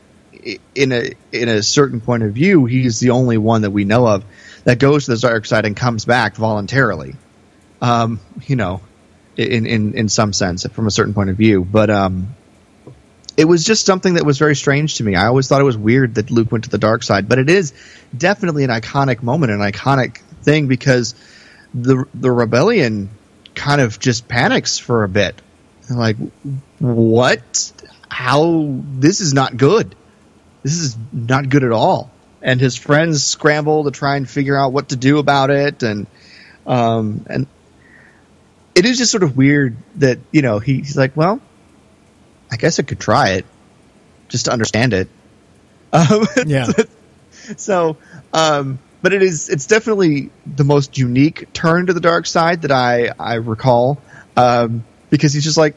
in 0.74 0.92
a 0.92 1.12
in 1.32 1.48
a 1.48 1.62
certain 1.62 2.00
point 2.00 2.22
of 2.22 2.32
view, 2.32 2.66
he's 2.66 3.00
the 3.00 3.10
only 3.10 3.38
one 3.38 3.62
that 3.62 3.70
we 3.70 3.84
know 3.84 4.06
of 4.06 4.24
that 4.64 4.78
goes 4.78 5.06
to 5.06 5.14
the 5.14 5.20
dark 5.20 5.46
side 5.46 5.64
and 5.64 5.76
comes 5.76 6.04
back 6.04 6.36
voluntarily. 6.36 7.14
Um, 7.80 8.20
you 8.46 8.56
know, 8.56 8.82
in 9.36 9.66
in 9.66 9.94
in 9.94 10.08
some 10.08 10.32
sense, 10.32 10.66
from 10.66 10.86
a 10.86 10.90
certain 10.90 11.14
point 11.14 11.30
of 11.30 11.36
view, 11.36 11.64
but 11.64 11.88
um, 11.88 12.34
it 13.36 13.46
was 13.46 13.64
just 13.64 13.86
something 13.86 14.14
that 14.14 14.26
was 14.26 14.38
very 14.38 14.54
strange 14.54 14.96
to 14.96 15.04
me. 15.04 15.14
I 15.14 15.26
always 15.26 15.48
thought 15.48 15.62
it 15.62 15.64
was 15.64 15.78
weird 15.78 16.16
that 16.16 16.30
Luke 16.30 16.52
went 16.52 16.64
to 16.64 16.70
the 16.70 16.78
dark 16.78 17.02
side, 17.02 17.26
but 17.26 17.38
it 17.38 17.48
is 17.48 17.72
definitely 18.16 18.64
an 18.64 18.70
iconic 18.70 19.22
moment, 19.22 19.50
an 19.50 19.60
iconic 19.60 20.20
thing 20.42 20.66
because 20.66 21.14
the 21.74 22.04
the 22.14 22.30
rebellion 22.30 23.10
kind 23.54 23.80
of 23.80 23.98
just 23.98 24.28
panics 24.28 24.78
for 24.78 25.04
a 25.04 25.08
bit. 25.08 25.40
They're 25.88 25.98
like, 25.98 26.16
what? 26.78 27.72
How? 28.08 28.66
This 28.68 29.20
is 29.20 29.34
not 29.34 29.56
good. 29.56 29.94
This 30.62 30.76
is 30.76 30.96
not 31.12 31.48
good 31.48 31.64
at 31.64 31.72
all. 31.72 32.10
And 32.42 32.60
his 32.60 32.76
friends 32.76 33.22
scramble 33.24 33.84
to 33.84 33.90
try 33.90 34.16
and 34.16 34.28
figure 34.28 34.56
out 34.56 34.72
what 34.72 34.90
to 34.90 34.96
do 34.96 35.18
about 35.18 35.50
it, 35.50 35.82
and 35.82 36.06
um, 36.66 37.26
and 37.28 37.46
it 38.74 38.86
is 38.86 38.98
just 38.98 39.10
sort 39.10 39.22
of 39.22 39.36
weird 39.36 39.76
that 39.96 40.18
you 40.32 40.42
know 40.42 40.58
he, 40.58 40.76
he's 40.76 40.96
like, 40.96 41.16
well, 41.16 41.40
I 42.50 42.56
guess 42.56 42.78
I 42.78 42.82
could 42.82 43.00
try 43.00 43.30
it 43.30 43.46
just 44.28 44.46
to 44.46 44.52
understand 44.52 44.94
it. 44.94 45.08
Um, 45.92 46.26
yeah. 46.46 46.68
so, 47.56 47.96
um, 48.32 48.78
but 49.02 49.12
it 49.12 49.22
is 49.22 49.48
it's 49.48 49.66
definitely 49.66 50.30
the 50.46 50.64
most 50.64 50.98
unique 50.98 51.52
turn 51.52 51.86
to 51.86 51.92
the 51.92 52.00
dark 52.00 52.26
side 52.26 52.62
that 52.62 52.72
I 52.72 53.10
I 53.18 53.34
recall 53.34 54.00
um, 54.36 54.84
because 55.10 55.32
he's 55.32 55.44
just 55.44 55.58
like, 55.58 55.74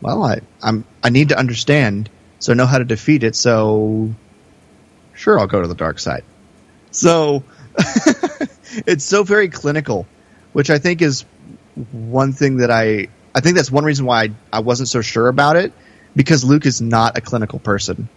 well, 0.00 0.22
I 0.22 0.40
I'm 0.62 0.84
I 1.02 1.10
need 1.10 1.30
to 1.30 1.38
understand, 1.38 2.10
so 2.38 2.52
I 2.52 2.56
know 2.56 2.66
how 2.66 2.78
to 2.78 2.84
defeat 2.84 3.24
it. 3.24 3.36
So, 3.36 4.14
sure, 5.14 5.38
I'll 5.38 5.46
go 5.46 5.62
to 5.62 5.68
the 5.68 5.74
dark 5.74 5.98
side. 5.98 6.24
So, 6.90 7.44
it's 8.86 9.04
so 9.04 9.22
very 9.22 9.48
clinical, 9.48 10.06
which 10.52 10.70
I 10.70 10.78
think 10.78 11.02
is 11.02 11.24
one 11.92 12.32
thing 12.32 12.58
that 12.58 12.70
I 12.70 13.08
I 13.34 13.40
think 13.40 13.56
that's 13.56 13.70
one 13.70 13.84
reason 13.84 14.06
why 14.06 14.24
I, 14.24 14.30
I 14.52 14.60
wasn't 14.60 14.88
so 14.88 15.00
sure 15.00 15.28
about 15.28 15.56
it 15.56 15.72
because 16.14 16.44
Luke 16.44 16.66
is 16.66 16.80
not 16.80 17.18
a 17.18 17.20
clinical 17.20 17.58
person. 17.58 18.08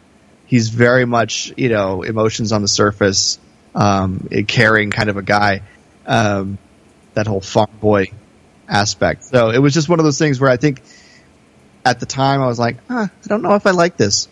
He's 0.45 0.69
very 0.69 1.05
much 1.05 1.53
you 1.57 1.69
know 1.69 2.03
emotions 2.03 2.51
on 2.51 2.61
the 2.61 2.67
surface, 2.67 3.39
um, 3.77 4.27
caring 4.47 4.91
kind 4.91 5.09
of 5.09 5.15
a 5.15 5.21
guy. 5.21 5.61
Um, 6.05 6.57
that 7.17 7.25
whole 7.25 7.41
farm 7.41 7.71
boy 7.81 8.11
aspect. 8.67 9.23
So 9.23 9.49
it 9.49 9.57
was 9.57 9.73
just 9.73 9.89
one 9.89 9.99
of 9.99 10.05
those 10.05 10.19
things 10.19 10.39
where 10.39 10.51
I 10.51 10.57
think 10.57 10.83
at 11.83 11.99
the 11.99 12.05
time 12.05 12.41
I 12.43 12.45
was 12.45 12.59
like, 12.59 12.77
I 12.89 13.09
don't 13.23 13.41
know 13.41 13.55
if 13.55 13.65
I 13.65 13.71
like 13.71 13.97
this. 13.97 14.27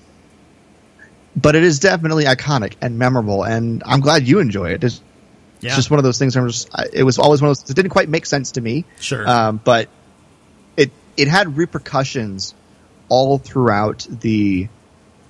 But 1.36 1.56
it 1.56 1.64
is 1.64 1.80
definitely 1.80 2.26
iconic 2.26 2.76
and 2.82 2.98
memorable, 2.98 3.44
and 3.44 3.84
I'm 3.86 4.00
glad 4.00 4.26
you 4.26 4.40
enjoy 4.40 4.70
it. 4.70 4.84
It's, 4.84 5.02
yeah. 5.60 5.70
it's 5.70 5.76
just 5.76 5.92
one 5.92 5.98
of 5.98 6.04
those 6.04 6.18
things. 6.18 6.38
Where 6.38 6.48
just, 6.48 6.70
it 6.94 7.04
was 7.04 7.20
always 7.20 7.42
one 7.42 7.50
of 7.52 7.58
those. 7.58 7.70
It 7.70 7.74
didn't 7.74 7.90
quite 7.90 8.08
make 8.08 8.26
sense 8.26 8.52
to 8.52 8.62
me. 8.62 8.86
Sure. 9.02 9.28
Um, 9.28 9.60
but 9.62 9.90
it 10.78 10.92
it 11.18 11.28
had 11.28 11.58
repercussions 11.58 12.54
all 13.10 13.38
throughout 13.38 14.08
the 14.10 14.70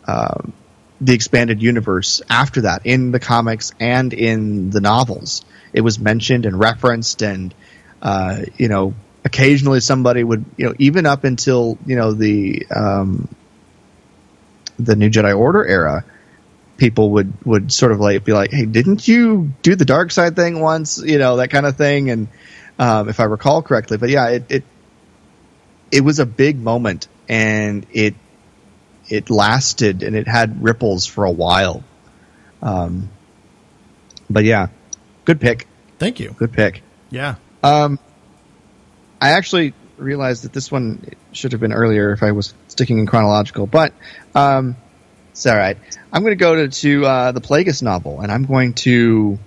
um, 0.05 0.53
the 1.01 1.13
expanded 1.13 1.61
universe 1.61 2.21
after 2.29 2.61
that 2.61 2.85
in 2.85 3.11
the 3.11 3.19
comics 3.19 3.73
and 3.79 4.13
in 4.13 4.69
the 4.69 4.81
novels. 4.81 5.43
It 5.73 5.81
was 5.81 5.99
mentioned 5.99 6.45
and 6.45 6.57
referenced, 6.57 7.21
and 7.21 7.53
uh, 8.01 8.43
you 8.57 8.69
know, 8.69 8.93
occasionally 9.25 9.81
somebody 9.81 10.23
would, 10.23 10.45
you 10.57 10.67
know, 10.67 10.75
even 10.79 11.05
up 11.05 11.25
until 11.25 11.77
you 11.85 11.97
know 11.97 12.13
the 12.13 12.65
um, 12.73 13.27
the 14.79 14.95
New 14.95 15.09
Jedi 15.09 15.37
Order 15.37 15.65
era, 15.65 16.05
people 16.77 17.11
would 17.11 17.33
would 17.45 17.73
sort 17.73 17.91
of 17.91 17.99
like 17.99 18.23
be 18.23 18.31
like, 18.31 18.51
"Hey, 18.51 18.65
didn't 18.65 19.05
you 19.07 19.51
do 19.61 19.75
the 19.75 19.85
dark 19.85 20.11
side 20.11 20.35
thing 20.37 20.61
once?" 20.61 21.01
You 21.03 21.17
know, 21.17 21.37
that 21.37 21.49
kind 21.49 21.65
of 21.65 21.75
thing, 21.75 22.09
and 22.09 22.27
um, 22.79 23.09
if 23.09 23.19
I 23.19 23.25
recall 23.25 23.61
correctly. 23.61 23.97
But 23.97 24.09
yeah, 24.09 24.29
it, 24.29 24.45
it 24.49 24.63
it 25.91 26.01
was 26.01 26.19
a 26.19 26.25
big 26.25 26.57
moment 26.57 27.07
and 27.27 27.85
it 27.91 28.15
it 29.07 29.29
lasted 29.29 30.03
and 30.03 30.15
it 30.15 30.27
had 30.27 30.63
ripples 30.63 31.05
for 31.05 31.25
a 31.25 31.31
while. 31.31 31.83
Um, 32.61 33.09
but 34.29 34.43
yeah, 34.43 34.67
good 35.25 35.39
pick. 35.39 35.67
Thank 35.99 36.19
you. 36.19 36.35
Good 36.37 36.53
pick. 36.53 36.81
Yeah. 37.09 37.35
Um, 37.63 37.99
I 39.21 39.31
actually 39.31 39.73
realized 39.97 40.43
that 40.43 40.53
this 40.53 40.71
one 40.71 41.05
should 41.31 41.53
have 41.53 41.61
been 41.61 41.73
earlier 41.73 42.11
if 42.11 42.23
I 42.23 42.31
was 42.31 42.53
sticking 42.67 42.99
in 42.99 43.05
chronological, 43.05 43.65
but 43.65 43.93
um, 44.33 44.75
it's 45.31 45.45
all 45.45 45.55
right. 45.55 45.77
I'm 46.11 46.21
going 46.21 46.31
to 46.31 46.41
go 46.41 46.55
to, 46.55 46.67
to 46.69 47.05
uh, 47.05 47.31
the 47.31 47.41
Plagueis 47.41 47.81
novel, 47.81 48.21
and 48.21 48.31
I'm 48.31 48.45
going 48.45 48.73
to 48.73 49.39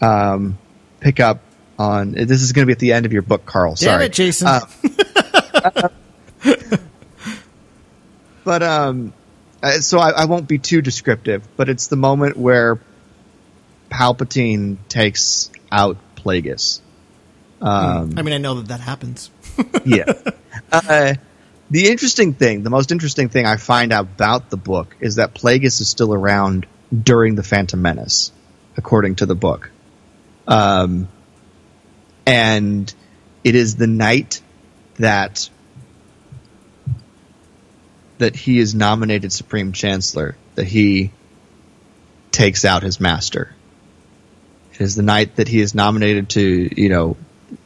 um, 0.00 0.58
pick 1.00 1.20
up 1.20 1.40
on. 1.78 2.12
This 2.12 2.42
is 2.42 2.52
going 2.52 2.62
to 2.62 2.66
be 2.66 2.72
at 2.72 2.78
the 2.78 2.92
end 2.92 3.06
of 3.06 3.12
your 3.12 3.22
book, 3.22 3.46
Carl. 3.46 3.76
Sorry, 3.76 3.92
Damn 3.92 4.02
it, 4.02 4.12
Jason. 4.12 4.48
Uh, 4.48 5.88
but 8.46 8.62
um, 8.62 9.12
uh, 9.60 9.72
so 9.80 9.98
I, 9.98 10.10
I, 10.10 10.24
won't 10.26 10.46
be 10.46 10.58
too 10.58 10.80
descriptive, 10.80 11.46
but 11.56 11.68
it's 11.68 11.88
the 11.88 11.96
moment 11.96 12.36
where 12.36 12.78
Palpatine 13.90 14.76
takes 14.88 15.50
out 15.72 15.96
Plagueis. 16.14 16.80
Um, 17.60 18.14
I 18.16 18.22
mean, 18.22 18.34
I 18.34 18.38
know 18.38 18.54
that 18.54 18.68
that 18.68 18.78
happens. 18.80 19.30
yeah. 19.84 20.12
Uh, 20.70 21.14
the 21.70 21.88
interesting 21.88 22.34
thing, 22.34 22.62
the 22.62 22.70
most 22.70 22.92
interesting 22.92 23.30
thing 23.30 23.46
I 23.46 23.56
find 23.56 23.92
out 23.92 24.04
about 24.04 24.48
the 24.48 24.56
book 24.56 24.96
is 25.00 25.16
that 25.16 25.34
Plagueis 25.34 25.80
is 25.80 25.88
still 25.88 26.14
around 26.14 26.66
during 26.96 27.34
the 27.34 27.42
Phantom 27.42 27.82
Menace, 27.82 28.30
according 28.76 29.16
to 29.16 29.26
the 29.26 29.34
book. 29.34 29.70
Um, 30.46 31.08
and 32.24 32.94
it 33.42 33.56
is 33.56 33.74
the 33.74 33.88
night 33.88 34.40
that 34.98 35.50
that 38.18 38.34
he 38.34 38.58
is 38.58 38.74
nominated 38.74 39.32
Supreme 39.32 39.72
Chancellor 39.72 40.36
that 40.54 40.66
he 40.66 41.10
takes 42.30 42.64
out 42.64 42.82
his 42.82 43.00
master. 43.00 43.54
It 44.72 44.80
is 44.80 44.94
the 44.94 45.02
night 45.02 45.36
that 45.36 45.48
he 45.48 45.60
is 45.60 45.74
nominated 45.74 46.30
to, 46.30 46.80
you 46.80 46.88
know, 46.88 47.16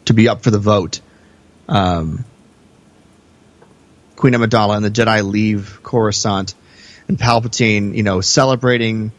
to 0.05 0.14
be 0.14 0.28
up 0.28 0.42
for 0.42 0.51
the 0.51 0.59
vote. 0.59 1.01
Um, 1.68 2.24
Queen 4.16 4.34
Amidala 4.34 4.76
and 4.76 4.84
the 4.84 4.90
Jedi 4.90 5.28
leave 5.28 5.80
Coruscant, 5.82 6.55
and 7.09 7.18
Palpatine, 7.18 7.96
you 7.96 8.03
know, 8.03 8.20
celebrating 8.20 9.12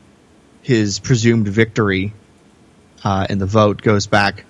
his 0.62 1.00
presumed 1.00 1.48
victory 1.48 2.14
uh, 3.04 3.26
in 3.30 3.40
the 3.40 3.46
vote, 3.46 3.82
goes 3.82 4.08
back 4.08 4.46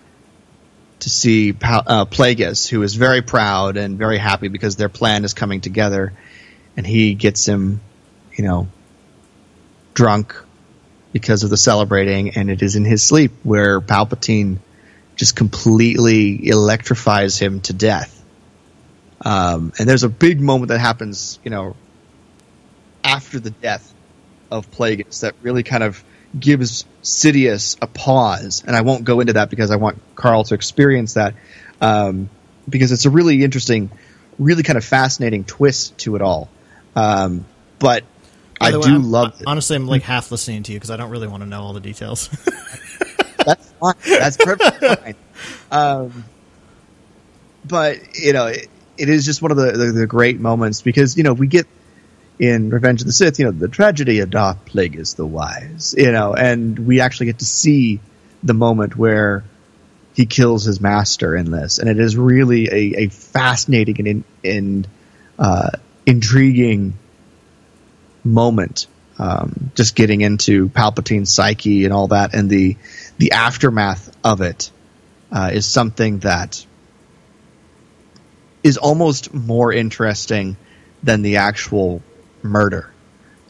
to 1.00 1.10
see 1.10 1.54
pa- 1.54 1.84
uh, 1.86 2.06
Plagueis, 2.06 2.68
who 2.68 2.84
is 2.84 2.96
very 2.96 3.22
proud 3.22 3.78
and 3.78 3.98
very 3.98 4.18
happy 4.18 4.50
because 4.50 4.76
their 4.76 4.90
plan 4.90 5.24
is 5.24 5.34
coming 5.34 5.62
together, 5.62 6.14
and 6.78 6.86
he 6.86 7.14
gets 7.14 7.48
him, 7.48 7.82
you 8.36 8.44
know, 8.44 8.68
drunk 9.94 10.36
because 11.12 11.44
of 11.44 11.50
the 11.50 11.58
celebrating, 11.58 12.32
and 12.32 12.50
it 12.50 12.62
is 12.62 12.76
in 12.76 12.86
his 12.86 13.04
sleep 13.04 13.32
where 13.44 13.82
Palpatine 13.82 14.60
just 15.16 15.36
completely 15.36 16.48
electrifies 16.48 17.38
him 17.38 17.62
to 17.62 17.74
death. 17.74 18.18
Um, 19.24 19.74
and 19.78 19.88
there's 19.88 20.04
a 20.04 20.10
big 20.10 20.40
moment 20.40 20.70
that 20.70 20.80
happens, 20.80 21.40
you 21.44 21.52
know, 21.52 21.76
after 23.04 23.40
the 23.40 23.52
death 23.52 23.94
of 24.50 24.72
Plagueis 24.72 25.22
that 25.22 25.36
really 25.42 25.64
kind 25.64 25.84
of 25.84 26.04
gives 26.38 26.86
Sidious 27.04 27.78
a 27.82 27.88
pause. 27.88 28.64
And 28.66 28.76
I 28.76 28.82
won't 28.82 29.04
go 29.04 29.20
into 29.20 29.34
that 29.34 29.50
because 29.50 29.72
I 29.72 29.76
want 29.76 30.00
Carl 30.16 30.44
to 30.46 30.54
experience 30.54 31.16
that 31.16 31.36
um, 31.80 32.30
because 32.68 32.92
it's 32.92 33.06
a 33.06 33.10
really 33.10 33.44
interesting, 33.44 33.92
really 34.40 34.64
kind 34.64 34.78
of 34.78 34.86
fascinating 34.86 35.44
twist 35.44 35.98
to 36.00 36.16
it 36.16 36.22
all. 36.22 36.50
Um, 36.96 37.46
but 37.80 38.04
I 38.60 38.76
way, 38.78 38.82
do 38.84 38.90
I'm- 38.90 39.12
love 39.12 39.40
it. 39.42 39.48
Honestly, 39.48 39.76
I'm 39.76 39.88
like 39.88 40.04
half 40.04 40.32
listening 40.32 40.64
to 40.64 40.72
you 40.72 40.78
because 40.78 40.92
I 40.92 40.98
don't 40.98 41.10
really 41.10 41.28
want 41.28 41.44
to 41.44 41.50
know 41.50 41.62
all 41.62 41.74
the 41.74 41.80
details. 41.80 42.28
That's 43.46 43.72
fine. 43.74 43.94
That's 44.06 44.38
perfectly 44.38 44.88
fine. 44.96 45.16
Um, 45.72 46.26
but 47.66 47.98
you 48.20 48.34
know, 48.34 48.48
it, 48.48 48.68
it 48.98 49.10
is 49.10 49.26
just 49.26 49.42
one 49.42 49.52
of 49.52 49.58
the, 49.58 49.72
the 49.72 49.92
the 49.92 50.08
great 50.08 50.40
moments 50.40 50.82
because 50.82 51.18
you 51.18 51.24
know 51.24 51.34
we 51.34 51.48
get 51.48 51.66
in 52.40 52.70
Revenge 52.70 53.02
of 53.02 53.08
the 53.08 53.14
Sith, 53.14 53.40
you 53.40 53.46
know, 53.46 53.52
the 53.52 53.68
tragedy 53.68 54.20
of 54.20 54.30
Darth 54.30 54.66
Plagueis 54.66 55.16
the 55.16 55.26
Wise, 55.26 55.94
you 55.98 56.12
know, 56.12 56.34
and 56.34 56.78
we 56.80 57.00
actually 57.00 57.28
get 57.28 57.40
to 57.40 57.46
see 57.46 58.00
the 58.44 58.54
moment 58.56 58.96
where 58.96 59.44
he 60.14 60.26
kills 60.26 60.64
his 60.66 60.82
master 60.82 61.36
in 61.36 61.52
this, 61.52 61.78
and 61.80 61.90
it 61.90 62.00
is 62.00 62.18
really 62.18 62.68
a, 62.68 63.04
a 63.04 63.08
fascinating 63.10 64.08
and 64.08 64.24
and 64.44 64.88
uh, 65.40 65.70
intriguing 66.06 66.94
moment. 68.24 68.88
Um, 69.18 69.72
just 69.76 69.96
getting 69.96 70.22
into 70.22 70.70
Palpatine's 70.70 71.32
psyche 71.32 71.86
and 71.86 71.94
all 71.94 72.08
that, 72.08 72.34
and 72.34 72.50
the 72.50 72.78
the 73.18 73.34
aftermath 73.34 74.16
of 74.24 74.42
it 74.42 74.72
uh, 75.32 75.52
is 75.54 75.66
something 75.68 76.20
that 76.20 76.66
is 78.64 78.78
almost 78.78 79.34
more 79.34 79.72
interesting 79.72 80.58
than 81.04 81.22
the 81.22 81.38
actual 81.38 82.02
murder 82.42 82.92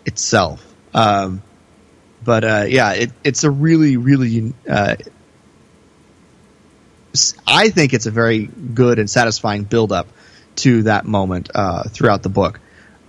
itself. 0.05 0.65
Um, 0.93 1.41
but 2.23 2.43
uh, 2.43 2.65
yeah, 2.67 2.93
it, 2.93 3.11
it's 3.23 3.43
a 3.43 3.51
really, 3.51 3.97
really. 3.97 4.53
Uh, 4.69 4.95
I 7.45 7.69
think 7.69 7.93
it's 7.93 8.05
a 8.05 8.11
very 8.11 8.45
good 8.45 8.99
and 8.99 9.09
satisfying 9.09 9.63
build 9.63 9.91
up 9.91 10.07
to 10.57 10.83
that 10.83 11.05
moment 11.05 11.49
uh, 11.53 11.83
throughout 11.83 12.23
the 12.23 12.29
book, 12.29 12.59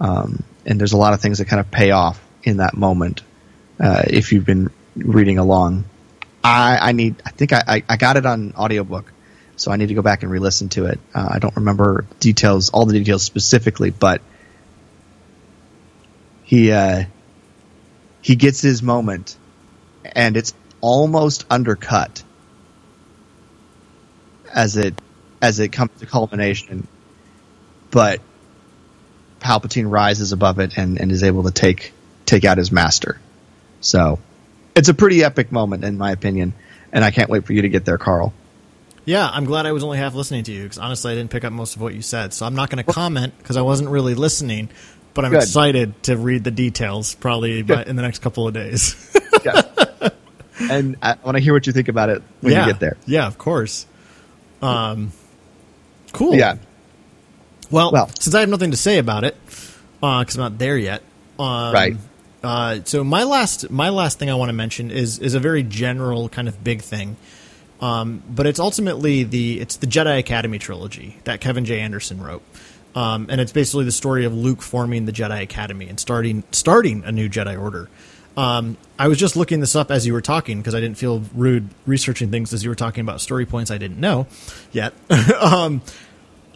um, 0.01 0.43
and 0.65 0.79
there's 0.81 0.93
a 0.93 0.97
lot 0.97 1.15
of 1.15 1.21
things 1.21 1.39
that 1.39 1.47
kind 1.47 1.61
of 1.61 1.71
pay 1.71 1.91
off 1.91 2.23
in 2.43 2.59
that 2.59 2.75
moment 2.77 3.23
uh, 3.81 4.03
if 4.07 4.33
you've 4.33 4.47
been 4.47 4.71
reading 4.97 5.39
along. 5.39 5.85
I, 6.45 6.79
I 6.81 6.93
need. 6.93 7.17
I 7.25 7.31
think 7.31 7.53
I, 7.53 7.63
I, 7.67 7.83
I 7.89 7.97
got 7.97 8.17
it 8.17 8.27
on 8.27 8.55
audiobook, 8.57 9.13
so 9.57 9.71
I 9.71 9.77
need 9.77 9.89
to 9.89 9.95
go 9.95 10.03
back 10.03 10.23
and 10.23 10.33
re-listen 10.33 10.69
to 10.71 10.87
it. 10.87 10.99
Uh, 11.15 11.29
I 11.33 11.39
don't 11.39 11.57
remember 11.57 12.05
details, 12.21 12.71
all 12.71 12.87
the 12.87 12.99
details 12.99 13.23
specifically, 13.23 13.91
but 13.91 14.21
he 16.43 16.73
uh, 16.73 17.05
he 18.21 18.37
gets 18.37 18.61
his 18.61 18.83
moment, 18.83 19.37
and 20.05 20.37
it's 20.37 20.55
almost 20.81 21.45
undercut 21.49 22.23
as 24.53 24.77
it 24.77 25.01
as 25.41 25.61
it 25.61 25.69
comes 25.69 25.91
to 26.01 26.07
culmination. 26.07 26.87
But 27.93 28.21
Palpatine 29.41 29.89
rises 29.89 30.33
above 30.33 30.59
it 30.59 30.77
and, 30.77 31.01
and 31.01 31.13
is 31.13 31.23
able 31.23 31.45
to 31.45 31.53
take 31.53 31.93
take 32.27 32.45
out 32.45 32.59
his 32.59 32.73
master. 32.73 33.21
So 33.81 34.19
it's 34.75 34.89
a 34.89 34.95
pretty 34.95 35.23
epic 35.23 35.53
moment 35.53 35.85
in 35.85 35.97
my 35.99 36.11
opinion, 36.11 36.55
and 36.93 37.05
I 37.05 37.13
can't 37.13 37.31
wait 37.31 37.45
for 37.45 37.53
you 37.53 37.63
to 37.63 37.69
get 37.69 37.85
there, 37.85 37.99
Carl. 37.99 38.33
yeah, 39.05 39.29
I'm 39.29 39.45
glad 39.45 39.67
I 39.67 39.73
was 39.73 39.85
only 39.85 39.99
half 39.99 40.15
listening 40.15 40.43
to 40.45 40.53
you 40.53 40.65
because 40.65 40.79
honestly, 40.79 41.13
I 41.13 41.15
didn't 41.15 41.31
pick 41.31 41.45
up 41.45 41.53
most 41.53 41.77
of 41.77 41.83
what 41.83 41.95
you 41.95 42.03
said. 42.03 42.33
So 42.33 42.47
I'm 42.47 42.55
not 42.55 42.71
going 42.71 42.85
to 42.85 42.93
comment 42.93 43.35
because 43.39 43.57
I 43.57 43.63
wasn't 43.63 43.91
really 43.91 44.15
listening. 44.15 44.71
But 45.15 45.27
I'm 45.27 45.33
Good. 45.33 45.43
excited 45.43 46.03
to 46.05 46.17
read 46.17 46.43
the 46.43 46.51
details 46.51 47.15
probably 47.15 47.61
by, 47.61 47.85
in 47.85 47.97
the 47.97 48.03
next 48.03 48.21
couple 48.21 48.49
of 48.49 48.55
days. 48.55 48.97
Yes. 49.45 49.67
and 50.71 50.97
I 51.03 51.17
want 51.25 51.37
to 51.37 51.43
hear 51.43 51.53
what 51.53 51.67
you 51.67 51.73
think 51.73 51.89
about 51.89 52.11
it 52.11 52.23
when 52.43 52.53
yeah, 52.53 52.65
you 52.65 52.73
get 52.73 52.81
there. 52.81 52.97
Yeah, 53.07 53.27
of 53.27 53.39
course. 53.39 53.87
Um, 54.63 55.11
cool. 56.13 56.37
Yeah. 56.37 56.59
Well, 57.73 57.91
Well. 57.91 58.11
since 58.21 58.35
I 58.35 58.41
have 58.41 58.49
nothing 58.49 58.71
to 58.71 58.77
say 58.77 58.99
about 58.99 59.25
it, 59.25 59.37
because 59.95 60.37
I'm 60.37 60.41
not 60.41 60.59
there 60.59 60.77
yet. 60.77 61.03
Um, 61.39 61.73
Right. 61.73 61.97
Uh, 62.45 62.81
so 62.85 63.05
my 63.05 63.23
last 63.23 63.71
my 63.71 63.89
last 63.91 64.19
thing 64.19 64.29
I 64.29 64.35
want 64.35 64.49
to 64.49 64.53
mention 64.53 64.91
is 64.91 65.21
is 65.21 65.35
a 65.35 65.41
very 65.41 65.63
general 65.63 66.29
kind 66.29 66.49
of 66.49 66.65
big 66.65 66.83
thing, 66.83 67.17
um, 67.81 68.21
but 68.29 68.47
it's 68.47 68.59
ultimately 68.59 69.23
the 69.23 69.61
it's 69.61 69.77
the 69.77 69.87
Jedi 69.87 70.19
Academy 70.19 70.59
trilogy 70.59 71.19
that 71.23 71.41
Kevin 71.41 71.65
J 71.65 71.79
Anderson 71.79 72.21
wrote, 72.21 72.43
um, 72.97 73.29
and 73.31 73.41
it's 73.41 73.53
basically 73.53 73.85
the 73.85 73.93
story 73.93 74.25
of 74.25 74.35
Luke 74.35 74.61
forming 74.61 75.07
the 75.07 75.13
Jedi 75.13 75.41
Academy 75.41 75.89
and 75.89 76.01
starting 76.01 76.43
starting 76.51 77.05
a 77.05 77.13
new 77.13 77.29
Jedi 77.29 77.61
Order. 77.61 77.89
Um, 78.37 78.77
I 78.99 79.07
was 79.07 79.19
just 79.19 79.37
looking 79.37 79.61
this 79.61 79.77
up 79.77 79.93
as 79.93 80.05
you 80.05 80.13
were 80.13 80.23
talking 80.23 80.59
because 80.59 80.75
I 80.75 80.81
didn't 80.81 80.97
feel 80.97 81.23
rude 81.35 81.69
researching 81.87 82.31
things 82.31 82.53
as 82.53 82.65
you 82.65 82.71
were 82.71 82.77
talking 82.77 83.03
about 83.03 83.21
story 83.21 83.47
points 83.47 83.71
I 83.71 83.79
didn't 83.79 84.01
know 84.01 84.27
yet. 84.73 84.95
um, 85.41 85.83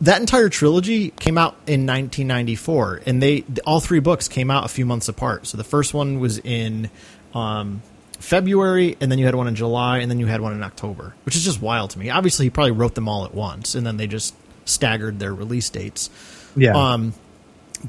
that 0.01 0.21
entire 0.21 0.49
trilogy 0.49 1.11
came 1.11 1.39
out 1.39 1.53
in 1.67 1.87
1994, 1.87 3.03
and 3.07 3.23
they 3.23 3.45
all 3.67 3.81
three 3.81 4.01
books 4.01 4.29
came 4.29 4.51
out 4.51 4.65
a 4.65 4.69
few 4.69 4.85
months 4.85 5.09
apart. 5.09 5.47
So 5.47 5.57
the 5.57 5.65
first 5.65 5.95
one 5.95 6.21
was 6.21 6.39
in 6.39 6.91
um, 7.35 7.83
February, 8.19 8.97
and 9.01 9.11
then 9.11 9.19
you 9.19 9.25
had 9.25 9.35
one 9.35 9.49
in 9.49 9.55
July, 9.55 9.99
and 9.99 10.11
then 10.11 10.19
you 10.21 10.27
had 10.27 10.41
one 10.41 10.53
in 10.53 10.63
October, 10.63 11.15
which 11.25 11.35
is 11.37 11.45
just 11.45 11.63
wild 11.63 11.91
to 11.91 11.99
me. 11.99 12.11
Obviously, 12.11 12.47
he 12.47 12.51
probably 12.51 12.73
wrote 12.73 12.95
them 12.95 13.09
all 13.09 13.25
at 13.25 13.35
once, 13.35 13.75
and 13.75 13.87
then 13.87 13.97
they 13.97 14.07
just 14.07 14.35
staggered 14.67 15.19
their 15.19 15.33
release 15.35 15.71
dates. 15.71 16.11
Yeah. 16.57 16.77
Um, 16.77 17.15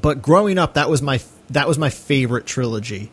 but 0.00 0.22
growing 0.22 0.58
up, 0.58 0.74
that 0.74 0.88
was 0.88 1.02
my 1.02 1.20
that 1.50 1.68
was 1.68 1.78
my 1.78 1.90
favorite 1.90 2.46
trilogy 2.46 3.10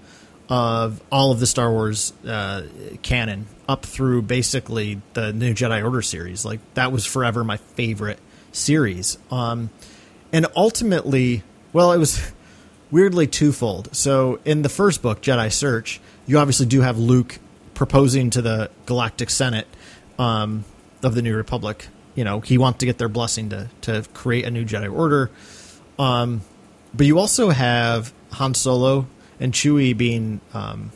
of 0.48 1.02
all 1.12 1.32
of 1.32 1.40
the 1.40 1.48
Star 1.48 1.72
Wars 1.72 2.14
uh, 2.26 2.64
canon 3.02 3.48
up 3.68 3.86
through 3.86 4.22
basically 4.22 5.02
the 5.14 5.34
New 5.34 5.54
Jedi 5.54 5.84
Order 5.84 6.02
series. 6.02 6.46
Like 6.46 6.60
that 6.76 6.92
was 6.92 7.06
forever 7.06 7.44
my 7.44 7.58
favorite 7.58 8.20
series. 8.56 9.18
Um, 9.32 9.70
and 10.32 10.48
ultimately, 10.56 11.44
well, 11.74 11.92
it 11.92 11.98
was 11.98 12.32
weirdly 12.92 13.28
twofold. 13.28 13.96
So 13.96 14.40
in 14.46 14.62
the 14.62 14.70
first 14.70 15.02
book, 15.02 15.22
Jedi 15.22 15.52
Search, 15.52 16.00
you 16.26 16.38
obviously 16.40 16.66
do 16.66 16.82
have 16.82 16.98
Luke 16.98 17.40
proposing 17.74 18.30
to 18.32 18.42
the 18.42 18.72
Galactic 18.86 19.30
Senate 19.30 19.68
um, 20.18 20.66
of 21.04 21.16
the 21.16 21.22
New 21.22 21.36
Republic. 21.36 21.88
You 22.16 22.24
know, 22.24 22.40
he 22.40 22.58
wants 22.58 22.80
to 22.80 22.86
get 22.86 22.98
their 22.98 23.10
blessing 23.10 23.50
to 23.50 23.70
to 23.82 24.06
create 24.14 24.46
a 24.46 24.52
new 24.52 24.66
Jedi 24.66 24.92
Order. 24.92 25.30
Um, 26.00 26.42
but 26.94 27.06
you 27.06 27.20
also 27.20 27.50
have 27.50 28.14
Han 28.34 28.54
Solo 28.54 29.08
and 29.40 29.54
Chewie 29.54 29.96
being 29.96 30.40
um, 30.54 30.92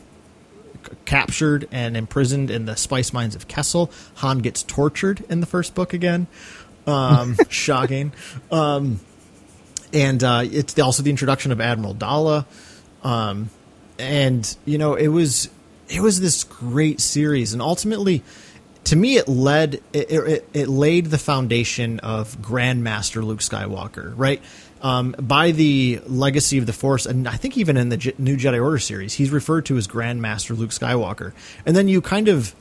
c- 0.86 0.92
captured 1.04 1.68
and 1.70 1.96
imprisoned 1.96 2.50
in 2.50 2.64
the 2.64 2.74
spice 2.74 3.12
mines 3.12 3.34
of 3.34 3.48
Kessel. 3.48 3.90
Han 4.16 4.38
gets 4.38 4.62
tortured 4.62 5.24
in 5.28 5.40
the 5.40 5.46
first 5.46 5.74
book 5.74 5.92
again. 5.92 6.26
Um, 6.86 7.36
shocking. 7.48 8.12
Um, 8.50 9.00
and 9.92 10.22
uh, 10.22 10.42
it's 10.44 10.78
also 10.78 11.02
the 11.02 11.10
introduction 11.10 11.52
of 11.52 11.60
Admiral 11.60 11.94
Daala. 11.94 12.46
Um, 13.02 13.50
and 13.98 14.56
you 14.64 14.78
know, 14.78 14.94
it 14.94 15.08
was 15.08 15.50
it 15.88 16.00
was 16.00 16.20
this 16.20 16.44
great 16.44 17.00
series, 17.00 17.52
and 17.52 17.60
ultimately, 17.60 18.22
to 18.84 18.96
me, 18.96 19.16
it 19.16 19.28
led 19.28 19.82
it, 19.92 20.10
it, 20.10 20.48
it 20.54 20.68
laid 20.68 21.06
the 21.06 21.18
foundation 21.18 22.00
of 22.00 22.38
Grandmaster 22.38 23.22
Luke 23.22 23.40
Skywalker, 23.40 24.12
right? 24.16 24.40
Um, 24.82 25.14
by 25.18 25.50
the 25.50 26.00
legacy 26.06 26.56
of 26.56 26.64
the 26.64 26.72
Force, 26.72 27.04
and 27.04 27.28
I 27.28 27.36
think 27.36 27.58
even 27.58 27.76
in 27.76 27.90
the 27.90 27.98
J- 27.98 28.14
new 28.16 28.36
Jedi 28.36 28.62
Order 28.62 28.78
series, 28.78 29.12
he's 29.12 29.30
referred 29.30 29.66
to 29.66 29.76
as 29.76 29.86
Grandmaster 29.86 30.56
Luke 30.56 30.70
Skywalker. 30.70 31.32
And 31.66 31.76
then 31.76 31.86
you 31.86 32.00
kind 32.00 32.28
of 32.28 32.54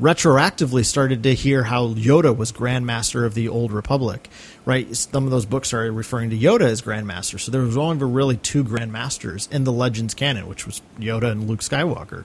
retroactively 0.00 0.84
started 0.84 1.22
to 1.22 1.34
hear 1.34 1.64
how 1.64 1.88
Yoda 1.94 2.36
was 2.36 2.52
Grandmaster 2.52 3.24
of 3.24 3.34
the 3.34 3.48
Old 3.48 3.72
Republic, 3.72 4.28
right? 4.64 4.94
Some 4.94 5.24
of 5.24 5.30
those 5.30 5.46
books 5.46 5.72
are 5.72 5.90
referring 5.90 6.30
to 6.30 6.38
Yoda 6.38 6.62
as 6.62 6.82
Grandmaster. 6.82 7.40
So 7.40 7.50
there 7.50 7.62
was 7.62 7.76
only 7.76 8.04
really 8.04 8.36
two 8.36 8.62
Grandmasters 8.62 9.50
in 9.50 9.64
the 9.64 9.72
Legends 9.72 10.14
canon, 10.14 10.46
which 10.48 10.66
was 10.66 10.82
Yoda 10.98 11.30
and 11.30 11.48
Luke 11.48 11.60
Skywalker. 11.60 12.24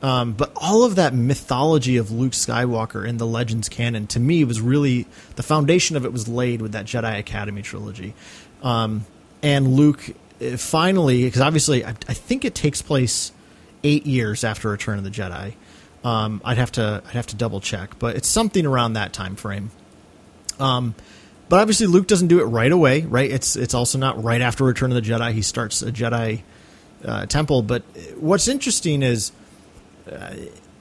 Um, 0.00 0.34
but 0.34 0.52
all 0.54 0.84
of 0.84 0.94
that 0.96 1.14
mythology 1.14 1.96
of 1.96 2.10
Luke 2.10 2.32
Skywalker 2.32 3.06
in 3.06 3.16
the 3.16 3.26
Legends 3.26 3.68
canon, 3.68 4.06
to 4.08 4.20
me, 4.20 4.44
was 4.44 4.60
really 4.60 5.06
the 5.36 5.42
foundation 5.42 5.96
of 5.96 6.04
it 6.04 6.12
was 6.12 6.28
laid 6.28 6.62
with 6.62 6.72
that 6.72 6.86
Jedi 6.86 7.18
Academy 7.18 7.62
trilogy. 7.62 8.14
Um, 8.62 9.06
and 9.42 9.74
Luke 9.74 10.14
uh, 10.40 10.56
finally, 10.56 11.24
because 11.24 11.40
obviously, 11.40 11.84
I, 11.84 11.90
I, 11.90 12.14
think 12.14 12.44
it 12.44 12.54
takes 12.54 12.82
place 12.82 13.32
eight 13.82 14.06
years 14.06 14.44
after 14.44 14.68
Return 14.68 14.98
of 14.98 15.04
the 15.04 15.10
Jedi. 15.10 15.54
Um, 16.04 16.40
I'd 16.44 16.58
have 16.58 16.72
to 16.72 17.02
I'd 17.06 17.14
have 17.14 17.26
to 17.28 17.36
double 17.36 17.60
check, 17.60 17.98
but 17.98 18.16
it's 18.16 18.28
something 18.28 18.64
around 18.64 18.94
that 18.94 19.12
time 19.12 19.36
frame. 19.36 19.70
Um, 20.60 20.94
but 21.48 21.60
obviously, 21.60 21.86
Luke 21.86 22.06
doesn't 22.06 22.28
do 22.28 22.40
it 22.40 22.44
right 22.44 22.70
away, 22.70 23.02
right? 23.02 23.30
It's 23.30 23.56
it's 23.56 23.74
also 23.74 23.98
not 23.98 24.22
right 24.22 24.40
after 24.40 24.64
Return 24.64 24.90
of 24.90 25.02
the 25.02 25.10
Jedi. 25.10 25.32
He 25.32 25.42
starts 25.42 25.82
a 25.82 25.90
Jedi 25.90 26.42
uh, 27.04 27.26
temple. 27.26 27.62
But 27.62 27.82
what's 28.16 28.48
interesting 28.48 29.02
is 29.02 29.32
uh, 30.10 30.34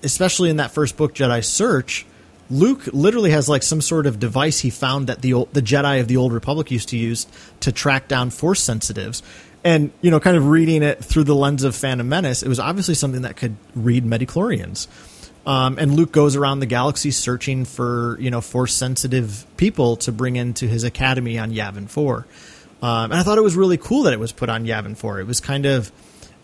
especially 0.03 0.49
in 0.49 0.57
that 0.57 0.71
first 0.71 0.97
book, 0.97 1.13
Jedi 1.13 1.43
Search, 1.43 2.05
Luke 2.49 2.87
literally 2.93 3.31
has 3.31 3.49
like 3.49 3.63
some 3.63 3.81
sort 3.81 4.05
of 4.05 4.19
device 4.19 4.59
he 4.59 4.69
found 4.69 5.07
that 5.07 5.21
the 5.21 5.33
old, 5.33 5.53
the 5.53 5.61
Jedi 5.61 5.99
of 5.99 6.07
the 6.07 6.17
Old 6.17 6.31
Republic 6.31 6.71
used 6.71 6.89
to 6.89 6.97
use 6.97 7.27
to 7.61 7.71
track 7.71 8.07
down 8.07 8.29
Force 8.29 8.61
sensitives. 8.61 9.21
And 9.67 9.91
you 9.99 10.11
know, 10.11 10.21
kind 10.21 10.37
of 10.37 10.47
reading 10.47 10.81
it 10.81 11.03
through 11.03 11.25
the 11.25 11.35
lens 11.35 11.65
of 11.65 11.75
Phantom 11.75 12.07
Menace, 12.07 12.41
it 12.41 12.47
was 12.47 12.57
obviously 12.57 12.93
something 12.93 13.23
that 13.23 13.35
could 13.35 13.57
read 13.75 14.05
midichlorians. 14.05 14.87
Um, 15.45 15.77
and 15.77 15.93
Luke 15.93 16.13
goes 16.13 16.37
around 16.37 16.61
the 16.61 16.65
galaxy 16.65 17.11
searching 17.11 17.65
for 17.65 18.17
you 18.21 18.31
know 18.31 18.39
force 18.39 18.73
sensitive 18.73 19.45
people 19.57 19.97
to 19.97 20.13
bring 20.13 20.37
into 20.37 20.67
his 20.69 20.85
academy 20.85 21.37
on 21.37 21.51
Yavin 21.51 21.89
Four. 21.89 22.25
Um, 22.81 23.11
and 23.11 23.15
I 23.15 23.23
thought 23.23 23.37
it 23.37 23.43
was 23.43 23.57
really 23.57 23.75
cool 23.75 24.03
that 24.03 24.13
it 24.13 24.21
was 24.21 24.31
put 24.31 24.47
on 24.47 24.63
Yavin 24.63 24.95
Four. 24.95 25.19
It 25.19 25.27
was 25.27 25.41
kind 25.41 25.65
of 25.65 25.91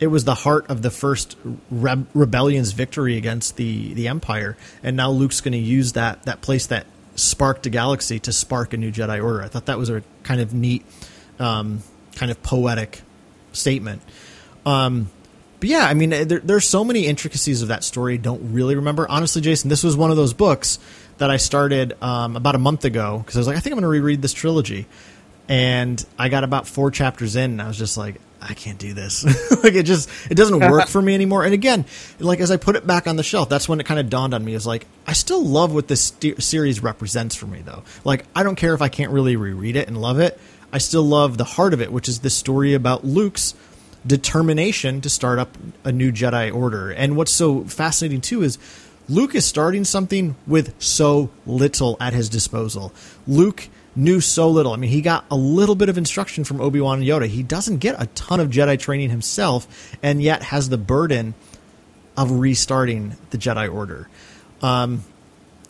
it 0.01 0.07
was 0.07 0.25
the 0.25 0.35
heart 0.35 0.69
of 0.69 0.81
the 0.81 0.91
first 0.91 1.37
Re- 1.71 2.05
rebellion's 2.13 2.73
victory 2.73 3.15
against 3.15 3.55
the 3.55 3.93
the 3.93 4.09
Empire, 4.09 4.57
and 4.83 4.97
now 4.97 5.11
Luke's 5.11 5.39
going 5.39 5.53
to 5.53 5.57
use 5.57 5.93
that 5.93 6.23
that 6.23 6.41
place 6.41 6.67
that 6.67 6.87
sparked 7.15 7.65
a 7.67 7.69
galaxy 7.69 8.19
to 8.19 8.33
spark 8.33 8.73
a 8.73 8.77
new 8.77 8.91
Jedi 8.91 9.23
Order. 9.23 9.43
I 9.43 9.47
thought 9.47 9.67
that 9.67 9.77
was 9.77 9.89
a 9.89 10.03
kind 10.23 10.41
of 10.41 10.53
neat, 10.53 10.83
um, 11.39 11.83
kind 12.15 12.29
of 12.29 12.43
poetic 12.43 13.01
statement. 13.53 14.01
Um, 14.65 15.09
but 15.59 15.69
yeah, 15.69 15.85
I 15.85 15.93
mean, 15.93 16.09
there, 16.09 16.39
there's 16.39 16.67
so 16.67 16.83
many 16.83 17.05
intricacies 17.05 17.61
of 17.61 17.69
that 17.69 17.83
story. 17.83 18.17
Don't 18.17 18.53
really 18.53 18.75
remember 18.75 19.07
honestly, 19.09 19.41
Jason. 19.41 19.69
This 19.69 19.83
was 19.83 19.95
one 19.95 20.11
of 20.11 20.17
those 20.17 20.33
books 20.33 20.77
that 21.19 21.31
I 21.31 21.37
started 21.37 21.95
um, 22.03 22.35
about 22.35 22.55
a 22.55 22.59
month 22.59 22.83
ago 22.83 23.19
because 23.19 23.37
I 23.37 23.39
was 23.39 23.47
like, 23.47 23.55
I 23.55 23.59
think 23.61 23.71
I'm 23.71 23.77
going 23.77 23.83
to 23.83 23.87
reread 23.87 24.21
this 24.21 24.33
trilogy, 24.33 24.87
and 25.47 26.05
I 26.19 26.27
got 26.29 26.43
about 26.43 26.67
four 26.67 26.91
chapters 26.91 27.37
in, 27.37 27.51
and 27.51 27.61
I 27.61 27.67
was 27.67 27.77
just 27.77 27.95
like, 27.95 28.19
I 28.41 28.53
can't 28.55 28.77
do 28.77 28.93
this. 28.93 29.23
like 29.63 29.73
it 29.73 29.83
just 29.83 30.09
it 30.29 30.35
doesn't 30.35 30.59
work 30.59 30.89
for 30.89 31.01
me 31.01 31.15
anymore. 31.15 31.45
And 31.45 31.53
again, 31.53 31.85
like 32.19 32.41
as 32.41 32.51
I 32.51 32.57
put 32.57 32.75
it 32.75 32.85
back 32.85 33.07
on 33.07 33.15
the 33.15 33.23
shelf, 33.23 33.47
that's 33.47 33.69
when 33.69 33.79
it 33.79 33.85
kind 33.85 33.99
of 33.99 34.09
dawned 34.09 34.33
on 34.33 34.43
me. 34.43 34.53
Is 34.53 34.67
like 34.67 34.85
I 35.07 35.13
still 35.13 35.43
love 35.43 35.73
what 35.73 35.87
this 35.87 36.01
st- 36.01 36.43
series 36.43 36.83
represents 36.83 37.35
for 37.35 37.47
me, 37.47 37.61
though. 37.61 37.83
Like 38.03 38.25
I 38.35 38.43
don't 38.43 38.55
care 38.55 38.73
if 38.73 38.81
I 38.81 38.89
can't 38.89 39.11
really 39.11 39.37
reread 39.37 39.75
it 39.75 39.87
and 39.87 39.99
love 39.99 40.19
it. 40.19 40.39
I 40.73 40.79
still 40.79 41.03
love 41.03 41.37
the 41.37 41.43
heart 41.43 41.75
of 41.75 41.81
it, 41.81 41.91
which 41.91 42.09
is 42.09 42.19
this 42.21 42.35
story 42.35 42.73
about 42.73 43.05
Luke's 43.05 43.53
determination 44.05 45.01
to 45.01 45.09
start 45.09 45.37
up 45.37 45.55
a 45.83 45.91
new 45.91 46.11
Jedi 46.11 46.53
Order. 46.53 46.89
And 46.89 47.15
what's 47.15 47.31
so 47.31 47.63
fascinating 47.65 48.21
too 48.21 48.41
is 48.41 48.57
Luke 49.07 49.35
is 49.35 49.45
starting 49.45 49.83
something 49.83 50.35
with 50.47 50.73
so 50.81 51.29
little 51.45 51.95
at 51.99 52.13
his 52.13 52.27
disposal. 52.27 52.91
Luke 53.27 53.69
knew 53.95 54.19
so 54.19 54.49
little. 54.49 54.73
I 54.73 54.77
mean, 54.77 54.89
he 54.89 55.01
got 55.01 55.25
a 55.29 55.35
little 55.35 55.75
bit 55.75 55.89
of 55.89 55.97
instruction 55.99 56.43
from 56.43 56.59
Obi 56.59 56.81
Wan 56.81 56.99
and 56.99 57.07
Yoda. 57.07 57.27
He 57.27 57.43
doesn't 57.43 57.77
get 57.77 58.01
a 58.01 58.07
ton 58.07 58.39
of 58.39 58.49
Jedi 58.49 58.79
training 58.79 59.11
himself, 59.11 59.95
and 60.01 60.23
yet 60.23 60.41
has 60.41 60.69
the 60.69 60.77
burden 60.79 61.35
of 62.17 62.31
restarting 62.31 63.15
the 63.29 63.37
Jedi 63.37 63.71
Order. 63.71 64.09
Um, 64.63 65.03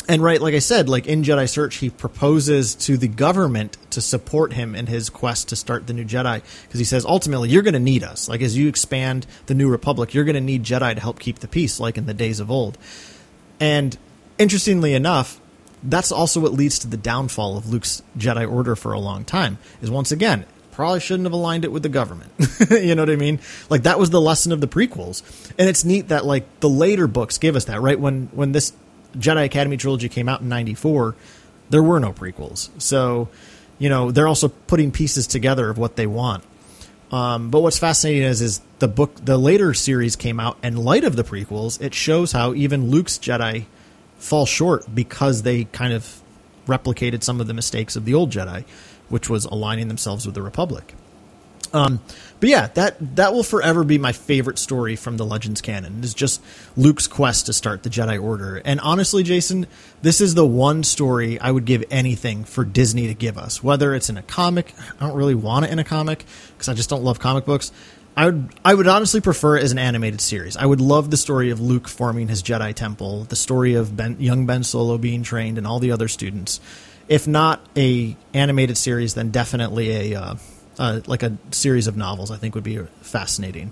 and 0.07 0.21
right, 0.21 0.41
like 0.41 0.53
I 0.53 0.59
said, 0.59 0.89
like 0.89 1.07
in 1.07 1.23
Jedi 1.23 1.47
Search, 1.49 1.77
he 1.77 1.89
proposes 1.89 2.75
to 2.75 2.97
the 2.97 3.07
government 3.07 3.77
to 3.91 4.01
support 4.01 4.53
him 4.53 4.75
in 4.75 4.87
his 4.87 5.09
quest 5.09 5.49
to 5.49 5.55
start 5.55 5.87
the 5.87 5.93
new 5.93 6.03
Jedi 6.03 6.41
because 6.63 6.79
he 6.79 6.85
says 6.85 7.05
ultimately 7.05 7.49
you're 7.49 7.61
going 7.61 7.73
to 7.73 7.79
need 7.79 8.03
us. 8.03 8.27
Like 8.27 8.41
as 8.41 8.57
you 8.57 8.67
expand 8.67 9.25
the 9.45 9.53
New 9.53 9.69
Republic, 9.69 10.13
you're 10.13 10.25
going 10.25 10.35
to 10.35 10.41
need 10.41 10.63
Jedi 10.63 10.93
to 10.93 10.99
help 10.99 11.19
keep 11.19 11.39
the 11.39 11.47
peace, 11.47 11.79
like 11.79 11.97
in 11.97 12.05
the 12.05 12.13
days 12.13 12.39
of 12.39 12.51
old. 12.51 12.77
And 13.59 13.97
interestingly 14.37 14.93
enough, 14.93 15.39
that's 15.81 16.11
also 16.11 16.39
what 16.39 16.53
leads 16.53 16.79
to 16.79 16.87
the 16.87 16.97
downfall 16.97 17.57
of 17.57 17.69
Luke's 17.69 18.01
Jedi 18.17 18.49
Order 18.49 18.75
for 18.75 18.93
a 18.93 18.99
long 18.99 19.23
time. 19.23 19.57
Is 19.81 19.89
once 19.89 20.11
again, 20.11 20.45
probably 20.71 20.99
shouldn't 20.99 21.25
have 21.25 21.33
aligned 21.33 21.63
it 21.63 21.71
with 21.71 21.83
the 21.83 21.89
government. 21.89 22.31
you 22.71 22.95
know 22.95 23.03
what 23.03 23.09
I 23.09 23.15
mean? 23.15 23.39
Like 23.69 23.83
that 23.83 23.99
was 23.99 24.09
the 24.09 24.19
lesson 24.19 24.51
of 24.51 24.59
the 24.59 24.67
prequels. 24.67 25.23
And 25.57 25.69
it's 25.69 25.85
neat 25.85 26.09
that 26.09 26.25
like 26.25 26.59
the 26.59 26.69
later 26.69 27.07
books 27.07 27.37
give 27.37 27.55
us 27.55 27.65
that, 27.65 27.81
right? 27.81 27.99
When 27.99 28.27
when 28.33 28.51
this 28.51 28.73
Jedi 29.17 29.45
Academy 29.45 29.77
trilogy 29.77 30.09
came 30.09 30.29
out 30.29 30.41
in 30.41 30.49
94, 30.49 31.15
there 31.69 31.83
were 31.83 31.99
no 31.99 32.13
prequels. 32.13 32.69
So, 32.81 33.29
you 33.79 33.89
know, 33.89 34.11
they're 34.11 34.27
also 34.27 34.49
putting 34.49 34.91
pieces 34.91 35.27
together 35.27 35.69
of 35.69 35.77
what 35.77 35.95
they 35.95 36.07
want. 36.07 36.43
Um, 37.11 37.51
but 37.51 37.61
what's 37.61 37.77
fascinating 37.77 38.23
is 38.23 38.41
is 38.41 38.61
the 38.79 38.87
book 38.87 39.13
the 39.23 39.37
later 39.37 39.73
series 39.75 40.15
came 40.15 40.39
out 40.39 40.57
in 40.63 40.75
light 40.75 41.03
of 41.03 41.15
the 41.15 41.23
prequels, 41.23 41.79
it 41.79 41.93
shows 41.93 42.31
how 42.31 42.55
even 42.55 42.89
Luke's 42.89 43.19
Jedi 43.19 43.65
fall 44.17 44.47
short 44.47 44.83
because 44.93 45.43
they 45.43 45.65
kind 45.65 45.93
of 45.93 46.21
replicated 46.65 47.23
some 47.23 47.39
of 47.39 47.47
the 47.47 47.53
mistakes 47.53 47.95
of 47.95 48.05
the 48.05 48.13
old 48.13 48.31
Jedi, 48.31 48.63
which 49.09 49.29
was 49.29 49.45
aligning 49.45 49.89
themselves 49.89 50.25
with 50.25 50.33
the 50.33 50.41
Republic. 50.41 50.95
Um, 51.71 52.01
but 52.43 52.49
yeah, 52.49 52.67
that 52.73 53.15
that 53.15 53.33
will 53.33 53.43
forever 53.43 53.85
be 53.85 53.97
my 53.97 54.11
favorite 54.11 54.59
story 54.59 54.97
from 54.97 55.15
the 55.15 55.23
Legends 55.23 55.61
canon. 55.61 55.99
It 55.99 56.03
is 56.03 56.13
just 56.13 56.43
Luke's 56.75 57.07
quest 57.07 57.45
to 57.45 57.53
start 57.53 57.83
the 57.83 57.89
Jedi 57.89 58.21
Order. 58.21 58.61
And 58.65 58.81
honestly, 58.81 59.23
Jason, 59.23 59.65
this 60.01 60.19
is 60.19 60.35
the 60.35 60.45
one 60.45 60.83
story 60.83 61.39
I 61.39 61.49
would 61.51 61.63
give 61.63 61.85
anything 61.89 62.43
for 62.43 62.65
Disney 62.65 63.07
to 63.07 63.13
give 63.13 63.37
us. 63.37 63.63
Whether 63.63 63.95
it's 63.95 64.09
in 64.09 64.17
a 64.17 64.21
comic, 64.21 64.73
I 64.99 65.07
don't 65.07 65.15
really 65.15 65.35
want 65.35 65.63
it 65.63 65.71
in 65.71 65.79
a 65.79 65.85
comic 65.85 66.25
because 66.51 66.67
I 66.67 66.73
just 66.73 66.89
don't 66.89 67.01
love 67.01 67.17
comic 67.17 67.45
books. 67.45 67.71
I 68.17 68.25
would 68.25 68.49
I 68.65 68.73
would 68.73 68.87
honestly 68.87 69.21
prefer 69.21 69.55
it 69.55 69.63
as 69.63 69.71
an 69.71 69.79
animated 69.79 70.19
series. 70.19 70.57
I 70.57 70.65
would 70.65 70.81
love 70.81 71.11
the 71.11 71.15
story 71.15 71.49
of 71.49 71.61
Luke 71.61 71.87
forming 71.87 72.27
his 72.27 72.43
Jedi 72.43 72.73
temple, 72.73 73.23
the 73.23 73.37
story 73.37 73.75
of 73.75 73.95
ben, 73.95 74.17
young 74.19 74.45
Ben 74.45 74.63
Solo 74.63 74.97
being 74.97 75.23
trained, 75.23 75.57
and 75.57 75.65
all 75.65 75.79
the 75.79 75.93
other 75.93 76.09
students. 76.09 76.59
If 77.07 77.25
not 77.25 77.65
a 77.77 78.17
animated 78.33 78.77
series, 78.77 79.13
then 79.13 79.31
definitely 79.31 80.11
a 80.11 80.19
uh, 80.19 80.35
uh, 80.83 81.01
like 81.07 81.23
a 81.23 81.37
series 81.51 81.87
of 81.87 81.95
novels. 81.95 82.31
I 82.31 82.37
think 82.37 82.55
would 82.55 82.63
be 82.63 82.77
fascinating. 83.01 83.71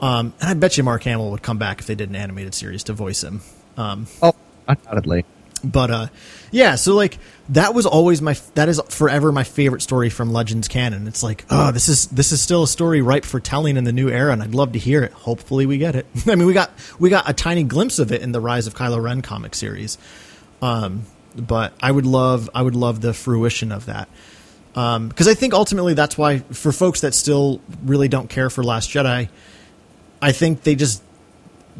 Um, 0.00 0.32
and 0.40 0.50
I 0.50 0.54
bet 0.54 0.76
you 0.76 0.84
Mark 0.84 1.02
Hamill 1.02 1.30
would 1.32 1.42
come 1.42 1.58
back 1.58 1.80
if 1.80 1.86
they 1.86 1.94
did 1.94 2.08
an 2.08 2.16
animated 2.16 2.54
series 2.54 2.84
to 2.84 2.92
voice 2.92 3.22
him. 3.22 3.40
Um, 3.76 4.06
oh, 4.22 4.34
undoubtedly 4.66 5.24
but 5.64 5.90
uh 5.90 6.06
yeah 6.50 6.76
so 6.76 6.94
like 6.94 7.18
that 7.48 7.74
was 7.74 7.84
always 7.84 8.22
my 8.22 8.36
that 8.54 8.68
is 8.68 8.80
forever 8.88 9.32
my 9.32 9.42
favorite 9.42 9.82
story 9.82 10.08
from 10.08 10.32
legends 10.32 10.68
canon 10.68 11.08
it's 11.08 11.22
like 11.22 11.44
oh 11.50 11.72
this 11.72 11.88
is 11.88 12.06
this 12.08 12.30
is 12.30 12.40
still 12.40 12.62
a 12.62 12.68
story 12.68 13.02
ripe 13.02 13.24
for 13.24 13.40
telling 13.40 13.76
in 13.76 13.84
the 13.84 13.92
new 13.92 14.08
era 14.08 14.32
and 14.32 14.42
i'd 14.42 14.54
love 14.54 14.72
to 14.72 14.78
hear 14.78 15.02
it 15.02 15.12
hopefully 15.12 15.66
we 15.66 15.76
get 15.78 15.96
it 15.96 16.06
i 16.26 16.34
mean 16.34 16.46
we 16.46 16.52
got 16.52 16.70
we 16.98 17.10
got 17.10 17.28
a 17.28 17.32
tiny 17.32 17.64
glimpse 17.64 17.98
of 17.98 18.12
it 18.12 18.22
in 18.22 18.32
the 18.32 18.40
rise 18.40 18.66
of 18.66 18.74
kylo 18.74 19.02
ren 19.02 19.20
comic 19.20 19.54
series 19.54 19.98
um 20.62 21.04
but 21.36 21.72
i 21.82 21.90
would 21.90 22.06
love 22.06 22.48
i 22.54 22.62
would 22.62 22.76
love 22.76 23.00
the 23.00 23.12
fruition 23.12 23.72
of 23.72 23.86
that 23.86 24.08
um 24.78 25.08
because 25.08 25.28
i 25.28 25.34
think 25.34 25.52
ultimately 25.54 25.94
that's 25.94 26.16
why 26.16 26.38
for 26.38 26.72
folks 26.72 27.00
that 27.00 27.14
still 27.14 27.60
really 27.84 28.08
don't 28.08 28.30
care 28.30 28.50
for 28.50 28.62
last 28.62 28.90
jedi 28.90 29.28
i 30.22 30.32
think 30.32 30.62
they 30.62 30.74
just 30.74 31.02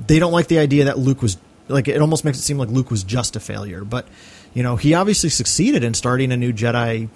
they 0.07 0.19
don't 0.19 0.33
like 0.33 0.49
the 0.49 0.59
idea 0.59 0.85
that 0.85 0.99
luke 0.99 1.23
was 1.23 1.37
like 1.69 1.89
it 1.89 2.01
almost 2.01 2.25
makes 2.25 2.39
it 2.39 2.43
seem 2.43 2.59
like 2.59 2.69
Luke 2.69 2.91
was 2.91 3.05
just 3.05 3.37
a 3.37 3.41
failure, 3.41 3.85
but 3.85 4.07
you 4.55 4.63
know 4.63 4.77
he 4.77 4.95
obviously 4.95 5.31
succeeded 5.31 5.85
in 5.85 5.95
starting 5.95 6.33
a 6.33 6.37
new 6.37 6.53
Jedi 6.53 7.09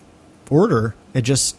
Order. 0.51 0.95
It 1.15 1.23
just 1.23 1.57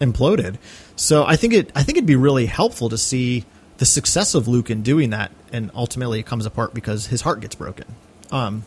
imploded. 0.00 0.56
So 0.96 1.24
I 1.24 1.36
think 1.36 1.54
it 1.54 1.72
I 1.74 1.82
think 1.82 1.98
it'd 1.98 2.06
be 2.06 2.16
really 2.16 2.46
helpful 2.46 2.88
to 2.88 2.98
see 2.98 3.44
the 3.78 3.86
success 3.86 4.34
of 4.34 4.46
Luke 4.46 4.70
in 4.70 4.82
doing 4.82 5.10
that, 5.10 5.30
and 5.52 5.70
ultimately 5.74 6.20
it 6.20 6.26
comes 6.26 6.46
apart 6.46 6.74
because 6.74 7.06
his 7.06 7.22
heart 7.22 7.40
gets 7.40 7.54
broken. 7.54 7.86
Um, 8.30 8.64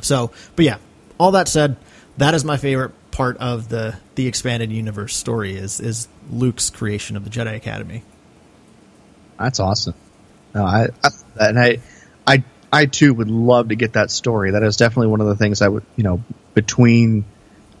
so, 0.00 0.32
but 0.56 0.64
yeah, 0.64 0.78
all 1.18 1.32
that 1.32 1.48
said, 1.48 1.76
that 2.18 2.34
is 2.34 2.44
my 2.44 2.56
favorite 2.56 2.92
part 3.10 3.36
of 3.38 3.68
the 3.68 3.96
the 4.14 4.26
expanded 4.26 4.70
universe 4.70 5.16
story 5.16 5.56
is 5.56 5.80
is 5.80 6.08
Luke's 6.30 6.70
creation 6.70 7.16
of 7.16 7.24
the 7.24 7.30
Jedi 7.30 7.56
Academy. 7.56 8.02
That's 9.38 9.60
awesome. 9.60 9.94
No, 10.54 10.64
I, 10.64 10.88
I 11.02 11.08
and 11.40 11.58
I 11.58 11.78
I 12.26 12.44
I 12.72 12.86
too 12.86 13.14
would 13.14 13.30
love 13.30 13.68
to 13.68 13.76
get 13.76 13.94
that 13.94 14.10
story. 14.10 14.52
That 14.52 14.62
is 14.62 14.76
definitely 14.76 15.08
one 15.08 15.20
of 15.20 15.26
the 15.26 15.36
things 15.36 15.62
I 15.62 15.68
would, 15.68 15.84
you 15.96 16.04
know, 16.04 16.22
between 16.54 17.24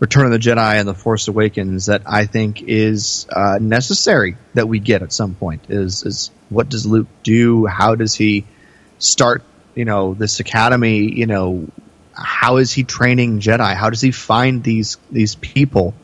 Return 0.00 0.26
of 0.26 0.32
the 0.32 0.38
Jedi 0.38 0.78
and 0.78 0.88
The 0.88 0.94
Force 0.94 1.26
Awakens 1.26 1.86
that 1.86 2.02
I 2.06 2.26
think 2.26 2.62
is 2.62 3.26
uh, 3.30 3.58
necessary 3.60 4.36
that 4.54 4.68
we 4.68 4.78
get 4.78 5.02
at 5.02 5.12
some 5.12 5.34
point. 5.34 5.62
Is 5.68 6.04
is 6.04 6.30
what 6.48 6.68
does 6.68 6.86
Luke 6.86 7.08
do? 7.22 7.66
How 7.66 7.96
does 7.96 8.14
he 8.14 8.46
start 8.98 9.42
you 9.78 9.84
know 9.84 10.12
this 10.14 10.40
academy. 10.40 11.02
You 11.02 11.26
know, 11.26 11.68
how 12.18 12.56
is 12.56 12.72
he 12.72 12.84
training 12.84 13.40
Jedi? 13.40 13.74
How 13.74 13.90
does 13.90 14.00
he 14.00 14.10
find 14.10 14.62
these 14.62 14.98
these 15.10 15.34
people? 15.36 15.94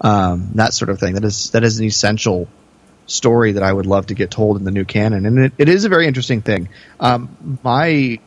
Um, 0.00 0.50
that 0.54 0.74
sort 0.74 0.90
of 0.90 0.98
thing. 0.98 1.14
That 1.14 1.24
is 1.24 1.50
that 1.50 1.62
is 1.62 1.78
an 1.78 1.86
essential 1.86 2.48
story 3.06 3.52
that 3.52 3.62
I 3.62 3.72
would 3.72 3.86
love 3.86 4.06
to 4.06 4.14
get 4.14 4.30
told 4.30 4.56
in 4.56 4.64
the 4.64 4.70
new 4.70 4.84
canon, 4.84 5.26
and 5.26 5.38
it, 5.38 5.52
it 5.58 5.68
is 5.68 5.84
a 5.84 5.88
very 5.88 6.06
interesting 6.06 6.42
thing. 6.42 6.68
Um, 6.98 7.58
my 7.62 8.18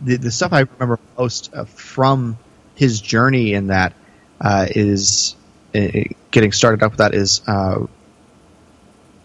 the, 0.00 0.16
the 0.16 0.30
stuff 0.30 0.52
I 0.52 0.60
remember 0.60 0.98
most 1.18 1.54
uh, 1.54 1.64
from 1.64 2.38
his 2.74 3.00
journey 3.00 3.54
in 3.54 3.68
that 3.68 3.94
uh, 4.40 4.66
is 4.68 5.36
uh, 5.74 5.88
getting 6.30 6.52
started 6.52 6.82
up 6.82 6.92
with 6.92 6.98
that 6.98 7.14
is 7.14 7.42
uh, 7.46 7.86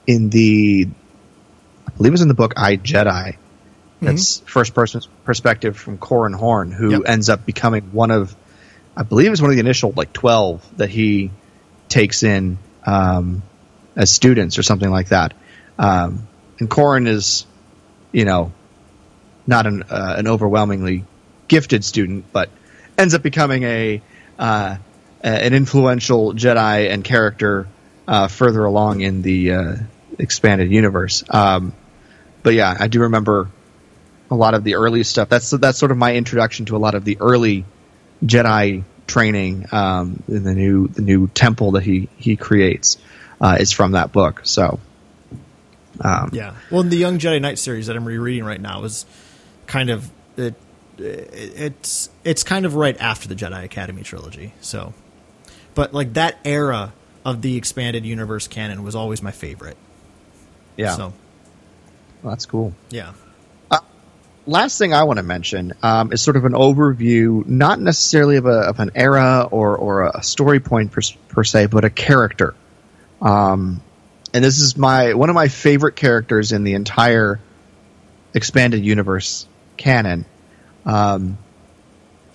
in 0.05 0.29
the 0.29 0.87
I 1.87 1.91
believe 1.91 2.11
it 2.11 2.11
was 2.11 2.21
in 2.21 2.27
the 2.27 2.33
book 2.33 2.53
I 2.57 2.77
Jedi. 2.77 3.37
That's 4.01 4.39
first 4.41 4.73
person 4.75 5.01
perspective 5.23 5.75
from 5.75 5.97
Corran 5.97 6.35
Horn, 6.35 6.71
who 6.71 6.91
Yep. 6.91 7.01
ends 7.07 7.29
up 7.29 7.45
becoming 7.45 7.91
one 7.91 8.11
of, 8.11 8.35
I 8.95 9.03
believe 9.03 9.31
it's 9.31 9.41
one 9.41 9.49
of 9.49 9.55
the 9.55 9.61
initial 9.61 9.91
like 9.95 10.13
twelve 10.13 10.63
that 10.77 10.89
he 10.89 11.31
takes 11.89 12.21
in 12.23 12.59
um, 12.85 13.41
as 13.95 14.11
students 14.11 14.57
or 14.59 14.63
something 14.63 14.89
like 14.89 15.09
that. 15.09 15.33
Um, 15.79 16.27
and 16.59 16.69
Corran 16.69 17.07
is, 17.07 17.45
you 18.11 18.25
know, 18.25 18.51
not 19.47 19.65
an 19.65 19.83
uh, 19.89 20.15
an 20.17 20.27
overwhelmingly 20.27 21.03
gifted 21.47 21.83
student, 21.83 22.25
but 22.31 22.49
ends 22.97 23.13
up 23.13 23.23
becoming 23.23 23.63
a 23.63 24.01
uh, 24.37 24.77
an 25.21 25.53
influential 25.53 26.33
Jedi 26.33 26.91
and 26.91 27.03
character 27.03 27.67
uh, 28.07 28.27
further 28.27 28.63
along 28.63 29.01
in 29.01 29.21
the 29.21 29.51
uh, 29.53 29.75
expanded 30.19 30.71
universe. 30.71 31.23
Um, 31.29 31.73
but 32.43 32.53
yeah, 32.53 32.75
I 32.79 32.87
do 32.87 33.01
remember 33.01 33.49
a 34.29 34.35
lot 34.35 34.53
of 34.53 34.63
the 34.63 34.75
early 34.75 35.03
stuff. 35.03 35.29
That's 35.29 35.49
that's 35.51 35.77
sort 35.77 35.91
of 35.91 35.97
my 35.97 36.15
introduction 36.15 36.65
to 36.67 36.75
a 36.75 36.79
lot 36.79 36.95
of 36.95 37.05
the 37.05 37.17
early 37.19 37.65
Jedi 38.25 38.83
training 39.07 39.65
um, 39.71 40.21
in 40.27 40.43
the 40.43 40.53
new 40.53 40.87
the 40.87 41.01
new 41.01 41.27
temple 41.27 41.71
that 41.71 41.83
he 41.83 42.09
he 42.17 42.35
creates 42.35 42.97
uh, 43.39 43.57
is 43.59 43.71
from 43.71 43.91
that 43.93 44.11
book. 44.11 44.41
So 44.43 44.79
um, 46.01 46.29
Yeah. 46.33 46.55
Well, 46.69 46.83
the 46.83 46.97
Young 46.97 47.19
Jedi 47.19 47.41
Knight 47.41 47.57
series 47.59 47.87
that 47.87 47.95
I'm 47.95 48.05
rereading 48.05 48.43
right 48.43 48.61
now 48.61 48.83
is 48.83 49.05
kind 49.65 49.89
of 49.89 50.09
it, 50.35 50.55
it's 50.97 52.09
it's 52.23 52.43
kind 52.43 52.65
of 52.65 52.75
right 52.75 52.99
after 52.99 53.27
the 53.27 53.35
Jedi 53.35 53.63
Academy 53.63 54.03
trilogy. 54.03 54.53
So, 54.61 54.93
but 55.75 55.93
like 55.93 56.13
that 56.13 56.37
era 56.43 56.93
of 57.23 57.41
the 57.41 57.55
expanded 57.57 58.05
universe 58.05 58.47
canon 58.47 58.83
was 58.83 58.95
always 58.95 59.21
my 59.21 59.31
favorite. 59.31 59.77
yeah, 60.77 60.95
So, 60.95 61.13
Well, 62.23 62.31
that's 62.31 62.45
cool. 62.45 62.73
yeah. 62.89 63.13
Last 64.47 64.77
thing 64.77 64.93
I 64.93 65.03
want 65.03 65.17
to 65.17 65.23
mention 65.23 65.73
um, 65.83 66.13
is 66.13 66.21
sort 66.21 66.37
of 66.37 66.45
an 66.45 66.53
overview, 66.53 67.45
not 67.45 67.79
necessarily 67.79 68.37
of, 68.37 68.45
a, 68.45 68.61
of 68.61 68.79
an 68.79 68.91
era 68.95 69.47
or, 69.51 69.75
or 69.75 70.03
a 70.07 70.23
story 70.23 70.61
point 70.61 70.91
per, 70.91 71.01
per 71.27 71.43
se, 71.43 71.67
but 71.67 71.83
a 71.83 71.89
character. 71.89 72.55
Um, 73.21 73.81
and 74.33 74.43
this 74.43 74.59
is 74.59 74.77
my 74.77 75.13
one 75.13 75.29
of 75.29 75.35
my 75.35 75.47
favorite 75.47 75.95
characters 75.95 76.51
in 76.51 76.63
the 76.63 76.73
entire 76.73 77.39
expanded 78.33 78.85
universe 78.85 79.47
canon. 79.75 80.25
Um, 80.85 81.37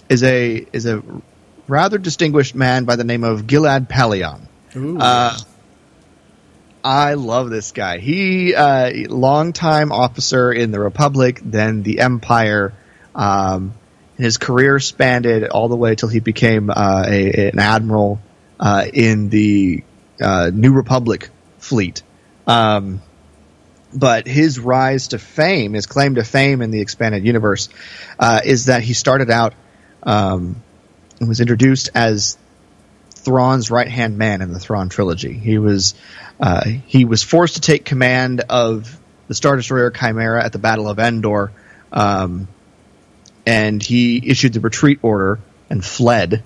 is 0.08 0.22
a 0.22 0.66
is 0.72 0.86
a 0.86 1.02
rather 1.68 1.98
distinguished 1.98 2.54
man 2.54 2.84
by 2.84 2.96
the 2.96 3.04
name 3.04 3.24
of 3.24 3.46
Gilad 3.46 3.88
Pellaeon. 3.88 4.42
Uh, 5.00 5.38
I 6.84 7.14
love 7.14 7.50
this 7.50 7.72
guy. 7.72 7.98
He, 7.98 8.54
uh, 8.54 8.90
longtime 9.08 9.92
officer 9.92 10.52
in 10.52 10.72
the 10.72 10.80
Republic, 10.80 11.40
then 11.44 11.82
the 11.82 12.00
Empire. 12.00 12.72
Um, 13.14 13.74
his 14.16 14.36
career 14.36 14.78
spanned 14.80 15.26
all 15.48 15.68
the 15.68 15.76
way 15.76 15.94
till 15.94 16.08
he 16.08 16.20
became 16.20 16.70
uh, 16.70 17.04
a, 17.06 17.50
an 17.50 17.58
admiral 17.58 18.20
uh, 18.58 18.84
in 18.92 19.28
the 19.28 19.84
uh, 20.20 20.50
New 20.52 20.72
Republic 20.72 21.30
fleet. 21.58 22.02
Um, 22.46 23.00
but 23.94 24.26
his 24.26 24.58
rise 24.58 25.08
to 25.08 25.18
fame, 25.18 25.74
his 25.74 25.86
claim 25.86 26.16
to 26.16 26.24
fame 26.24 26.62
in 26.62 26.70
the 26.70 26.80
expanded 26.80 27.24
universe, 27.24 27.68
uh, 28.18 28.40
is 28.44 28.66
that 28.66 28.82
he 28.82 28.94
started 28.94 29.30
out 29.30 29.54
um, 30.02 30.62
and 31.20 31.28
was 31.28 31.40
introduced 31.40 31.90
as 31.94 32.38
Thrawn's 33.24 33.70
right 33.70 33.88
hand 33.88 34.18
man 34.18 34.42
in 34.42 34.52
the 34.52 34.58
Thrawn 34.58 34.88
trilogy. 34.88 35.32
He 35.32 35.58
was 35.58 35.94
uh, 36.40 36.64
he 36.64 37.04
was 37.04 37.22
forced 37.22 37.54
to 37.54 37.60
take 37.60 37.84
command 37.84 38.42
of 38.48 38.98
the 39.28 39.34
Star 39.34 39.56
Destroyer 39.56 39.90
Chimera 39.90 40.44
at 40.44 40.52
the 40.52 40.58
Battle 40.58 40.88
of 40.88 40.98
Endor, 40.98 41.52
um, 41.92 42.48
and 43.46 43.82
he 43.82 44.28
issued 44.28 44.52
the 44.52 44.60
retreat 44.60 44.98
order 45.02 45.38
and 45.70 45.84
fled. 45.84 46.42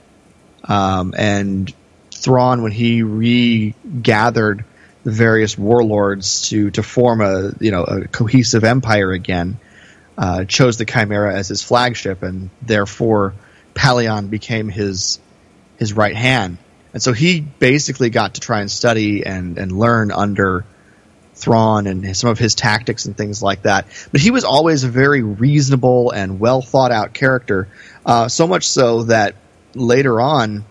Um, 0.65 1.15
and 1.17 1.73
Thrawn, 2.11 2.63
when 2.63 2.73
he 2.73 3.03
regathered 3.03 4.65
the 5.05 5.13
various 5.13 5.57
warlords 5.57 6.49
to 6.51 6.71
to 6.73 6.83
form 6.83 7.21
a 7.23 7.53
you 7.59 7.71
know 7.71 7.85
a 7.85 8.09
cohesive 8.09 8.65
empire 8.65 9.13
again, 9.13 9.59
uh, 10.19 10.45
chose 10.45 10.77
the 10.77 10.85
Chimera 10.85 11.35
as 11.35 11.49
his 11.49 11.63
flagship, 11.63 12.23
and 12.23 12.51
therefore 12.61 13.35
Pellaeon 13.75 14.29
became 14.29 14.69
his 14.69 15.21
his 15.79 15.95
right 15.95 16.17
hand. 16.17 16.59
And 16.97 17.03
so 17.03 17.13
he 17.13 17.41
basically 17.41 18.09
got 18.09 18.37
to 18.37 18.41
try 18.41 18.63
and 18.63 18.71
study 18.71 19.27
and, 19.27 19.59
and 19.59 19.71
learn 19.71 20.11
under 20.11 20.65
Thrawn 21.35 21.87
and 21.87 22.17
some 22.17 22.31
of 22.31 22.39
his 22.39 22.55
tactics 22.55 23.05
and 23.05 23.15
things 23.15 23.43
like 23.43 23.65
that. 23.65 23.87
But 24.13 24.23
he 24.23 24.31
was 24.31 24.45
always 24.45 24.83
a 24.83 24.89
very 24.89 25.23
reasonable 25.23 26.11
and 26.11 26.41
well 26.41 26.63
thought 26.63 26.93
out 26.93 27.13
character. 27.13 27.69
Uh, 28.07 28.29
so 28.29 28.47
much 28.47 28.67
so 28.67 29.03
that 29.03 29.35
later 29.75 30.23
on, 30.23 30.65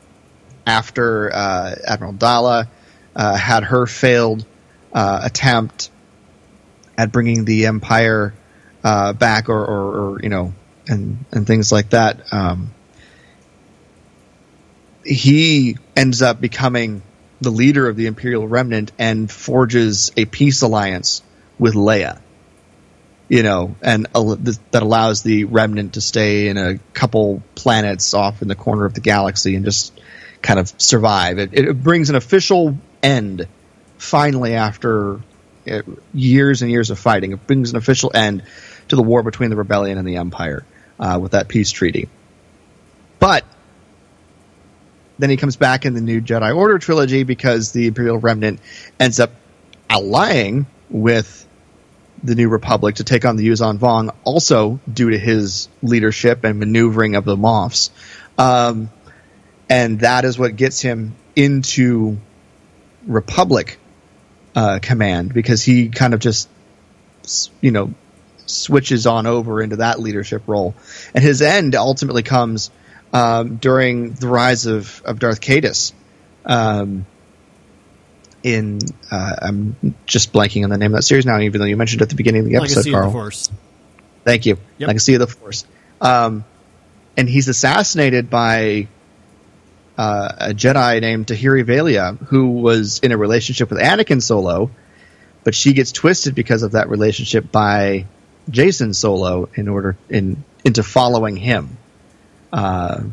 after 0.66 1.32
uh, 1.32 1.76
Admiral 1.86 2.14
Daala 2.14 2.70
uh, 3.16 3.38
had 3.38 3.64
her 3.64 3.86
failed 3.86 4.48
uh, 4.96 5.22
attempt 5.26 5.92
at 6.98 7.12
bringing 7.12 7.46
the 7.46 7.68
Empire 7.68 8.34
uh, 8.84 9.14
back, 9.14 9.48
or, 9.48 9.64
or, 9.64 9.96
or 9.96 10.20
you 10.24 10.30
know, 10.30 10.56
and 10.88 11.24
and 11.32 11.46
things 11.46 11.72
like 11.72 11.92
that. 11.92 12.34
Um, 12.34 12.74
he 15.06 15.78
ends 15.96 16.22
up 16.22 16.42
becoming 16.42 17.02
the 17.42 17.50
leader 17.50 17.88
of 17.88 17.96
the 17.96 18.08
Imperial 18.08 18.48
Remnant 18.48 18.92
and 18.98 19.30
forges 19.30 20.12
a 20.18 20.26
peace 20.26 20.62
alliance 20.62 21.22
with 21.58 21.74
Leia. 21.74 22.20
You 23.28 23.42
know, 23.44 23.76
and 23.82 24.08
al- 24.14 24.38
th- 24.38 24.58
that 24.72 24.84
allows 24.84 25.24
the 25.24 25.46
Remnant 25.46 25.94
to 25.94 26.02
stay 26.02 26.48
in 26.48 26.58
a 26.58 26.78
couple 26.94 27.42
planets 27.56 28.14
off 28.14 28.42
in 28.42 28.48
the 28.48 28.56
corner 28.56 28.86
of 28.86 28.94
the 28.94 29.02
galaxy 29.02 29.56
and 29.56 29.66
just 29.66 30.00
kind 30.42 30.60
of 30.60 30.72
survive. 30.78 31.40
It, 31.40 31.54
it 31.54 31.82
brings 31.82 32.10
an 32.10 32.16
official 32.16 32.78
end, 33.02 33.48
finally, 33.98 34.54
after 34.54 35.20
uh, 35.70 35.82
years 36.14 36.62
and 36.62 36.70
years 36.70 36.92
of 36.92 37.00
fighting. 37.00 37.32
It 37.32 37.48
brings 37.48 37.72
an 37.72 37.78
official 37.78 38.12
end 38.14 38.44
to 38.90 38.96
the 38.96 39.02
war 39.02 39.24
between 39.24 39.50
the 39.50 39.56
Rebellion 39.56 39.98
and 39.98 40.08
the 40.08 40.18
Empire 40.18 40.64
uh, 41.00 41.18
with 41.20 41.32
that 41.32 41.48
peace 41.48 41.72
treaty. 41.72 42.10
But 43.20 43.44
then 45.18 45.30
he 45.30 45.38
comes 45.38 45.56
back 45.56 45.86
in 45.86 45.94
the 45.94 46.02
new 46.02 46.22
Jedi 46.22 46.56
Order 46.56 46.80
trilogy 46.80 47.24
because 47.24 47.72
the 47.72 47.88
Imperial 47.88 48.18
Remnant 48.18 48.60
ends 49.00 49.20
up 49.20 49.32
allying 49.90 50.66
with 50.90 51.48
the 52.24 52.36
New 52.36 52.50
Republic 52.50 52.96
to 52.96 53.04
take 53.04 53.26
on 53.26 53.36
the 53.36 53.48
Yuuzhan 53.48 53.78
Vong, 53.78 54.14
also 54.24 54.80
due 54.92 55.12
to 55.12 55.18
his 55.18 55.70
leadership 55.82 56.44
and 56.44 56.60
maneuvering 56.60 57.16
of 57.16 57.26
the 57.26 57.36
Moffs. 57.36 57.92
Um, 58.38 58.90
and 59.70 60.00
that 60.00 60.26
is 60.26 60.38
what 60.38 60.56
gets 60.56 60.82
him 60.82 61.16
into 61.36 62.18
Republic 63.06 63.78
uh, 64.56 64.80
command 64.82 65.34
because 65.34 65.64
he 65.64 65.90
kind 65.90 66.14
of 66.14 66.20
just, 66.20 66.50
you 67.62 67.72
know, 67.72 67.94
switches 68.46 69.06
on 69.08 69.26
over 69.26 69.62
into 69.62 69.78
that 69.78 70.00
leadership 70.00 70.44
role. 70.48 70.76
And 71.14 71.24
his 71.24 71.42
end 71.42 71.76
ultimately 71.76 72.24
comes 72.24 72.72
um, 73.16 73.56
during 73.58 74.14
the 74.14 74.28
rise 74.28 74.66
of, 74.66 75.02
of 75.06 75.20
Darth 75.20 75.42
Caedus. 75.42 75.94
Um, 76.46 77.06
in 78.44 78.80
uh, 79.10 79.36
I'm 79.42 79.96
just 80.06 80.32
blanking 80.32 80.64
on 80.64 80.70
the 80.70 80.78
name 80.78 80.92
of 80.92 80.98
that 80.98 81.02
series 81.02 81.26
now, 81.26 81.40
even 81.40 81.60
though 81.60 81.66
you 81.66 81.78
mentioned 81.78 82.02
it 82.02 82.04
at 82.04 82.10
the 82.10 82.16
beginning 82.16 82.42
of 82.42 82.46
the 82.46 82.58
episode, 82.58 82.76
Legacy 82.76 82.90
of 82.92 82.94
Carl. 82.94 83.08
the 83.08 83.14
Force. 83.14 83.52
Thank 84.24 84.46
you. 84.46 84.58
Yep. 84.78 84.88
Legacy 84.88 85.14
of 85.16 85.20
the 85.22 85.28
Force. 85.28 85.66
Um, 86.00 86.46
and 87.18 87.28
he's 87.28 87.48
assassinated 87.48 88.30
by 88.30 88.88
uh, 89.98 90.32
a 90.40 90.54
Jedi 90.54 91.02
named 91.02 91.28
Tahiri 91.28 91.64
Veila, 91.64 92.18
who 92.28 92.52
was 92.52 93.00
in 93.00 93.12
a 93.12 93.18
relationship 93.18 93.72
with 93.72 93.80
Anakin 93.80 94.22
Solo, 94.22 94.70
but 95.44 95.56
she 95.56 95.74
gets 95.74 95.92
twisted 95.92 96.36
because 96.36 96.62
of 96.62 96.74
that 96.74 96.90
relationship 96.90 97.52
by 97.52 98.06
Jacen 98.50 98.94
Solo 98.94 99.50
in 99.56 99.68
order 99.68 99.98
in 100.10 100.44
into 100.64 100.84
following 100.84 101.38
him. 101.38 101.78
Uh, 102.56 103.03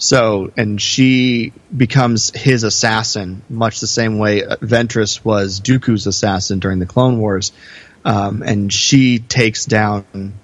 So, 0.00 0.52
and 0.56 0.80
she 0.80 1.52
becomes 1.76 2.30
his 2.30 2.62
assassin, 2.62 3.42
much 3.50 3.80
the 3.80 3.88
same 3.88 4.18
way 4.18 4.42
Ventress 4.42 5.24
was 5.24 5.60
Dooku's 5.60 6.06
assassin 6.06 6.60
during 6.60 6.78
the 6.78 6.86
Clone 6.86 7.18
Wars. 7.18 7.50
Um, 8.04 8.42
and 8.42 8.72
she 8.72 9.18
takes 9.18 9.66
down 9.66 10.34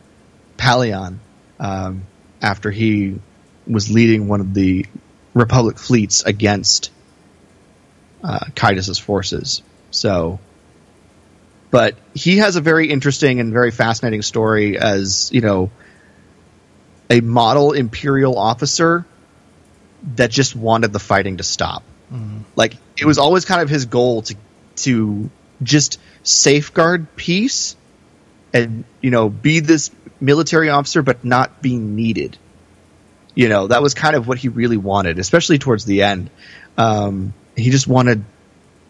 Pellaeon 0.56 1.18
um, 1.60 2.02
after 2.42 2.72
he 2.72 3.20
was 3.66 3.88
leading 3.90 4.26
one 4.26 4.40
of 4.40 4.54
the 4.54 4.86
Republic 5.34 5.78
fleets 5.78 6.24
against 6.24 6.90
uh, 8.24 8.46
forces. 8.98 9.62
So, 9.92 10.40
but 11.70 11.94
he 12.12 12.38
has 12.38 12.56
a 12.56 12.60
very 12.60 12.90
interesting 12.90 13.38
and 13.38 13.52
very 13.52 13.70
fascinating 13.70 14.22
story 14.22 14.76
as 14.78 15.30
you 15.32 15.42
know 15.42 15.70
a 17.14 17.20
model 17.20 17.72
imperial 17.72 18.36
officer 18.36 19.06
that 20.16 20.32
just 20.32 20.56
wanted 20.56 20.92
the 20.92 20.98
fighting 20.98 21.36
to 21.36 21.44
stop. 21.44 21.84
Mm-hmm. 22.12 22.40
Like 22.56 22.74
it 22.98 23.04
was 23.04 23.18
always 23.18 23.44
kind 23.44 23.62
of 23.62 23.68
his 23.68 23.86
goal 23.86 24.22
to 24.22 24.34
to 24.76 25.30
just 25.62 26.00
safeguard 26.24 27.14
peace 27.14 27.76
and 28.52 28.84
you 29.00 29.12
know 29.12 29.28
be 29.28 29.60
this 29.60 29.92
military 30.20 30.70
officer 30.70 31.02
but 31.02 31.24
not 31.24 31.62
be 31.62 31.76
needed. 31.76 32.36
You 33.36 33.48
know 33.48 33.68
that 33.68 33.80
was 33.80 33.94
kind 33.94 34.16
of 34.16 34.26
what 34.26 34.38
he 34.38 34.48
really 34.48 34.76
wanted, 34.76 35.20
especially 35.20 35.58
towards 35.58 35.84
the 35.84 36.02
end. 36.02 36.30
Um, 36.76 37.32
he 37.56 37.70
just 37.70 37.86
wanted 37.86 38.24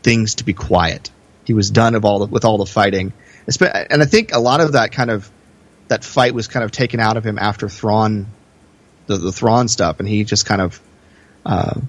things 0.03 0.37
to 0.37 0.45
be 0.45 0.55
quiet. 0.55 1.11
He 1.45 1.53
was 1.53 1.71
done 1.71 1.95
of 1.95 2.07
all 2.07 2.21
the, 2.21 2.27
with 2.27 2.47
all 2.47 2.57
the 2.57 2.65
fighting, 2.65 3.13
and 3.61 4.03
I 4.03 4.07
think 4.07 4.33
a 4.33 4.41
lot 4.41 4.63
of 4.63 4.73
that 4.73 4.93
kind 4.93 5.11
of 5.11 5.31
that 5.89 6.05
fight 6.05 6.35
was 6.35 6.49
kind 6.49 6.65
of 6.65 6.71
taken 6.71 7.01
out 7.01 7.17
of 7.17 7.25
him 7.25 7.39
after 7.39 7.69
Thrawn, 7.69 8.27
the, 9.07 9.17
the 9.17 9.33
Thrawn 9.33 9.69
stuff, 9.69 10.01
and 10.01 10.09
he 10.09 10.25
just 10.25 10.47
kind 10.47 10.61
of 10.61 10.81
uh, 11.45 11.81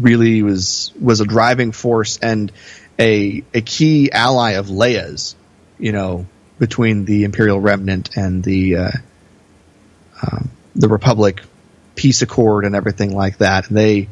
really 0.00 0.42
was 0.42 0.92
was 1.00 1.20
a 1.20 1.24
driving 1.24 1.72
force 1.72 2.18
and 2.18 2.50
a 2.98 3.44
a 3.52 3.60
key 3.60 4.10
ally 4.10 4.52
of 4.52 4.66
Leia's, 4.66 5.36
you 5.78 5.92
know, 5.92 6.26
between 6.58 7.04
the 7.04 7.24
Imperial 7.24 7.60
Remnant 7.60 8.16
and 8.16 8.42
the 8.42 8.76
uh, 8.76 8.90
um, 10.22 10.50
the 10.74 10.88
Republic 10.88 11.42
peace 11.94 12.22
accord 12.22 12.64
and 12.64 12.74
everything 12.74 13.14
like 13.14 13.38
that. 13.38 13.68
And 13.68 13.76
they 13.76 14.08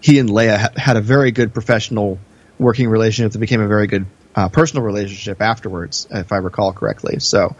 he 0.00 0.18
and 0.18 0.28
Leia 0.28 0.58
ha- 0.58 0.72
had 0.76 0.96
a 0.96 1.00
very 1.00 1.30
good 1.30 1.52
professional 1.52 2.18
working 2.58 2.88
relationship 2.88 3.32
that 3.32 3.38
became 3.38 3.60
a 3.60 3.68
very 3.68 3.86
good 3.86 4.06
uh, 4.34 4.48
personal 4.48 4.84
relationship 4.84 5.40
afterwards, 5.42 6.06
if 6.10 6.32
I 6.32 6.36
recall 6.36 6.72
correctly. 6.72 7.18
So 7.20 7.56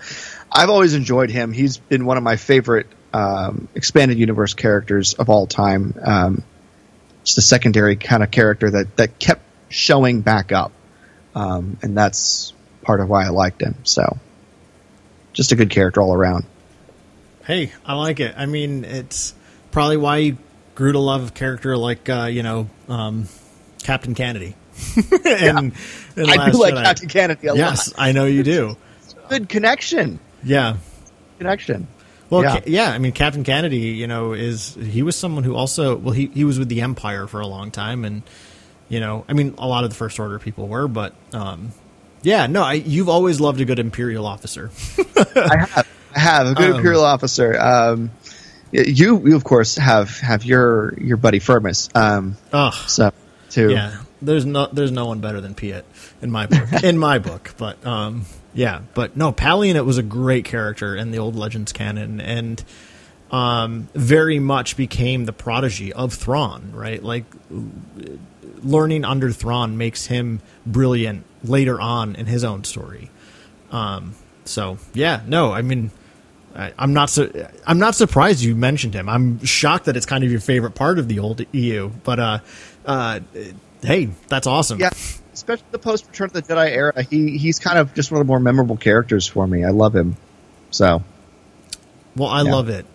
I've 0.50 0.70
always 0.70 0.94
enjoyed 0.94 1.30
him. 1.30 1.52
He's 1.52 1.78
been 1.78 2.04
one 2.04 2.16
of 2.16 2.22
my 2.22 2.36
favorite 2.36 2.86
um, 3.12 3.68
expanded 3.74 4.18
universe 4.18 4.54
characters 4.54 5.14
of 5.14 5.28
all 5.30 5.46
time. 5.46 5.94
Um, 6.02 6.42
just 7.24 7.38
a 7.38 7.42
secondary 7.42 7.96
kind 7.96 8.22
of 8.22 8.30
character 8.30 8.70
that, 8.70 8.96
that 8.96 9.18
kept 9.18 9.42
showing 9.68 10.20
back 10.20 10.52
up. 10.52 10.72
Um, 11.34 11.78
and 11.82 11.96
that's 11.96 12.52
part 12.82 13.00
of 13.00 13.08
why 13.08 13.24
I 13.24 13.28
liked 13.28 13.60
him. 13.60 13.76
So 13.84 14.18
just 15.32 15.52
a 15.52 15.56
good 15.56 15.70
character 15.70 16.00
all 16.00 16.14
around. 16.14 16.44
Hey, 17.44 17.72
I 17.84 17.94
like 17.94 18.20
it. 18.20 18.34
I 18.36 18.46
mean, 18.46 18.84
it's 18.84 19.34
probably 19.70 19.96
why 19.96 20.18
you 20.18 20.38
grew 20.74 20.92
to 20.92 20.98
love 20.98 21.28
a 21.28 21.32
character 21.32 21.76
like, 21.76 22.08
uh, 22.08 22.28
you 22.30 22.42
know, 22.42 22.68
um, 22.88 23.28
Captain 23.82 24.14
Canady. 24.14 24.54
and, 25.24 25.72
yeah. 26.16 26.24
I 26.26 26.50
do 26.50 26.58
like. 26.58 26.74
Captain 26.74 27.08
Canady 27.08 27.46
a 27.46 27.54
yes, 27.54 27.88
lot. 27.88 28.02
I 28.02 28.12
know 28.12 28.26
you 28.26 28.42
do. 28.42 28.76
Good 29.28 29.48
connection. 29.48 30.18
Yeah. 30.42 30.76
Connection. 31.38 31.86
Well, 32.28 32.42
yeah. 32.42 32.60
Ca- 32.60 32.64
yeah. 32.66 32.90
I 32.90 32.98
mean, 32.98 33.12
Captain 33.12 33.44
Canady, 33.44 33.78
you 33.78 34.06
know, 34.06 34.32
is 34.32 34.74
he 34.74 35.02
was 35.02 35.16
someone 35.16 35.44
who 35.44 35.54
also 35.54 35.96
well, 35.96 36.14
he 36.14 36.26
he 36.26 36.44
was 36.44 36.58
with 36.58 36.68
the 36.68 36.80
Empire 36.80 37.26
for 37.26 37.40
a 37.40 37.46
long 37.46 37.70
time, 37.70 38.04
and 38.04 38.22
you 38.88 39.00
know, 39.00 39.24
I 39.28 39.32
mean, 39.32 39.54
a 39.58 39.66
lot 39.66 39.84
of 39.84 39.90
the 39.90 39.96
First 39.96 40.18
Order 40.18 40.38
people 40.38 40.68
were, 40.68 40.88
but 40.88 41.14
um, 41.32 41.72
yeah, 42.22 42.46
no, 42.46 42.62
I, 42.62 42.74
you've 42.74 43.08
always 43.08 43.40
loved 43.40 43.60
a 43.60 43.64
good 43.64 43.78
Imperial 43.78 44.26
officer. 44.26 44.70
I 45.16 45.66
have, 45.68 45.88
I 46.14 46.18
have 46.18 46.46
a 46.48 46.54
good 46.54 46.70
um, 46.70 46.76
Imperial 46.76 47.04
officer. 47.04 47.58
Um, 47.58 48.10
you, 48.72 49.26
you 49.26 49.36
of 49.36 49.44
course 49.44 49.76
have 49.76 50.18
have 50.20 50.44
your 50.44 50.94
your 50.98 51.16
buddy 51.16 51.38
Firmus. 51.38 51.88
Um, 51.94 52.36
oh, 52.52 52.70
so 52.86 53.12
too. 53.48 53.70
Yeah, 53.70 54.02
there's 54.22 54.44
no 54.44 54.66
there's 54.66 54.92
no 54.92 55.06
one 55.06 55.20
better 55.20 55.40
than 55.40 55.54
Piett 55.54 55.84
in 56.22 56.30
my 56.30 56.46
book. 56.46 56.82
in 56.82 56.98
my 56.98 57.18
book, 57.30 57.54
but 57.56 57.84
um, 57.86 58.26
yeah, 58.54 58.80
but 58.94 59.16
no, 59.16 59.34
it 59.38 59.84
was 59.84 59.98
a 59.98 60.02
great 60.02 60.44
character 60.44 60.94
in 60.94 61.10
the 61.10 61.18
old 61.18 61.36
Legends 61.36 61.72
canon, 61.72 62.20
and 62.20 62.62
um, 63.30 63.88
very 63.94 64.38
much 64.38 64.76
became 64.76 65.24
the 65.24 65.32
prodigy 65.32 65.92
of 65.92 66.12
Thrawn. 66.12 66.72
Right, 66.74 67.02
like 67.02 67.24
learning 68.62 69.04
under 69.04 69.32
Thrawn 69.32 69.78
makes 69.78 70.06
him 70.06 70.40
brilliant 70.66 71.24
later 71.42 71.80
on 71.80 72.16
in 72.16 72.26
his 72.26 72.44
own 72.44 72.64
story. 72.64 73.10
Um, 73.70 74.14
so 74.44 74.78
yeah, 74.94 75.22
no, 75.26 75.52
I 75.52 75.62
mean. 75.62 75.90
I, 76.52 76.72
I'm 76.76 76.92
not 76.92 77.10
so. 77.10 77.30
I'm 77.64 77.78
not 77.78 77.94
surprised 77.94 78.42
you 78.42 78.56
mentioned 78.56 78.92
him. 78.92 79.08
I'm 79.08 79.38
shocked 79.44 79.84
that 79.84 79.96
it's 79.96 80.04
kind 80.04 80.24
of 80.24 80.32
your 80.32 80.40
favorite 80.40 80.74
part 80.74 80.98
of 80.98 81.06
the 81.06 81.20
old 81.20 81.46
EU. 81.52 81.90
But 82.02 82.18
uh, 82.18 82.38
uh, 82.84 83.20
hey, 83.82 84.10
that's 84.28 84.46
awesome. 84.46 84.78
Yeah, 84.78 84.90
especially 85.32 85.66
the 85.70 85.78
post 85.78 86.06
Return 86.08 86.26
of 86.26 86.32
the 86.32 86.42
Jedi 86.42 86.70
era, 86.70 87.02
he 87.02 87.38
he's 87.38 87.58
kind 87.58 87.78
of 87.78 87.94
just 87.94 88.10
one 88.10 88.20
of 88.20 88.26
the 88.26 88.28
more 88.28 88.40
memorable 88.40 88.76
characters 88.76 89.26
for 89.26 89.46
me. 89.46 89.64
I 89.64 89.70
love 89.70 89.94
him. 89.94 90.16
So, 90.70 91.02
well, 92.16 92.28
I 92.28 92.42
yeah. 92.42 92.52
love 92.52 92.68
it. 92.68 92.86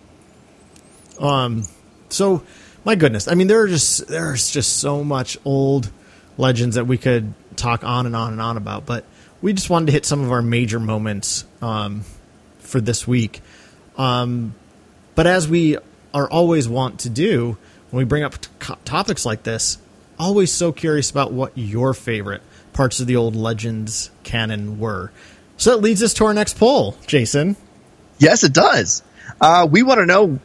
Um, 1.18 1.64
so 2.08 2.42
my 2.84 2.94
goodness, 2.94 3.28
I 3.28 3.34
mean, 3.34 3.48
there 3.48 3.62
are 3.62 3.68
just 3.68 4.06
there's 4.06 4.50
just 4.50 4.78
so 4.78 5.02
much 5.02 5.36
old 5.44 5.90
legends 6.38 6.76
that 6.76 6.86
we 6.86 6.98
could 6.98 7.34
talk 7.56 7.82
on 7.84 8.06
and 8.06 8.14
on 8.14 8.32
and 8.32 8.40
on 8.40 8.56
about, 8.56 8.86
but 8.86 9.04
we 9.42 9.52
just 9.52 9.70
wanted 9.70 9.86
to 9.86 9.92
hit 9.92 10.06
some 10.06 10.22
of 10.22 10.30
our 10.30 10.42
major 10.42 10.78
moments 10.78 11.44
um, 11.62 12.02
for 12.58 12.80
this 12.80 13.06
week. 13.06 13.40
Um, 13.98 14.54
but 15.14 15.26
as 15.26 15.48
we 15.48 15.78
are 16.14 16.28
always 16.28 16.68
want 16.68 17.00
to 17.00 17.10
do 17.10 17.56
when 17.90 17.98
we 17.98 18.04
bring 18.04 18.22
up 18.22 18.40
t- 18.40 18.74
topics 18.84 19.26
like 19.26 19.42
this, 19.42 19.78
always 20.18 20.52
so 20.52 20.72
curious 20.72 21.10
about 21.10 21.32
what 21.32 21.56
your 21.56 21.94
favorite 21.94 22.42
parts 22.72 23.00
of 23.00 23.06
the 23.06 23.16
old 23.16 23.34
Legends 23.36 24.10
canon 24.22 24.78
were. 24.78 25.10
So 25.56 25.70
that 25.70 25.82
leads 25.82 26.02
us 26.02 26.14
to 26.14 26.26
our 26.26 26.34
next 26.34 26.58
poll, 26.58 26.96
Jason. 27.06 27.56
Yes, 28.18 28.44
it 28.44 28.52
does. 28.52 29.02
Uh, 29.40 29.66
we 29.70 29.82
want 29.82 30.00
to 30.00 30.06
know 30.06 30.38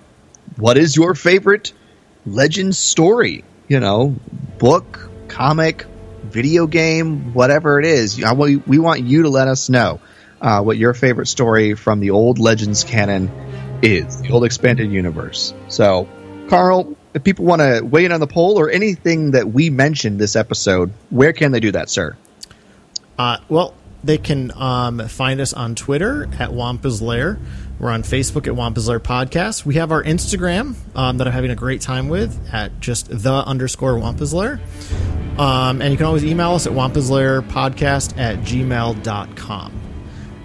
what 0.58 0.78
is 0.78 0.96
your 0.96 1.16
favorite 1.16 1.74
Legends 2.26 2.78
story? 2.78 3.44
You 3.68 3.80
know, 3.80 4.16
book, 4.58 5.10
comic, 5.28 5.86
video 6.24 6.68
game, 6.68 7.34
whatever 7.34 7.80
it 7.80 7.86
is. 7.86 8.18
We 8.18 8.80
want 8.80 9.02
you 9.02 9.24
to 9.24 9.30
let 9.30 9.48
us 9.48 9.70
know 9.70 10.00
uh, 10.42 10.62
what 10.62 10.78
your 10.78 10.94
favorite 10.94 11.28
story 11.28 11.76
from 11.76 12.00
the 12.00 12.12
old 12.12 12.40
Legends 12.40 12.84
canon 12.84 13.32
is, 13.82 14.22
the 14.22 14.32
old 14.32 14.46
expanded 14.46 14.92
universe. 14.92 15.54
So, 15.70 16.08
Carl, 16.50 16.96
if 17.14 17.24
people 17.24 17.46
want 17.46 17.62
to 17.62 17.82
weigh 17.82 18.06
in 18.06 18.12
on 18.12 18.20
the 18.20 18.28
poll 18.28 18.60
or 18.60 18.70
anything 18.70 19.32
that 19.32 19.52
we 19.52 19.70
mentioned 19.70 20.20
this 20.20 20.36
episode, 20.36 20.92
where 21.10 21.34
can 21.34 21.52
they 21.52 21.60
do 21.60 21.72
that, 21.72 21.90
sir? 21.90 22.16
Uh, 23.18 23.38
well, 23.50 23.74
they 24.04 24.18
can 24.18 24.52
um, 24.56 25.08
find 25.08 25.40
us 25.40 25.54
on 25.54 25.76
Twitter 25.76 26.28
at 26.40 26.54
Wampa's 26.54 27.02
Lair. 27.02 27.38
We're 27.80 27.92
on 27.92 28.04
Facebook 28.04 28.48
at 28.48 28.56
Wampa's 28.56 28.88
Lair 28.88 29.00
Podcast. 29.00 29.66
We 29.66 29.76
have 29.76 29.92
our 29.92 30.04
Instagram 30.04 30.76
um, 30.96 31.18
that 31.18 31.28
I'm 31.28 31.34
having 31.34 31.52
a 31.52 31.56
great 31.56 31.82
time 31.82 32.10
with 32.10 32.54
at 32.54 32.80
just 32.80 33.10
the 33.10 33.34
underscore 33.34 33.98
Wampa's 33.98 34.34
Lair. 34.34 34.60
Um, 35.38 35.82
and 35.82 35.92
you 35.92 35.98
can 35.98 36.06
always 36.06 36.24
email 36.24 36.54
us 36.54 36.68
at 36.68 36.74
Wampa's 36.74 37.10
Lair 37.10 37.42
Podcast 37.42 38.18
at 38.18 38.40
gmail.com. 38.40 39.74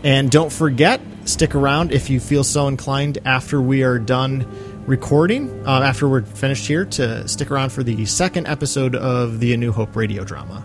And 0.02 0.30
don't 0.30 0.52
forget, 0.52 1.00
stick 1.24 1.54
around 1.54 1.92
if 1.92 2.10
you 2.10 2.20
feel 2.20 2.44
so 2.44 2.68
inclined 2.68 3.18
after 3.24 3.60
we 3.60 3.82
are 3.82 3.98
done 3.98 4.46
recording 4.86 5.66
uh, 5.66 5.82
after 5.82 6.08
we're 6.08 6.22
finished 6.22 6.66
here 6.66 6.84
to 6.84 7.26
stick 7.28 7.50
around 7.50 7.70
for 7.70 7.82
the 7.82 8.06
second 8.06 8.46
episode 8.46 8.94
of 8.94 9.40
the 9.40 9.52
A 9.52 9.56
New 9.56 9.72
Hope 9.72 9.96
radio 9.96 10.24
drama. 10.24 10.64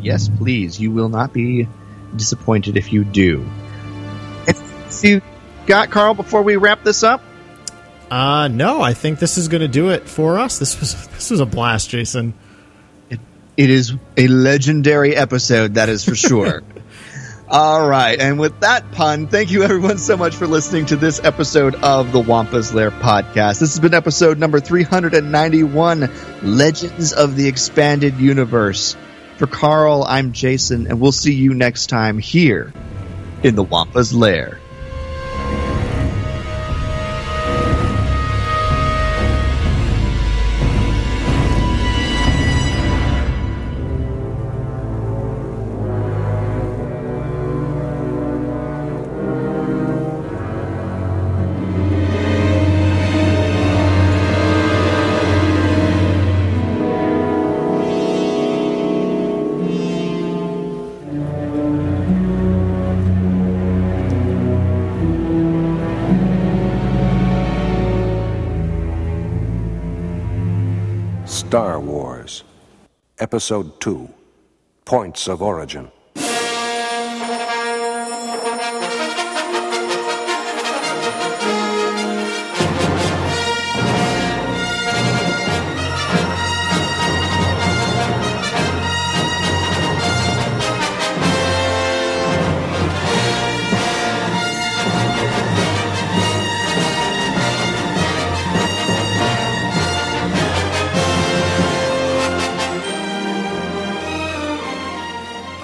Yes, 0.00 0.28
please. 0.28 0.78
You 0.78 0.90
will 0.90 1.08
not 1.08 1.32
be 1.32 1.66
disappointed 2.14 2.76
if 2.76 2.92
you 2.92 3.04
do. 3.04 3.48
See, 4.88 5.12
you 5.12 5.22
got 5.66 5.90
Carl 5.90 6.14
before 6.14 6.42
we 6.42 6.56
wrap 6.56 6.84
this 6.84 7.02
up? 7.02 7.22
Uh 8.10 8.48
no, 8.48 8.80
I 8.80 8.94
think 8.94 9.18
this 9.18 9.36
is 9.36 9.48
going 9.48 9.60
to 9.60 9.68
do 9.68 9.90
it 9.90 10.08
for 10.08 10.38
us. 10.38 10.58
This 10.58 10.80
was 10.80 11.08
this 11.08 11.30
was 11.30 11.40
a 11.40 11.46
blast, 11.46 11.90
Jason. 11.90 12.32
It, 13.10 13.20
it 13.56 13.68
is 13.68 13.92
a 14.16 14.28
legendary 14.28 15.14
episode, 15.14 15.74
that 15.74 15.90
is 15.90 16.04
for 16.04 16.14
sure. 16.14 16.62
All 17.50 17.88
right. 17.88 18.20
And 18.20 18.38
with 18.38 18.60
that 18.60 18.92
pun, 18.92 19.26
thank 19.26 19.50
you 19.50 19.62
everyone 19.62 19.96
so 19.96 20.18
much 20.18 20.36
for 20.36 20.46
listening 20.46 20.84
to 20.86 20.96
this 20.96 21.18
episode 21.24 21.76
of 21.76 22.12
the 22.12 22.20
Wampa's 22.20 22.74
Lair 22.74 22.90
podcast. 22.90 23.58
This 23.58 23.72
has 23.72 23.80
been 23.80 23.94
episode 23.94 24.38
number 24.38 24.60
391, 24.60 26.10
Legends 26.42 27.14
of 27.14 27.36
the 27.36 27.48
Expanded 27.48 28.18
Universe. 28.18 28.96
For 29.38 29.46
Carl, 29.46 30.04
I'm 30.06 30.32
Jason, 30.32 30.88
and 30.88 31.00
we'll 31.00 31.10
see 31.10 31.32
you 31.32 31.54
next 31.54 31.86
time 31.86 32.18
here 32.18 32.70
in 33.42 33.54
the 33.54 33.62
Wampa's 33.62 34.12
Lair. 34.12 34.60
Episode 73.38 73.80
2 73.80 74.08
Points 74.84 75.28
of 75.28 75.42
Origin. 75.42 75.92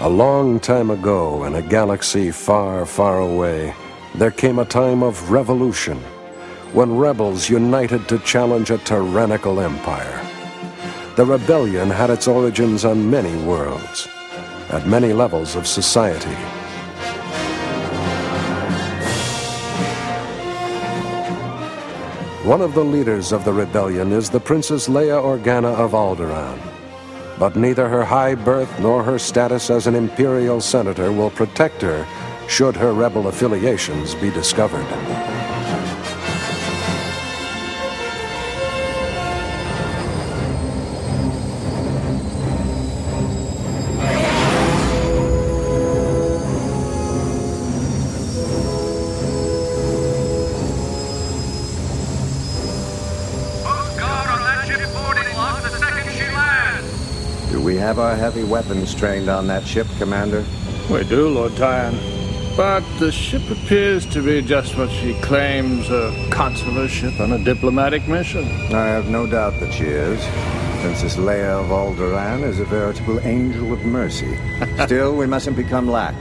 A 0.04 0.14
long 0.14 0.60
time 0.60 0.90
ago, 0.90 1.44
in 1.44 1.54
a 1.54 1.62
galaxy 1.62 2.30
far, 2.30 2.84
far 2.84 3.20
away, 3.20 3.74
there 4.14 4.30
came 4.30 4.58
a 4.58 4.64
time 4.66 5.02
of 5.02 5.30
revolution 5.30 5.96
when 6.74 6.98
rebels 6.98 7.48
united 7.48 8.06
to 8.08 8.18
challenge 8.18 8.68
a 8.70 8.76
tyrannical 8.76 9.60
empire. 9.60 10.20
The 11.16 11.24
rebellion 11.24 11.88
had 11.88 12.10
its 12.10 12.28
origins 12.28 12.84
on 12.84 13.10
many 13.10 13.34
worlds, 13.46 14.06
at 14.68 14.86
many 14.86 15.14
levels 15.14 15.56
of 15.56 15.66
society. 15.66 16.36
One 22.46 22.60
of 22.60 22.74
the 22.74 22.84
leaders 22.84 23.32
of 23.32 23.46
the 23.46 23.54
rebellion 23.54 24.12
is 24.12 24.28
the 24.28 24.38
Princess 24.38 24.86
Leia 24.86 25.18
Organa 25.18 25.74
of 25.74 25.92
Alderaan. 25.92 26.73
But 27.38 27.56
neither 27.56 27.88
her 27.88 28.04
high 28.04 28.34
birth 28.34 28.78
nor 28.80 29.02
her 29.02 29.18
status 29.18 29.70
as 29.70 29.86
an 29.86 29.94
imperial 29.94 30.60
senator 30.60 31.12
will 31.12 31.30
protect 31.30 31.82
her 31.82 32.06
should 32.48 32.76
her 32.76 32.92
rebel 32.92 33.28
affiliations 33.28 34.14
be 34.14 34.30
discovered. 34.30 35.33
Have 57.94 58.02
our 58.02 58.16
heavy 58.16 58.42
weapons 58.42 58.92
trained 58.92 59.28
on 59.28 59.46
that 59.46 59.64
ship, 59.64 59.86
Commander? 59.98 60.44
We 60.90 61.04
do, 61.04 61.28
Lord 61.28 61.52
Tion. 61.52 61.96
But 62.56 62.82
the 62.98 63.12
ship 63.12 63.48
appears 63.48 64.04
to 64.06 64.20
be 64.20 64.42
just 64.42 64.76
what 64.76 64.90
she 64.90 65.14
claims 65.20 65.88
a 65.90 66.28
consular 66.32 66.88
ship 66.88 67.20
on 67.20 67.30
a 67.30 67.44
diplomatic 67.44 68.08
mission. 68.08 68.48
I 68.74 68.86
have 68.86 69.06
no 69.06 69.28
doubt 69.28 69.60
that 69.60 69.72
she 69.72 69.84
is. 69.84 70.20
Princess 70.82 71.14
Leia 71.14 71.62
of 71.62 71.66
Alderaan 71.66 72.42
is 72.42 72.58
a 72.58 72.64
veritable 72.64 73.20
angel 73.20 73.72
of 73.72 73.84
mercy. 73.84 74.36
Still, 74.86 75.16
we 75.16 75.28
mustn't 75.28 75.56
become 75.56 75.88
lax. 75.88 76.16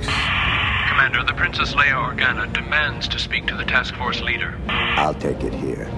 Commander, 0.90 1.24
the 1.24 1.34
Princess 1.34 1.74
Leia 1.74 1.96
Organa 1.96 2.54
demands 2.54 3.08
to 3.08 3.18
speak 3.18 3.48
to 3.48 3.58
the 3.58 3.66
task 3.66 3.96
force 3.96 4.22
leader. 4.22 4.54
I'll 4.68 5.16
take 5.16 5.44
it 5.44 5.56
here. 5.56 5.90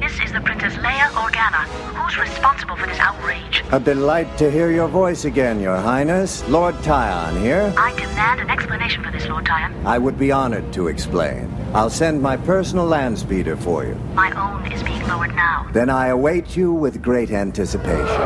This 0.00 0.18
is 0.24 0.32
the 0.32 0.40
Princess 0.40 0.72
Leia 0.76 1.10
Organa. 1.10 1.64
Who's 1.92 2.16
responsible 2.16 2.76
for 2.76 2.86
this 2.86 2.98
outrage? 2.98 3.53
A 3.72 3.80
delight 3.80 4.36
to 4.38 4.50
hear 4.50 4.70
your 4.70 4.88
voice 4.88 5.24
again, 5.24 5.58
Your 5.58 5.76
Highness. 5.76 6.46
Lord 6.48 6.76
Tion 6.84 7.40
here. 7.40 7.72
I 7.76 7.94
demand 7.96 8.40
an 8.40 8.50
explanation 8.50 9.02
for 9.02 9.10
this, 9.10 9.26
Lord 9.26 9.48
Tion. 9.48 9.86
I 9.86 9.98
would 9.98 10.18
be 10.18 10.30
honored 10.30 10.72
to 10.74 10.88
explain. 10.88 11.52
I'll 11.72 11.90
send 11.90 12.20
my 12.20 12.36
personal 12.36 12.86
land 12.86 13.18
speeder 13.18 13.56
for 13.56 13.84
you. 13.84 13.94
My 14.14 14.30
own 14.32 14.70
is 14.70 14.82
being 14.82 15.02
lowered 15.08 15.34
now. 15.34 15.66
Then 15.72 15.88
I 15.88 16.08
await 16.08 16.56
you 16.56 16.72
with 16.72 17.02
great 17.02 17.30
anticipation. 17.30 18.20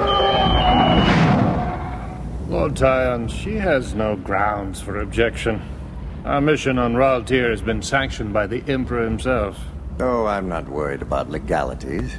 Lord 2.51 2.77
Tion, 2.77 3.29
she 3.29 3.55
has 3.55 3.95
no 3.95 4.17
grounds 4.17 4.81
for 4.81 5.01
objection. 5.01 5.63
Our 6.25 6.41
mission 6.41 6.79
on 6.79 6.95
Ralltiir 6.95 7.51
has 7.51 7.63
been 7.63 7.81
sanctioned 7.81 8.33
by 8.33 8.49
the 8.49 8.63
Emperor 8.67 9.05
himself. 9.05 9.59
Oh, 10.01 10.27
I'm 10.27 10.49
not 10.49 10.69
worried 10.69 11.01
about 11.01 11.31
legalities. 11.31 12.17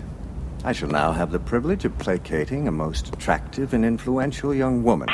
I 0.65 0.73
shall 0.73 0.89
now 0.89 1.13
have 1.13 1.31
the 1.31 1.39
privilege 1.39 1.85
of 1.85 1.97
placating 1.99 2.67
a 2.67 2.71
most 2.71 3.13
attractive 3.13 3.73
and 3.73 3.85
influential 3.85 4.53
young 4.53 4.83
woman. 4.83 5.07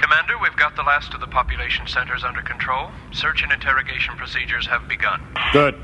Commander, 0.00 0.38
we've 0.40 0.56
got 0.56 0.76
the 0.76 0.82
last 0.82 1.12
of 1.12 1.20
the 1.20 1.26
population 1.26 1.88
centers 1.88 2.22
under 2.22 2.40
control. 2.40 2.90
Search 3.12 3.42
and 3.42 3.50
interrogation 3.50 4.14
procedures 4.16 4.66
have 4.68 4.86
begun. 4.86 5.20
Good. 5.52 5.74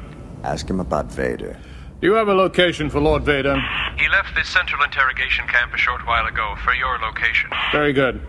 Ask 0.45 0.71
him 0.71 0.79
about 0.79 1.11
Vader. 1.11 1.59
Do 2.01 2.07
you 2.07 2.15
have 2.15 2.29
a 2.29 2.35
location 2.35 2.91
for 2.91 3.01
Lord 3.01 3.25
Vader? 3.25 3.61
He 3.99 4.09
left 4.09 4.37
this 4.37 4.49
central 4.49 4.83
interrogation 4.85 5.49
camp 5.49 5.75
a 5.75 5.77
short 5.77 6.07
while 6.07 6.27
ago 6.27 6.55
for 6.65 6.73
your 6.73 6.97
location. 6.99 7.51
Very 7.73 7.93
good. 7.93 8.21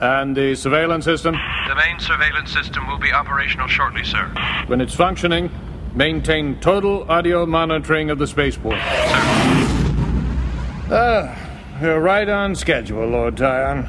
And 0.00 0.36
the 0.36 0.54
surveillance 0.54 1.04
system? 1.04 1.34
The 1.68 1.74
main 1.74 1.98
surveillance 1.98 2.52
system 2.52 2.86
will 2.86 2.98
be 2.98 3.12
operational 3.12 3.66
shortly, 3.66 4.04
sir. 4.04 4.24
When 4.68 4.80
it's 4.80 4.94
functioning, 4.94 5.50
maintain 5.94 6.60
total 6.60 7.10
audio 7.10 7.44
monitoring 7.44 8.08
of 8.08 8.18
the 8.18 8.26
spaceport. 8.26 8.78
Ah, 10.92 11.38
you're 11.80 12.00
right 12.00 12.28
on 12.28 12.56
schedule, 12.56 13.06
Lord 13.06 13.38
Tion. 13.38 13.86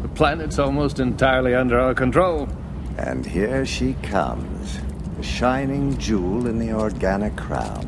The 0.00 0.08
planet's 0.08 0.58
almost 0.58 0.98
entirely 0.98 1.54
under 1.54 1.78
our 1.78 1.92
control. 1.92 2.48
And 2.96 3.26
here 3.26 3.66
she 3.66 3.92
comes, 4.02 4.78
the 5.18 5.22
shining 5.22 5.98
jewel 5.98 6.46
in 6.46 6.58
the 6.58 6.72
organic 6.72 7.36
crown. 7.36 7.86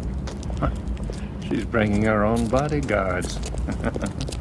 She's 1.49 1.65
bringing 1.65 2.03
her 2.03 2.25
own 2.25 2.47
bodyguards. 2.49 3.39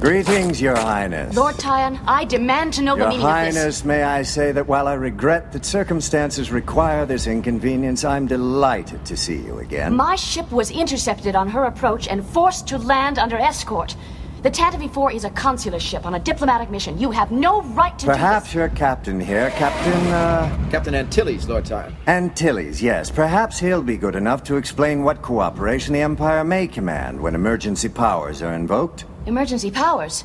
Greetings, 0.00 0.60
Your 0.60 0.76
Highness. 0.76 1.34
Lord 1.34 1.60
Tion, 1.60 1.98
I 2.06 2.24
demand 2.24 2.72
to 2.74 2.82
know 2.82 2.94
Your 2.94 3.06
the 3.06 3.10
meaning 3.10 3.26
Highness, 3.26 3.56
of 3.56 3.64
this. 3.64 3.84
may 3.84 4.04
I 4.04 4.22
say 4.22 4.52
that 4.52 4.68
while 4.68 4.86
I 4.86 4.94
regret 4.94 5.50
that 5.50 5.64
circumstances 5.64 6.52
require 6.52 7.04
this 7.04 7.26
inconvenience, 7.26 8.04
I'm 8.04 8.28
delighted 8.28 9.04
to 9.06 9.16
see 9.16 9.38
you 9.38 9.58
again. 9.58 9.96
My 9.96 10.14
ship 10.14 10.52
was 10.52 10.70
intercepted 10.70 11.34
on 11.34 11.48
her 11.48 11.64
approach 11.64 12.06
and 12.06 12.24
forced 12.24 12.68
to 12.68 12.78
land 12.78 13.18
under 13.18 13.36
escort. 13.36 13.96
The 14.42 14.50
Tantive 14.52 14.88
4 14.94 15.10
is 15.10 15.24
a 15.24 15.30
consular 15.30 15.80
ship 15.80 16.06
on 16.06 16.14
a 16.14 16.20
diplomatic 16.20 16.70
mission. 16.70 16.96
You 16.96 17.10
have 17.10 17.32
no 17.32 17.62
right 17.62 17.98
to 17.98 18.06
Perhaps 18.06 18.54
your 18.54 18.68
captain 18.68 19.18
here, 19.18 19.50
Captain, 19.50 20.06
uh... 20.12 20.68
Captain 20.70 20.94
Antilles, 20.94 21.48
Lord 21.48 21.66
Tion. 21.66 21.96
Antilles, 22.06 22.80
yes. 22.80 23.10
Perhaps 23.10 23.58
he'll 23.58 23.82
be 23.82 23.96
good 23.96 24.14
enough 24.14 24.44
to 24.44 24.54
explain 24.54 25.02
what 25.02 25.22
cooperation 25.22 25.92
the 25.92 26.02
Empire 26.02 26.44
may 26.44 26.68
command 26.68 27.20
when 27.20 27.34
emergency 27.34 27.88
powers 27.88 28.40
are 28.40 28.52
invoked. 28.52 29.06
Do 29.28 29.34
this. 29.34 29.38
Emergency 29.38 29.70
powers? 29.70 30.24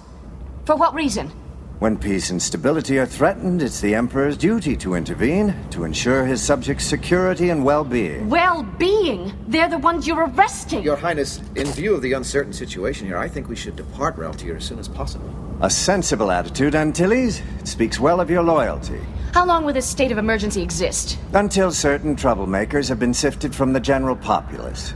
For 0.65 0.75
what 0.75 0.93
reason? 0.93 1.31
When 1.79 1.97
peace 1.97 2.29
and 2.29 2.41
stability 2.41 2.97
are 2.99 3.05
threatened, 3.05 3.61
it's 3.61 3.81
the 3.81 3.95
Emperor's 3.95 4.37
duty 4.37 4.77
to 4.77 4.95
intervene, 4.95 5.53
to 5.71 5.83
ensure 5.83 6.25
his 6.25 6.41
subjects' 6.41 6.85
security 6.85 7.49
and 7.49 7.65
well-being. 7.65 8.29
Well-being. 8.29 9.33
They're 9.49 9.69
the 9.69 9.79
ones 9.79 10.07
you're 10.07 10.25
arresting. 10.27 10.83
Your 10.83 10.95
Highness, 10.95 11.41
in 11.55 11.67
view 11.67 11.95
of 11.95 12.01
the 12.01 12.13
uncertain 12.13 12.53
situation 12.53 13.07
here, 13.07 13.17
I 13.17 13.27
think 13.27 13.49
we 13.49 13.55
should 13.55 13.75
depart 13.75 14.15
Ralltiir 14.15 14.55
as 14.55 14.63
soon 14.63 14.79
as 14.79 14.87
possible. 14.87 15.29
A 15.61 15.69
sensible 15.69 16.31
attitude, 16.31 16.73
Antilles. 16.73 17.41
It 17.59 17.67
speaks 17.67 17.99
well 17.99 18.21
of 18.21 18.29
your 18.29 18.43
loyalty. 18.43 19.01
How 19.33 19.45
long 19.45 19.65
will 19.65 19.73
this 19.73 19.89
state 19.89 20.11
of 20.11 20.17
emergency 20.17 20.61
exist? 20.61 21.17
Until 21.33 21.71
certain 21.71 22.15
troublemakers 22.15 22.87
have 22.87 22.99
been 22.99 23.13
sifted 23.13 23.53
from 23.53 23.73
the 23.73 23.79
general 23.79 24.15
populace. 24.15 24.93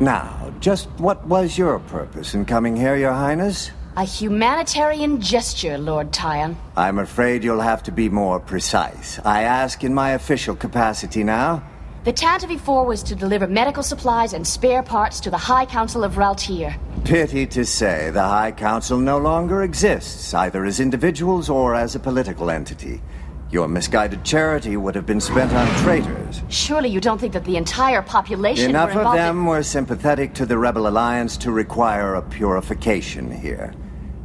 Now, 0.00 0.52
just 0.60 0.88
what 0.98 1.26
was 1.26 1.58
your 1.58 1.80
purpose 1.80 2.32
in 2.32 2.44
coming 2.44 2.76
here, 2.76 2.94
Your 2.94 3.12
Highness? 3.12 3.72
A 3.96 4.04
humanitarian 4.04 5.20
gesture, 5.20 5.76
Lord 5.76 6.14
Tion. 6.14 6.56
I'm 6.76 7.00
afraid 7.00 7.42
you'll 7.42 7.60
have 7.60 7.82
to 7.82 7.90
be 7.90 8.08
more 8.08 8.38
precise. 8.38 9.18
I 9.24 9.42
ask 9.42 9.82
in 9.82 9.92
my 9.92 10.10
official 10.10 10.54
capacity 10.54 11.24
now. 11.24 11.64
The 12.04 12.12
Tantive 12.12 12.60
4 12.60 12.86
was 12.86 13.02
to 13.02 13.16
deliver 13.16 13.48
medical 13.48 13.82
supplies 13.82 14.34
and 14.34 14.46
spare 14.46 14.84
parts 14.84 15.18
to 15.18 15.30
the 15.30 15.36
High 15.36 15.66
Council 15.66 16.04
of 16.04 16.12
Ralltiir. 16.14 16.78
Pity 17.04 17.44
to 17.48 17.64
say, 17.64 18.10
the 18.10 18.22
High 18.22 18.52
Council 18.52 18.98
no 18.98 19.18
longer 19.18 19.64
exists, 19.64 20.32
either 20.32 20.64
as 20.64 20.78
individuals 20.78 21.50
or 21.50 21.74
as 21.74 21.96
a 21.96 21.98
political 21.98 22.50
entity. 22.50 23.02
Your 23.50 23.66
misguided 23.66 24.24
charity 24.24 24.76
would 24.76 24.94
have 24.94 25.06
been 25.06 25.22
spent 25.22 25.52
on 25.54 25.66
traitors. 25.82 26.42
Surely 26.50 26.90
you 26.90 27.00
don't 27.00 27.18
think 27.18 27.32
that 27.32 27.46
the 27.46 27.56
entire 27.56 28.02
population 28.02 28.68
Enough 28.70 28.94
of 28.94 29.14
them 29.14 29.46
were 29.46 29.62
sympathetic 29.62 30.34
to 30.34 30.44
the 30.44 30.58
Rebel 30.58 30.86
Alliance 30.86 31.38
to 31.38 31.50
require 31.50 32.16
a 32.16 32.22
purification 32.22 33.30
here. 33.30 33.72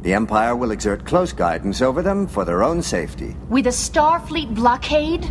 The 0.02 0.12
Empire 0.12 0.54
will 0.54 0.72
exert 0.72 1.06
close 1.06 1.32
guidance 1.32 1.80
over 1.80 2.02
them 2.02 2.26
for 2.26 2.44
their 2.44 2.62
own 2.62 2.82
safety. 2.82 3.34
with 3.48 3.66
a 3.66 3.70
Starfleet 3.70 4.54
blockade? 4.54 5.26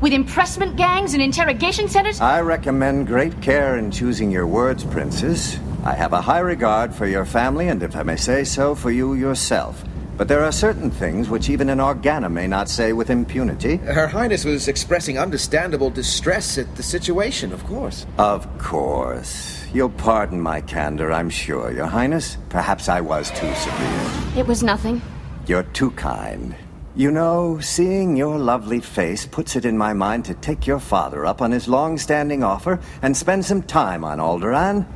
With 0.00 0.12
impressment 0.12 0.76
gangs 0.76 1.14
and 1.14 1.22
interrogation 1.22 1.88
centers? 1.88 2.20
I 2.20 2.40
recommend 2.40 3.06
great 3.06 3.40
care 3.40 3.78
in 3.78 3.92
choosing 3.92 4.30
your 4.30 4.46
words, 4.48 4.82
Princess. 4.82 5.58
I 5.84 5.94
have 5.94 6.12
a 6.12 6.20
high 6.20 6.40
regard 6.40 6.92
for 6.92 7.06
your 7.06 7.24
family, 7.24 7.68
and 7.68 7.80
if 7.80 7.94
I 7.94 8.02
may 8.02 8.16
say 8.16 8.42
so, 8.42 8.74
for 8.74 8.90
you 8.90 9.14
yourself. 9.14 9.84
But 10.16 10.28
there 10.28 10.42
are 10.42 10.52
certain 10.52 10.90
things 10.90 11.28
which 11.28 11.50
even 11.50 11.68
an 11.68 11.78
Organa 11.78 12.32
may 12.32 12.46
not 12.46 12.70
say 12.70 12.94
with 12.94 13.10
impunity. 13.10 13.76
Her 13.76 14.06
Highness 14.06 14.44
was 14.44 14.66
expressing 14.66 15.18
understandable 15.18 15.90
distress 15.90 16.56
at 16.56 16.74
the 16.76 16.82
situation, 16.82 17.52
of 17.52 17.62
course. 17.64 18.06
Of 18.16 18.46
course. 18.58 19.64
You'll 19.74 19.90
pardon 19.90 20.40
my 20.40 20.62
candor, 20.62 21.12
I'm 21.12 21.28
sure, 21.28 21.70
Your 21.70 21.86
Highness. 21.86 22.38
Perhaps 22.48 22.88
I 22.88 23.02
was 23.02 23.30
too 23.30 23.54
severe. 23.54 24.10
It 24.36 24.46
was 24.46 24.62
nothing. 24.62 25.02
You're 25.46 25.64
too 25.64 25.90
kind. 25.92 26.54
You 26.94 27.10
know, 27.10 27.60
seeing 27.60 28.16
your 28.16 28.38
lovely 28.38 28.80
face 28.80 29.26
puts 29.26 29.54
it 29.54 29.66
in 29.66 29.76
my 29.76 29.92
mind 29.92 30.24
to 30.24 30.34
take 30.34 30.66
your 30.66 30.80
father 30.80 31.26
up 31.26 31.42
on 31.42 31.50
his 31.50 31.68
long-standing 31.68 32.42
offer 32.42 32.80
and 33.02 33.14
spend 33.14 33.44
some 33.44 33.62
time 33.62 34.02
on 34.02 34.18
Alderaan. 34.18 34.86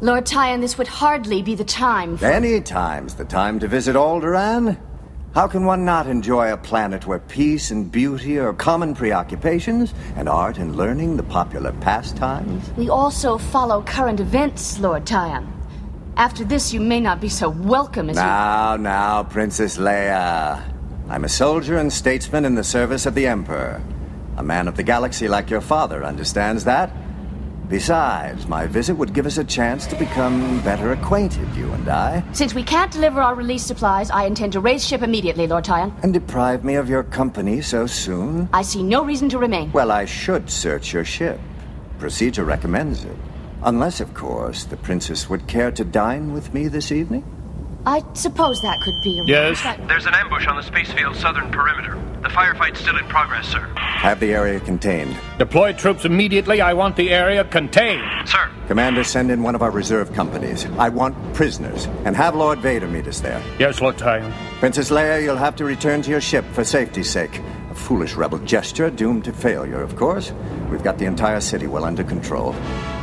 Lord 0.00 0.28
Tion, 0.28 0.60
this 0.60 0.78
would 0.78 0.86
hardly 0.86 1.42
be 1.42 1.56
the 1.56 1.64
time 1.64 2.16
for... 2.16 2.26
Any 2.26 2.60
time's 2.60 3.16
the 3.16 3.24
time 3.24 3.58
to 3.58 3.66
visit 3.66 3.96
Alderaan. 3.96 4.78
How 5.34 5.48
can 5.48 5.64
one 5.64 5.84
not 5.84 6.06
enjoy 6.06 6.52
a 6.52 6.56
planet 6.56 7.04
where 7.04 7.18
peace 7.18 7.72
and 7.72 7.90
beauty 7.90 8.38
are 8.38 8.52
common 8.52 8.94
preoccupations, 8.94 9.92
and 10.14 10.28
art 10.28 10.58
and 10.58 10.76
learning 10.76 11.16
the 11.16 11.24
popular 11.24 11.72
pastimes? 11.80 12.70
We 12.76 12.88
also 12.88 13.38
follow 13.38 13.82
current 13.82 14.20
events, 14.20 14.78
Lord 14.78 15.08
Tion. 15.08 15.52
After 16.16 16.44
this, 16.44 16.72
you 16.72 16.78
may 16.78 17.00
not 17.00 17.20
be 17.20 17.28
so 17.28 17.48
welcome 17.48 18.08
as 18.08 18.16
you... 18.16 18.22
Now, 18.22 18.76
now, 18.76 19.24
Princess 19.24 19.78
Leia. 19.78 20.62
I'm 21.08 21.24
a 21.24 21.28
soldier 21.28 21.76
and 21.76 21.92
statesman 21.92 22.44
in 22.44 22.54
the 22.54 22.62
service 22.62 23.04
of 23.04 23.16
the 23.16 23.26
Emperor. 23.26 23.82
A 24.36 24.44
man 24.44 24.68
of 24.68 24.76
the 24.76 24.84
galaxy 24.84 25.26
like 25.26 25.50
your 25.50 25.60
father 25.60 26.04
understands 26.04 26.62
that. 26.64 26.92
Besides, 27.68 28.48
my 28.48 28.66
visit 28.66 28.94
would 28.94 29.12
give 29.12 29.26
us 29.26 29.36
a 29.36 29.44
chance 29.44 29.86
to 29.88 29.96
become 29.96 30.60
better 30.62 30.92
acquainted, 30.92 31.46
you 31.54 31.70
and 31.72 31.86
I. 31.88 32.24
Since 32.32 32.54
we 32.54 32.62
can't 32.62 32.90
deliver 32.90 33.20
our 33.20 33.34
release 33.34 33.62
supplies, 33.62 34.10
I 34.10 34.24
intend 34.24 34.54
to 34.54 34.60
raise 34.60 34.86
ship 34.86 35.02
immediately, 35.02 35.46
Lord 35.46 35.66
Tion. 35.66 35.92
And 36.02 36.14
deprive 36.14 36.64
me 36.64 36.76
of 36.76 36.88
your 36.88 37.02
company 37.02 37.60
so 37.60 37.86
soon? 37.86 38.48
I 38.54 38.62
see 38.62 38.82
no 38.82 39.04
reason 39.04 39.28
to 39.30 39.38
remain. 39.38 39.70
Well, 39.72 39.92
I 39.92 40.06
should 40.06 40.48
search 40.48 40.94
your 40.94 41.04
ship. 41.04 41.38
Procedure 41.98 42.44
recommends 42.44 43.04
it. 43.04 43.16
Unless, 43.62 44.00
of 44.00 44.14
course, 44.14 44.64
the 44.64 44.76
princess 44.78 45.28
would 45.28 45.46
care 45.46 45.70
to 45.72 45.84
dine 45.84 46.32
with 46.32 46.54
me 46.54 46.68
this 46.68 46.90
evening? 46.90 47.22
I 47.84 48.02
suppose 48.14 48.62
that 48.62 48.80
could 48.82 48.94
be 49.04 49.22
Yes? 49.26 49.62
arranged. 49.64 49.88
There's 49.90 50.06
an 50.06 50.14
ambush 50.14 50.46
on 50.46 50.56
the 50.56 50.62
Spacefield's 50.62 51.18
southern 51.18 51.50
perimeter. 51.50 51.98
The 52.22 52.28
firefight's 52.30 52.80
still 52.80 52.96
in 52.96 53.04
progress, 53.04 53.46
sir. 53.48 53.60
Have 53.76 54.18
the 54.18 54.34
area 54.34 54.58
contained. 54.60 55.16
Deploy 55.38 55.72
troops 55.72 56.04
immediately. 56.04 56.60
I 56.60 56.72
want 56.74 56.96
the 56.96 57.10
area 57.10 57.44
contained. 57.44 58.02
Sir, 58.28 58.50
Commander, 58.66 59.04
send 59.04 59.30
in 59.30 59.42
one 59.42 59.54
of 59.54 59.62
our 59.62 59.70
reserve 59.70 60.12
companies. 60.12 60.66
I 60.78 60.88
want 60.88 61.16
prisoners, 61.32 61.86
and 62.04 62.16
have 62.16 62.34
Lord 62.34 62.58
Vader 62.58 62.88
meet 62.88 63.06
us 63.06 63.20
there. 63.20 63.42
Yes, 63.58 63.80
Lord 63.80 63.98
Tion. 63.98 64.32
Princess 64.58 64.90
Leia, 64.90 65.22
you'll 65.22 65.36
have 65.36 65.56
to 65.56 65.64
return 65.64 66.02
to 66.02 66.10
your 66.10 66.20
ship 66.20 66.44
for 66.52 66.64
safety's 66.64 67.08
sake. 67.08 67.40
A 67.70 67.74
foolish 67.74 68.14
rebel 68.14 68.38
gesture, 68.40 68.90
doomed 68.90 69.24
to 69.24 69.32
failure, 69.32 69.80
of 69.80 69.96
course. 69.96 70.32
We've 70.70 70.82
got 70.82 70.98
the 70.98 71.06
entire 71.06 71.40
city 71.40 71.66
well 71.66 71.84
under 71.84 72.04
control. 72.04 72.54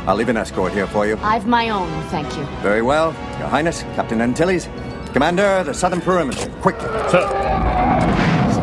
I'll 0.06 0.16
leave 0.16 0.28
an 0.28 0.36
escort 0.36 0.72
here 0.72 0.86
for 0.86 1.06
you. 1.06 1.16
I've 1.22 1.46
my 1.46 1.70
own, 1.70 1.90
thank 2.10 2.36
you. 2.36 2.44
Very 2.62 2.82
well. 2.82 3.12
Your 3.38 3.48
Highness, 3.48 3.82
Captain 3.96 4.20
Antilles. 4.20 4.68
Commander, 5.12 5.64
the 5.64 5.74
southern 5.74 6.00
perimeter. 6.00 6.48
Quickly. 6.60 6.88
Sir, 7.10 7.26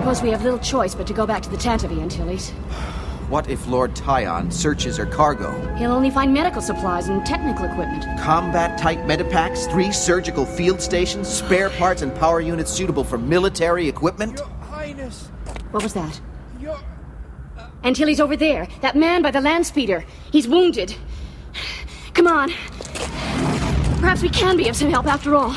Suppose 0.04 0.22
we 0.22 0.32
have 0.32 0.44
little 0.44 0.60
choice 0.60 0.94
but 0.94 1.08
to 1.08 1.14
go 1.14 1.26
back 1.26 1.42
to 1.44 1.50
the 1.50 1.56
Tantive, 1.56 1.98
Antilles. 1.98 2.50
What 3.30 3.50
if 3.50 3.66
Lord 3.68 3.98
Tion 3.98 4.52
searches 4.52 4.98
her 4.98 5.06
cargo? 5.06 5.50
He'll 5.78 5.94
only 5.94 6.12
find 6.12 6.34
medical 6.34 6.62
supplies 6.62 7.08
and 7.08 7.26
technical 7.26 7.64
equipment. 7.64 8.04
Combat 8.20 8.78
type 8.78 9.00
medipacks, 9.00 9.72
three 9.72 9.94
surgical 9.94 10.46
field 10.46 10.82
stations, 10.82 11.30
spare 11.30 11.70
parts 11.70 12.02
and 12.02 12.14
power 12.16 12.42
units 12.42 12.70
suitable 12.70 13.06
for 13.06 13.18
military 13.18 13.88
equipment? 13.88 14.40
Your 14.40 14.48
Highness! 14.70 15.30
What 15.72 15.82
was 15.82 15.94
that? 15.94 16.20
Your 16.60 16.78
uh, 17.58 17.70
Antilles 17.86 18.20
over 18.20 18.36
there. 18.36 18.68
That 18.82 18.98
man 18.98 19.22
by 19.22 19.32
the 19.32 19.42
land 19.42 19.66
speeder. 19.66 20.04
He's 20.34 20.48
wounded. 20.50 20.94
Come 22.14 22.28
on. 22.28 22.50
Perhaps 24.02 24.22
we 24.22 24.30
can 24.30 24.58
be 24.58 24.68
of 24.68 24.76
some 24.76 24.90
help 24.90 25.08
after 25.08 25.34
all. 25.34 25.56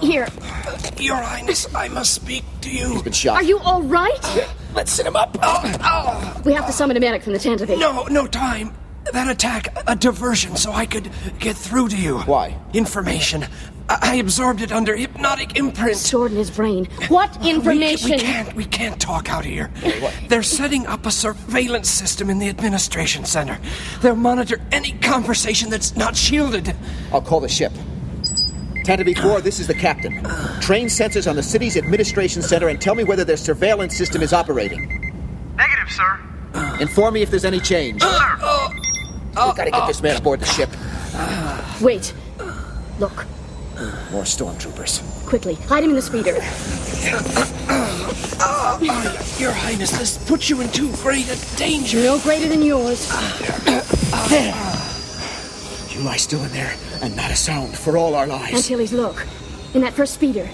Here. 0.00 0.28
Your 0.98 1.16
Highness, 1.16 1.66
I 1.74 1.88
must 1.88 2.14
speak 2.14 2.44
to 2.62 2.70
you. 2.70 2.92
He's 2.94 3.02
Been 3.02 3.12
shot. 3.12 3.36
Are 3.36 3.42
you 3.42 3.58
all 3.58 3.82
right? 3.82 4.48
Let's 4.74 4.92
sit 4.92 5.06
him 5.06 5.16
up. 5.16 5.36
Oh, 5.42 5.72
oh. 5.82 6.42
We 6.44 6.52
have 6.52 6.66
to 6.66 6.72
summon 6.72 6.96
a 6.96 7.00
medic 7.00 7.22
from 7.22 7.32
the 7.32 7.38
Tantive. 7.38 7.68
No, 7.78 8.04
no 8.04 8.26
time. 8.26 8.74
That 9.12 9.28
attack, 9.28 9.76
a 9.86 9.94
diversion, 9.94 10.56
so 10.56 10.72
I 10.72 10.84
could 10.84 11.10
get 11.38 11.56
through 11.56 11.88
to 11.90 11.96
you. 11.96 12.18
Why? 12.20 12.58
Information. 12.72 13.44
I, 13.88 13.98
I 14.02 14.14
absorbed 14.16 14.62
it 14.62 14.72
under 14.72 14.96
hypnotic 14.96 15.56
imprint. 15.56 15.96
Stored 15.96 16.32
in 16.32 16.38
his 16.38 16.50
brain. 16.50 16.86
What 17.08 17.46
information? 17.46 18.10
We, 18.10 18.16
we 18.16 18.22
can't. 18.22 18.54
We 18.54 18.64
can't 18.64 19.00
talk 19.00 19.30
out 19.30 19.44
here. 19.44 19.70
They're 20.28 20.42
setting 20.42 20.86
up 20.86 21.06
a 21.06 21.12
surveillance 21.12 21.88
system 21.88 22.30
in 22.30 22.38
the 22.40 22.48
administration 22.48 23.24
center. 23.24 23.60
They'll 24.02 24.16
monitor 24.16 24.60
any 24.72 24.92
conversation 24.92 25.70
that's 25.70 25.94
not 25.96 26.16
shielded. 26.16 26.74
I'll 27.12 27.22
call 27.22 27.40
the 27.40 27.48
ship. 27.48 27.72
Tantive 28.86 29.18
4, 29.18 29.40
this 29.40 29.58
is 29.58 29.66
the 29.66 29.74
captain. 29.74 30.22
Train 30.60 30.86
sensors 30.86 31.28
on 31.28 31.34
the 31.34 31.42
city's 31.42 31.76
administration 31.76 32.40
center 32.40 32.68
and 32.68 32.80
tell 32.80 32.94
me 32.94 33.02
whether 33.02 33.24
their 33.24 33.36
surveillance 33.36 33.96
system 33.96 34.22
is 34.22 34.32
operating. 34.32 34.86
negative, 35.56 35.90
sir. 35.90 36.20
Inform 36.80 37.14
me 37.14 37.22
if 37.22 37.28
there's 37.28 37.44
any 37.44 37.58
change. 37.58 38.00
Sir, 38.00 38.36
We 38.38 39.34
gotta 39.34 39.72
get 39.72 39.88
this 39.88 40.00
man 40.02 40.16
aboard 40.16 40.38
the 40.38 40.46
ship. 40.46 40.70
Wait. 41.80 42.14
Look. 43.00 43.26
More 44.12 44.22
stormtroopers. 44.22 45.26
Quickly. 45.26 45.54
Hide 45.54 45.82
him 45.82 45.90
in 45.90 45.96
the 45.96 46.02
speeder. 46.02 46.34
Your 49.40 49.50
Highness, 49.50 49.98
this 49.98 50.16
puts 50.28 50.48
you 50.48 50.60
in 50.60 50.70
too 50.70 50.92
great 50.98 51.28
a 51.28 51.56
danger. 51.56 51.98
No 52.04 52.20
greater 52.20 52.48
than 52.48 52.62
yours. 52.62 53.08
There! 54.28 54.95
You 55.96 56.02
lie 56.02 56.18
still 56.18 56.44
in 56.44 56.52
there, 56.52 56.74
and 57.00 57.16
not 57.16 57.30
a 57.30 57.34
sound 57.34 57.74
for 57.74 57.96
all 57.96 58.14
our 58.14 58.26
lives. 58.26 58.52
Antilles, 58.52 58.92
look. 58.92 59.26
In 59.72 59.80
that 59.80 59.94
first 59.94 60.12
speeder. 60.12 60.46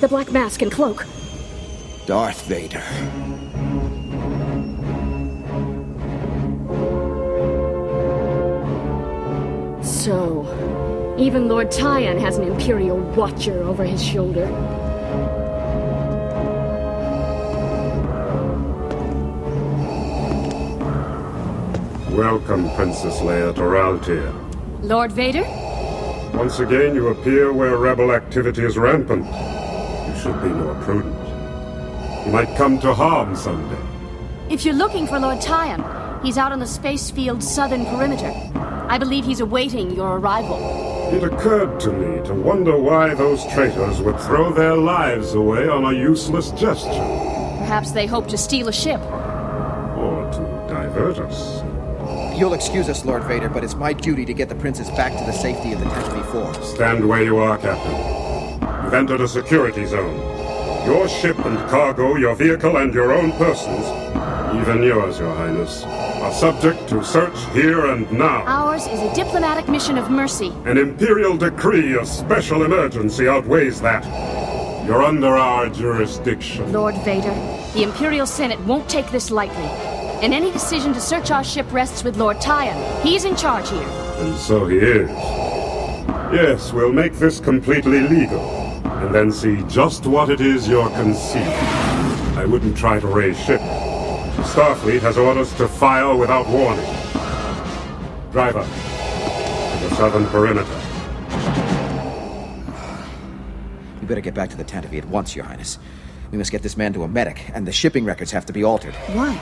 The 0.00 0.08
black 0.08 0.30
mask 0.30 0.60
and 0.60 0.70
cloak. 0.70 1.06
Darth 2.04 2.42
Vader. 2.42 2.82
So, 9.82 11.16
even 11.18 11.48
Lord 11.48 11.72
Tion 11.72 12.18
has 12.18 12.36
an 12.36 12.44
Imperial 12.44 12.98
watcher 12.98 13.62
over 13.62 13.84
his 13.84 14.04
shoulder. 14.04 14.44
Welcome, 22.14 22.70
Princess 22.74 23.20
Leia 23.20 23.54
to 23.54 23.62
Ralltiir. 23.62 24.39
Lord 24.90 25.12
Vader? 25.12 25.44
Once 26.36 26.58
again, 26.58 26.96
you 26.96 27.08
appear 27.08 27.52
where 27.52 27.76
rebel 27.76 28.10
activity 28.10 28.64
is 28.64 28.76
rampant. 28.76 29.24
You 29.24 30.20
should 30.20 30.42
be 30.42 30.48
more 30.48 30.74
prudent. 30.82 31.14
You 32.26 32.32
might 32.32 32.56
come 32.56 32.80
to 32.80 32.92
harm 32.92 33.36
someday. 33.36 33.78
If 34.50 34.64
you're 34.64 34.74
looking 34.74 35.06
for 35.06 35.20
Lord 35.20 35.40
Tion, 35.40 35.84
he's 36.24 36.36
out 36.36 36.50
on 36.50 36.58
the 36.58 36.66
space 36.66 37.08
field's 37.08 37.48
southern 37.48 37.86
perimeter. 37.86 38.32
I 38.88 38.98
believe 38.98 39.24
he's 39.24 39.38
awaiting 39.38 39.92
your 39.92 40.18
arrival. 40.18 40.58
It 41.14 41.22
occurred 41.22 41.78
to 41.82 41.92
me 41.92 42.26
to 42.26 42.34
wonder 42.34 42.76
why 42.76 43.14
those 43.14 43.46
traitors 43.54 44.00
would 44.00 44.18
throw 44.18 44.52
their 44.52 44.76
lives 44.76 45.34
away 45.34 45.68
on 45.68 45.84
a 45.84 45.96
useless 45.96 46.50
gesture, 46.50 47.06
Perhaps 47.60 47.92
they 47.92 48.06
hope 48.08 48.26
to 48.26 48.36
steal 48.36 48.66
a 48.66 48.72
ship. 48.72 49.00
or 49.00 50.28
to 50.32 50.64
divert 50.68 51.18
us. 51.20 51.59
You'll 52.40 52.54
excuse 52.54 52.88
us, 52.88 53.04
Lord 53.04 53.24
Vader, 53.24 53.50
but 53.50 53.62
it's 53.62 53.74
my 53.74 53.92
duty 53.92 54.24
to 54.24 54.32
get 54.32 54.48
the 54.48 54.54
princess 54.54 54.88
back 54.92 55.12
to 55.12 55.24
the 55.26 55.30
safety 55.30 55.74
of 55.74 55.80
the 55.80 55.84
Tantive 55.84 56.24
4. 56.32 56.54
Stand 56.62 57.06
where 57.06 57.22
you 57.22 57.36
are, 57.36 57.58
Captain. 57.58 57.92
You've 58.82 58.94
entered 58.94 59.20
a 59.20 59.28
security 59.28 59.84
zone. 59.84 60.16
Your 60.86 61.06
ship 61.06 61.38
and 61.44 61.58
cargo, 61.68 62.16
your 62.16 62.34
vehicle, 62.34 62.78
and 62.78 62.94
your 62.94 63.12
own 63.12 63.32
persons, 63.32 63.84
even 64.58 64.82
yours, 64.82 65.18
Your 65.18 65.34
Highness, 65.34 65.82
are 65.84 66.32
subject 66.32 66.88
to 66.88 67.04
search 67.04 67.38
here 67.52 67.84
and 67.92 68.10
now. 68.10 68.42
Ours 68.46 68.86
is 68.86 69.00
a 69.00 69.14
diplomatic 69.14 69.68
mission 69.68 69.98
of 69.98 70.10
mercy. 70.10 70.48
An 70.64 70.78
imperial 70.78 71.36
decree 71.36 71.94
of 71.94 72.08
special 72.08 72.62
emergency 72.62 73.28
outweighs 73.28 73.82
that. 73.82 74.02
You're 74.86 75.02
under 75.02 75.36
our 75.36 75.68
jurisdiction. 75.68 76.72
Lord 76.72 76.94
Vader, 77.04 77.34
the 77.74 77.82
Imperial 77.82 78.24
Senate 78.24 78.58
won't 78.60 78.88
take 78.88 79.10
this 79.10 79.30
lightly. 79.30 79.89
And 80.22 80.34
any 80.34 80.50
decision 80.52 80.92
to 80.92 81.00
search 81.00 81.30
our 81.30 81.42
ship 81.42 81.66
rests 81.72 82.04
with 82.04 82.18
Lord 82.18 82.42
Tion. 82.42 82.76
He's 83.02 83.24
in 83.24 83.36
charge 83.36 83.70
here. 83.70 83.88
And 84.18 84.36
so 84.36 84.66
he 84.66 84.76
is. 84.76 85.08
Yes, 86.30 86.72
we'll 86.72 86.92
make 86.92 87.14
this 87.14 87.40
completely 87.40 88.00
legal, 88.00 88.40
and 88.84 89.14
then 89.14 89.32
see 89.32 89.62
just 89.62 90.06
what 90.06 90.28
it 90.28 90.40
is 90.40 90.68
you're 90.68 90.90
concealing. 90.90 91.48
I 92.36 92.44
wouldn't 92.44 92.76
try 92.76 93.00
to 93.00 93.06
raise 93.06 93.38
ship. 93.38 93.60
Starfleet 94.42 95.00
has 95.00 95.16
orders 95.16 95.52
to 95.54 95.66
fire 95.66 96.14
without 96.14 96.46
warning. 96.48 96.84
Driver, 98.30 98.62
to 98.62 99.88
the 99.88 99.94
southern 99.96 100.26
perimeter. 100.26 100.68
You 104.00 104.06
better 104.06 104.20
get 104.20 104.34
back 104.34 104.50
to 104.50 104.56
the 104.56 104.64
Tantive 104.64 104.98
at 104.98 105.08
once, 105.08 105.34
Your 105.34 105.46
Highness. 105.46 105.78
We 106.30 106.38
must 106.38 106.52
get 106.52 106.62
this 106.62 106.76
man 106.76 106.92
to 106.92 107.02
a 107.04 107.08
medic, 107.08 107.50
and 107.54 107.66
the 107.66 107.72
shipping 107.72 108.04
records 108.04 108.30
have 108.32 108.46
to 108.46 108.52
be 108.52 108.62
altered. 108.62 108.94
Why? 109.14 109.40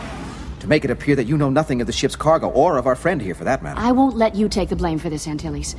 To 0.60 0.66
make 0.66 0.84
it 0.84 0.90
appear 0.90 1.14
that 1.16 1.24
you 1.24 1.36
know 1.36 1.50
nothing 1.50 1.80
of 1.80 1.86
the 1.86 1.92
ship's 1.92 2.16
cargo, 2.16 2.48
or 2.48 2.78
of 2.78 2.86
our 2.86 2.96
friend 2.96 3.22
here 3.22 3.34
for 3.34 3.44
that 3.44 3.62
matter. 3.62 3.80
I 3.80 3.92
won't 3.92 4.16
let 4.16 4.34
you 4.34 4.48
take 4.48 4.68
the 4.68 4.76
blame 4.76 4.98
for 4.98 5.08
this, 5.08 5.28
Antilles. 5.28 5.76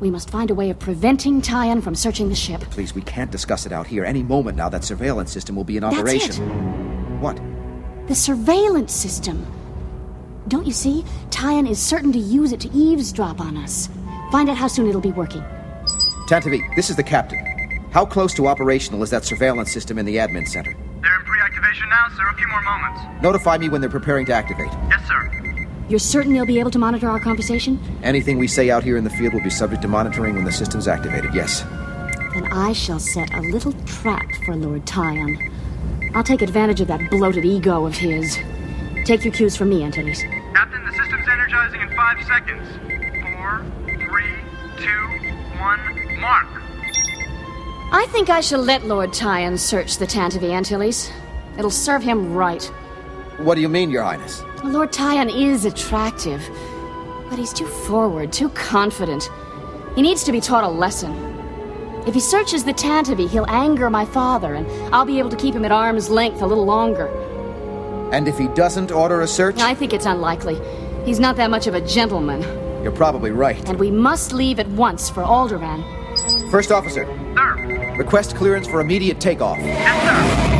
We 0.00 0.10
must 0.10 0.30
find 0.30 0.50
a 0.50 0.54
way 0.54 0.70
of 0.70 0.78
preventing 0.78 1.42
Tion 1.42 1.80
from 1.80 1.94
searching 1.94 2.28
the 2.28 2.34
ship. 2.34 2.60
Please, 2.70 2.94
we 2.94 3.02
can't 3.02 3.30
discuss 3.30 3.66
it 3.66 3.72
out 3.72 3.86
here. 3.86 4.04
Any 4.04 4.22
moment 4.22 4.56
now, 4.56 4.68
that 4.68 4.84
surveillance 4.84 5.32
system 5.32 5.56
will 5.56 5.64
be 5.64 5.76
in 5.76 5.84
operation. 5.84 6.28
That's 6.28 6.40
operation. 6.40 7.14
it. 7.14 7.20
What? 7.20 8.08
The 8.08 8.14
surveillance 8.14 8.92
system. 8.92 9.44
Don't 10.46 10.66
you 10.66 10.72
see? 10.72 11.04
Tion 11.30 11.66
is 11.66 11.80
certain 11.80 12.12
to 12.12 12.18
use 12.18 12.52
it 12.52 12.60
to 12.60 12.70
eavesdrop 12.70 13.40
on 13.40 13.56
us. 13.56 13.88
Find 14.30 14.48
out 14.48 14.56
how 14.56 14.68
soon 14.68 14.88
it'll 14.88 15.00
be 15.00 15.12
working. 15.12 15.42
Tantive, 16.28 16.60
this 16.76 16.90
is 16.90 16.96
the 16.96 17.02
captain. 17.02 17.44
How 17.90 18.04
close 18.04 18.34
to 18.34 18.46
operational 18.46 19.02
is 19.02 19.10
that 19.10 19.24
surveillance 19.24 19.72
system 19.72 19.98
in 19.98 20.06
the 20.06 20.16
admin 20.16 20.46
center? 20.46 20.76
They're 21.02 21.20
in 21.20 21.24
pre-activation 21.58 21.88
now, 21.88 22.06
sir. 22.16 22.28
A 22.28 22.34
few 22.34 22.48
more 22.48 22.62
moments. 22.62 23.22
Notify 23.22 23.58
me 23.58 23.68
when 23.68 23.80
they're 23.80 23.90
preparing 23.90 24.26
to 24.26 24.32
activate. 24.32 24.70
Yes, 24.88 25.06
sir. 25.06 25.30
You're 25.88 25.98
certain 25.98 26.32
they'll 26.32 26.46
be 26.46 26.60
able 26.60 26.70
to 26.70 26.78
monitor 26.78 27.08
our 27.08 27.20
conversation? 27.20 27.80
Anything 28.02 28.38
we 28.38 28.46
say 28.46 28.70
out 28.70 28.84
here 28.84 28.96
in 28.96 29.04
the 29.04 29.10
field 29.10 29.32
will 29.32 29.42
be 29.42 29.50
subject 29.50 29.82
to 29.82 29.88
monitoring 29.88 30.34
when 30.34 30.44
the 30.44 30.52
system's 30.52 30.86
activated, 30.86 31.34
yes. 31.34 31.62
Then 32.34 32.46
I 32.52 32.72
shall 32.74 32.98
set 32.98 33.32
a 33.34 33.40
little 33.40 33.72
trap 33.86 34.26
for 34.44 34.54
Lord 34.54 34.86
Tion. 34.88 35.38
I'll 36.14 36.24
take 36.24 36.42
advantage 36.42 36.80
of 36.80 36.88
that 36.88 37.10
bloated 37.10 37.44
ego 37.44 37.86
of 37.86 37.96
his. 37.96 38.38
Take 39.04 39.24
your 39.24 39.32
cues 39.32 39.56
from 39.56 39.70
me, 39.70 39.82
Antilles. 39.82 40.22
Captain, 40.54 40.84
the 40.84 40.92
system's 40.92 41.26
energizing 41.26 41.80
in 41.80 41.88
five 41.96 42.22
seconds. 42.26 42.68
Four, 43.22 43.64
three, 43.86 44.34
two, 44.76 45.06
one, 45.58 46.20
mark. 46.20 46.46
I 47.90 48.06
think 48.10 48.28
I 48.28 48.42
shall 48.42 48.60
let 48.60 48.84
Lord 48.84 49.14
Tion 49.14 49.56
search 49.56 49.96
the 49.96 50.06
Tantive 50.06 50.42
Antilles. 50.42 51.10
It'll 51.58 51.70
serve 51.70 52.02
him 52.04 52.32
right. 52.34 52.62
What 53.38 53.56
do 53.56 53.60
you 53.60 53.68
mean, 53.68 53.90
Your 53.90 54.04
Highness? 54.04 54.44
Lord 54.62 54.94
Tion 54.94 55.28
is 55.28 55.64
attractive, 55.64 56.40
but 57.28 57.38
he's 57.38 57.52
too 57.52 57.66
forward, 57.66 58.32
too 58.32 58.48
confident. 58.50 59.28
He 59.96 60.02
needs 60.02 60.22
to 60.24 60.32
be 60.32 60.40
taught 60.40 60.62
a 60.62 60.68
lesson. 60.68 61.12
If 62.06 62.14
he 62.14 62.20
searches 62.20 62.62
the 62.62 62.72
Tantive, 62.72 63.28
he'll 63.28 63.44
anger 63.48 63.90
my 63.90 64.04
father, 64.04 64.54
and 64.54 64.66
I'll 64.94 65.04
be 65.04 65.18
able 65.18 65.30
to 65.30 65.36
keep 65.36 65.54
him 65.54 65.64
at 65.64 65.72
arm's 65.72 66.08
length 66.08 66.42
a 66.42 66.46
little 66.46 66.64
longer. 66.64 67.08
And 68.12 68.28
if 68.28 68.38
he 68.38 68.46
doesn't 68.48 68.92
order 68.92 69.20
a 69.20 69.26
search? 69.26 69.58
I 69.58 69.74
think 69.74 69.92
it's 69.92 70.06
unlikely. 70.06 70.60
He's 71.04 71.20
not 71.20 71.36
that 71.36 71.50
much 71.50 71.66
of 71.66 71.74
a 71.74 71.80
gentleman. 71.80 72.40
You're 72.82 72.92
probably 72.92 73.32
right. 73.32 73.68
And 73.68 73.78
we 73.78 73.90
must 73.90 74.32
leave 74.32 74.60
at 74.60 74.68
once 74.68 75.10
for 75.10 75.22
Alderaan. 75.22 75.82
First 76.50 76.70
officer. 76.70 77.04
Sir. 77.04 77.94
Request 77.98 78.36
clearance 78.36 78.68
for 78.68 78.80
immediate 78.80 79.20
takeoff. 79.20 79.58
Yes, 79.58 80.52
sir. 80.52 80.57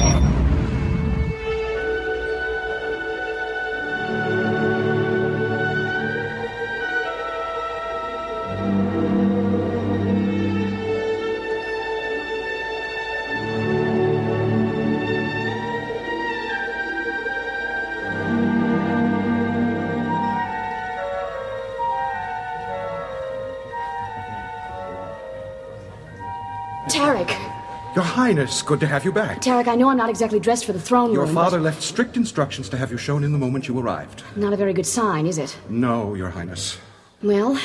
Highness, 28.28 28.60
good 28.60 28.78
to 28.80 28.86
have 28.86 29.06
you 29.06 29.10
back. 29.12 29.40
Tarek, 29.40 29.68
I 29.68 29.74
know 29.74 29.88
I'm 29.88 29.96
not 29.96 30.10
exactly 30.10 30.38
dressed 30.38 30.66
for 30.66 30.74
the 30.74 30.78
throne 30.78 31.14
Your 31.14 31.24
room. 31.24 31.34
father 31.34 31.58
left 31.58 31.82
strict 31.82 32.14
instructions 32.14 32.68
to 32.68 32.76
have 32.76 32.90
you 32.90 32.98
shown 32.98 33.24
in 33.24 33.32
the 33.32 33.38
moment 33.38 33.66
you 33.68 33.78
arrived. 33.78 34.22
Not 34.36 34.52
a 34.52 34.56
very 34.56 34.74
good 34.74 34.84
sign, 34.84 35.26
is 35.26 35.38
it? 35.38 35.56
No, 35.70 36.12
Your 36.12 36.28
Highness. 36.28 36.76
Well, 37.22 37.58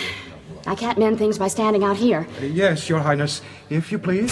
I 0.66 0.76
can't 0.76 0.98
mend 0.98 1.18
things 1.18 1.38
by 1.38 1.50
standing 1.50 1.84
out 1.84 1.98
here. 1.98 2.26
Uh, 2.42 2.46
Yes, 2.46 2.88
Your 2.88 3.00
Highness, 3.00 3.42
if 3.70 3.92
you 3.92 4.00
please. 4.00 4.32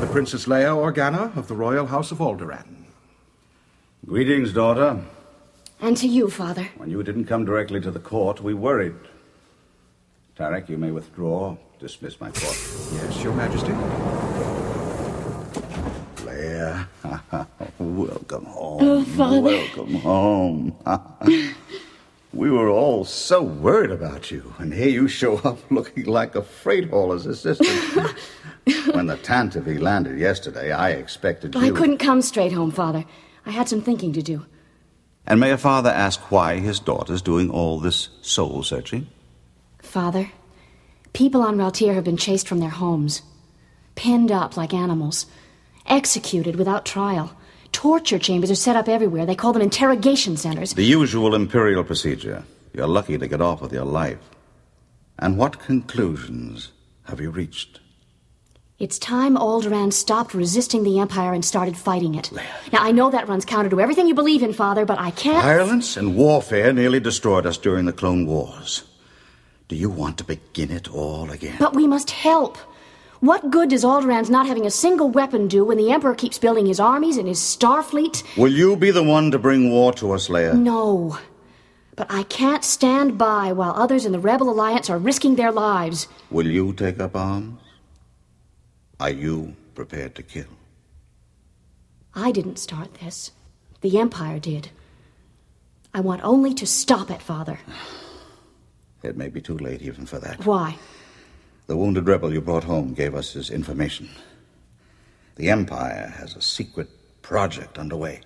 The 0.00 0.08
Princess 0.10 0.46
Leia 0.46 0.74
Organa 0.74 1.36
of 1.36 1.46
the 1.46 1.54
Royal 1.54 1.86
House 1.86 2.10
of 2.10 2.18
Alderaan. 2.18 2.86
Greetings, 4.04 4.52
daughter. 4.52 5.00
And 5.80 5.96
to 5.98 6.08
you, 6.08 6.28
father. 6.28 6.70
When 6.76 6.90
you 6.90 7.04
didn't 7.04 7.26
come 7.26 7.44
directly 7.44 7.80
to 7.82 7.92
the 7.92 8.00
court, 8.00 8.40
we 8.42 8.52
worried. 8.52 8.96
Tarek, 10.36 10.68
you 10.68 10.76
may 10.76 10.90
withdraw. 10.90 11.56
Dismiss 11.84 12.18
my 12.18 12.30
court. 12.30 12.56
Yes, 12.94 13.22
Your 13.22 13.34
Majesty. 13.34 13.72
Leia, 16.24 16.86
welcome 17.78 18.46
home. 18.46 18.78
Oh, 18.80 19.04
Father. 19.04 19.42
Welcome 19.42 19.94
home. 19.96 20.74
we 22.32 22.50
were 22.50 22.70
all 22.70 23.04
so 23.04 23.42
worried 23.42 23.90
about 23.90 24.30
you, 24.30 24.54
and 24.56 24.72
here 24.72 24.88
you 24.88 25.08
show 25.08 25.36
up 25.40 25.58
looking 25.70 26.06
like 26.06 26.34
a 26.34 26.42
freight 26.42 26.88
hauler's 26.88 27.26
assistant. 27.26 27.68
when 28.94 29.08
the 29.08 29.18
Tantive 29.18 29.78
landed 29.78 30.18
yesterday, 30.18 30.72
I 30.72 30.92
expected 30.92 31.54
I 31.54 31.66
you. 31.66 31.74
couldn't 31.74 31.98
come 31.98 32.22
straight 32.22 32.52
home, 32.52 32.70
father. 32.70 33.04
I 33.44 33.50
had 33.50 33.68
some 33.68 33.82
thinking 33.82 34.14
to 34.14 34.22
do. 34.22 34.46
And 35.26 35.38
may 35.38 35.50
a 35.50 35.58
father 35.58 35.90
ask 35.90 36.30
why 36.30 36.60
his 36.60 36.80
daughter's 36.80 37.20
doing 37.20 37.50
all 37.50 37.78
this 37.78 38.08
soul 38.22 38.62
searching? 38.62 39.08
Father, 39.82 40.30
people 41.14 41.40
on 41.40 41.56
Ralltiir 41.56 41.94
have 41.94 42.04
been 42.04 42.18
chased 42.18 42.46
from 42.46 42.58
their 42.58 42.68
homes, 42.68 43.22
pinned 43.94 44.30
up 44.30 44.58
like 44.58 44.74
animals, 44.74 45.24
executed 45.86 46.56
without 46.56 46.84
trial. 46.84 47.34
Torture 47.72 48.18
chambers 48.18 48.50
are 48.50 48.56
set 48.56 48.76
up 48.76 48.88
everywhere. 48.88 49.24
They 49.24 49.34
call 49.34 49.52
them 49.54 49.62
interrogation 49.62 50.36
centers. 50.36 50.74
The 50.74 50.84
usual 50.84 51.34
imperial 51.34 51.84
procedure. 51.84 52.44
You're 52.74 52.86
lucky 52.86 53.16
to 53.16 53.28
get 53.28 53.40
off 53.40 53.62
with 53.62 53.72
your 53.72 53.84
life. 53.84 54.18
And 55.18 55.38
what 55.38 55.60
conclusions 55.60 56.72
have 57.04 57.20
you 57.20 57.30
reached? 57.30 57.80
It's 58.80 58.98
time 58.98 59.36
Alderaan 59.36 59.92
stopped 59.92 60.34
resisting 60.34 60.82
the 60.82 60.98
Empire 60.98 61.32
and 61.32 61.44
started 61.44 61.76
fighting 61.76 62.16
it. 62.16 62.32
Now, 62.72 62.82
I 62.82 62.90
know 62.90 63.10
that 63.10 63.28
runs 63.28 63.44
counter 63.44 63.70
to 63.70 63.80
everything 63.80 64.08
you 64.08 64.14
believe 64.14 64.42
in, 64.42 64.52
Father, 64.52 64.84
but 64.84 64.98
I 64.98 65.12
can't. 65.12 65.44
Violence 65.44 65.96
and 65.96 66.16
warfare 66.16 66.72
nearly 66.72 66.98
destroyed 66.98 67.46
us 67.46 67.56
during 67.56 67.84
the 67.84 67.92
Clone 67.92 68.26
Wars. 68.26 68.82
Do 69.68 69.76
you 69.76 69.88
want 69.88 70.18
to 70.18 70.24
begin 70.24 70.70
it 70.70 70.92
all 70.92 71.30
again? 71.30 71.56
But 71.58 71.74
we 71.74 71.86
must 71.86 72.10
help. 72.10 72.58
What 73.20 73.50
good 73.50 73.70
does 73.70 73.82
Alderaan's 73.82 74.28
not 74.28 74.46
having 74.46 74.66
a 74.66 74.70
single 74.70 75.08
weapon 75.08 75.48
do 75.48 75.64
when 75.64 75.78
the 75.78 75.90
Emperor 75.90 76.14
keeps 76.14 76.38
building 76.38 76.66
his 76.66 76.78
armies 76.78 77.16
and 77.16 77.26
his 77.26 77.40
Starfleet? 77.40 78.22
Will 78.36 78.52
you 78.52 78.76
be 78.76 78.90
the 78.90 79.02
one 79.02 79.30
to 79.30 79.38
bring 79.38 79.70
war 79.70 79.94
to 79.94 80.12
us, 80.12 80.28
Leia? 80.28 80.54
No. 80.54 81.18
But 81.96 82.08
I 82.10 82.24
can't 82.24 82.62
stand 82.62 83.16
by 83.16 83.52
while 83.52 83.72
others 83.74 84.04
in 84.04 84.12
the 84.12 84.18
Rebel 84.18 84.50
Alliance 84.50 84.90
are 84.90 84.98
risking 84.98 85.36
their 85.36 85.52
lives. 85.52 86.08
Will 86.30 86.46
you 86.46 86.74
take 86.74 87.00
up 87.00 87.16
arms? 87.16 87.62
Are 89.00 89.10
you 89.10 89.56
prepared 89.74 90.14
to 90.16 90.22
kill? 90.22 90.52
I 92.14 92.32
didn't 92.32 92.58
start 92.58 92.94
this. 92.94 93.30
The 93.80 93.98
Empire 93.98 94.38
did. 94.38 94.68
I 95.94 96.00
want 96.00 96.22
only 96.22 96.52
to 96.54 96.66
stop 96.66 97.10
it, 97.10 97.22
Father. 97.22 97.60
It 99.04 99.16
may 99.16 99.28
be 99.28 99.40
too 99.40 99.58
late 99.58 99.82
even 99.82 100.06
for 100.06 100.18
that. 100.18 100.44
Why? 100.46 100.78
The 101.66 101.76
wounded 101.76 102.08
rebel 102.08 102.32
you 102.32 102.40
brought 102.40 102.64
home 102.64 102.94
gave 102.94 103.14
us 103.14 103.34
his 103.34 103.50
information. 103.50 104.08
The 105.36 105.50
Empire 105.50 106.12
has 106.16 106.34
a 106.34 106.40
secret 106.40 106.88
project 107.22 107.78
underway, 107.78 108.20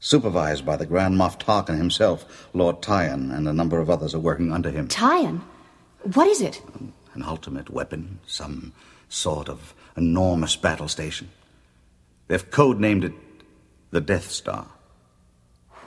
supervised 0.00 0.66
by 0.66 0.76
the 0.76 0.86
Grand 0.86 1.14
Moff 1.14 1.38
Tarkin 1.38 1.76
himself. 1.76 2.48
Lord 2.52 2.84
Tion 2.84 3.30
and 3.30 3.46
a 3.48 3.52
number 3.52 3.78
of 3.78 3.90
others 3.90 4.14
are 4.14 4.20
working 4.20 4.52
under 4.52 4.70
him. 4.70 4.88
Tion? 4.88 5.42
What 6.14 6.26
is 6.26 6.40
it? 6.40 6.62
An 7.14 7.22
ultimate 7.22 7.70
weapon, 7.70 8.18
some 8.26 8.72
sort 9.08 9.48
of 9.48 9.74
enormous 9.96 10.56
battle 10.56 10.88
station. 10.88 11.30
They've 12.28 12.50
codenamed 12.50 13.04
it 13.04 13.12
the 13.90 14.00
Death 14.00 14.30
Star. 14.30 14.66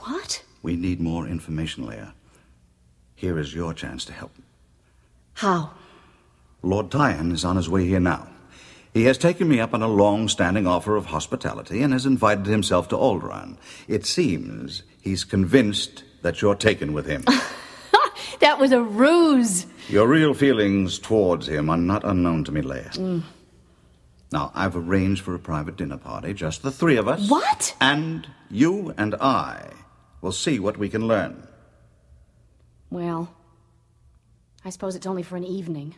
What? 0.01 0.43
We 0.61 0.75
need 0.75 1.01
more 1.01 1.27
information, 1.27 1.85
Leia. 1.85 2.13
Here 3.25 3.39
is 3.39 3.55
your 3.55 3.73
chance 3.73 4.05
to 4.05 4.13
help. 4.13 4.35
How? 5.33 5.71
Lord 6.61 6.91
Tion 6.91 7.31
is 7.31 7.43
on 7.43 7.55
his 7.55 7.67
way 7.67 7.87
here 7.87 7.99
now. 7.99 8.27
He 8.93 9.05
has 9.05 9.17
taken 9.17 9.47
me 9.47 9.59
up 9.59 9.73
on 9.73 9.81
a 9.81 9.87
long 9.87 10.27
standing 10.27 10.67
offer 10.67 10.95
of 10.95 11.07
hospitality 11.07 11.81
and 11.81 11.91
has 11.91 12.05
invited 12.05 12.45
himself 12.45 12.87
to 12.89 12.95
Alderaan. 12.95 13.57
It 13.87 14.05
seems 14.05 14.83
he's 15.01 15.23
convinced 15.23 16.03
that 16.21 16.39
you're 16.39 16.53
taken 16.53 16.93
with 16.93 17.07
him. 17.07 17.25
That 18.41 18.59
was 18.59 18.71
a 18.71 18.81
ruse. 18.81 19.65
Your 19.89 20.07
real 20.07 20.33
feelings 20.33 20.99
towards 20.99 21.47
him 21.47 21.69
are 21.69 21.77
not 21.77 22.03
unknown 22.03 22.43
to 22.43 22.51
me, 22.51 22.61
Leia. 22.61 22.91
Mm. 22.91 23.23
Now, 24.31 24.51
I've 24.53 24.75
arranged 24.75 25.23
for 25.23 25.33
a 25.33 25.39
private 25.39 25.77
dinner 25.77 25.97
party, 25.97 26.33
just 26.33 26.61
the 26.61 26.71
three 26.71 26.97
of 26.97 27.07
us. 27.07 27.29
What? 27.29 27.75
And 27.79 28.27
you 28.51 28.93
and 28.97 29.15
I 29.15 29.71
will 30.21 30.33
see 30.33 30.59
what 30.59 30.77
we 30.77 30.89
can 30.89 31.07
learn. 31.07 31.44
Well, 32.89 33.33
I 34.63 34.69
suppose 34.69 34.95
it's 34.95 35.07
only 35.07 35.23
for 35.23 35.35
an 35.35 35.43
evening. 35.43 35.95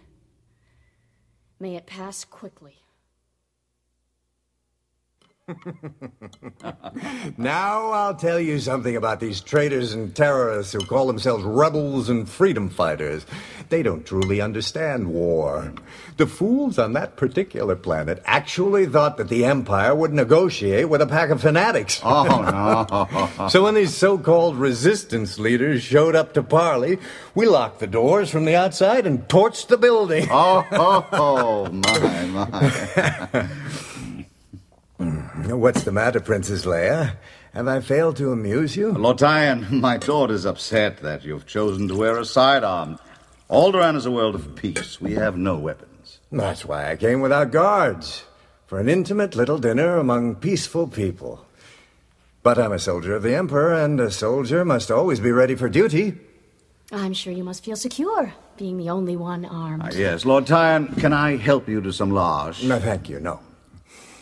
May 1.59 1.76
it 1.76 1.85
pass 1.85 2.26
quickly. 2.26 2.77
Now 7.38 7.91
I'll 7.91 8.15
tell 8.15 8.40
you 8.40 8.60
something 8.60 8.95
about 8.95 9.19
these 9.19 9.41
traitors 9.41 9.94
and 9.94 10.15
terrorists 10.15 10.74
who 10.74 10.80
call 10.80 11.07
themselves 11.07 11.44
rebels 11.44 12.10
and 12.10 12.28
freedom 12.28 12.69
fighters. 12.69 13.26
They 13.69 13.84
don't 13.84 14.06
truly 14.06 14.41
understand 14.41 15.07
war. 15.07 15.74
The 16.18 16.26
fools 16.26 16.80
on 16.80 16.94
that 16.94 17.15
particular 17.15 17.76
planet 17.76 18.22
actually 18.26 18.88
thought 18.88 19.18
that 19.18 19.30
the 19.30 19.45
Empire 19.45 19.94
would 19.94 20.14
negotiate 20.14 20.90
with 20.90 21.02
a 21.02 21.07
pack 21.07 21.30
of 21.30 21.41
fanatics. 21.41 22.02
Oh, 22.03 22.24
no. 23.38 23.48
so 23.49 23.64
when 23.64 23.76
these 23.76 23.95
so-called 23.95 24.57
resistance 24.57 25.38
leaders 25.38 25.84
showed 25.84 26.15
up 26.15 26.34
to 26.34 26.44
parley, 26.44 26.98
we 27.36 27.45
locked 27.45 27.80
the 27.80 27.88
doors 27.88 28.30
from 28.30 28.45
the 28.45 28.56
outside 28.56 29.06
and 29.06 29.28
torched 29.28 29.68
the 29.68 29.78
building. 29.78 30.28
Oh, 30.32 30.65
oh, 30.72 31.07
oh 31.11 31.72
my, 31.72 32.26
my. 32.26 33.49
What's 34.99 35.84
the 35.84 35.91
matter, 35.91 36.19
Princess 36.19 36.65
Leia? 36.65 37.15
Have 37.53 37.68
I 37.68 37.80
failed 37.82 38.18
to 38.18 38.32
amuse 38.32 38.76
you? 38.76 38.91
Lord 38.91 39.19
Tion, 39.19 39.68
my 39.82 39.98
is 39.98 40.45
upset 40.45 40.98
that 40.98 41.24
you've 41.24 41.45
chosen 41.45 41.88
to 41.88 41.95
wear 41.95 42.18
a 42.18 42.26
sidearm. 42.26 42.99
Alderaan 43.49 43.95
is 43.95 44.06
a 44.06 44.11
world 44.11 44.36
of 44.36 44.56
peace. 44.56 44.99
We 44.99 45.14
have 45.14 45.38
no 45.38 45.57
weapons. 45.57 46.19
That's 46.32 46.65
why 46.65 46.91
I 46.91 46.95
came 46.95 47.22
without 47.22 47.52
guards. 47.52 48.26
For 48.65 48.80
an 48.80 48.90
intimate 48.90 49.36
little 49.36 49.57
dinner 49.60 49.98
among 49.98 50.36
peaceful 50.36 50.88
people. 50.88 51.45
But 52.44 52.57
I'm 52.57 52.74
a 52.74 52.80
soldier 52.80 53.15
of 53.15 53.24
the 53.24 53.36
Emperor, 53.36 53.74
and 53.74 53.99
a 53.99 54.11
soldier 54.11 54.65
must 54.65 54.91
always 54.91 55.19
be 55.19 55.32
ready 55.32 55.56
for 55.56 55.69
duty. 55.69 56.18
I'm 56.91 57.14
sure 57.14 57.34
you 57.34 57.44
must 57.44 57.64
feel 57.64 57.76
secure, 57.76 58.34
being 58.57 58.78
the 58.78 58.90
only 58.90 59.15
one 59.15 59.45
armed. 59.45 59.84
Ah, 59.86 59.90
yes, 59.94 60.26
Lord 60.26 60.48
Tion, 60.48 60.88
can 60.95 61.14
I 61.14 61.38
help 61.38 61.68
you 61.68 61.82
to 61.82 61.94
some 61.94 62.11
large? 62.11 62.64
No, 62.64 62.80
thank 62.80 63.10
you, 63.10 63.19
no. 63.19 63.40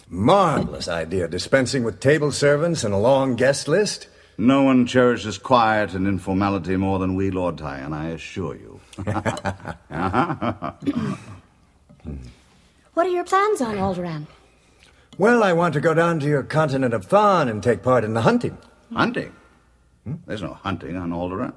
Marvelous 0.10 0.88
idea, 0.88 1.28
dispensing 1.28 1.84
with 1.84 2.00
table 2.00 2.32
servants 2.32 2.84
and 2.84 2.94
a 2.94 2.98
long 2.98 3.36
guest 3.36 3.68
list. 3.68 4.08
No 4.38 4.64
one 4.64 4.86
cherishes 4.86 5.38
quiet 5.38 5.94
and 5.94 6.08
informality 6.08 6.76
more 6.76 7.00
than 7.00 7.16
we, 7.16 7.32
Lord 7.32 7.58
Tion, 7.60 7.94
I 7.94 8.10
assure 8.10 8.56
you. 8.56 8.80
What 12.94 13.08
are 13.08 13.10
your 13.10 13.26
plans 13.26 13.60
on 13.60 13.76
Alderaan? 13.76 14.26
Well, 15.18 15.44
I 15.44 15.52
want 15.52 15.74
to 15.74 15.82
go 15.82 15.94
down 15.94 16.22
to 16.22 16.28
your 16.28 16.44
continent 16.44 16.94
of 16.94 17.04
Thon 17.04 17.50
and 17.50 17.62
take 17.62 17.84
part 17.84 18.06
in 18.06 18.14
the 18.14 18.22
hunting. 18.22 18.58
Hunting? 18.94 19.34
There's 20.26 20.42
no 20.42 20.54
hunting 20.54 20.96
on 20.96 21.12
Alderaan. 21.12 21.52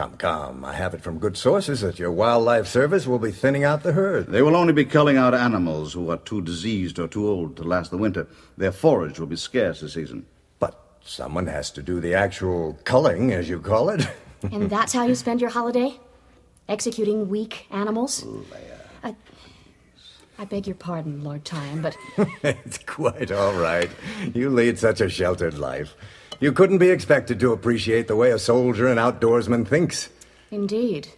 Come, 0.00 0.16
come. 0.16 0.64
I 0.64 0.72
have 0.72 0.94
it 0.94 1.02
from 1.02 1.18
good 1.18 1.36
sources 1.36 1.82
that 1.82 1.98
your 1.98 2.10
wildlife 2.10 2.66
service 2.66 3.06
will 3.06 3.18
be 3.18 3.30
thinning 3.30 3.64
out 3.64 3.82
the 3.82 3.92
herd. 3.92 4.28
They 4.28 4.40
will 4.40 4.56
only 4.56 4.72
be 4.72 4.86
culling 4.86 5.18
out 5.18 5.34
animals 5.34 5.92
who 5.92 6.08
are 6.08 6.16
too 6.16 6.40
diseased 6.40 6.98
or 6.98 7.06
too 7.06 7.28
old 7.28 7.58
to 7.58 7.64
last 7.64 7.90
the 7.90 7.98
winter. 7.98 8.26
Their 8.56 8.72
forage 8.72 9.20
will 9.20 9.26
be 9.26 9.36
scarce 9.36 9.82
this 9.82 9.92
season. 9.92 10.24
But 10.58 10.82
someone 11.04 11.48
has 11.48 11.70
to 11.72 11.82
do 11.82 12.00
the 12.00 12.14
actual 12.14 12.78
culling, 12.84 13.30
as 13.30 13.50
you 13.50 13.60
call 13.60 13.90
it. 13.90 14.08
and 14.50 14.70
that's 14.70 14.94
how 14.94 15.04
you 15.04 15.14
spend 15.14 15.42
your 15.42 15.50
holiday? 15.50 16.00
Executing 16.66 17.28
weak 17.28 17.66
animals? 17.70 18.24
I, 19.04 19.14
I 20.38 20.46
beg 20.46 20.66
your 20.66 20.76
pardon, 20.76 21.22
Lord 21.22 21.46
Tion, 21.46 21.82
but 21.82 21.94
it's 22.42 22.78
quite 22.86 23.30
all 23.30 23.52
right. 23.52 23.90
You 24.32 24.48
lead 24.48 24.78
such 24.78 25.02
a 25.02 25.10
sheltered 25.10 25.58
life. 25.58 25.94
You 26.40 26.52
couldn't 26.52 26.78
be 26.78 26.88
expected 26.88 27.38
to 27.40 27.52
appreciate 27.52 28.08
the 28.08 28.16
way 28.16 28.30
a 28.30 28.38
soldier 28.38 28.86
and 28.86 28.98
outdoorsman 28.98 29.66
thinks. 29.68 30.08
indeed. 30.50 31.08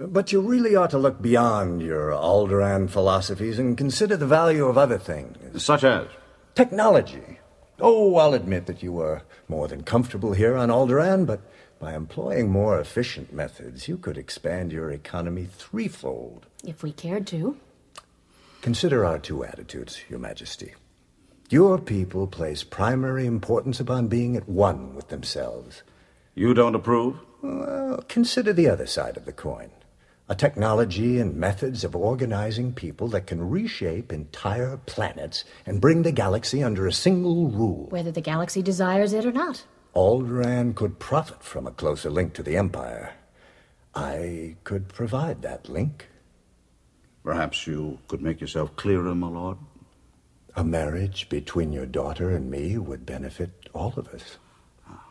But 0.00 0.32
you 0.32 0.40
really 0.40 0.76
ought 0.76 0.90
to 0.90 0.98
look 0.98 1.20
beyond 1.20 1.82
your 1.82 2.10
Alderaan 2.12 2.88
philosophies 2.88 3.58
and 3.58 3.76
consider 3.76 4.16
the 4.16 4.26
value 4.26 4.64
of 4.66 4.78
other 4.78 4.96
things. 4.98 5.62
Such 5.62 5.82
as? 5.84 6.06
Technology. 6.54 7.40
Oh, 7.80 8.14
I'll 8.16 8.32
admit 8.34 8.66
that 8.66 8.82
you 8.82 8.92
were 8.92 9.22
more 9.48 9.66
than 9.68 9.82
comfortable 9.82 10.32
here 10.34 10.56
on 10.56 10.68
Alderaan, 10.68 11.26
but 11.26 11.40
by 11.80 11.94
employing 11.94 12.48
more 12.48 12.78
efficient 12.80 13.32
methods, 13.32 13.86
you 13.88 13.98
could 13.98 14.16
expand 14.16 14.72
your 14.72 14.90
economy 14.90 15.48
threefold. 15.50 16.46
If 16.64 16.82
we 16.82 16.92
cared 16.92 17.26
to. 17.28 17.56
Consider 18.62 19.04
our 19.04 19.18
two 19.18 19.44
attitudes, 19.44 20.00
Your 20.08 20.18
Majesty. 20.20 20.74
Your 21.50 21.78
people 21.78 22.26
place 22.26 22.62
primary 22.62 23.24
importance 23.24 23.80
upon 23.80 24.08
being 24.08 24.36
at 24.36 24.46
one 24.46 24.94
with 24.94 25.08
themselves. 25.08 25.82
You 26.34 26.52
don't 26.52 26.74
approve? 26.74 27.20
Well, 27.42 28.04
consider 28.06 28.52
the 28.52 28.68
other 28.68 28.86
side 28.86 29.16
of 29.16 29.24
the 29.24 29.32
coin. 29.32 29.70
A 30.28 30.34
technology 30.34 31.18
and 31.18 31.36
methods 31.36 31.84
of 31.84 31.96
organizing 31.96 32.74
people 32.74 33.08
that 33.08 33.26
can 33.26 33.48
reshape 33.48 34.12
entire 34.12 34.76
planets 34.84 35.44
and 35.64 35.80
bring 35.80 36.02
the 36.02 36.12
galaxy 36.12 36.62
under 36.62 36.86
a 36.86 36.92
single 36.92 37.48
rule. 37.48 37.86
Whether 37.88 38.12
the 38.12 38.20
galaxy 38.20 38.60
desires 38.60 39.14
it 39.14 39.24
or 39.24 39.32
not. 39.32 39.64
Alderaan 39.94 40.74
could 40.74 40.98
profit 40.98 41.42
from 41.42 41.66
a 41.66 41.70
closer 41.70 42.10
link 42.10 42.34
to 42.34 42.42
the 42.42 42.58
Empire. 42.58 43.14
I 43.94 44.56
could 44.64 44.88
provide 44.88 45.40
that 45.42 45.70
link. 45.70 46.08
Perhaps 47.24 47.66
you 47.66 48.00
could 48.06 48.20
make 48.20 48.42
yourself 48.42 48.76
clearer, 48.76 49.14
my 49.14 49.28
lord. 49.28 49.56
A 50.56 50.64
marriage 50.64 51.28
between 51.28 51.72
your 51.72 51.86
daughter 51.86 52.30
and 52.30 52.50
me 52.50 52.78
would 52.78 53.06
benefit 53.06 53.68
all 53.72 53.94
of 53.96 54.08
us. 54.08 54.38
Ah. 54.88 55.04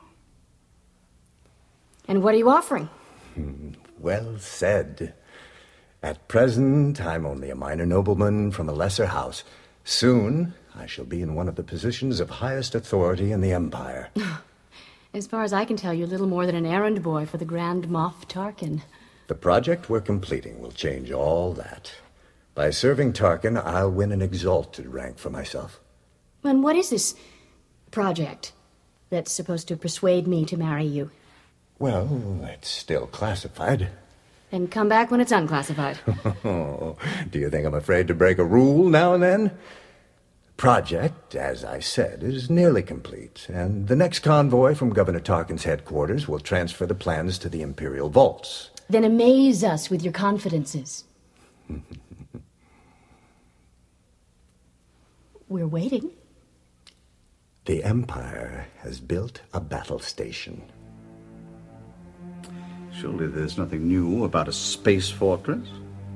And 2.08 2.22
what 2.22 2.34
are 2.34 2.38
you 2.38 2.50
offering? 2.50 2.90
Hmm, 3.36 3.72
well 4.00 4.38
said. 4.40 5.14
At 6.04 6.28
present, 6.28 7.02
I'm 7.02 7.26
only 7.26 7.50
a 7.50 7.56
minor 7.56 7.86
nobleman 7.86 8.52
from 8.52 8.70
a 8.70 8.74
lesser 8.74 9.08
house. 9.08 9.44
Soon, 9.84 10.54
I 10.76 10.86
shall 10.86 11.06
be 11.06 11.22
in 11.22 11.34
one 11.34 11.48
of 11.48 11.56
the 11.56 11.64
positions 11.64 12.20
of 12.20 12.30
highest 12.30 12.76
authority 12.76 13.32
in 13.32 13.42
the 13.42 13.52
Empire. 13.52 14.10
As 15.14 15.26
far 15.26 15.44
as 15.44 15.54
I 15.54 15.66
can 15.66 15.78
tell, 15.78 15.94
you're 15.94 16.08
little 16.08 16.28
more 16.28 16.46
than 16.46 16.56
an 16.56 16.66
errand 16.66 17.02
boy 17.02 17.26
for 17.26 17.38
the 17.38 17.46
Grand 17.46 17.88
Moff 17.88 18.28
Tarkin. 18.28 18.82
The 19.28 19.36
project 19.36 19.90
we're 19.90 20.02
completing 20.02 20.60
will 20.60 20.72
change 20.72 21.12
all 21.12 21.54
that. 21.54 21.92
By 22.58 22.72
serving 22.72 23.14
Tarkin, 23.14 23.56
I'll 23.64 23.92
win 23.92 24.12
an 24.12 24.24
exalted 24.24 24.88
rank 24.88 25.20
for 25.20 25.30
myself. 25.30 25.80
And 26.44 26.64
what 26.64 26.76
is 26.76 26.90
this 26.90 27.14
project 27.92 28.52
that's 29.12 29.32
supposed 29.32 29.68
to 29.68 29.78
persuade 29.78 30.26
me 30.26 30.44
to 30.46 30.58
marry 30.58 30.86
you? 30.86 31.12
Well, 31.78 32.40
it's 32.42 32.68
still 32.68 33.06
classified. 33.06 33.90
Then 34.50 34.68
come 34.68 34.90
back 34.90 35.12
when 35.12 35.22
it's 35.22 35.32
unclassified. 35.32 36.00
Oh, 36.44 36.98
do 37.30 37.38
you 37.38 37.52
think 37.52 37.68
I'm 37.68 37.76
afraid 37.76 38.08
to 38.08 38.16
break 38.16 38.40
a 38.40 38.44
rule 38.44 38.90
now 38.90 39.14
and 39.14 39.22
then? 39.22 39.52
Project, 40.56 41.36
as 41.36 41.64
I 41.64 41.78
said, 41.80 42.24
is 42.24 42.50
nearly 42.50 42.82
complete, 42.82 43.46
and 43.50 43.88
the 43.88 43.96
next 43.96 44.22
convoy 44.22 44.74
from 44.74 44.90
Governor 44.90 45.20
Tarkin's 45.20 45.66
headquarters 45.66 46.28
will 46.28 46.40
transfer 46.40 46.88
the 46.88 46.96
plans 46.96 47.38
to 47.38 47.50
the 47.50 47.62
Imperial 47.62 48.10
vaults. 48.10 48.72
then 48.90 49.04
amaze 49.04 49.64
us 49.64 49.92
with 49.92 50.02
your 50.02 50.14
confidences. 50.14 51.04
We're 55.50 55.68
waiting. 55.68 56.12
The 57.66 57.82
Empire 57.84 58.68
has 58.80 59.00
built 59.00 59.42
a 59.54 59.62
battle 59.62 60.00
station. 60.00 60.62
Surely 62.94 63.28
there's 63.28 63.58
nothing 63.58 63.88
new 63.88 64.26
about 64.26 64.50
a 64.50 64.54
space 64.54 65.10
fortress? 65.10 65.66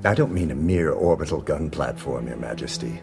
I 0.03 0.15
don't 0.15 0.33
mean 0.33 0.51
a 0.51 0.55
mere 0.55 0.91
orbital 0.91 1.39
gun 1.39 1.69
platform, 1.69 2.27
Your 2.27 2.35
Majesty. 2.37 3.01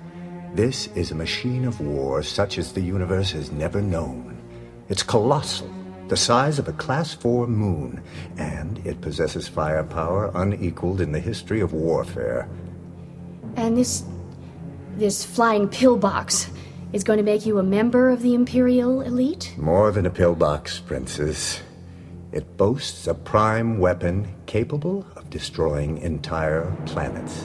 This 0.52 0.88
is 0.88 1.12
a 1.12 1.14
machine 1.14 1.64
of 1.64 1.80
war 1.80 2.22
such 2.22 2.58
as 2.58 2.72
the 2.72 2.82
universe 2.82 3.30
has 3.30 3.50
never 3.50 3.80
known. 3.80 4.36
It's 4.90 5.02
colossal, 5.02 5.72
the 6.08 6.16
size 6.16 6.58
of 6.58 6.68
a 6.68 6.72
Class 6.72 7.14
4 7.14 7.46
moon, 7.46 8.02
and 8.36 8.84
it 8.86 9.00
possesses 9.00 9.48
firepower 9.48 10.30
unequaled 10.34 11.00
in 11.00 11.12
the 11.12 11.20
history 11.20 11.60
of 11.62 11.72
warfare. 11.72 12.48
And 13.56 13.78
this. 13.78 14.04
This 14.98 15.24
flying 15.24 15.68
pillbox 15.68 16.50
is 16.92 17.04
going 17.04 17.18
to 17.18 17.22
make 17.22 17.46
you 17.46 17.58
a 17.58 17.62
member 17.62 18.10
of 18.10 18.22
the 18.22 18.34
Imperial 18.34 19.00
elite? 19.02 19.54
More 19.56 19.92
than 19.92 20.06
a 20.06 20.10
pillbox, 20.10 20.80
Princess. 20.80 21.60
It 22.32 22.56
boasts 22.56 23.06
a 23.06 23.14
prime 23.14 23.78
weapon 23.78 24.34
capable 24.46 25.06
of 25.16 25.30
destroying 25.30 25.98
entire 25.98 26.74
planets. 26.86 27.44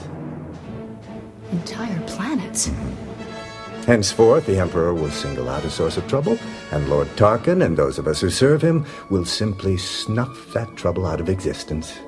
Entire 1.52 2.00
planets? 2.06 2.68
Mm-hmm. 2.68 3.82
Henceforth, 3.84 4.46
the 4.46 4.58
Emperor 4.58 4.94
will 4.94 5.10
single 5.10 5.48
out 5.48 5.64
a 5.64 5.70
source 5.70 5.98
of 5.98 6.08
trouble, 6.08 6.38
and 6.72 6.88
Lord 6.88 7.06
Tarkin 7.16 7.64
and 7.64 7.76
those 7.76 7.98
of 7.98 8.06
us 8.06 8.20
who 8.20 8.30
serve 8.30 8.62
him 8.62 8.86
will 9.10 9.26
simply 9.26 9.76
snuff 9.76 10.52
that 10.54 10.74
trouble 10.74 11.06
out 11.06 11.20
of 11.20 11.28
existence. 11.28 11.98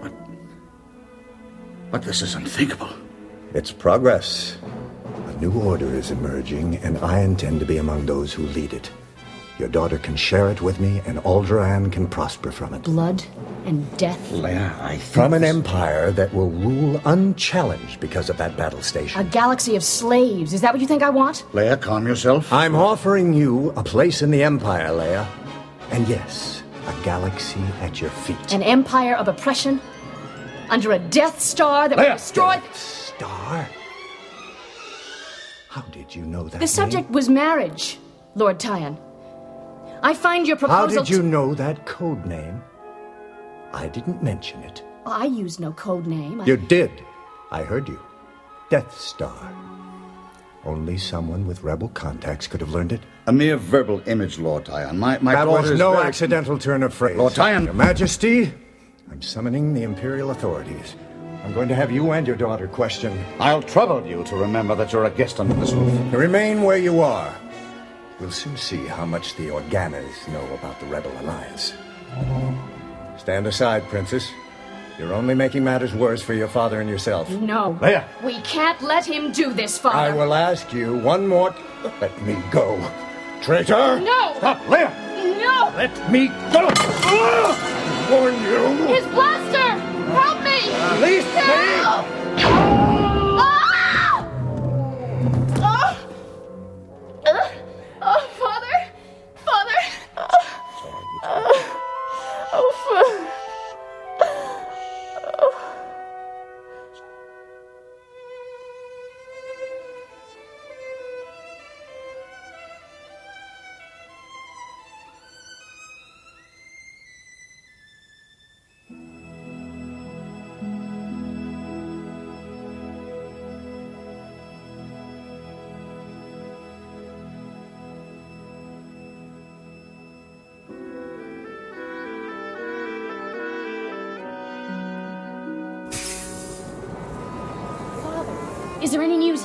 But. 0.00 0.12
But 1.90 2.02
this 2.02 2.22
is 2.22 2.36
unthinkable. 2.36 2.90
It's 3.54 3.72
progress. 3.72 4.56
A 5.36 5.38
new 5.38 5.52
order 5.52 5.94
is 5.94 6.10
emerging, 6.10 6.76
and 6.76 6.96
I 6.98 7.20
intend 7.20 7.60
to 7.60 7.66
be 7.66 7.76
among 7.76 8.06
those 8.06 8.32
who 8.32 8.46
lead 8.46 8.72
it. 8.72 8.90
Your 9.58 9.68
daughter 9.68 9.98
can 9.98 10.16
share 10.16 10.50
it 10.50 10.62
with 10.62 10.80
me, 10.80 11.02
and 11.04 11.18
Alderaan 11.18 11.92
can 11.92 12.06
prosper 12.06 12.50
from 12.50 12.72
it. 12.72 12.84
Blood 12.84 13.22
and 13.66 13.84
death. 13.98 14.18
Leia, 14.30 14.80
I 14.80 14.96
From 14.96 15.34
an 15.34 15.44
empire 15.44 16.10
that 16.12 16.32
will 16.32 16.48
rule 16.48 17.02
unchallenged 17.04 18.00
because 18.00 18.30
of 18.30 18.38
that 18.38 18.56
battle 18.56 18.80
station. 18.80 19.20
A 19.20 19.24
galaxy 19.24 19.76
of 19.76 19.84
slaves. 19.84 20.54
Is 20.54 20.62
that 20.62 20.72
what 20.72 20.80
you 20.80 20.86
think 20.86 21.02
I 21.02 21.10
want? 21.10 21.44
Leia, 21.52 21.78
calm 21.78 22.06
yourself. 22.06 22.50
I'm 22.50 22.74
offering 22.74 23.34
you 23.34 23.74
a 23.76 23.84
place 23.84 24.22
in 24.22 24.30
the 24.30 24.42
empire, 24.42 24.88
Leia. 24.88 25.26
And 25.90 26.08
yes, 26.08 26.62
a 26.86 27.04
galaxy 27.04 27.60
at 27.82 28.00
your 28.00 28.08
feet. 28.08 28.54
An 28.54 28.62
empire 28.62 29.16
of 29.16 29.28
oppression? 29.28 29.82
Under 30.70 30.92
a 30.92 30.98
Death 30.98 31.40
Star 31.40 31.90
that 31.90 31.98
will 31.98 32.14
destroy. 32.14 32.58
Star? 32.72 33.68
How 35.76 35.82
did 35.92 36.14
you 36.14 36.24
know 36.24 36.48
that? 36.48 36.58
The 36.58 36.66
subject 36.66 37.10
was 37.10 37.28
marriage, 37.28 37.98
Lord 38.34 38.62
Tion. 38.62 38.96
I 40.02 40.14
find 40.14 40.46
your 40.46 40.56
proposal. 40.56 40.88
How 40.88 41.04
did 41.04 41.10
you 41.10 41.22
know 41.22 41.52
that 41.52 41.84
code 41.84 42.24
name? 42.24 42.62
I 43.74 43.86
didn't 43.88 44.22
mention 44.22 44.62
it. 44.62 44.82
I 45.04 45.26
used 45.26 45.60
no 45.60 45.72
code 45.72 46.06
name. 46.06 46.40
I... 46.40 46.46
You 46.46 46.56
did. 46.56 46.90
I 47.50 47.62
heard 47.62 47.88
you. 47.88 48.00
Death 48.70 48.98
Star. 48.98 49.54
Only 50.64 50.96
someone 50.96 51.46
with 51.46 51.62
rebel 51.62 51.90
contacts 51.90 52.46
could 52.46 52.62
have 52.62 52.70
learned 52.70 52.92
it. 52.92 53.02
A 53.26 53.32
mere 53.32 53.58
verbal 53.58 54.00
image, 54.06 54.38
Lord 54.38 54.68
Tion. 54.68 54.98
My, 54.98 55.18
my 55.18 55.34
that 55.34 55.46
was 55.46 55.72
no 55.72 55.92
very- 55.92 56.06
accidental 56.06 56.58
turn 56.58 56.84
of 56.84 56.94
phrase. 56.94 57.18
Lord 57.18 57.34
Tion. 57.34 57.64
Your 57.64 57.74
Majesty, 57.74 58.50
I'm 59.10 59.20
summoning 59.20 59.74
the 59.74 59.82
Imperial 59.82 60.30
authorities. 60.30 60.96
I'm 61.46 61.52
going 61.52 61.68
to 61.68 61.76
have 61.76 61.92
you 61.92 62.10
and 62.10 62.26
your 62.26 62.34
daughter 62.34 62.66
questioned. 62.66 63.24
I'll 63.38 63.62
trouble 63.62 64.04
you 64.04 64.24
to 64.24 64.34
remember 64.34 64.74
that 64.74 64.92
you're 64.92 65.04
a 65.04 65.10
guest 65.10 65.38
under 65.38 65.54
this 65.54 65.70
roof. 65.72 66.12
Remain 66.12 66.64
where 66.64 66.76
you 66.76 67.00
are. 67.02 67.32
We'll 68.18 68.32
soon 68.32 68.56
see 68.56 68.84
how 68.84 69.06
much 69.06 69.36
the 69.36 69.50
Organas 69.50 70.26
know 70.26 70.44
about 70.54 70.80
the 70.80 70.86
Rebel 70.86 71.12
Alliance. 71.20 71.72
Stand 73.16 73.46
aside, 73.46 73.84
Princess. 73.84 74.28
You're 74.98 75.12
only 75.12 75.34
making 75.36 75.62
matters 75.62 75.94
worse 75.94 76.20
for 76.20 76.34
your 76.34 76.48
father 76.48 76.80
and 76.80 76.90
yourself. 76.90 77.30
No. 77.30 77.78
Leia. 77.80 78.04
We 78.24 78.40
can't 78.40 78.82
let 78.82 79.06
him 79.06 79.30
do 79.30 79.52
this, 79.52 79.78
Father. 79.78 79.96
I 79.96 80.10
will 80.10 80.34
ask 80.34 80.72
you 80.72 80.96
one 80.96 81.28
more. 81.28 81.54
Let 82.00 82.20
me 82.22 82.42
go. 82.50 82.76
Traitor! 83.40 84.00
No! 84.00 84.34
Stop, 84.38 84.58
Leia! 84.62 84.90
No! 85.38 85.72
Let 85.76 86.10
me 86.10 86.26
go! 86.26 86.66
I 86.72 88.08
warn 88.10 88.34
you! 88.42 88.92
His 88.92 89.06
blaster! 89.14 89.35
Me! 90.56 90.72
Release 91.00 91.24
me! 91.34 92.25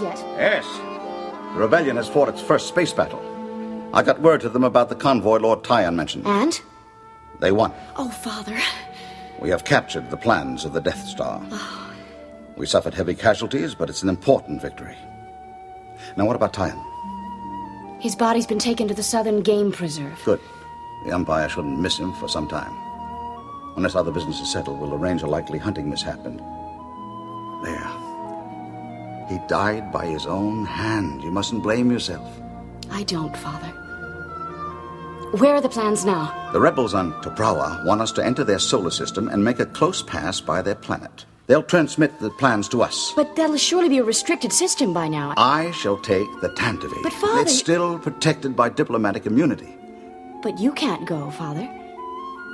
Yet? 0.01 0.17
Yes. 0.37 0.65
The 1.53 1.59
rebellion 1.59 1.95
has 1.97 2.09
fought 2.09 2.29
its 2.29 2.41
first 2.41 2.67
space 2.67 2.91
battle. 2.93 3.21
I 3.93 4.03
got 4.03 4.21
word 4.21 4.41
to 4.41 4.49
them 4.49 4.63
about 4.63 4.89
the 4.89 4.95
convoy 4.95 5.37
Lord 5.37 5.65
Tion 5.65 5.95
mentioned. 5.95 6.25
And? 6.25 6.59
They 7.39 7.51
won. 7.51 7.73
Oh, 7.97 8.09
Father. 8.09 8.57
We 9.39 9.49
have 9.49 9.65
captured 9.65 10.09
the 10.09 10.17
plans 10.17 10.65
of 10.65 10.73
the 10.73 10.81
Death 10.81 11.05
Star. 11.05 11.41
Oh. 11.51 11.93
We 12.55 12.65
suffered 12.65 12.93
heavy 12.93 13.15
casualties, 13.15 13.75
but 13.75 13.89
it's 13.89 14.03
an 14.03 14.09
important 14.09 14.61
victory. 14.61 14.97
Now, 16.15 16.25
what 16.25 16.35
about 16.35 16.55
Tion? 16.55 16.79
His 17.99 18.15
body's 18.15 18.47
been 18.47 18.59
taken 18.59 18.87
to 18.87 18.93
the 18.93 19.03
Southern 19.03 19.41
Game 19.41 19.71
Preserve. 19.71 20.19
Good. 20.25 20.39
The 21.05 21.13
Empire 21.13 21.49
shouldn't 21.49 21.79
miss 21.79 21.97
him 21.97 22.13
for 22.13 22.27
some 22.27 22.47
time. 22.47 22.73
Unless 23.75 23.95
other 23.95 24.11
business 24.11 24.39
is 24.39 24.51
settled, 24.51 24.79
we'll 24.79 24.95
arrange 24.95 25.21
a 25.21 25.27
likely 25.27 25.59
hunting 25.59 25.89
mishap 25.89 26.25
and. 26.25 26.41
He 29.31 29.39
died 29.47 29.93
by 29.93 30.07
his 30.07 30.25
own 30.25 30.65
hand. 30.65 31.23
You 31.23 31.31
mustn't 31.31 31.63
blame 31.63 31.89
yourself. 31.89 32.27
I 32.91 33.03
don't, 33.03 33.35
Father. 33.37 33.69
Where 35.37 35.55
are 35.55 35.61
the 35.61 35.69
plans 35.69 36.03
now? 36.03 36.49
The 36.51 36.59
rebels 36.59 36.93
on 36.93 37.13
Toprawa 37.23 37.85
want 37.85 38.01
us 38.01 38.11
to 38.13 38.25
enter 38.25 38.43
their 38.43 38.59
solar 38.59 38.89
system 38.91 39.29
and 39.29 39.41
make 39.41 39.61
a 39.61 39.65
close 39.65 40.01
pass 40.03 40.41
by 40.41 40.61
their 40.61 40.75
planet. 40.75 41.23
They'll 41.47 41.63
transmit 41.63 42.19
the 42.19 42.29
plans 42.31 42.67
to 42.69 42.81
us. 42.83 43.13
But 43.15 43.37
that'll 43.37 43.55
surely 43.55 43.87
be 43.87 43.99
a 43.99 44.03
restricted 44.03 44.51
system 44.51 44.93
by 44.93 45.07
now. 45.07 45.33
I 45.37 45.71
shall 45.71 45.97
take 45.97 46.27
the 46.41 46.49
Tantive. 46.49 46.91
But, 47.01 47.13
Father- 47.13 47.41
It's 47.43 47.57
still 47.57 47.99
protected 47.99 48.57
by 48.57 48.67
diplomatic 48.67 49.25
immunity. 49.25 49.73
But 50.43 50.59
you 50.59 50.73
can't 50.73 51.05
go, 51.07 51.31
Father. 51.31 51.69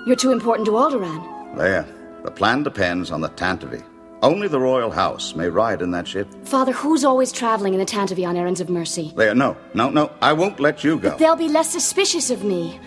You're 0.06 0.16
too 0.16 0.32
important 0.32 0.68
to 0.68 0.74
Alderaan. 0.74 1.58
There. 1.58 1.88
The 2.24 2.30
plan 2.32 2.62
depends 2.62 3.10
on 3.10 3.22
the 3.22 3.30
Tantive. 3.30 3.84
Only 4.24 4.48
the 4.48 4.60
royal 4.60 4.90
house 4.90 5.36
may 5.36 5.48
ride 5.48 5.82
in 5.82 5.92
that 5.92 6.08
ship. 6.08 6.28
Father, 6.44 6.72
who's 6.72 7.06
always 7.06 7.32
traveling 7.32 7.74
in 7.74 7.80
the 7.80 7.86
Tantive 7.86 8.26
on 8.28 8.36
errands 8.36 8.60
of 8.60 8.70
mercy? 8.70 9.14
There, 9.16 9.36
no, 9.36 9.56
no, 9.76 9.90
no. 9.90 10.12
I 10.22 10.34
won't 10.34 10.60
let 10.60 10.84
you 10.84 10.98
go. 10.98 11.16
They'll 11.18 11.36
be 11.36 11.48
less 11.48 11.72
suspicious 11.72 12.32
of 12.32 12.44
me. 12.44 12.80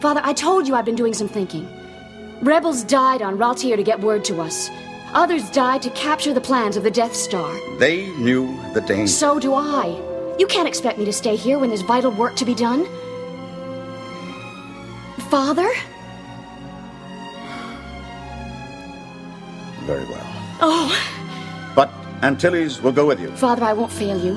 Father, 0.00 0.20
I 0.24 0.32
told 0.32 0.66
you 0.66 0.74
I've 0.74 0.84
been 0.84 0.96
doing 0.96 1.14
some 1.14 1.28
thinking. 1.28 1.68
Rebels 2.42 2.82
died 2.82 3.22
on 3.22 3.38
Ralltiir 3.38 3.76
to 3.76 3.84
get 3.84 4.00
word 4.00 4.24
to 4.24 4.40
us. 4.40 4.68
Others 5.12 5.50
died 5.50 5.82
to 5.82 5.90
capture 5.90 6.34
the 6.34 6.40
plans 6.40 6.76
of 6.76 6.82
the 6.82 6.90
Death 6.90 7.14
Star. 7.14 7.54
They 7.78 8.08
knew 8.16 8.58
the 8.72 8.80
danger. 8.80 9.06
So 9.06 9.38
do 9.38 9.54
I. 9.54 10.00
You 10.38 10.48
can't 10.48 10.66
expect 10.66 10.98
me 10.98 11.04
to 11.04 11.12
stay 11.12 11.36
here 11.36 11.60
when 11.60 11.68
there's 11.68 11.82
vital 11.82 12.10
work 12.10 12.34
to 12.36 12.44
be 12.44 12.54
done. 12.54 12.88
Father? 15.30 15.70
Very 19.82 20.04
well. 20.06 20.31
Oh, 20.64 20.88
But 21.74 21.90
Antilles 22.22 22.80
will 22.80 22.92
go 22.92 23.04
with 23.06 23.20
you. 23.20 23.30
Father, 23.36 23.64
I 23.64 23.72
won't 23.72 23.90
fail 23.92 24.18
you. 24.24 24.34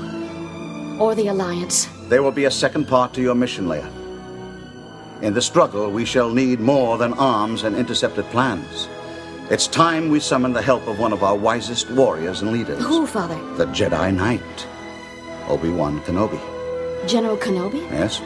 Or 1.00 1.14
the 1.14 1.28
Alliance. 1.28 1.88
There 2.10 2.24
will 2.24 2.32
be 2.32 2.46
a 2.46 2.52
second 2.52 2.88
part 2.88 3.14
to 3.14 3.22
your 3.22 3.36
mission, 3.36 3.66
Leia. 3.68 3.92
In 5.22 5.34
the 5.34 5.42
struggle, 5.42 5.92
we 5.92 6.04
shall 6.06 6.30
need 6.32 6.60
more 6.60 6.98
than 6.98 7.14
arms 7.14 7.64
and 7.64 7.76
intercepted 7.76 8.26
plans. 8.26 8.88
It's 9.52 9.68
time 9.68 10.10
we 10.10 10.20
summon 10.20 10.54
the 10.54 10.62
help 10.62 10.88
of 10.88 10.98
one 11.00 11.14
of 11.14 11.24
our 11.24 11.36
wisest 11.38 11.92
warriors 11.92 12.42
and 12.42 12.52
leaders, 12.52 12.84
Who, 12.84 13.06
Father? 13.06 13.36
the 13.58 13.66
Jedi 13.68 14.14
Knight, 14.14 14.68
Obi-Wan 15.48 16.02
Kenobi. 16.02 16.40
General 17.08 17.38
Kenobi? 17.38 17.82
Yes? 17.92 18.20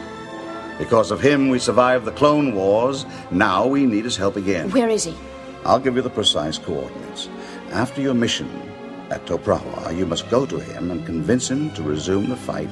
Because 0.78 1.10
of 1.10 1.20
him, 1.20 1.50
we 1.50 1.58
survived 1.58 2.06
the 2.06 2.12
Clone 2.12 2.54
Wars. 2.54 3.04
Now 3.30 3.66
we 3.66 3.84
need 3.84 4.04
his 4.04 4.16
help 4.16 4.36
again. 4.36 4.70
Where 4.70 4.88
is 4.88 5.04
he? 5.04 5.14
I'll 5.66 5.78
give 5.78 5.96
you 5.96 6.00
the 6.02 6.08
precise 6.08 6.56
coordinates. 6.56 7.28
After 7.72 8.00
your 8.00 8.14
mission 8.14 8.48
at 9.10 9.24
Toprawa, 9.26 9.96
you 9.96 10.04
must 10.04 10.28
go 10.28 10.44
to 10.44 10.58
him 10.58 10.90
and 10.90 11.06
convince 11.06 11.48
him 11.48 11.70
to 11.72 11.82
resume 11.82 12.28
the 12.28 12.36
fight 12.36 12.68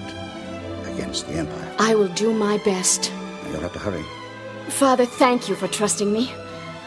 against 0.93 1.29
the 1.29 1.35
Empire. 1.35 1.75
I 1.79 1.95
will 1.95 2.09
do 2.09 2.35
my 2.35 2.59
best. 2.59 3.13
You'll 3.51 3.61
have 3.61 3.73
to 3.75 3.79
hurry. 3.79 4.05
Father, 4.69 5.07
thank 5.07 5.49
you 5.49 5.55
for 5.55 5.69
trusting 5.69 6.13
me. 6.13 6.33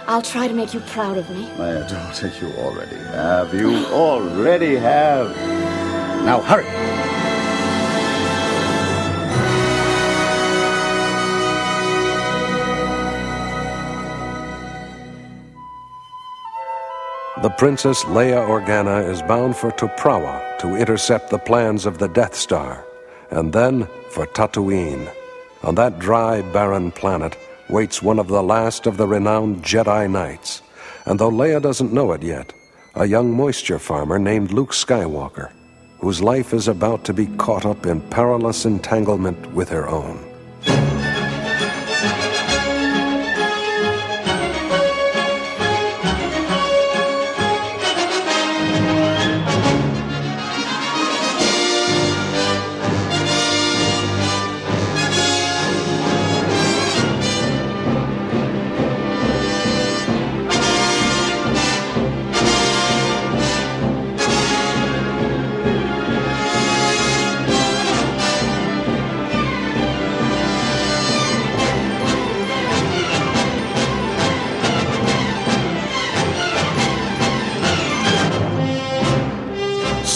I'll 0.07 0.21
try 0.21 0.47
to 0.47 0.53
make 0.53 0.73
you 0.73 0.81
proud 0.81 1.17
of 1.17 1.29
me. 1.29 1.43
My 1.57 1.87
daughter, 1.87 2.31
you 2.41 2.47
already 2.57 2.97
have. 2.97 3.53
You 3.53 3.85
already 3.87 4.75
have. 4.75 5.35
Now 6.25 6.41
hurry. 6.41 7.10
The 17.41 17.49
Princess 17.49 18.03
Leia 18.03 18.47
Organa 18.47 19.09
is 19.09 19.23
bound 19.23 19.57
for 19.57 19.71
Toprawa 19.71 20.59
to 20.59 20.75
intercept 20.75 21.31
the 21.31 21.39
plans 21.39 21.87
of 21.87 21.97
the 21.97 22.07
Death 22.07 22.35
Star, 22.35 22.85
and 23.31 23.51
then 23.51 23.87
for 24.11 24.27
Tatooine. 24.27 25.11
On 25.63 25.73
that 25.73 25.97
dry, 25.97 26.43
barren 26.53 26.91
planet 26.91 27.35
waits 27.67 28.03
one 28.03 28.19
of 28.19 28.27
the 28.27 28.43
last 28.43 28.85
of 28.85 28.97
the 28.97 29.07
renowned 29.07 29.63
Jedi 29.63 30.07
Knights, 30.07 30.61
and 31.07 31.17
though 31.17 31.31
Leia 31.31 31.59
doesn't 31.59 31.91
know 31.91 32.11
it 32.11 32.21
yet, 32.21 32.53
a 32.93 33.07
young 33.07 33.31
moisture 33.31 33.79
farmer 33.79 34.19
named 34.19 34.51
Luke 34.51 34.71
Skywalker, 34.71 35.51
whose 35.97 36.21
life 36.21 36.53
is 36.53 36.67
about 36.67 37.03
to 37.05 37.13
be 37.13 37.25
caught 37.37 37.65
up 37.65 37.87
in 37.87 38.01
perilous 38.11 38.65
entanglement 38.65 39.51
with 39.51 39.69
her 39.69 39.89
own. 39.89 40.30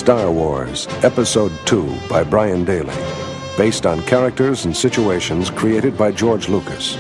Star 0.06 0.30
Wars, 0.30 0.88
Episode 1.02 1.52
2 1.66 1.98
by 2.08 2.24
Brian 2.24 2.64
Daley, 2.64 2.94
based 3.58 3.88
on 3.88 4.04
characters 4.04 4.66
and 4.66 4.78
situations 4.78 5.50
created 5.50 5.98
by 5.98 6.12
George 6.12 6.48
Lucas. 6.48 6.96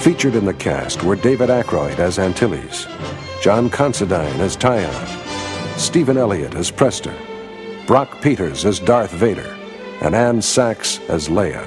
Featured 0.00 0.34
in 0.34 0.44
the 0.44 0.52
cast 0.52 1.02
were 1.02 1.16
David 1.16 1.48
Ackroyd 1.48 1.98
as 1.98 2.18
Antilles, 2.18 2.86
John 3.40 3.70
Considine 3.70 4.38
as 4.38 4.58
Tion, 4.60 4.92
Stephen 5.78 6.18
Elliott 6.18 6.54
as 6.56 6.70
Prestor, 6.70 7.16
Brock 7.86 8.20
Peters 8.20 8.66
as 8.66 8.80
Darth 8.80 9.12
Vader, 9.12 9.56
and 10.02 10.14
Ann 10.14 10.42
Sachs 10.42 11.00
as 11.08 11.28
Leia. 11.28 11.66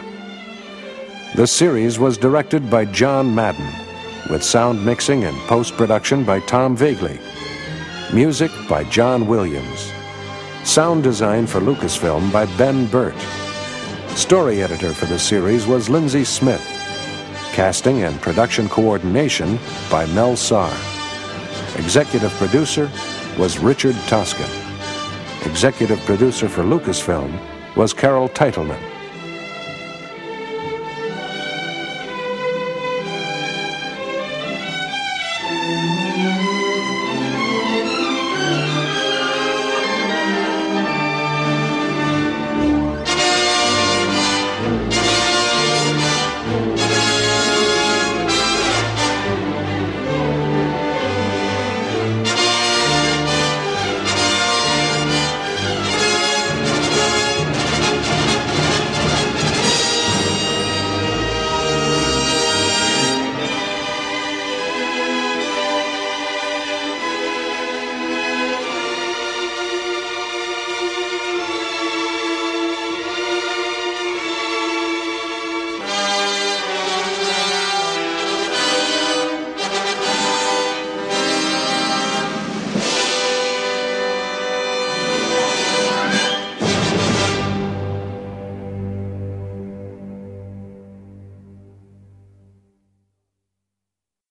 The 1.36 1.48
series 1.48 1.98
was 1.98 2.16
directed 2.16 2.70
by 2.70 2.86
John 2.86 3.34
Madden, 3.34 3.74
with 4.30 4.44
sound 4.44 4.86
mixing 4.86 5.24
and 5.24 5.36
post 5.48 5.74
production 5.78 6.24
by 6.24 6.42
Tom 6.42 6.78
Voegeli. 6.78 7.20
Music 8.14 8.52
by 8.70 8.84
John 8.84 9.26
Williams. 9.26 9.92
Sound 10.64 11.04
design 11.04 11.46
for 11.46 11.60
Lucasfilm 11.60 12.32
by 12.32 12.46
Ben 12.58 12.88
Burtt. 12.88 13.20
Story 14.16 14.64
editor 14.64 14.94
for 14.94 15.06
the 15.08 15.20
series 15.20 15.68
was 15.68 15.90
Lindsay 15.90 16.24
Smith. 16.24 16.66
Casting 17.52 18.04
and 18.04 18.20
production 18.22 18.70
coordination 18.70 19.60
by 19.92 20.06
Mel 20.08 20.34
Sahr. 20.34 20.72
Executive 21.78 22.32
producer 22.34 22.90
was 23.38 23.60
Richard 23.60 23.96
Toscan. 24.08 24.50
Executive 25.46 26.00
producer 26.06 26.48
for 26.48 26.64
Lucasfilm 26.64 27.38
was 27.76 27.94
Carol 27.94 28.30
Titelman. 28.30 28.93